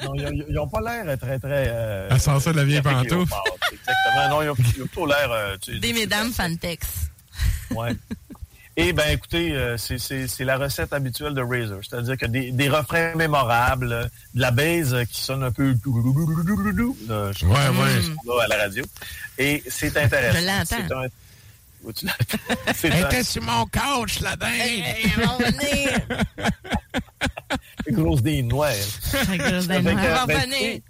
ils- 0.00 0.04
non, 0.06 0.14
ils 0.48 0.54
n'ont 0.54 0.68
pas 0.68 0.80
l'air 0.80 1.18
très, 1.18 1.38
très... 1.38 1.66
Euh, 1.68 2.08
À 2.10 2.18
sens 2.18 2.44
ça 2.44 2.52
de 2.52 2.56
la 2.56 2.64
vieille 2.64 2.80
pantoufle. 2.82 3.34
Exactement. 3.72 4.28
Non, 4.30 4.42
ils 4.42 4.48
ont, 4.50 4.54
plutôt 4.54 5.06
l'air... 5.06 5.30
euh, 5.30 5.56
tu 5.60 5.78
Des 5.80 5.92
mesdames 5.92 6.32
Fantex. 6.32 6.86
Ouais. 7.72 7.94
Et 8.78 8.92
ben 8.92 9.04
écoutez, 9.10 9.52
euh, 9.52 9.78
c'est- 9.78 9.98
c'est 9.98 10.28
c'est 10.28 10.44
la 10.44 10.58
recette 10.58 10.92
habituelle 10.92 11.32
de 11.32 11.40
Razor. 11.40 11.78
C'est-à-dire 11.82 12.18
que 12.18 12.26
des, 12.26 12.50
des 12.52 12.68
refrains 12.68 13.14
mémorables, 13.14 13.90
euh, 13.90 14.04
de 14.34 14.40
la 14.40 14.50
base 14.50 14.92
euh, 14.92 15.04
qui 15.04 15.20
sonne 15.22 15.42
un 15.42 15.50
peu... 15.50 15.72
je 17.32 17.46
Ouais, 17.46 17.52
ouais. 17.54 18.02
là 18.26 18.42
à 18.44 18.48
la 18.48 18.56
radio. 18.64 18.84
Et 19.38 19.62
c'est 19.66 19.96
intéressant. 19.96 20.38
Je 20.38 20.46
l'entends. 20.46 20.64
C'est 20.88 20.92
un- 20.94 21.08
un- 22.92 23.06
était 23.08 23.22
sur 23.24 23.42
mon 23.44 23.64
couch, 23.66 24.20
la 24.20 24.36
dingue. 24.36 24.50
Hey, 24.52 25.10
venir. 25.38 26.00
grosse 27.92 28.22
des 28.22 28.42
noires. 28.42 28.72
La 29.28 29.38
grosse 29.38 29.68
Elle 29.70 29.82
va 29.84 30.26
ben. 30.26 30.82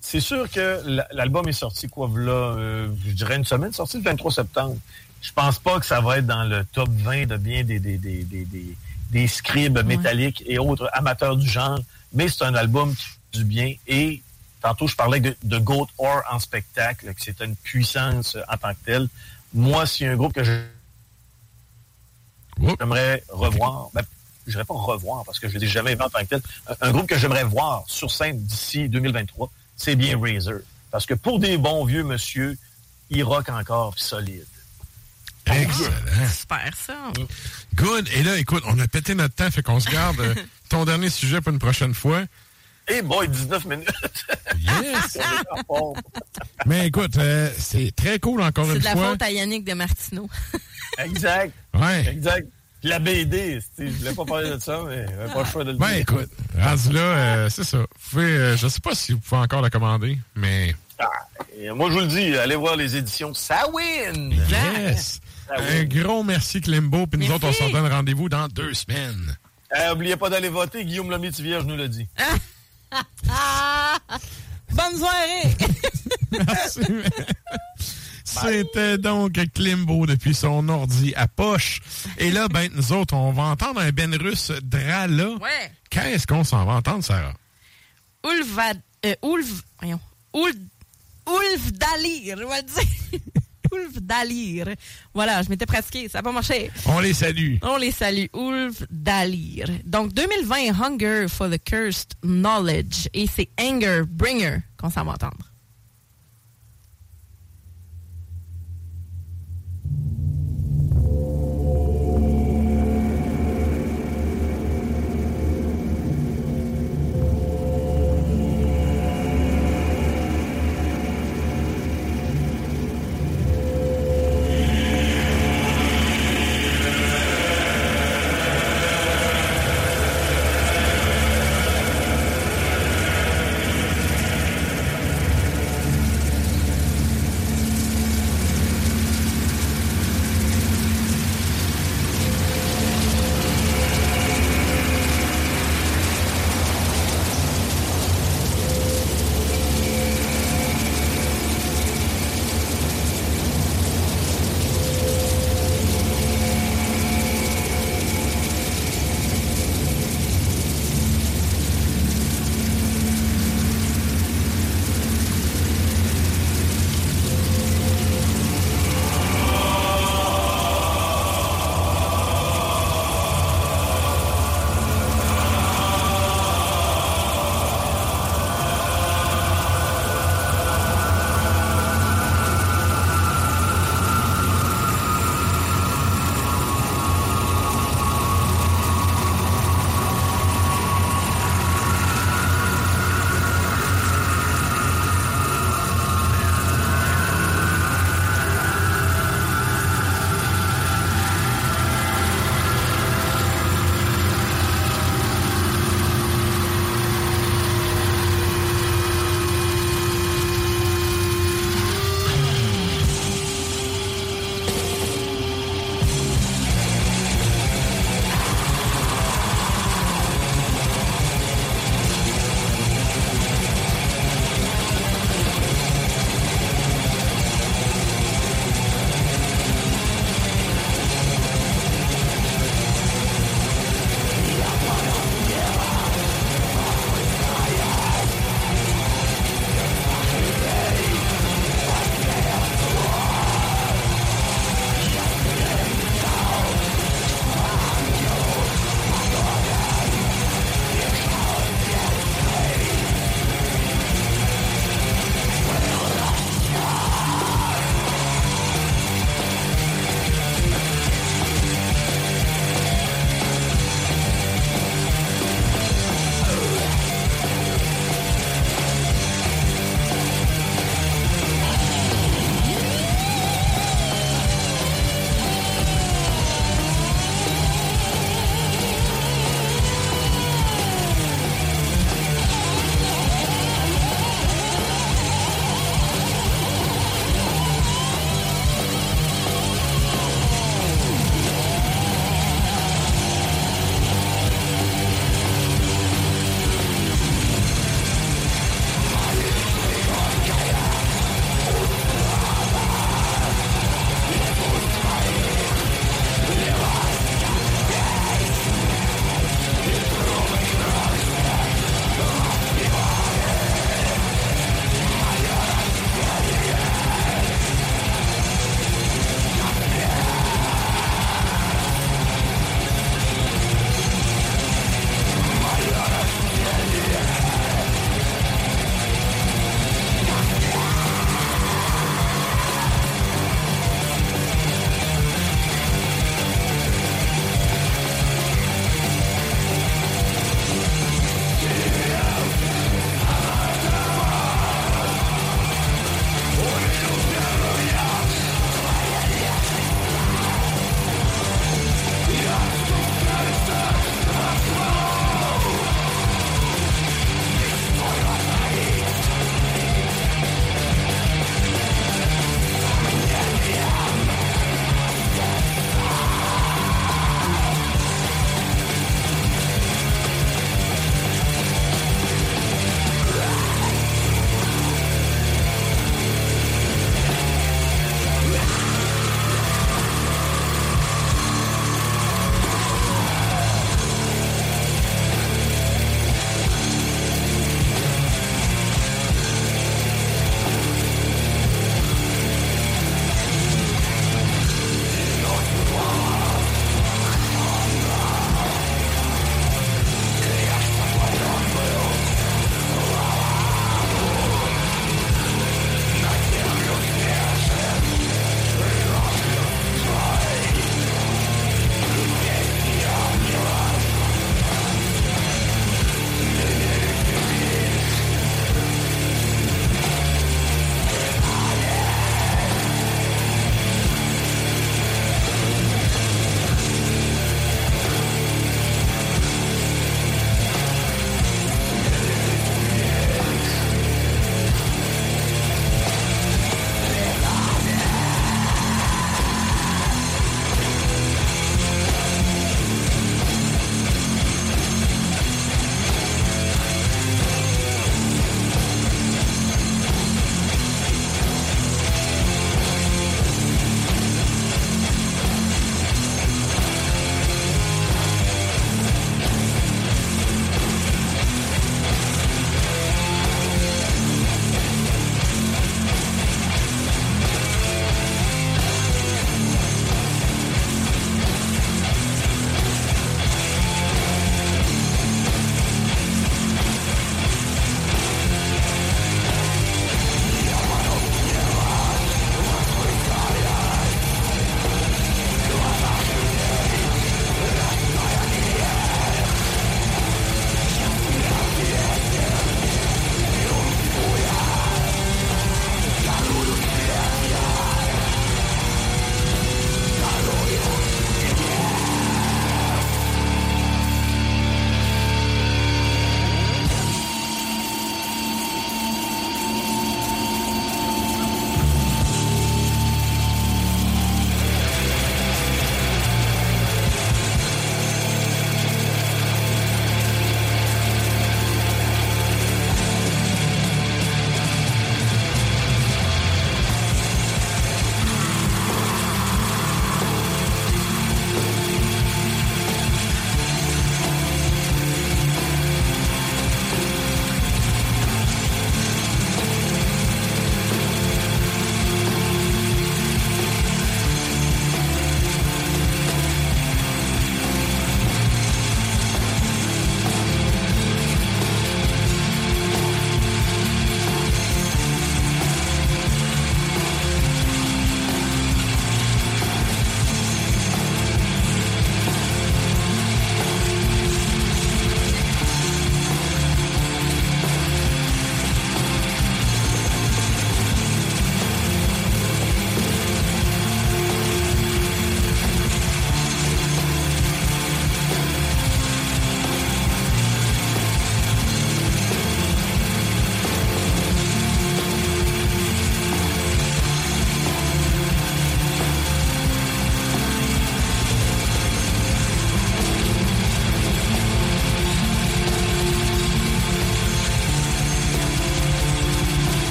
C'est 0.00 0.20
sûr 0.20 0.48
que 0.50 0.80
l'album 1.12 1.48
est 1.48 1.52
sorti, 1.52 1.88
quoi, 1.88 2.08
là, 2.14 2.32
euh, 2.32 2.88
je 3.06 3.12
dirais 3.12 3.36
une 3.36 3.44
semaine, 3.44 3.72
sorti 3.72 3.96
le 3.98 4.02
23 4.04 4.30
septembre. 4.32 4.76
Je 5.20 5.32
pense 5.32 5.58
pas 5.58 5.78
que 5.78 5.86
ça 5.86 6.00
va 6.00 6.18
être 6.18 6.26
dans 6.26 6.44
le 6.44 6.64
top 6.64 6.88
20 6.90 7.26
de 7.26 7.36
bien 7.36 7.62
des, 7.62 7.78
des, 7.78 7.98
des, 7.98 8.24
des, 8.24 8.44
des, 8.44 8.76
des 9.10 9.28
scribes 9.28 9.84
métalliques 9.84 10.42
et 10.46 10.58
autres 10.58 10.88
amateurs 10.92 11.36
du 11.36 11.48
genre, 11.48 11.78
mais 12.12 12.28
c'est 12.28 12.44
un 12.44 12.54
album 12.54 12.94
qui 12.94 13.04
fait 13.04 13.38
du 13.38 13.44
bien. 13.44 13.74
Et 13.86 14.22
tantôt, 14.62 14.86
je 14.86 14.96
parlais 14.96 15.20
de, 15.20 15.36
de 15.42 15.58
Goat 15.58 15.88
Or 15.98 16.22
en 16.30 16.38
spectacle, 16.38 17.12
que 17.12 17.20
c'est 17.22 17.40
une 17.42 17.56
puissance 17.56 18.36
en 18.48 18.56
tant 18.56 18.72
que 18.72 18.84
telle. 18.84 19.08
Moi, 19.52 19.84
s'il 19.86 20.06
y 20.06 20.08
a 20.08 20.12
un 20.12 20.16
groupe 20.16 20.32
que 20.32 20.44
j'aimerais 22.58 23.22
revoir, 23.28 23.90
ben, 23.92 24.02
je 24.46 24.52
dirais 24.52 24.64
pas 24.64 24.74
revoir 24.74 25.24
parce 25.24 25.38
que 25.38 25.48
je 25.48 25.56
ne 25.56 25.60
l'ai 25.60 25.66
jamais 25.66 25.94
vu 25.94 26.02
en 26.02 26.08
tant 26.08 26.20
que 26.20 26.26
tel, 26.26 26.42
un, 26.80 26.92
groupe 26.92 27.06
que 27.06 27.18
j'aimerais 27.18 27.44
voir 27.44 27.84
sur 27.86 28.10
scène 28.10 28.38
d'ici 28.38 28.88
2023, 28.88 29.50
c'est 29.76 29.96
bien 29.96 30.18
Razor. 30.20 30.60
Parce 30.90 31.06
que 31.06 31.14
pour 31.14 31.38
des 31.38 31.56
bons 31.56 31.84
vieux 31.84 32.04
monsieur, 32.04 32.56
ils 33.10 33.22
rock 33.22 33.48
encore 33.48 33.94
solide. 33.98 34.46
Excellent. 35.52 36.28
Super, 36.32 36.70
ça. 36.86 36.94
Good. 37.74 38.08
Et 38.14 38.22
là, 38.22 38.36
écoute, 38.38 38.62
on 38.66 38.78
a 38.78 38.86
pété 38.88 39.14
notre 39.14 39.34
temps, 39.34 39.50
fait 39.50 39.62
qu'on 39.62 39.80
se 39.80 39.90
garde 39.90 40.20
euh, 40.20 40.34
ton 40.68 40.84
dernier 40.84 41.10
sujet 41.10 41.40
pour 41.40 41.52
une 41.52 41.58
prochaine 41.58 41.94
fois. 41.94 42.22
Eh 42.88 43.02
boy, 43.02 43.28
19 43.28 43.64
minutes! 43.66 43.88
Yes! 44.58 45.18
Mais 46.66 46.88
écoute, 46.88 47.16
euh, 47.18 47.48
c'est 47.56 47.94
très 47.94 48.18
cool 48.18 48.42
encore 48.42 48.66
C'est 48.66 48.72
une 48.74 48.78
de 48.80 48.84
la 48.84 48.92
fois. 48.92 49.10
faute 49.10 49.22
à 49.22 49.30
Yannick 49.30 49.64
de 49.64 49.74
Martineau. 49.74 50.28
exact, 50.98 51.52
Ouais. 51.74 52.06
exact. 52.08 52.48
Puis 52.80 52.88
La 52.88 52.98
BD, 52.98 53.60
je 53.78 53.84
voulais 53.84 54.14
pas 54.14 54.24
parler 54.24 54.50
de 54.50 54.58
ça, 54.58 54.80
mais 54.88 55.04
j'avais 55.06 55.32
pas 55.32 55.40
le 55.40 55.44
choix 55.48 55.64
de 55.64 55.72
le 55.72 55.76
Ben 55.78 55.88
dire. 55.88 55.98
écoute, 55.98 56.30
rendu 56.58 56.92
là, 56.92 57.00
euh, 57.00 57.48
c'est 57.50 57.62
ça. 57.64 57.76
Vous 57.78 57.86
pouvez, 58.10 58.24
euh, 58.24 58.56
je 58.56 58.66
sais 58.68 58.80
pas 58.80 58.94
si 58.94 59.12
vous 59.12 59.18
pouvez 59.18 59.40
encore 59.42 59.60
la 59.60 59.68
commander, 59.70 60.18
mais 60.34 60.74
Ah, 60.98 61.04
moi, 61.74 61.90
je 61.90 61.94
vous 61.94 62.00
le 62.00 62.06
dis, 62.06 62.34
allez 62.38 62.56
voir 62.56 62.76
les 62.76 62.96
éditions 62.96 63.34
Sawin! 63.34 64.32
yes! 64.48 65.20
Un 65.56 65.84
gros 65.84 66.22
merci 66.22 66.60
Climbo, 66.60 67.06
puis 67.06 67.20
nous 67.20 67.32
autres, 67.32 67.48
on 67.48 67.52
s'en 67.52 67.70
donne 67.70 67.90
rendez-vous 67.90 68.28
dans 68.28 68.48
deux 68.48 68.74
semaines. 68.74 69.36
Eh, 69.74 69.90
oubliez 69.92 70.16
pas 70.16 70.30
d'aller 70.30 70.48
voter. 70.48 70.84
Guillaume 70.84 71.10
Lamy 71.10 71.30
Vierge 71.30 71.64
nous 71.64 71.76
l'a 71.76 71.88
dit. 71.88 72.08
Bonne 74.72 74.96
soirée! 74.98 75.56
Merci. 76.46 76.80
C'était 78.24 78.98
donc 78.98 79.32
Klimbo 79.52 80.06
depuis 80.06 80.34
son 80.34 80.68
ordi 80.68 81.12
à 81.16 81.26
poche. 81.26 81.80
Et 82.16 82.30
là, 82.30 82.46
ben, 82.48 82.70
nous 82.74 82.92
autres, 82.92 83.14
on 83.14 83.32
va 83.32 83.44
entendre 83.44 83.80
un 83.80 83.90
Ben 83.90 84.14
russe 84.14 84.52
Drala. 84.62 85.30
Ouais. 85.30 85.72
Qu'est-ce 85.90 86.26
qu'on 86.28 86.44
s'en 86.44 86.64
va 86.64 86.74
entendre, 86.74 87.02
Sarah? 87.02 87.34
Ulva... 88.24 88.72
Euh, 89.04 89.14
Ulv... 89.24 89.62
Voyons. 89.80 90.00
Ul... 90.34 90.54
Ulf 91.28 91.72
Dalir, 91.72 92.36
je 92.38 92.44
vais 92.44 92.62
dire. 92.62 93.20
Ulf 93.72 94.00
Dalir. 94.00 94.66
Voilà, 95.14 95.42
je 95.42 95.48
m'étais 95.48 95.66
pratiqué, 95.66 96.08
ça 96.08 96.18
n'a 96.18 96.22
pas 96.22 96.32
marché. 96.32 96.70
On 96.86 97.00
les 97.00 97.12
salue. 97.12 97.56
On 97.62 97.76
les 97.76 97.90
salue. 97.90 98.26
Ulf 98.34 98.82
Dalir. 98.90 99.68
Donc, 99.84 100.12
2020, 100.14 100.80
Hunger 100.80 101.26
for 101.28 101.48
the 101.48 101.58
Cursed 101.62 102.14
Knowledge. 102.22 103.08
Et 103.14 103.26
c'est 103.26 103.48
Anger 103.60 104.02
Bringer 104.08 104.58
qu'on 104.78 104.90
s'en 104.90 105.04
va 105.04 105.12
entendre. 105.12 105.49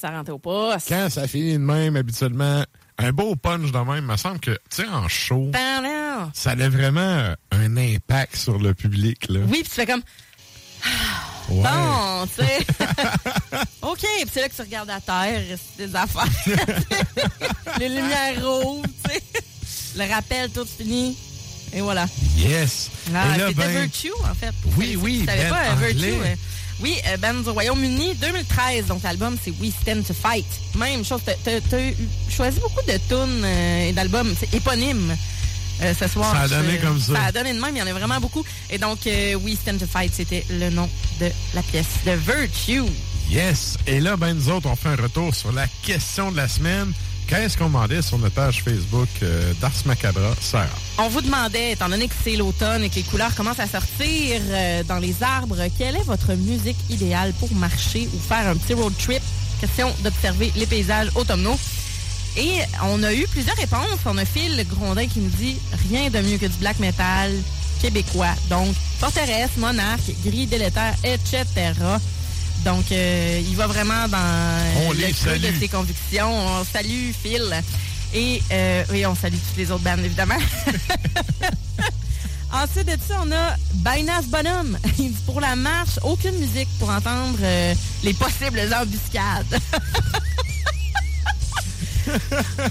Ça 0.00 0.10
rentre 0.10 0.32
au 0.32 0.38
poste. 0.38 0.88
Quand 0.88 1.08
ça 1.10 1.28
finit 1.28 1.54
de 1.54 1.58
même, 1.58 1.96
habituellement, 1.96 2.64
un 2.98 3.12
beau 3.12 3.36
punch 3.36 3.70
de 3.70 3.78
même, 3.78 4.06
me 4.06 4.16
semble 4.16 4.40
que, 4.40 4.52
tu 4.52 4.82
sais, 4.82 4.88
en 4.88 5.08
show, 5.08 5.50
non. 5.52 6.30
ça 6.32 6.50
a 6.50 6.68
vraiment 6.68 7.00
euh, 7.00 7.34
un 7.50 7.76
impact 7.76 8.36
sur 8.36 8.58
le 8.58 8.74
public, 8.74 9.28
là. 9.28 9.40
Oui, 9.46 9.60
puis 9.60 9.68
tu 9.68 9.70
fais 9.70 9.86
comme. 9.86 10.02
Ouais. 11.50 11.62
Bon, 11.62 12.26
tu 12.26 12.44
sais. 12.44 12.66
OK, 13.82 13.98
puis 14.00 14.30
c'est 14.32 14.40
là 14.40 14.48
que 14.48 14.54
tu 14.54 14.62
regardes 14.62 14.90
à 14.90 15.00
terre, 15.00 15.42
c'est 15.76 15.86
des 15.86 15.96
affaires. 15.96 16.24
Les 17.78 17.88
lumières 17.88 18.46
rouges, 18.46 18.86
tu 19.04 19.10
sais. 19.10 19.22
Le 19.96 20.12
rappel, 20.12 20.50
tout 20.50 20.64
fini. 20.64 21.16
Et 21.72 21.80
voilà. 21.80 22.06
Yes. 22.36 22.90
Ah, 23.14 23.34
c'était 23.34 23.54
ben, 23.54 23.80
Virtue, 23.82 24.12
en 24.30 24.34
fait. 24.34 24.54
Oui, 24.76 24.96
oui, 25.00 25.20
Tu 25.20 25.26
savais 25.26 25.42
ben 25.44 25.50
pas, 25.50 25.70
euh, 25.70 25.86
Virtue. 25.88 26.38
Euh, 26.80 26.82
oui, 26.82 26.96
euh, 27.06 27.16
Ben 27.18 27.42
du 27.42 27.48
Royaume-Uni, 27.50 28.14
2013. 28.16 28.86
Donc, 28.86 29.02
l'album, 29.02 29.36
c'est 29.42 29.52
We 29.60 29.72
Stand 29.82 30.04
to 30.06 30.14
Fight. 30.14 30.46
Même 30.76 31.04
chose, 31.04 31.20
t'as- 31.24 31.80
eu- 31.80 31.94
choisi 32.28 32.58
beaucoup 32.60 32.82
de 32.86 32.92
tunes 33.08 33.42
euh, 33.44 33.88
et 33.88 33.92
d'albums 33.92 34.34
c'est 34.38 34.52
éponymes 34.54 35.16
euh, 35.82 35.94
ce 35.98 36.08
soir. 36.08 36.32
Ça 36.32 36.40
a 36.42 36.48
donné 36.48 36.78
Je- 36.80 36.86
comme 36.86 37.00
ça. 37.00 37.14
Ça 37.14 37.22
a 37.24 37.32
donné 37.32 37.54
de 37.54 37.60
même, 37.60 37.74
il 37.76 37.78
y 37.78 37.82
en 37.82 37.86
a 37.86 37.92
vraiment 37.92 38.20
beaucoup. 38.20 38.44
Et 38.70 38.78
donc, 38.78 39.06
euh, 39.06 39.34
We 39.36 39.54
Stand 39.56 39.78
to 39.78 39.86
Fight, 39.86 40.12
c'était 40.14 40.44
le 40.50 40.70
nom 40.70 40.88
de 41.20 41.30
la 41.54 41.62
pièce 41.62 41.86
de 42.06 42.12
Virtue. 42.12 42.82
Yes. 43.30 43.76
Et 43.86 44.00
là, 44.00 44.16
ben, 44.16 44.34
nous 44.34 44.48
autres, 44.50 44.68
on 44.68 44.76
fait 44.76 44.88
un 44.88 44.96
retour 44.96 45.34
sur 45.34 45.52
la 45.52 45.66
question 45.82 46.32
de 46.32 46.36
la 46.36 46.48
semaine. 46.48 46.92
Qu'est-ce 47.30 47.56
qu'on 47.56 47.66
demandait 47.66 48.02
sur 48.02 48.18
notre 48.18 48.34
page 48.34 48.64
Facebook 48.64 49.08
euh, 49.22 49.52
d'Ars 49.60 49.70
Macabra, 49.86 50.34
Sarah? 50.40 50.66
On 50.98 51.08
vous 51.08 51.20
demandait, 51.20 51.70
étant 51.70 51.88
donné 51.88 52.08
que 52.08 52.14
c'est 52.24 52.34
l'automne 52.34 52.82
et 52.82 52.90
que 52.90 52.96
les 52.96 53.02
couleurs 53.04 53.32
commencent 53.36 53.60
à 53.60 53.68
sortir 53.68 54.40
euh, 54.48 54.82
dans 54.82 54.98
les 54.98 55.14
arbres, 55.22 55.62
quelle 55.78 55.94
est 55.94 56.02
votre 56.02 56.34
musique 56.34 56.76
idéale 56.90 57.32
pour 57.38 57.54
marcher 57.54 58.08
ou 58.12 58.18
faire 58.18 58.48
un 58.48 58.56
petit 58.56 58.74
road 58.74 58.92
trip? 58.98 59.22
Question 59.60 59.94
d'observer 60.02 60.50
les 60.56 60.66
paysages 60.66 61.10
automnaux. 61.14 61.56
Et 62.36 62.62
on 62.82 63.00
a 63.04 63.14
eu 63.14 63.24
plusieurs 63.28 63.56
réponses. 63.56 64.00
On 64.06 64.18
a 64.18 64.24
Phil 64.24 64.66
Grondin 64.68 65.06
qui 65.06 65.20
nous 65.20 65.30
dit 65.30 65.56
rien 65.88 66.10
de 66.10 66.18
mieux 66.28 66.38
que 66.38 66.46
du 66.46 66.58
black 66.58 66.80
metal 66.80 67.30
québécois. 67.80 68.34
Donc, 68.48 68.74
Forteresse, 68.98 69.56
Monarque, 69.56 70.10
Gris 70.24 70.46
délétère, 70.46 70.96
etc. 71.04 71.46
Donc, 72.64 72.92
euh, 72.92 73.42
il 73.48 73.56
va 73.56 73.66
vraiment 73.66 74.06
dans 74.08 74.18
On 74.86 74.92
le 74.92 75.12
creux 75.12 75.38
de 75.38 75.58
ses 75.58 75.68
convictions. 75.68 76.30
On 76.30 76.64
salue 76.64 77.12
Phil. 77.22 77.62
Et 78.12 78.42
euh, 78.50 78.84
oui, 78.90 79.06
on 79.06 79.14
salue 79.14 79.34
toutes 79.34 79.56
les 79.56 79.70
autres 79.70 79.84
bandes, 79.84 80.04
évidemment. 80.04 80.34
Ensuite 82.52 82.86
de 82.86 82.96
ça, 83.06 83.22
on 83.24 83.30
a 83.30 83.54
Bainas 83.74 84.24
Bonhomme. 84.26 84.76
Il 84.98 85.12
dit 85.12 85.22
pour 85.24 85.40
la 85.40 85.54
marche, 85.54 86.00
aucune 86.02 86.36
musique 86.36 86.68
pour 86.78 86.90
entendre 86.90 87.38
euh, 87.40 87.74
les 88.02 88.12
possibles 88.12 88.60
embuscades. 88.74 89.60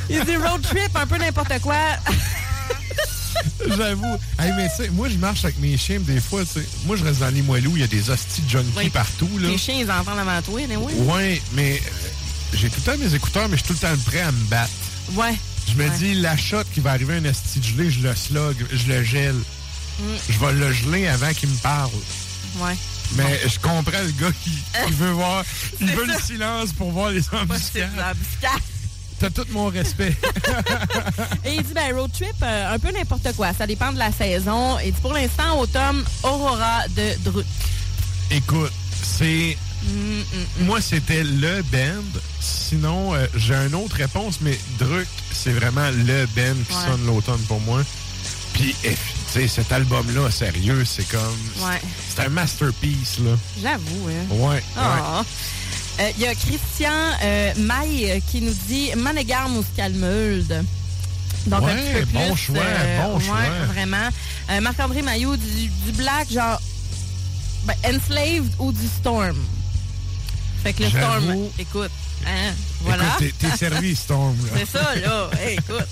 Il 0.10 0.26
dit 0.26 0.36
road 0.36 0.62
trip, 0.62 0.94
un 0.96 1.08
peu 1.08 1.18
n'importe 1.18 1.60
quoi. 1.62 1.76
J'avoue. 3.78 4.18
Hey, 4.40 4.52
mais 4.58 4.70
tu 4.70 4.84
sais, 4.84 4.90
moi, 4.90 5.10
je 5.10 5.18
marche 5.18 5.44
avec 5.46 5.60
mes 5.60 5.78
chiens, 5.78 6.00
des 6.00 6.20
fois, 6.20 6.44
tu 6.46 6.60
sais. 6.60 6.68
Moi, 6.86 6.96
je 6.96 7.04
reste 7.04 7.20
dans 7.20 7.30
Limoilou, 7.30 7.74
il 7.76 7.82
y 7.82 7.84
a 7.84 7.88
des 7.88 8.10
hosties 8.10 8.42
de 8.42 8.50
junkies 8.50 8.70
Oui. 8.78 8.90
partout, 8.90 9.30
là. 9.40 9.48
Les 9.50 9.58
chiens, 9.58 9.76
ils 9.80 9.92
entendent 9.92 10.20
avant 10.20 10.42
toi, 10.42 10.62
mais 10.68 10.76
oui. 10.76 10.94
Ouais, 11.00 11.42
mais 11.54 11.76
euh, 11.86 12.08
j'ai 12.54 12.70
tout 12.70 12.82
le 12.86 12.92
temps 12.92 12.98
mes 12.98 13.14
écouteurs, 13.14 13.48
mais 13.50 13.58
je 13.58 13.64
suis 13.64 13.74
tout 13.74 13.80
le 13.82 13.88
temps 13.88 14.02
prêt 14.06 14.22
à 14.22 14.32
me 14.32 14.44
battre. 14.46 14.72
Ouais. 15.14 15.36
Je 15.68 15.74
me 15.76 15.88
Ouais. 15.90 15.98
dis, 15.98 16.16
la 16.16 16.36
shot 16.38 16.64
qui 16.74 16.80
va 16.80 16.92
arriver 16.92 17.16
un 17.16 17.24
esti 17.26 17.60
de 17.60 17.66
gelé, 17.66 17.92
je 17.92 18.02
le 18.02 18.16
slog, 18.16 18.56
je 18.72 18.88
le 18.92 19.04
gèle. 19.04 19.36
Mm. 19.36 20.04
Je 20.30 20.40
vais 20.40 20.54
le 20.54 20.72
geler 20.72 21.08
avant 21.08 21.34
qu'il 21.34 21.50
me 21.50 21.58
parle. 21.58 21.92
Ouais. 22.60 22.76
Mais 23.16 23.40
je 23.48 23.60
comprends 23.60 24.02
le 24.04 24.12
gars 24.12 24.32
qui, 24.44 24.52
qui 24.52 24.92
veut 24.98 25.12
voir, 25.12 25.44
il 25.82 25.88
veut 25.92 26.06
le 26.06 26.14
silence 26.24 26.74
pour 26.74 26.92
voir 26.92 27.10
les 27.12 27.24
embuscades. 27.32 27.90
T'as 29.20 29.30
tout 29.30 29.46
mon 29.52 29.68
respect. 29.68 30.16
Et 31.46 31.56
il 31.56 31.64
dit, 31.64 31.74
ben, 31.74 31.94
road 31.94 32.10
trip, 32.14 32.34
euh, 32.42 32.74
un 32.76 32.80
peu 32.80 32.90
n'importe 32.92 33.34
quoi. 33.36 33.52
Ça 33.54 33.68
dépend 33.68 33.92
de 33.92 33.98
la 34.00 34.12
saison. 34.14 34.80
Et 34.80 34.92
dit, 34.92 35.02
pour 35.02 35.14
l'instant, 35.14 35.60
automne, 35.60 36.04
Aurora 36.24 36.88
de 36.96 37.16
Drut. 37.30 37.46
Écoute, 38.32 38.72
c'est. 39.04 39.58
Mm, 39.84 40.66
Moi, 40.66 40.80
c'était 40.82 41.24
le 41.24 41.62
band. 41.64 42.20
Sinon, 42.40 43.14
euh, 43.16 43.26
j'ai 43.36 43.56
une 43.56 43.76
autre 43.76 43.96
réponse, 43.98 44.40
mais 44.42 44.58
Druk, 44.78 45.08
c'est 45.34 45.52
vraiment 45.54 45.90
le 45.90 46.26
band 46.28 46.56
qui 46.70 46.76
Ouais. 46.76 46.84
sonne 46.92 47.06
l'automne 47.06 47.42
pour 47.48 47.60
moi. 47.62 47.82
Puis, 48.54 48.76
eh, 48.84 48.90
tu 48.92 48.98
sais, 49.42 49.48
cet 49.48 49.72
album-là, 49.72 50.30
sérieux, 50.32 50.84
c'est 50.86 51.08
comme. 51.10 51.22
Ouais. 51.68 51.82
C'est 52.16 52.24
un 52.26 52.30
masterpiece, 52.30 53.20
là. 53.20 53.32
J'avoue, 53.62 54.08
hein. 54.10 54.26
Ouais. 54.36 54.48
ouais. 54.56 55.24
Ah. 56.00 56.04
Euh, 56.04 56.12
Il 56.18 56.24
y 56.24 56.28
a 56.28 56.34
Christian 56.36 56.92
euh, 57.24 57.54
Maille 57.58 58.12
euh, 58.12 58.20
qui 58.32 58.42
nous 58.42 58.54
dit 58.68 58.92
Manégarme 58.96 59.58
ou 59.58 59.64
Scalmeude. 59.74 60.64
Donc 61.48 61.62
un 61.64 61.66
Ouais, 61.66 61.76
petit 61.76 61.94
peu 62.00 62.06
plus. 62.06 62.14
bon 62.14 62.36
choix, 62.36 62.56
bon 63.04 63.18
ouais, 63.18 63.24
choix. 63.26 63.66
Vraiment. 63.74 64.10
Marc-André 64.62 65.02
Maillot 65.02 65.36
du, 65.38 65.68
du 65.86 65.92
black, 65.94 66.32
genre 66.32 66.60
ben, 67.66 67.76
Enslaved 67.86 68.52
ou 68.60 68.72
du 68.72 68.88
Storm? 68.88 69.38
Fait 70.64 70.74
que 70.74 70.84
le 70.84 70.90
Storm, 70.90 71.36
écoute, 71.58 71.92
hein, 72.28 72.54
voilà. 72.82 73.04
T'es- 73.20 73.34
servi, 73.58 73.96
Storm. 73.96 74.36
C'est 74.58 74.66
ça, 74.78 74.96
là. 74.96 75.30
Hey, 75.42 75.54
écoute. 75.58 75.88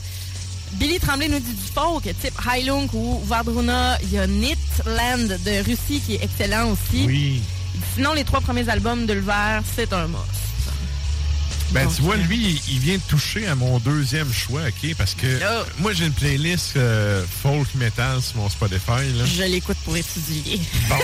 Billy 0.73 0.99
Tremblay 0.99 1.29
nous 1.29 1.39
dit 1.39 1.53
du 1.53 1.71
folk, 1.73 2.03
type 2.03 2.33
Heilung 2.51 2.89
ou 2.93 3.21
Vardruna. 3.25 3.97
Il 4.03 4.11
y 4.11 4.19
a 4.19 4.27
Nitland 4.27 5.27
de 5.45 5.63
Russie 5.65 6.01
qui 6.05 6.15
est 6.15 6.23
excellent 6.23 6.71
aussi. 6.71 7.05
Oui. 7.05 7.41
Sinon, 7.95 8.13
les 8.13 8.23
trois 8.23 8.41
premiers 8.41 8.67
albums 8.69 9.05
de 9.05 9.13
l'hiver, 9.13 9.61
c'est 9.75 9.91
un 9.93 10.07
must. 10.07 10.21
Ben, 11.71 11.83
Donc, 11.85 11.95
tu 11.95 12.01
vois, 12.01 12.15
euh, 12.15 12.17
lui, 12.29 12.61
il- 12.69 12.79
vient 12.79 12.95
de 12.95 13.01
toucher 13.09 13.45
à 13.47 13.53
mon 13.55 13.77
deuxième 13.79 14.31
choix, 14.31 14.61
OK? 14.67 14.95
Parce 14.97 15.13
que 15.15 15.27
moi, 15.79 15.91
j'ai 15.93 16.05
une 16.05 16.13
playlist 16.13 16.77
euh, 16.77 17.25
folk 17.43 17.67
metal 17.75 18.21
sur 18.21 18.37
mon 18.37 18.47
Spotify, 18.49 19.11
là. 19.17 19.25
Je 19.25 19.43
l'écoute 19.43 19.77
pour 19.83 19.97
étudier. 19.97 20.61
Bon. 20.87 20.95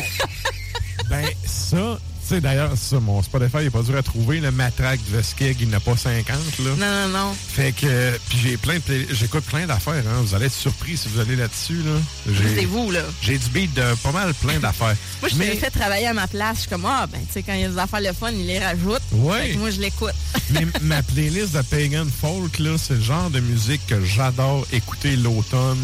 ben, 1.09 1.25
ça, 1.45 1.99
tu 2.27 2.35
sais, 2.35 2.41
d'ailleurs, 2.41 2.71
ça, 2.77 2.99
mon 2.99 3.21
Spotify 3.21 3.57
n'est 3.57 3.69
pas 3.69 3.81
dur 3.81 3.95
à 3.97 4.03
trouver. 4.03 4.39
Le 4.39 4.51
matraque 4.51 4.99
de 5.11 5.21
Skeg, 5.21 5.57
il 5.61 5.69
n'a 5.69 5.79
pas 5.79 5.97
50, 5.97 6.25
là. 6.59 6.71
Non, 6.77 7.07
non, 7.11 7.19
non. 7.27 7.35
Fait 7.35 7.71
que, 7.73 7.85
euh, 7.85 8.17
puis 8.29 8.37
j'ai 8.41 8.57
plein 8.57 8.75
de 8.75 8.81
j'écoute 9.11 9.43
plein 9.43 9.65
d'affaires, 9.65 9.95
hein. 10.07 10.21
Vous 10.21 10.33
allez 10.35 10.45
être 10.45 10.53
surpris 10.53 10.97
si 10.97 11.09
vous 11.09 11.19
allez 11.19 11.35
là-dessus, 11.35 11.81
là. 11.83 12.33
C'est 12.55 12.65
vous, 12.65 12.91
là. 12.91 13.01
J'ai 13.21 13.37
du 13.37 13.49
beat 13.49 13.73
de 13.73 13.83
pas 14.01 14.11
mal 14.11 14.33
plein 14.35 14.59
d'affaires. 14.59 14.95
Moi, 15.21 15.29
je 15.29 15.35
Mais- 15.35 15.51
te 15.51 15.57
fais 15.57 15.69
travailler 15.71 16.07
à 16.07 16.13
ma 16.13 16.27
place. 16.27 16.55
Je 16.55 16.59
suis 16.61 16.69
comme, 16.69 16.85
ah, 16.85 17.07
ben, 17.11 17.19
tu 17.27 17.33
sais, 17.33 17.43
quand 17.43 17.53
il 17.53 17.61
y 17.61 17.65
a 17.65 17.69
des 17.69 17.77
affaires 17.77 18.01
le 18.01 18.13
fun, 18.13 18.31
il 18.31 18.47
les 18.47 18.59
rajoute. 18.59 19.01
Ouais. 19.11 19.41
Fait 19.47 19.53
que 19.53 19.57
moi, 19.59 19.69
je 19.69 19.79
l'écoute. 19.81 20.13
Mais 20.51 20.65
ma 20.81 21.03
playlist 21.03 21.53
de 21.55 21.61
Pagan 21.61 22.05
Folk, 22.21 22.59
là, 22.59 22.77
c'est 22.77 22.95
le 22.95 23.01
genre 23.01 23.29
de 23.29 23.39
musique 23.39 23.81
que 23.87 24.03
j'adore 24.03 24.65
écouter 24.71 25.15
l'automne. 25.15 25.79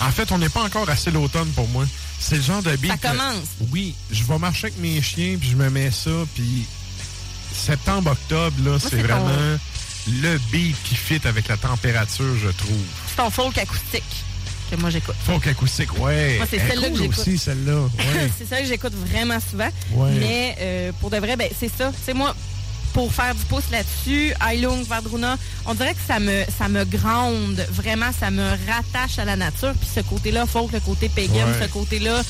En 0.00 0.10
fait, 0.10 0.30
on 0.32 0.38
n'est 0.38 0.48
pas 0.50 0.62
encore 0.62 0.88
assez 0.90 1.10
l'automne 1.10 1.48
pour 1.54 1.68
moi. 1.68 1.84
C'est 2.18 2.36
le 2.36 2.42
genre 2.42 2.62
de 2.62 2.74
beat. 2.76 2.90
Ça 2.90 2.96
que- 2.96 3.08
commence. 3.08 3.44
oui, 3.72 3.94
je 4.10 4.24
vais 4.24 4.38
marcher 4.38 4.66
avec 4.68 4.78
mes 4.80 5.00
chiens, 5.02 5.36
puis 5.38 5.50
je 5.50 5.56
me 5.56 5.68
mets 5.70 5.90
ça, 5.90 6.10
puis 6.34 6.66
septembre, 7.52 8.10
octobre, 8.12 8.56
là, 8.64 8.78
c'est 8.80 8.90
ton- 8.90 8.96
vraiment 9.02 9.58
le 10.08 10.38
beat 10.52 10.76
qui 10.84 10.94
fit 10.94 11.20
avec 11.24 11.48
la 11.48 11.56
température, 11.56 12.36
je 12.42 12.48
trouve. 12.48 12.82
C'est 13.08 13.16
ton 13.16 13.30
folk 13.30 13.56
acoustique 13.58 14.02
que 14.70 14.76
moi, 14.76 14.90
j'écoute. 14.90 15.14
Folk 15.24 15.46
acoustique, 15.46 15.92
ouais. 16.00 16.36
Moi, 16.38 16.46
c'est 16.50 16.56
Elle 16.56 16.62
est 16.62 16.68
celle-là 16.70 16.90
que 16.90 16.96
j'écoute. 16.98 17.18
aussi, 17.18 17.38
celle-là. 17.38 17.80
Ouais. 17.98 18.30
c'est 18.38 18.48
ça 18.48 18.60
que 18.60 18.66
j'écoute 18.66 18.92
vraiment 18.94 19.38
souvent. 19.50 19.68
Ouais. 19.92 20.10
Mais 20.18 20.56
euh, 20.60 20.92
pour 21.00 21.10
de 21.10 21.18
vrai, 21.18 21.36
ben, 21.36 21.48
c'est 21.58 21.70
ça. 21.76 21.92
C'est 22.04 22.14
moi, 22.14 22.34
pour 22.96 23.12
faire 23.12 23.34
du 23.34 23.44
pouce 23.44 23.70
là-dessus, 23.70 24.32
Ailung, 24.50 24.82
Vardruna, 24.84 25.36
on 25.66 25.74
dirait 25.74 25.92
que 25.92 26.00
ça 26.08 26.18
me, 26.18 26.44
ça 26.58 26.66
me 26.66 26.82
gronde. 26.86 27.62
Vraiment, 27.70 28.06
ça 28.18 28.30
me 28.30 28.42
rattache 28.66 29.18
à 29.18 29.26
la 29.26 29.36
nature. 29.36 29.74
Puis 29.78 29.88
ce 29.96 30.00
côté-là, 30.00 30.46
folk, 30.46 30.72
le 30.72 30.80
côté 30.80 31.10
pagan, 31.10 31.34
Ouais. 31.46 31.60
ce 31.66 31.68
côté-là 31.68 32.22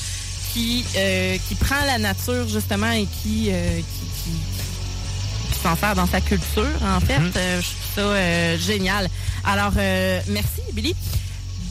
qui, 0.51 0.83
euh, 0.97 1.37
qui 1.47 1.55
prend 1.55 1.79
la 1.85 1.97
nature, 1.99 2.49
justement, 2.49 2.91
et 2.91 3.05
qui, 3.05 3.47
euh, 3.49 3.77
qui, 3.77 4.29
qui- 4.29 5.53
qui 5.53 5.59
s'en 5.63 5.77
sert 5.77 5.95
dans 5.95 6.05
sa 6.05 6.19
culture, 6.19 6.67
en 6.83 6.99
fait. 6.99 7.17
Mhm. 7.17 7.31
Euh, 7.37 7.61
je 7.61 7.67
trouve 8.01 8.13
ça 8.13 8.57
génial. 8.57 9.07
Alors, 9.45 9.71
merci, 10.27 10.61
Billy. 10.73 10.93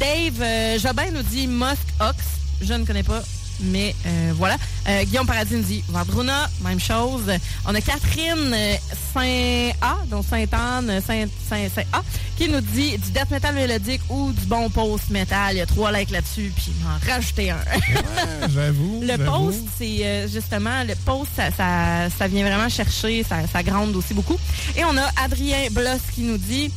Dave 0.00 0.81
Jobin 0.81 1.10
nous 1.12 1.23
dit 1.23 1.47
Musk 1.47 1.83
Ox. 2.00 2.16
Je 2.62 2.73
ne 2.73 2.86
connais 2.86 3.02
pas, 3.02 3.23
mais 3.60 3.94
euh, 4.07 4.33
voilà. 4.36 4.57
Euh, 4.89 5.05
Guillaume 5.05 5.26
Paradis 5.26 5.55
nous 5.55 5.62
dit 5.62 5.85
Vandruna, 5.89 6.49
même 6.62 6.81
chose. 6.81 7.25
On 7.67 7.75
a 7.75 7.81
Catherine 7.81 8.52
euh, 8.55 8.75
Saint-A, 9.15 9.97
donc 10.10 10.25
Sainte-Anne, 10.28 11.01
Saint- 11.07 11.26
Saint- 11.49 11.68
Saint-A, 11.75 12.02
qui 12.36 12.49
nous 12.49 12.60
dit 12.60 12.99
du 12.99 13.10
death 13.10 13.31
metal 13.31 13.55
mélodique 13.55 14.02
ou 14.09 14.33
du 14.33 14.44
bon 14.47 14.68
post-metal. 14.70 15.55
Il 15.55 15.59
y 15.59 15.60
a 15.60 15.67
trois 15.67 15.91
likes 15.93 16.10
là-dessus, 16.10 16.52
puis 16.55 16.67
il 16.78 16.85
m'en 16.85 17.12
rajouter 17.15 17.51
un. 17.51 17.57
Ouais, 17.57 18.49
j'avoue. 18.55 19.01
Le 19.02 19.17
post, 19.25 19.60
c'est 19.78 20.05
euh, 20.07 20.28
justement, 20.28 20.85
le 20.85 20.94
post, 20.94 21.31
ça, 21.36 21.51
ça, 21.51 22.09
ça 22.17 22.28
vient 22.28 22.44
vraiment 22.44 22.68
chercher, 22.68 23.25
ça, 23.28 23.39
ça 23.52 23.62
gronde 23.62 23.97
aussi 23.97 24.15
beaucoup. 24.15 24.36
Et 24.76 24.85
on 24.85 24.97
a 24.97 25.10
Adrien 25.25 25.68
Bloss 25.70 26.01
qui 26.15 26.23
nous 26.23 26.39
dit 26.39 26.70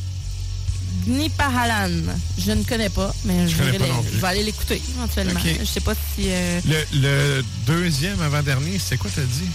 Gnipahalan. 1.06 2.02
Je 2.38 2.52
ne 2.52 2.62
connais 2.64 2.88
pas, 2.88 3.14
mais 3.24 3.48
je, 3.48 3.56
vais, 3.56 3.78
pas 3.78 3.84
les- 3.84 3.90
non 3.92 4.02
plus. 4.02 4.12
je 4.14 4.18
vais 4.20 4.26
aller 4.28 4.42
l'écouter 4.44 4.82
éventuellement. 4.96 5.40
Ok. 5.40 5.56
Je 5.60 5.64
sais 5.64 5.80
pas 5.80 5.94
si. 5.94 6.24
euh, 6.28 6.60
Le, 6.66 6.84
le 7.00 7.44
deuxième 7.66 8.20
avant-dernier, 8.22 8.78
c'est 8.78 8.96
quoi 8.96 9.10
t'as 9.14 9.22
dit? 9.22 9.48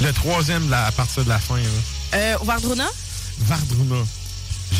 Le 0.00 0.12
troisième 0.12 0.68
là, 0.70 0.86
à 0.86 0.92
partir 0.92 1.24
de 1.24 1.28
la 1.28 1.38
fin. 1.38 1.56
Là. 1.56 1.62
Euh, 2.14 2.36
Vardruna? 2.42 2.86
Vardruna. 3.40 4.04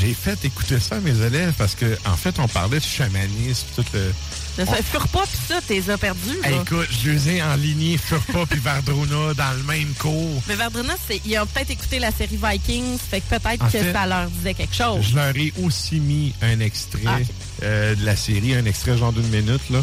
J'ai 0.01 0.15
fait 0.15 0.45
écouter 0.45 0.79
ça 0.81 0.97
à 0.97 1.01
mes 1.01 1.19
élèves 1.23 1.55
parce 1.57 1.75
que 1.75 1.97
en 2.07 2.17
fait, 2.17 2.39
on 2.39 2.47
parlait 2.49 2.79
de 2.79 2.85
chamanisme, 2.85 3.67
tout 3.75 3.85
le. 3.95 4.13
Ça 4.59 4.67
fait 4.67 4.83
Furpa 4.83 5.21
pis 5.23 5.39
ça, 5.49 5.61
t'es 5.67 5.89
as 5.91 5.99
perdu. 5.99 6.31
Hey, 6.43 6.57
écoute, 6.57 6.89
je 6.91 7.11
les 7.11 7.29
ai 7.37 7.43
enlignés 7.43 7.97
Furpa 7.97 8.45
puis 8.51 8.59
Vardruna 8.59 9.33
dans 9.35 9.53
le 9.57 9.63
même 9.65 9.93
cours. 9.99 10.43
Mais 10.49 10.55
Vardruna, 10.57 10.95
ils 11.25 11.39
ont 11.39 11.47
peut-être 11.47 11.71
écouté 11.71 11.99
la 12.01 12.11
série 12.11 12.39
Vikings, 12.43 12.99
fait 12.99 13.21
que 13.21 13.29
peut-être 13.37 13.63
En 13.63 13.67
que 13.67 13.79
fait, 13.79 13.93
ça 13.93 14.07
leur 14.07 14.27
disait 14.29 14.55
quelque 14.55 14.75
chose. 14.75 15.05
Je 15.11 15.15
leur 15.15 15.37
ai 15.37 15.53
aussi 15.63 16.01
mis 16.01 16.35
un 16.43 16.59
extrait 16.61 17.01
Ah, 17.07 17.19
euh, 17.63 17.95
de 17.95 18.05
la 18.05 18.17
série, 18.17 18.55
un 18.55 18.65
extrait 18.65 18.99
genre 18.99 19.13
d'une 19.13 19.29
minute, 19.29 19.71
là. 19.71 19.81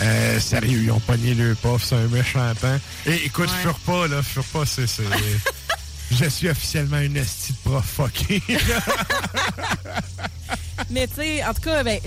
Euh, 0.00 0.40
sérieux, 0.40 0.80
ils 0.84 0.90
ont 0.90 1.00
pogné 1.00 1.34
le 1.34 1.54
puff, 1.54 1.82
c'est 1.84 1.94
un 1.96 2.08
méchant 2.08 2.52
pan. 2.60 2.78
Et 3.06 3.14
écoute, 3.26 3.48
Ouais. 3.50 3.62
Furpa, 3.62 4.08
là, 4.08 4.22
Furpa, 4.22 4.60
c'est... 4.66 4.86
Je 6.14 6.28
suis 6.28 6.48
officiellement 6.50 6.98
une 6.98 7.16
esti 7.16 7.52
de 7.54 7.58
prof 7.70 7.84
fucké. 7.86 8.42
Mais 10.90 11.06
tu 11.06 11.14
sais, 11.14 11.44
en 11.44 11.54
tout 11.54 11.62
cas, 11.62 11.82
ben, 11.82 11.98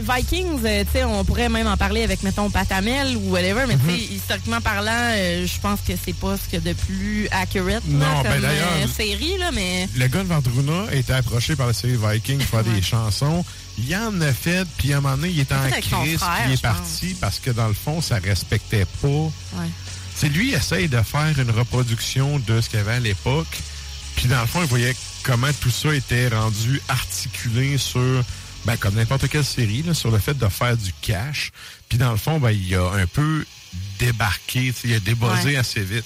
Vikings, 0.00 0.60
euh, 0.64 0.84
tu 0.84 0.90
sais, 0.92 1.04
on 1.04 1.24
pourrait 1.24 1.48
même 1.48 1.66
en 1.66 1.76
parler 1.76 2.02
avec, 2.02 2.22
mettons, 2.22 2.50
Patamel 2.50 3.16
ou 3.16 3.30
whatever, 3.32 3.64
mais 3.68 3.76
tu 3.76 3.84
Mhm. 3.84 3.90
sais, 3.90 4.04
historiquement 4.14 4.60
parlant, 4.60 4.90
euh, 4.92 5.46
je 5.46 5.60
pense 5.60 5.80
que 5.86 5.92
c'est 6.02 6.14
pas 6.14 6.36
ce 6.36 6.42
qu'il 6.48 6.64
y 6.64 6.68
a 6.68 6.72
de 6.72 6.78
plus 6.78 7.28
accurate 7.30 7.82
là, 7.88 7.92
Non, 8.06 8.22
ben 8.22 8.32
comme 8.32 8.40
d'ailleurs, 8.42 8.68
euh, 8.82 8.86
série, 8.88 9.38
là, 9.38 9.50
mais... 9.52 9.88
Le 9.96 10.06
gars 10.08 10.22
de 10.22 10.28
Vandruna 10.28 10.90
a 10.90 10.94
été 10.94 11.12
approché 11.12 11.56
par 11.56 11.66
la 11.68 11.72
série 11.72 11.96
Viking 11.96 12.38
pour 12.38 12.46
faire 12.62 12.64
des 12.74 12.82
chansons. 12.82 13.44
Il 13.78 13.94
en 13.96 14.20
a 14.20 14.32
fait, 14.32 14.66
puis 14.78 14.92
à 14.92 14.98
un 14.98 15.00
moment 15.00 15.16
donné, 15.16 15.30
il 15.30 15.40
était 15.40 15.54
en 15.54 15.68
crise, 15.70 15.80
puis 15.90 16.00
il 16.46 16.52
est 16.52 16.54
pense. 16.54 16.60
parti 16.60 17.16
parce 17.20 17.38
que 17.38 17.50
dans 17.50 17.68
le 17.68 17.74
fond, 17.74 18.00
ça 18.00 18.16
respectait 18.22 18.86
pas. 19.02 19.08
Ouais. 19.08 19.68
C'est 20.16 20.28
lui 20.28 20.48
il 20.50 20.54
essaye 20.54 20.88
de 20.88 21.00
faire 21.02 21.32
une 21.38 21.50
reproduction 21.50 22.38
de 22.46 22.60
ce 22.60 22.68
qu'il 22.68 22.78
y 22.78 22.82
avait 22.82 22.92
à 22.94 23.00
l'époque. 23.00 23.48
Puis 24.14 24.28
dans 24.28 24.40
le 24.40 24.46
fond, 24.46 24.60
il 24.62 24.68
voyait 24.68 24.94
comment 25.24 25.48
tout 25.60 25.70
ça 25.70 25.92
était 25.92 26.28
rendu 26.28 26.80
articulé 26.88 27.78
sur, 27.78 28.22
ben, 28.64 28.76
comme 28.76 28.94
n'importe 28.94 29.28
quelle 29.28 29.44
série, 29.44 29.82
là, 29.82 29.94
sur 29.94 30.10
le 30.10 30.18
fait 30.18 30.36
de 30.38 30.48
faire 30.48 30.76
du 30.76 30.92
cash. 31.02 31.50
Puis 31.88 31.98
dans 31.98 32.10
le 32.12 32.16
fond, 32.16 32.38
ben, 32.38 32.50
il 32.50 32.74
a 32.74 32.90
un 32.92 33.06
peu 33.06 33.44
débarqué, 33.98 34.72
il 34.84 34.94
a 34.94 35.00
débossé 35.00 35.46
Ouais. 35.48 35.56
assez 35.56 35.80
vite. 35.82 36.04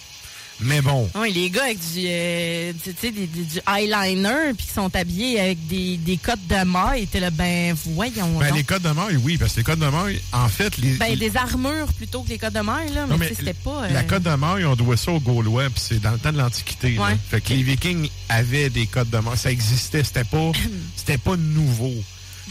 Mais 0.60 0.80
bon, 0.80 1.08
Oui, 1.14 1.32
les 1.32 1.50
gars 1.50 1.62
avec 1.66 1.78
du, 1.78 2.02
euh, 2.04 2.72
du, 2.72 2.80
tu 2.92 2.92
sais, 3.00 3.10
des- 3.12 3.28
des- 3.28 3.44
du 3.44 3.60
eyeliner, 3.68 4.54
puis 4.56 4.66
qui 4.66 4.72
sont 4.72 4.92
habillés 4.96 5.38
avec 5.38 5.64
des, 5.68 5.96
des 5.98 6.16
cotes 6.16 6.44
de 6.48 6.64
maille, 6.64 7.02
étaient 7.04 7.20
là, 7.20 7.30
ben, 7.30 7.76
voyons 7.94 8.36
ben, 8.40 8.48
donc. 8.48 8.56
les 8.56 8.64
codes 8.64 8.82
de 8.82 8.88
maille, 8.88 9.16
oui, 9.18 9.38
parce 9.38 9.52
que 9.52 9.58
les 9.58 9.62
codes 9.62 9.78
de 9.78 9.86
maille, 9.86 10.20
en 10.32 10.48
fait, 10.48 10.76
les, 10.78 10.96
Ben, 10.96 11.14
des 11.16 11.36
armures 11.36 11.92
plutôt 11.96 12.22
que 12.24 12.28
des 12.30 12.38
cotes 12.38 12.54
de 12.54 12.60
maille, 12.60 12.92
là, 12.92 13.06
mais, 13.06 13.16
Non, 13.18 13.24
c'était 13.38 13.54
pas... 13.54 13.86
La 13.88 14.00
euh, 14.00 14.02
cote 14.02 14.24
de 14.24 14.34
maille, 14.34 14.64
on 14.64 14.74
doit 14.74 14.96
ça 14.96 15.12
aux 15.12 15.20
Gaulois, 15.20 15.70
puis 15.70 15.80
c'est 15.80 16.00
dans 16.00 16.10
le 16.10 16.18
temps 16.18 16.32
de 16.32 16.38
l'Antiquité. 16.38 16.98
Ouais. 16.98 17.16
Fait 17.30 17.40
que 17.40 17.50
les 17.50 17.62
Vikings 17.62 18.10
avaient 18.28 18.68
des 18.68 18.86
codes 18.88 19.10
de 19.10 19.18
maille. 19.18 19.38
Ça 19.38 19.52
existait, 19.52 20.02
c'était 20.02 20.24
pas, 20.24 20.50
c'était 20.96 21.18
pas 21.18 21.36
nouveau. 21.36 21.94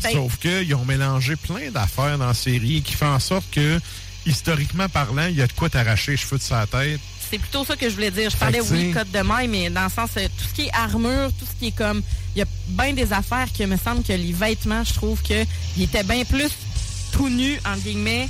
Ben- 0.04 0.12
Sauf 0.14 0.38
qu'ils 0.38 0.74
ont 0.76 0.86
mélangé 0.86 1.36
plein 1.36 1.70
d'affaires 1.72 2.18
dans 2.18 2.28
la 2.28 2.34
série 2.34 2.82
qui 2.82 2.94
fait 2.94 3.06
en 3.06 3.20
sorte 3.20 3.46
que, 3.52 3.80
historiquement 4.26 4.90
parlant, 4.90 5.28
il 5.28 5.36
y 5.36 5.42
a 5.42 5.48
de 5.48 5.54
quoi 5.54 5.70
t'arracher 5.70 6.12
les 6.12 6.18
cheveux 6.18 6.38
de 6.38 6.44
sa 6.44 6.66
tête. 6.68 7.00
C'est 7.30 7.40
plutôt 7.40 7.66
ça 7.66 7.76
que 7.76 7.90
je 7.90 7.94
voulais 7.96 8.12
dire. 8.12 8.30
Je 8.30 8.38
parlais, 8.38 8.62
oui, 8.62 8.92
code 8.94 9.12
de 9.12 9.20
maille, 9.20 9.50
mais 9.50 9.70
dans 9.70 9.84
le 9.84 9.90
sens, 9.90 10.12
euh, 10.18 10.28
tout 10.38 10.46
ce 10.50 10.54
qui 10.54 10.68
est 10.68 10.74
armure, 10.74 11.30
tout 11.38 11.46
ce 11.46 11.60
qui 11.60 11.68
est 11.68 11.72
comme... 11.78 12.02
Il 12.36 12.40
y 12.40 12.42
a 12.42 12.46
bien 12.70 12.94
des 12.94 13.12
affaires 13.12 13.48
que 13.58 13.64
me 13.66 13.76
semble 13.78 14.02
que 14.04 14.14
les 14.14 14.32
vêtements, 14.32 14.84
je 14.86 14.94
trouve 14.94 15.22
que 15.22 15.44
ils 15.76 15.84
étaient 15.84 16.04
bien 16.04 16.24
plus 16.24 16.52
tout 17.12 17.28
nus, 17.30 17.60
en 17.66 17.76
guillemets, 17.78 18.30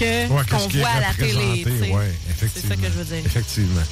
que 0.00 0.28
Ouais, 0.28 0.42
ce 0.44 0.50
qu'on 0.50 0.68
voit 0.68 0.88
à 0.88 1.00
la 1.00 1.14
télé. 1.14 1.64
ouais, 1.92 2.12
c'est 2.40 2.66
ça 2.66 2.74
que 2.76 2.84
je 2.84 2.88
veux 2.88 3.04
dire. 3.04 3.22
Effectivement. 3.26 3.82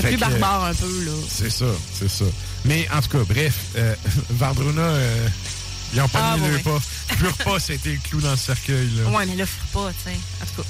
C'est 0.00 0.06
plus 0.08 0.14
que, 0.16 0.20
barbare 0.20 0.64
un 0.66 0.74
peu, 0.74 1.04
là. 1.04 1.12
C'est 1.28 1.50
ça, 1.50 1.66
c'est 1.98 2.08
ça. 2.10 2.24
Mais 2.64 2.88
en 2.92 3.00
tout 3.02 3.18
cas, 3.18 3.24
bref, 3.28 3.54
euh, 3.76 3.94
Vardruna, 4.30 4.80
euh, 4.82 5.28
ils 5.94 6.00
ont 6.00 6.08
pas 6.08 6.32
Ah, 6.32 6.36
mis 6.36 6.42
ouais, 6.48 6.58
pas. 6.58 6.78
Pure 7.16 7.36
pas, 7.44 7.58
c'était 7.60 7.90
le 7.92 7.98
clou 8.08 8.20
dans 8.20 8.30
le 8.32 8.36
cercueil. 8.36 8.88
Là. 8.96 9.10
Ouais, 9.10 9.26
mais 9.26 9.36
là, 9.36 9.44
faut 9.46 9.80
pas, 9.84 9.90
tu 9.92 10.10
sais. 10.10 10.16
En 10.42 10.46
tout 10.46 10.62
cas. 10.62 10.68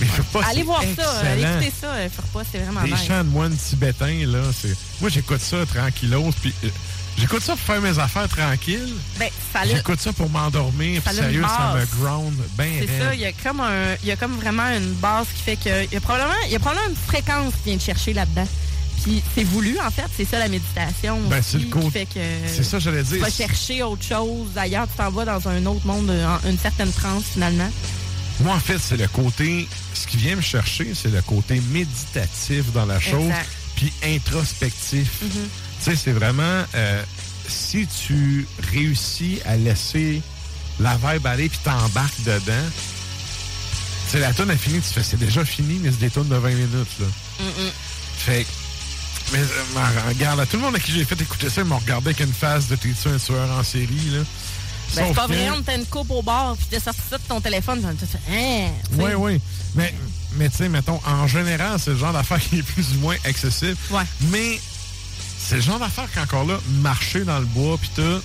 Mais 0.00 0.06
Fure 0.06 0.24
pas, 0.24 0.44
allez 0.46 0.62
voir 0.64 0.82
ça, 0.96 1.10
allez 1.20 1.42
excellent. 1.42 1.60
écouter 1.60 1.72
ça, 1.80 1.86
euh, 1.88 2.08
faut 2.14 2.38
pas, 2.38 2.44
c'est 2.50 2.58
vraiment 2.58 2.82
Des 2.82 2.90
nice. 2.90 3.06
chants 3.06 3.22
de 3.22 3.28
moines 3.28 3.56
tibétains, 3.56 4.26
là, 4.26 4.40
c'est... 4.60 4.76
Moi, 5.00 5.08
j'écoute 5.10 5.40
ça 5.40 5.64
tranquillos, 5.66 6.30
puis 6.40 6.52
euh, 6.64 6.68
j'écoute 7.16 7.42
ça 7.44 7.52
pour 7.52 7.60
faire 7.60 7.80
mes 7.80 7.96
affaires 8.00 8.28
tranquilles. 8.28 8.92
Ben, 9.20 9.28
ça 9.52 9.60
J'écoute 9.64 10.00
ça 10.00 10.12
pour 10.12 10.28
m'endormir, 10.30 11.00
puis 11.00 11.14
sérieux, 11.14 11.44
ça 11.46 11.74
me 11.76 11.84
ground 12.00 12.34
bien 12.58 12.70
C'est 12.80 12.98
ça, 12.98 13.14
il 13.14 13.20
y 13.20 13.24
a 13.26 13.32
comme 13.32 13.60
un, 13.60 13.94
il 14.02 14.08
y 14.08 14.10
a 14.10 14.16
comme 14.16 14.34
vraiment 14.34 14.66
une 14.70 14.94
base 14.94 15.26
qui 15.36 15.42
fait 15.42 15.56
que, 15.56 15.84
il 15.84 15.92
y 15.92 15.96
a 15.96 16.00
probablement, 16.00 16.34
il 16.46 16.52
y 16.52 16.56
a 16.56 16.58
probablement 16.58 16.88
une 16.90 16.96
fréquence 16.96 17.52
qui 17.62 17.68
vient 17.68 17.76
de 17.76 17.82
chercher 17.82 18.14
là-dedans. 18.14 18.48
Puis 19.04 19.22
c'est 19.34 19.44
voulu, 19.44 19.78
en 19.80 19.90
fait, 19.90 20.06
c'est 20.16 20.24
ça 20.24 20.38
la 20.38 20.48
méditation. 20.48 21.20
Ben, 21.28 21.40
c'est 21.42 21.58
le 21.58 21.64
qui 21.64 21.70
côté- 21.70 21.90
fait 21.90 22.06
que. 22.06 22.20
c'est 22.48 22.64
ça, 22.64 22.78
j'allais 22.78 23.02
dire. 23.02 23.12
Tu 23.16 23.18
vas 23.22 23.30
chercher 23.30 23.82
autre 23.82 24.02
chose. 24.02 24.48
D'ailleurs, 24.54 24.86
tu 24.88 24.96
t'en 24.96 25.10
vas 25.10 25.24
dans 25.26 25.46
un 25.48 25.64
autre 25.66 25.86
monde, 25.86 26.10
une 26.48 26.58
certaine 26.58 26.90
transe, 26.92 27.24
finalement. 27.34 27.70
Moi, 28.40 28.54
en 28.54 28.60
fait, 28.60 28.78
c'est 28.78 28.96
le 28.96 29.06
côté... 29.08 29.68
Ce 29.94 30.06
qui 30.08 30.16
vient 30.16 30.34
me 30.36 30.40
chercher, 30.42 30.92
c'est 30.94 31.10
le 31.12 31.22
côté 31.22 31.60
méditatif 31.70 32.72
dans 32.72 32.84
la 32.86 32.98
chose, 32.98 33.26
Exact. 33.26 33.48
puis 33.76 33.92
introspectif. 34.04 35.08
Mhm. 35.22 35.30
Tu 35.30 35.90
sais, 35.90 35.96
c'est 35.96 36.12
vraiment... 36.12 36.64
euh, 36.74 37.02
si 37.46 37.86
tu 37.86 38.46
réussis 38.72 39.38
à 39.44 39.56
laisser 39.56 40.20
la 40.80 40.96
vibe 40.96 41.26
aller, 41.26 41.48
puis 41.48 41.58
t'embarques 41.62 42.22
dedans... 42.24 42.52
Tu 44.06 44.12
sais, 44.12 44.18
la 44.20 44.32
tonne 44.32 44.50
a 44.50 44.56
fini, 44.56 44.80
tu 44.80 44.92
fais, 44.92 45.02
c'est 45.02 45.18
déjà 45.18 45.44
fini, 45.44 45.78
mais 45.82 45.90
c'est 45.90 46.00
des 46.00 46.10
tonnes 46.10 46.28
de 46.28 46.36
20 46.36 46.48
minutes, 46.50 46.72
là. 47.00 47.06
Mm-mm. 47.40 47.70
Fait 48.18 48.44
que, 48.44 48.48
mais 49.32 49.38
euh, 49.38 50.08
regarde, 50.08 50.46
tout 50.48 50.56
le 50.56 50.62
monde 50.62 50.76
à 50.76 50.78
qui 50.78 50.92
j'ai 50.92 51.04
fait 51.04 51.20
écouter 51.20 51.48
ça, 51.48 51.62
ils 51.62 51.66
m'ont 51.66 51.78
regardé 51.78 52.10
avec 52.10 52.20
une 52.20 52.32
face 52.32 52.68
de 52.68 52.76
t'es-tu 52.76 53.08
un 53.08 53.18
tueur 53.18 53.50
en 53.50 53.62
série, 53.62 54.10
là. 54.10 54.20
Ben, 54.94 55.06
c'est 55.08 55.14
pas 55.14 55.26
vrai, 55.26 55.50
on 55.50 55.62
t'a 55.62 55.74
une 55.74 55.86
coupe 55.86 56.10
au 56.10 56.22
bar, 56.22 56.56
puis 56.56 56.66
t'as 56.70 56.80
sorti 56.80 57.00
ça 57.10 57.18
de 57.18 57.22
ton 57.24 57.40
téléphone, 57.40 57.82
t'as 57.82 58.06
fait, 58.06 58.18
hein. 58.30 58.70
Oui, 58.92 59.12
oui. 59.16 59.40
Mais, 59.74 59.92
mais 60.36 60.48
tu 60.48 60.58
sais, 60.58 60.68
mettons, 60.68 61.00
en 61.04 61.26
général, 61.26 61.78
c'est 61.80 61.90
le 61.90 61.96
genre 61.96 62.12
d'affaire 62.12 62.38
qui 62.38 62.58
est 62.58 62.62
plus 62.62 62.86
ou 62.94 63.00
moins 63.00 63.16
accessible. 63.24 63.76
Ouais. 63.90 64.04
Mais 64.30 64.60
c'est 65.38 65.56
le 65.56 65.62
genre 65.62 65.78
d'affaire 65.78 66.08
qu'encore 66.14 66.44
là, 66.44 66.60
marcher 66.80 67.24
dans 67.24 67.38
le 67.38 67.46
bois, 67.46 67.76
puis 67.78 67.90
tout, 67.96 68.22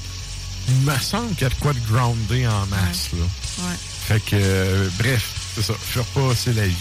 il 0.68 0.76
me 0.86 0.98
semble 1.00 1.34
qu'il 1.34 1.44
y 1.44 1.46
a 1.46 1.50
de 1.50 1.56
quoi 1.56 1.74
de 1.74 1.80
groundé 1.92 2.48
en 2.48 2.66
masse, 2.68 3.10
là. 3.14 3.24
Ouais. 3.64 3.76
Fait 4.08 4.20
que, 4.20 4.36
euh, 4.36 4.90
bref, 5.00 5.24
c'est 5.56 5.64
ça. 5.64 5.74
Fure 5.80 6.06
pas, 6.06 6.36
c'est 6.36 6.54
la 6.54 6.68
vie. 6.68 6.76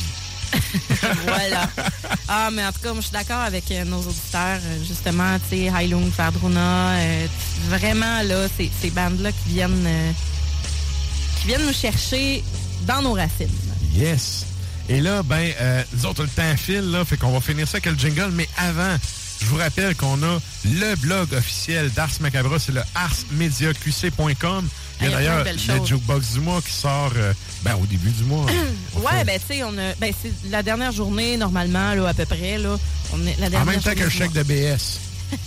voilà. 1.27 1.69
Ah, 2.29 2.51
mais 2.53 2.65
en 2.65 2.73
tout 2.73 2.81
cas, 2.81 2.89
moi, 2.93 3.01
je 3.01 3.07
suis 3.07 3.13
d'accord 3.13 3.41
avec 3.41 3.71
euh, 3.71 3.85
nos 3.85 4.01
auditeurs. 4.01 4.61
euh, 4.65 4.85
justement, 4.87 5.39
tu 5.49 5.57
sais, 5.57 5.71
Heilung, 5.75 6.11
Fardruna, 6.11 6.91
euh, 6.93 7.27
vraiment, 7.69 8.23
là, 8.23 8.47
ces, 8.57 8.71
ces 8.81 8.91
bandes-là 8.91 9.31
qui 9.33 9.49
viennent, 9.51 9.85
euh, 9.87 10.11
qui 11.41 11.47
viennent 11.49 11.67
nous 11.67 11.73
chercher 11.73 12.45
dans 12.87 13.03
nos 13.03 13.15
racines. 13.15 13.49
Yes. 13.95 14.45
Et 14.89 15.01
là, 15.01 15.23
ben, 15.23 15.53
nous 15.93 16.07
autres, 16.07 16.23
le 16.23 16.29
temps 16.29 16.57
file, 16.57 16.91
là, 16.91 17.05
fait 17.05 17.19
qu'on 17.19 17.33
va 17.33 17.41
finir 17.41 17.69
ça 17.69 17.77
avec 17.77 17.87
le 17.87 17.99
jingle, 17.99 18.31
mais 18.33 18.49
avant, 18.57 18.97
je 19.41 19.47
vous 19.47 19.57
rappelle 19.57 19.95
qu'on 19.95 20.23
a 20.23 20.39
le 20.65 20.95
blog 20.97 21.33
officiel 21.35 21.91
d'Ars 21.91 22.09
Macabra, 22.21 22.59
c'est 22.59 22.73
le 22.73 22.83
arsmediaqc.com. 22.95 24.69
Il 25.01 25.05
y 25.09 25.13
a 25.13 25.17
d'ailleurs 25.17 25.45
le. 25.45 25.87
Jukebox 25.87 26.33
du 26.33 26.41
mois 26.41 26.61
qui 26.63 26.73
sort 26.73 27.13
euh, 27.17 27.33
ben, 27.63 27.75
au 27.77 27.87
début 27.87 28.11
du 28.11 28.25
mois. 28.25 28.47
Ouais, 28.97 29.23
ben, 29.25 29.39
tu 29.39 29.55
sais, 29.55 29.63
on 29.63 29.77
a, 29.79 29.95
ben, 30.01 30.13
c'est 30.21 30.33
la 30.51 30.63
dernière 30.63 30.91
journée, 30.93 31.37
normalement, 31.37 31.95
là, 31.95 32.09
à 32.09 32.15
peu 32.15 32.25
près, 32.27 32.59
là. 32.59 32.77
On 33.13 33.25
est, 33.27 33.37
la 33.39 33.47
en 33.47 33.51
dernière 33.51 33.65
même 33.67 33.81
temps 33.81 33.95
qu'un 33.95 34.11
chèque 34.11 34.33
de 34.33 34.43
BS. 34.43 34.99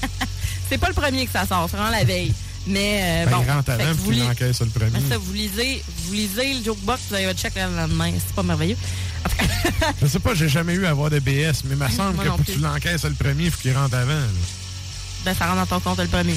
C'est 0.70 0.78
pas 0.78 0.88
le 0.88 0.94
premier 0.94 1.26
que 1.26 1.32
ça 1.34 1.46
sort, 1.46 1.68
c'est 1.70 1.76
vraiment 1.76 1.92
la 1.92 2.06
veille. 2.06 2.34
Mais, 2.66 3.02
euh, 3.04 3.26
Ben, 3.26 3.32
bon. 3.38 3.44
que 3.44 3.76
puis 3.94 3.94
vous 4.06 4.12
li- 4.12 4.20
le 4.22 4.70
premier. 4.70 5.10
Ça, 5.10 5.18
vous 5.18 5.34
lisez, 5.34 5.84
vous 6.06 6.14
lisez 6.14 6.54
le 6.54 6.64
jokebox, 6.64 7.02
vous 7.10 7.16
avez 7.16 7.26
votre 7.26 7.40
chèque 7.42 7.56
le 7.56 7.76
lendemain. 7.76 8.12
C'est 8.26 8.34
pas 8.36 8.44
merveilleux. 8.44 8.78
Je 10.02 10.08
sais 10.08 10.20
pas, 10.20 10.34
j'ai 10.34 10.48
jamais 10.48 10.74
eu 10.74 10.86
à 10.86 10.92
avoir 10.92 11.10
de 11.10 11.20
BS, 11.20 11.64
mais 11.66 11.72
il 11.72 11.78
me 11.78 11.90
semble 11.96 12.16
Moi 12.16 12.24
que 12.24 12.30
pour 12.30 12.46
que 12.46 12.52
tu 12.52 12.60
l'encaisses 12.60 13.04
le 13.04 13.16
premier, 13.16 13.46
il 13.46 13.52
faut 13.52 13.60
qu'il 13.60 13.76
rentre 13.76 13.96
avant. 13.96 14.14
là. 14.14 14.28
Ben, 15.26 15.36
ça 15.36 15.46
rentre 15.48 15.58
dans 15.70 15.80
ton 15.80 15.80
compte 15.82 16.00
le 16.00 16.08
premier. 16.08 16.36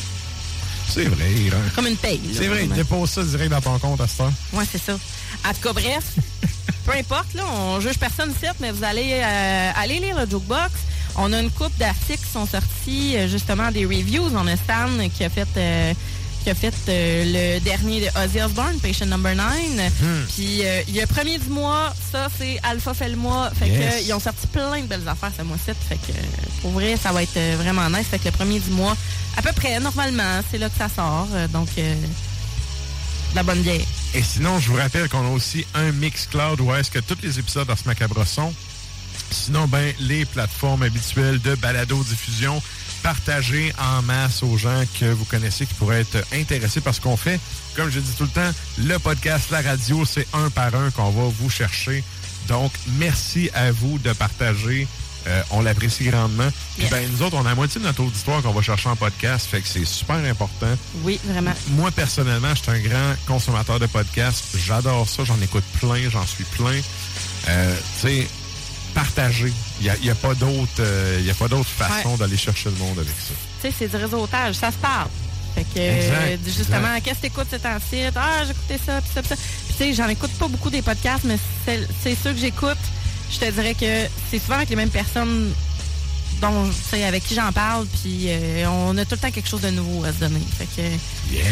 C'est 0.89 1.05
vrai, 1.05 1.51
rentre. 1.51 1.75
Comme 1.75 1.87
une 1.87 1.97
paye. 1.97 2.21
C'est 2.33 2.49
vrai, 2.49 2.67
dépose 2.67 3.11
ça 3.11 3.23
direct 3.23 3.51
dans 3.51 3.61
ton 3.61 3.79
compte 3.79 4.01
à 4.01 4.07
cette 4.07 4.21
heure. 4.21 4.33
Ouais, 4.53 4.65
c'est 4.71 4.81
ça. 4.83 4.93
En 4.93 5.53
tout 5.53 5.61
cas, 5.63 5.73
bref, 5.73 6.05
peu 6.87 6.93
importe, 6.93 7.35
là, 7.35 7.45
on 7.47 7.81
juge 7.81 7.99
personne 7.99 8.31
ici, 8.31 8.47
mais 8.61 8.71
vous 8.71 8.85
allez 8.85 9.21
euh, 9.23 9.71
aller 9.77 9.99
lire 9.99 10.19
le 10.19 10.29
jukebox. 10.31 10.73
On 11.17 11.33
a 11.33 11.41
une 11.41 11.51
coupe 11.51 11.77
d'articles 11.79 12.25
qui 12.25 12.31
sont 12.33 12.47
sortis, 12.47 13.17
euh, 13.17 13.29
justement, 13.29 13.71
des 13.71 13.85
reviews. 13.85 14.31
On 14.35 14.47
a 14.47 14.57
Stan 14.57 14.89
qui 15.15 15.25
a 15.25 15.31
fait, 15.31 15.49
euh, 15.57 15.95
qui 16.45 16.51
a 16.51 16.55
fait 16.55 16.75
euh, 16.89 17.57
le 17.57 17.61
dernier 17.61 18.03
de 18.03 18.07
Ozzy 18.23 18.41
Osbourne, 18.43 18.79
Patient 18.79 19.07
Number 19.07 19.35
9. 19.35 19.47
Hmm. 20.01 20.07
Puis, 20.35 20.61
euh, 20.65 20.83
il 20.87 20.95
y 20.95 21.01
a 21.01 21.07
premier 21.07 21.39
du 21.39 21.49
mois, 21.49 21.95
ça, 22.13 22.29
c'est 22.39 22.61
Alpha 22.63 22.93
fait 22.93 23.09
le 23.09 23.17
mois. 23.17 23.51
Fait 23.59 23.67
Yes. 23.69 23.95
que, 23.95 24.03
ils 24.07 24.13
ont 24.13 24.21
sorti 24.21 24.47
plein 24.49 24.81
de 24.83 24.87
belles 24.87 25.09
affaires 25.09 25.33
ce 25.37 25.43
mois-ci. 25.43 25.73
Fait 25.89 25.97
que, 25.97 26.13
pour 26.61 26.73
vrai, 26.73 26.97
ça 27.03 27.13
va 27.13 27.23
être 27.23 27.37
euh, 27.37 27.57
vraiment 27.59 27.89
nice. 27.89 28.07
Fait 28.11 28.19
que 28.19 28.27
le 28.27 28.31
premier 28.33 28.61
du 28.61 28.71
mois, 28.71 28.95
à 29.37 29.43
peu 29.43 29.53
près, 29.53 29.81
normalement, 29.81 30.41
c'est 30.51 30.59
là 30.59 30.69
que 30.69 30.77
ça 30.77 30.89
sort. 30.95 31.29
Euh, 31.33 31.49
donc, 31.49 31.69
euh, 31.79 31.95
la 33.35 33.43
bonne 33.43 33.63
bière. 33.63 33.81
Et 34.15 34.23
sinon, 34.23 34.61
je 34.61 34.69
vous 34.71 34.77
rappelle 34.77 35.09
qu'on 35.09 35.27
a 35.27 35.31
aussi 35.31 35.65
un 35.75 35.91
Mixcloud 35.93 36.61
où 36.61 36.73
est-ce 36.75 36.91
que 36.91 36.99
tous 37.01 37.17
les 37.23 37.39
épisodes 37.39 37.67
d'Ars 37.67 37.79
Macabra 37.87 38.25
sont 38.27 38.53
Sinon, 39.31 39.67
ben, 39.67 39.93
les 40.01 40.25
plateformes 40.27 40.83
habituelles 40.83 41.41
de 41.41 41.55
balado-diffusion, 41.57 42.63
partagez 43.05 43.71
en 43.79 44.01
masse 44.01 44.43
aux 44.43 44.57
gens 44.57 44.83
que 44.99 45.05
vous 45.05 45.27
connaissez 45.27 45.67
qui 45.67 45.75
pourraient 45.75 46.01
être 46.01 46.25
intéressés 46.33 46.81
parce 46.81 46.99
qu'on 47.01 47.19
fait, 47.19 47.39
comme 47.77 47.91
je 47.91 48.01
dis 48.01 48.13
tout 48.17 48.25
le 48.25 48.31
temps, 48.31 48.51
le 48.79 48.99
podcast, 48.99 49.51
la 49.51 49.61
radio, 49.61 50.07
c'est 50.07 50.27
un 50.33 50.49
par 50.49 50.75
un 50.75 50.91
qu'on 50.91 51.11
va 51.11 51.25
vous 51.39 51.51
chercher. 51.51 52.03
Donc, 52.49 52.73
merci 52.99 53.51
à 53.53 53.73
vous 53.73 53.99
de 53.99 54.11
partager. 54.15 54.89
Euh, 55.27 55.43
on 55.51 55.61
l'apprécie 55.61 56.05
grandement. 56.05 56.49
Puis 56.79 56.87
ben, 56.91 57.07
nous 57.13 57.23
autres, 57.23 57.37
on 57.37 57.45
a 57.45 57.51
la 57.51 57.55
moitié 57.55 57.79
de 57.79 57.87
notre 57.87 58.03
auditoire 58.03 58.43
qu'on 58.43 58.53
va 58.53 58.63
chercher 58.63 58.89
en 58.89 58.97
podcast, 58.97 59.49
fait 59.51 59.61
que 59.61 59.69
c'est 59.69 59.85
super 59.85 60.17
important. 60.17 60.75
Oui, 61.03 61.21
vraiment. 61.25 61.53
Moi, 61.69 61.91
personnellement, 61.91 62.55
je 62.55 62.63
suis 62.63 62.71
un 62.71 62.89
grand 62.89 63.15
consommateur 63.27 63.79
de 63.81 63.87
podcasts. 63.87 64.57
J'adore 64.57 65.07
ça, 65.09 65.25
j'en 65.25 65.41
écoute 65.43 65.65
plein, 65.79 66.09
j'en 66.09 66.27
suis 66.27 66.45
plein. 66.45 66.81
Euh, 67.49 67.77
tu 68.01 68.09
sais, 68.09 68.29
partager. 68.95 69.53
Il 69.81 69.93
n'y 70.03 70.11
a, 70.11 70.15
pas 70.15 70.35
d'autre 70.35 70.71
euh, 70.81 71.31
a 71.31 71.35
pas 71.35 71.49
d'autre 71.49 71.69
façon 71.69 72.17
d'aller 72.17 72.37
chercher 72.37 72.71
le 72.71 72.77
monde 72.77 72.99
avec 72.99 73.15
ça. 73.19 73.35
Tu 73.63 73.69
sais, 73.69 73.75
c'est 73.79 73.89
du 73.89 73.97
réseautage, 73.97 74.55
ça 74.55 74.71
se 74.71 74.77
parle. 74.77 75.09
Fait 75.55 75.65
que, 75.75 75.79
Exact, 75.81 76.39
justement, 76.47 76.77
exact. 76.97 77.01
qu'est-ce 77.05 77.17
que 77.17 77.23
t'écoutes 77.23 77.47
cet 77.51 77.63
site? 77.91 78.13
Ah, 78.17 78.43
j'écoutais 78.47 78.81
ça, 78.85 79.01
pis 79.01 79.09
ça, 79.15 79.23
pis 79.23 79.29
ça. 79.29 79.37
Puis, 79.37 79.75
tu 79.77 79.85
sais, 79.85 79.95
j'en 79.95 80.09
écoute 80.09 80.33
pas 80.33 80.49
beaucoup 80.49 80.71
des 80.71 80.83
podcasts, 80.83 81.25
mais 81.25 81.39
c'est 81.65 82.17
ceux 82.23 82.33
que 82.33 82.41
j'écoute. 82.41 82.79
Je 83.33 83.39
te 83.39 83.51
dirais 83.51 83.75
que 83.75 84.09
c'est 84.31 84.39
souvent 84.39 84.57
avec 84.57 84.69
les 84.71 84.77
mêmes 84.77 84.91
personnes 84.91 85.53
dont, 86.41 86.69
avec 87.07 87.25
qui 87.25 87.35
j'en 87.35 87.53
parle, 87.53 87.87
puis 88.03 88.25
euh, 88.29 88.67
on 88.69 88.97
a 88.99 89.05
tout 89.05 89.13
le 89.15 89.19
temps 89.19 89.31
quelque 89.31 89.49
chose 89.49 89.61
de 89.63 89.71
nouveau 89.71 90.05
à 90.05 90.13
se 90.13 90.19
donner. 90.19 90.41
Fait 90.59 90.67
que, 90.77 90.83
Yeah! 91.33 91.45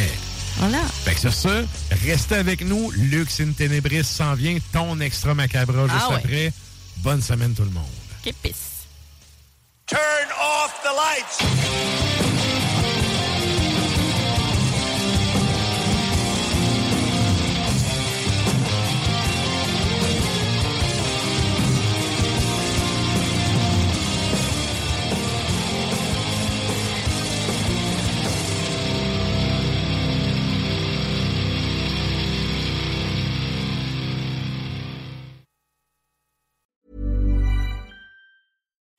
voilà. 0.58 0.78
Fait 1.04 1.14
que 1.14 1.20
sur 1.20 1.32
ça, 1.32 1.62
restez 2.04 2.34
avec 2.34 2.64
nous. 2.64 2.90
Lux 2.90 3.40
in 3.40 3.52
Tenebris 3.56 4.04
s'en 4.04 4.34
vient. 4.34 4.58
Ton 4.72 4.98
extra 5.00 5.34
macabra 5.34 5.84
juste 5.86 5.94
Ah 6.00 6.10
ouais. 6.10 6.16
après. 6.16 6.52
Bonne 6.98 7.22
semaine 7.22 7.54
tout 7.54 7.64
le 7.64 7.70
monde. 7.70 7.84
Turn 9.86 10.28
off 10.40 10.82
the 10.82 10.92
lights. 10.94 12.51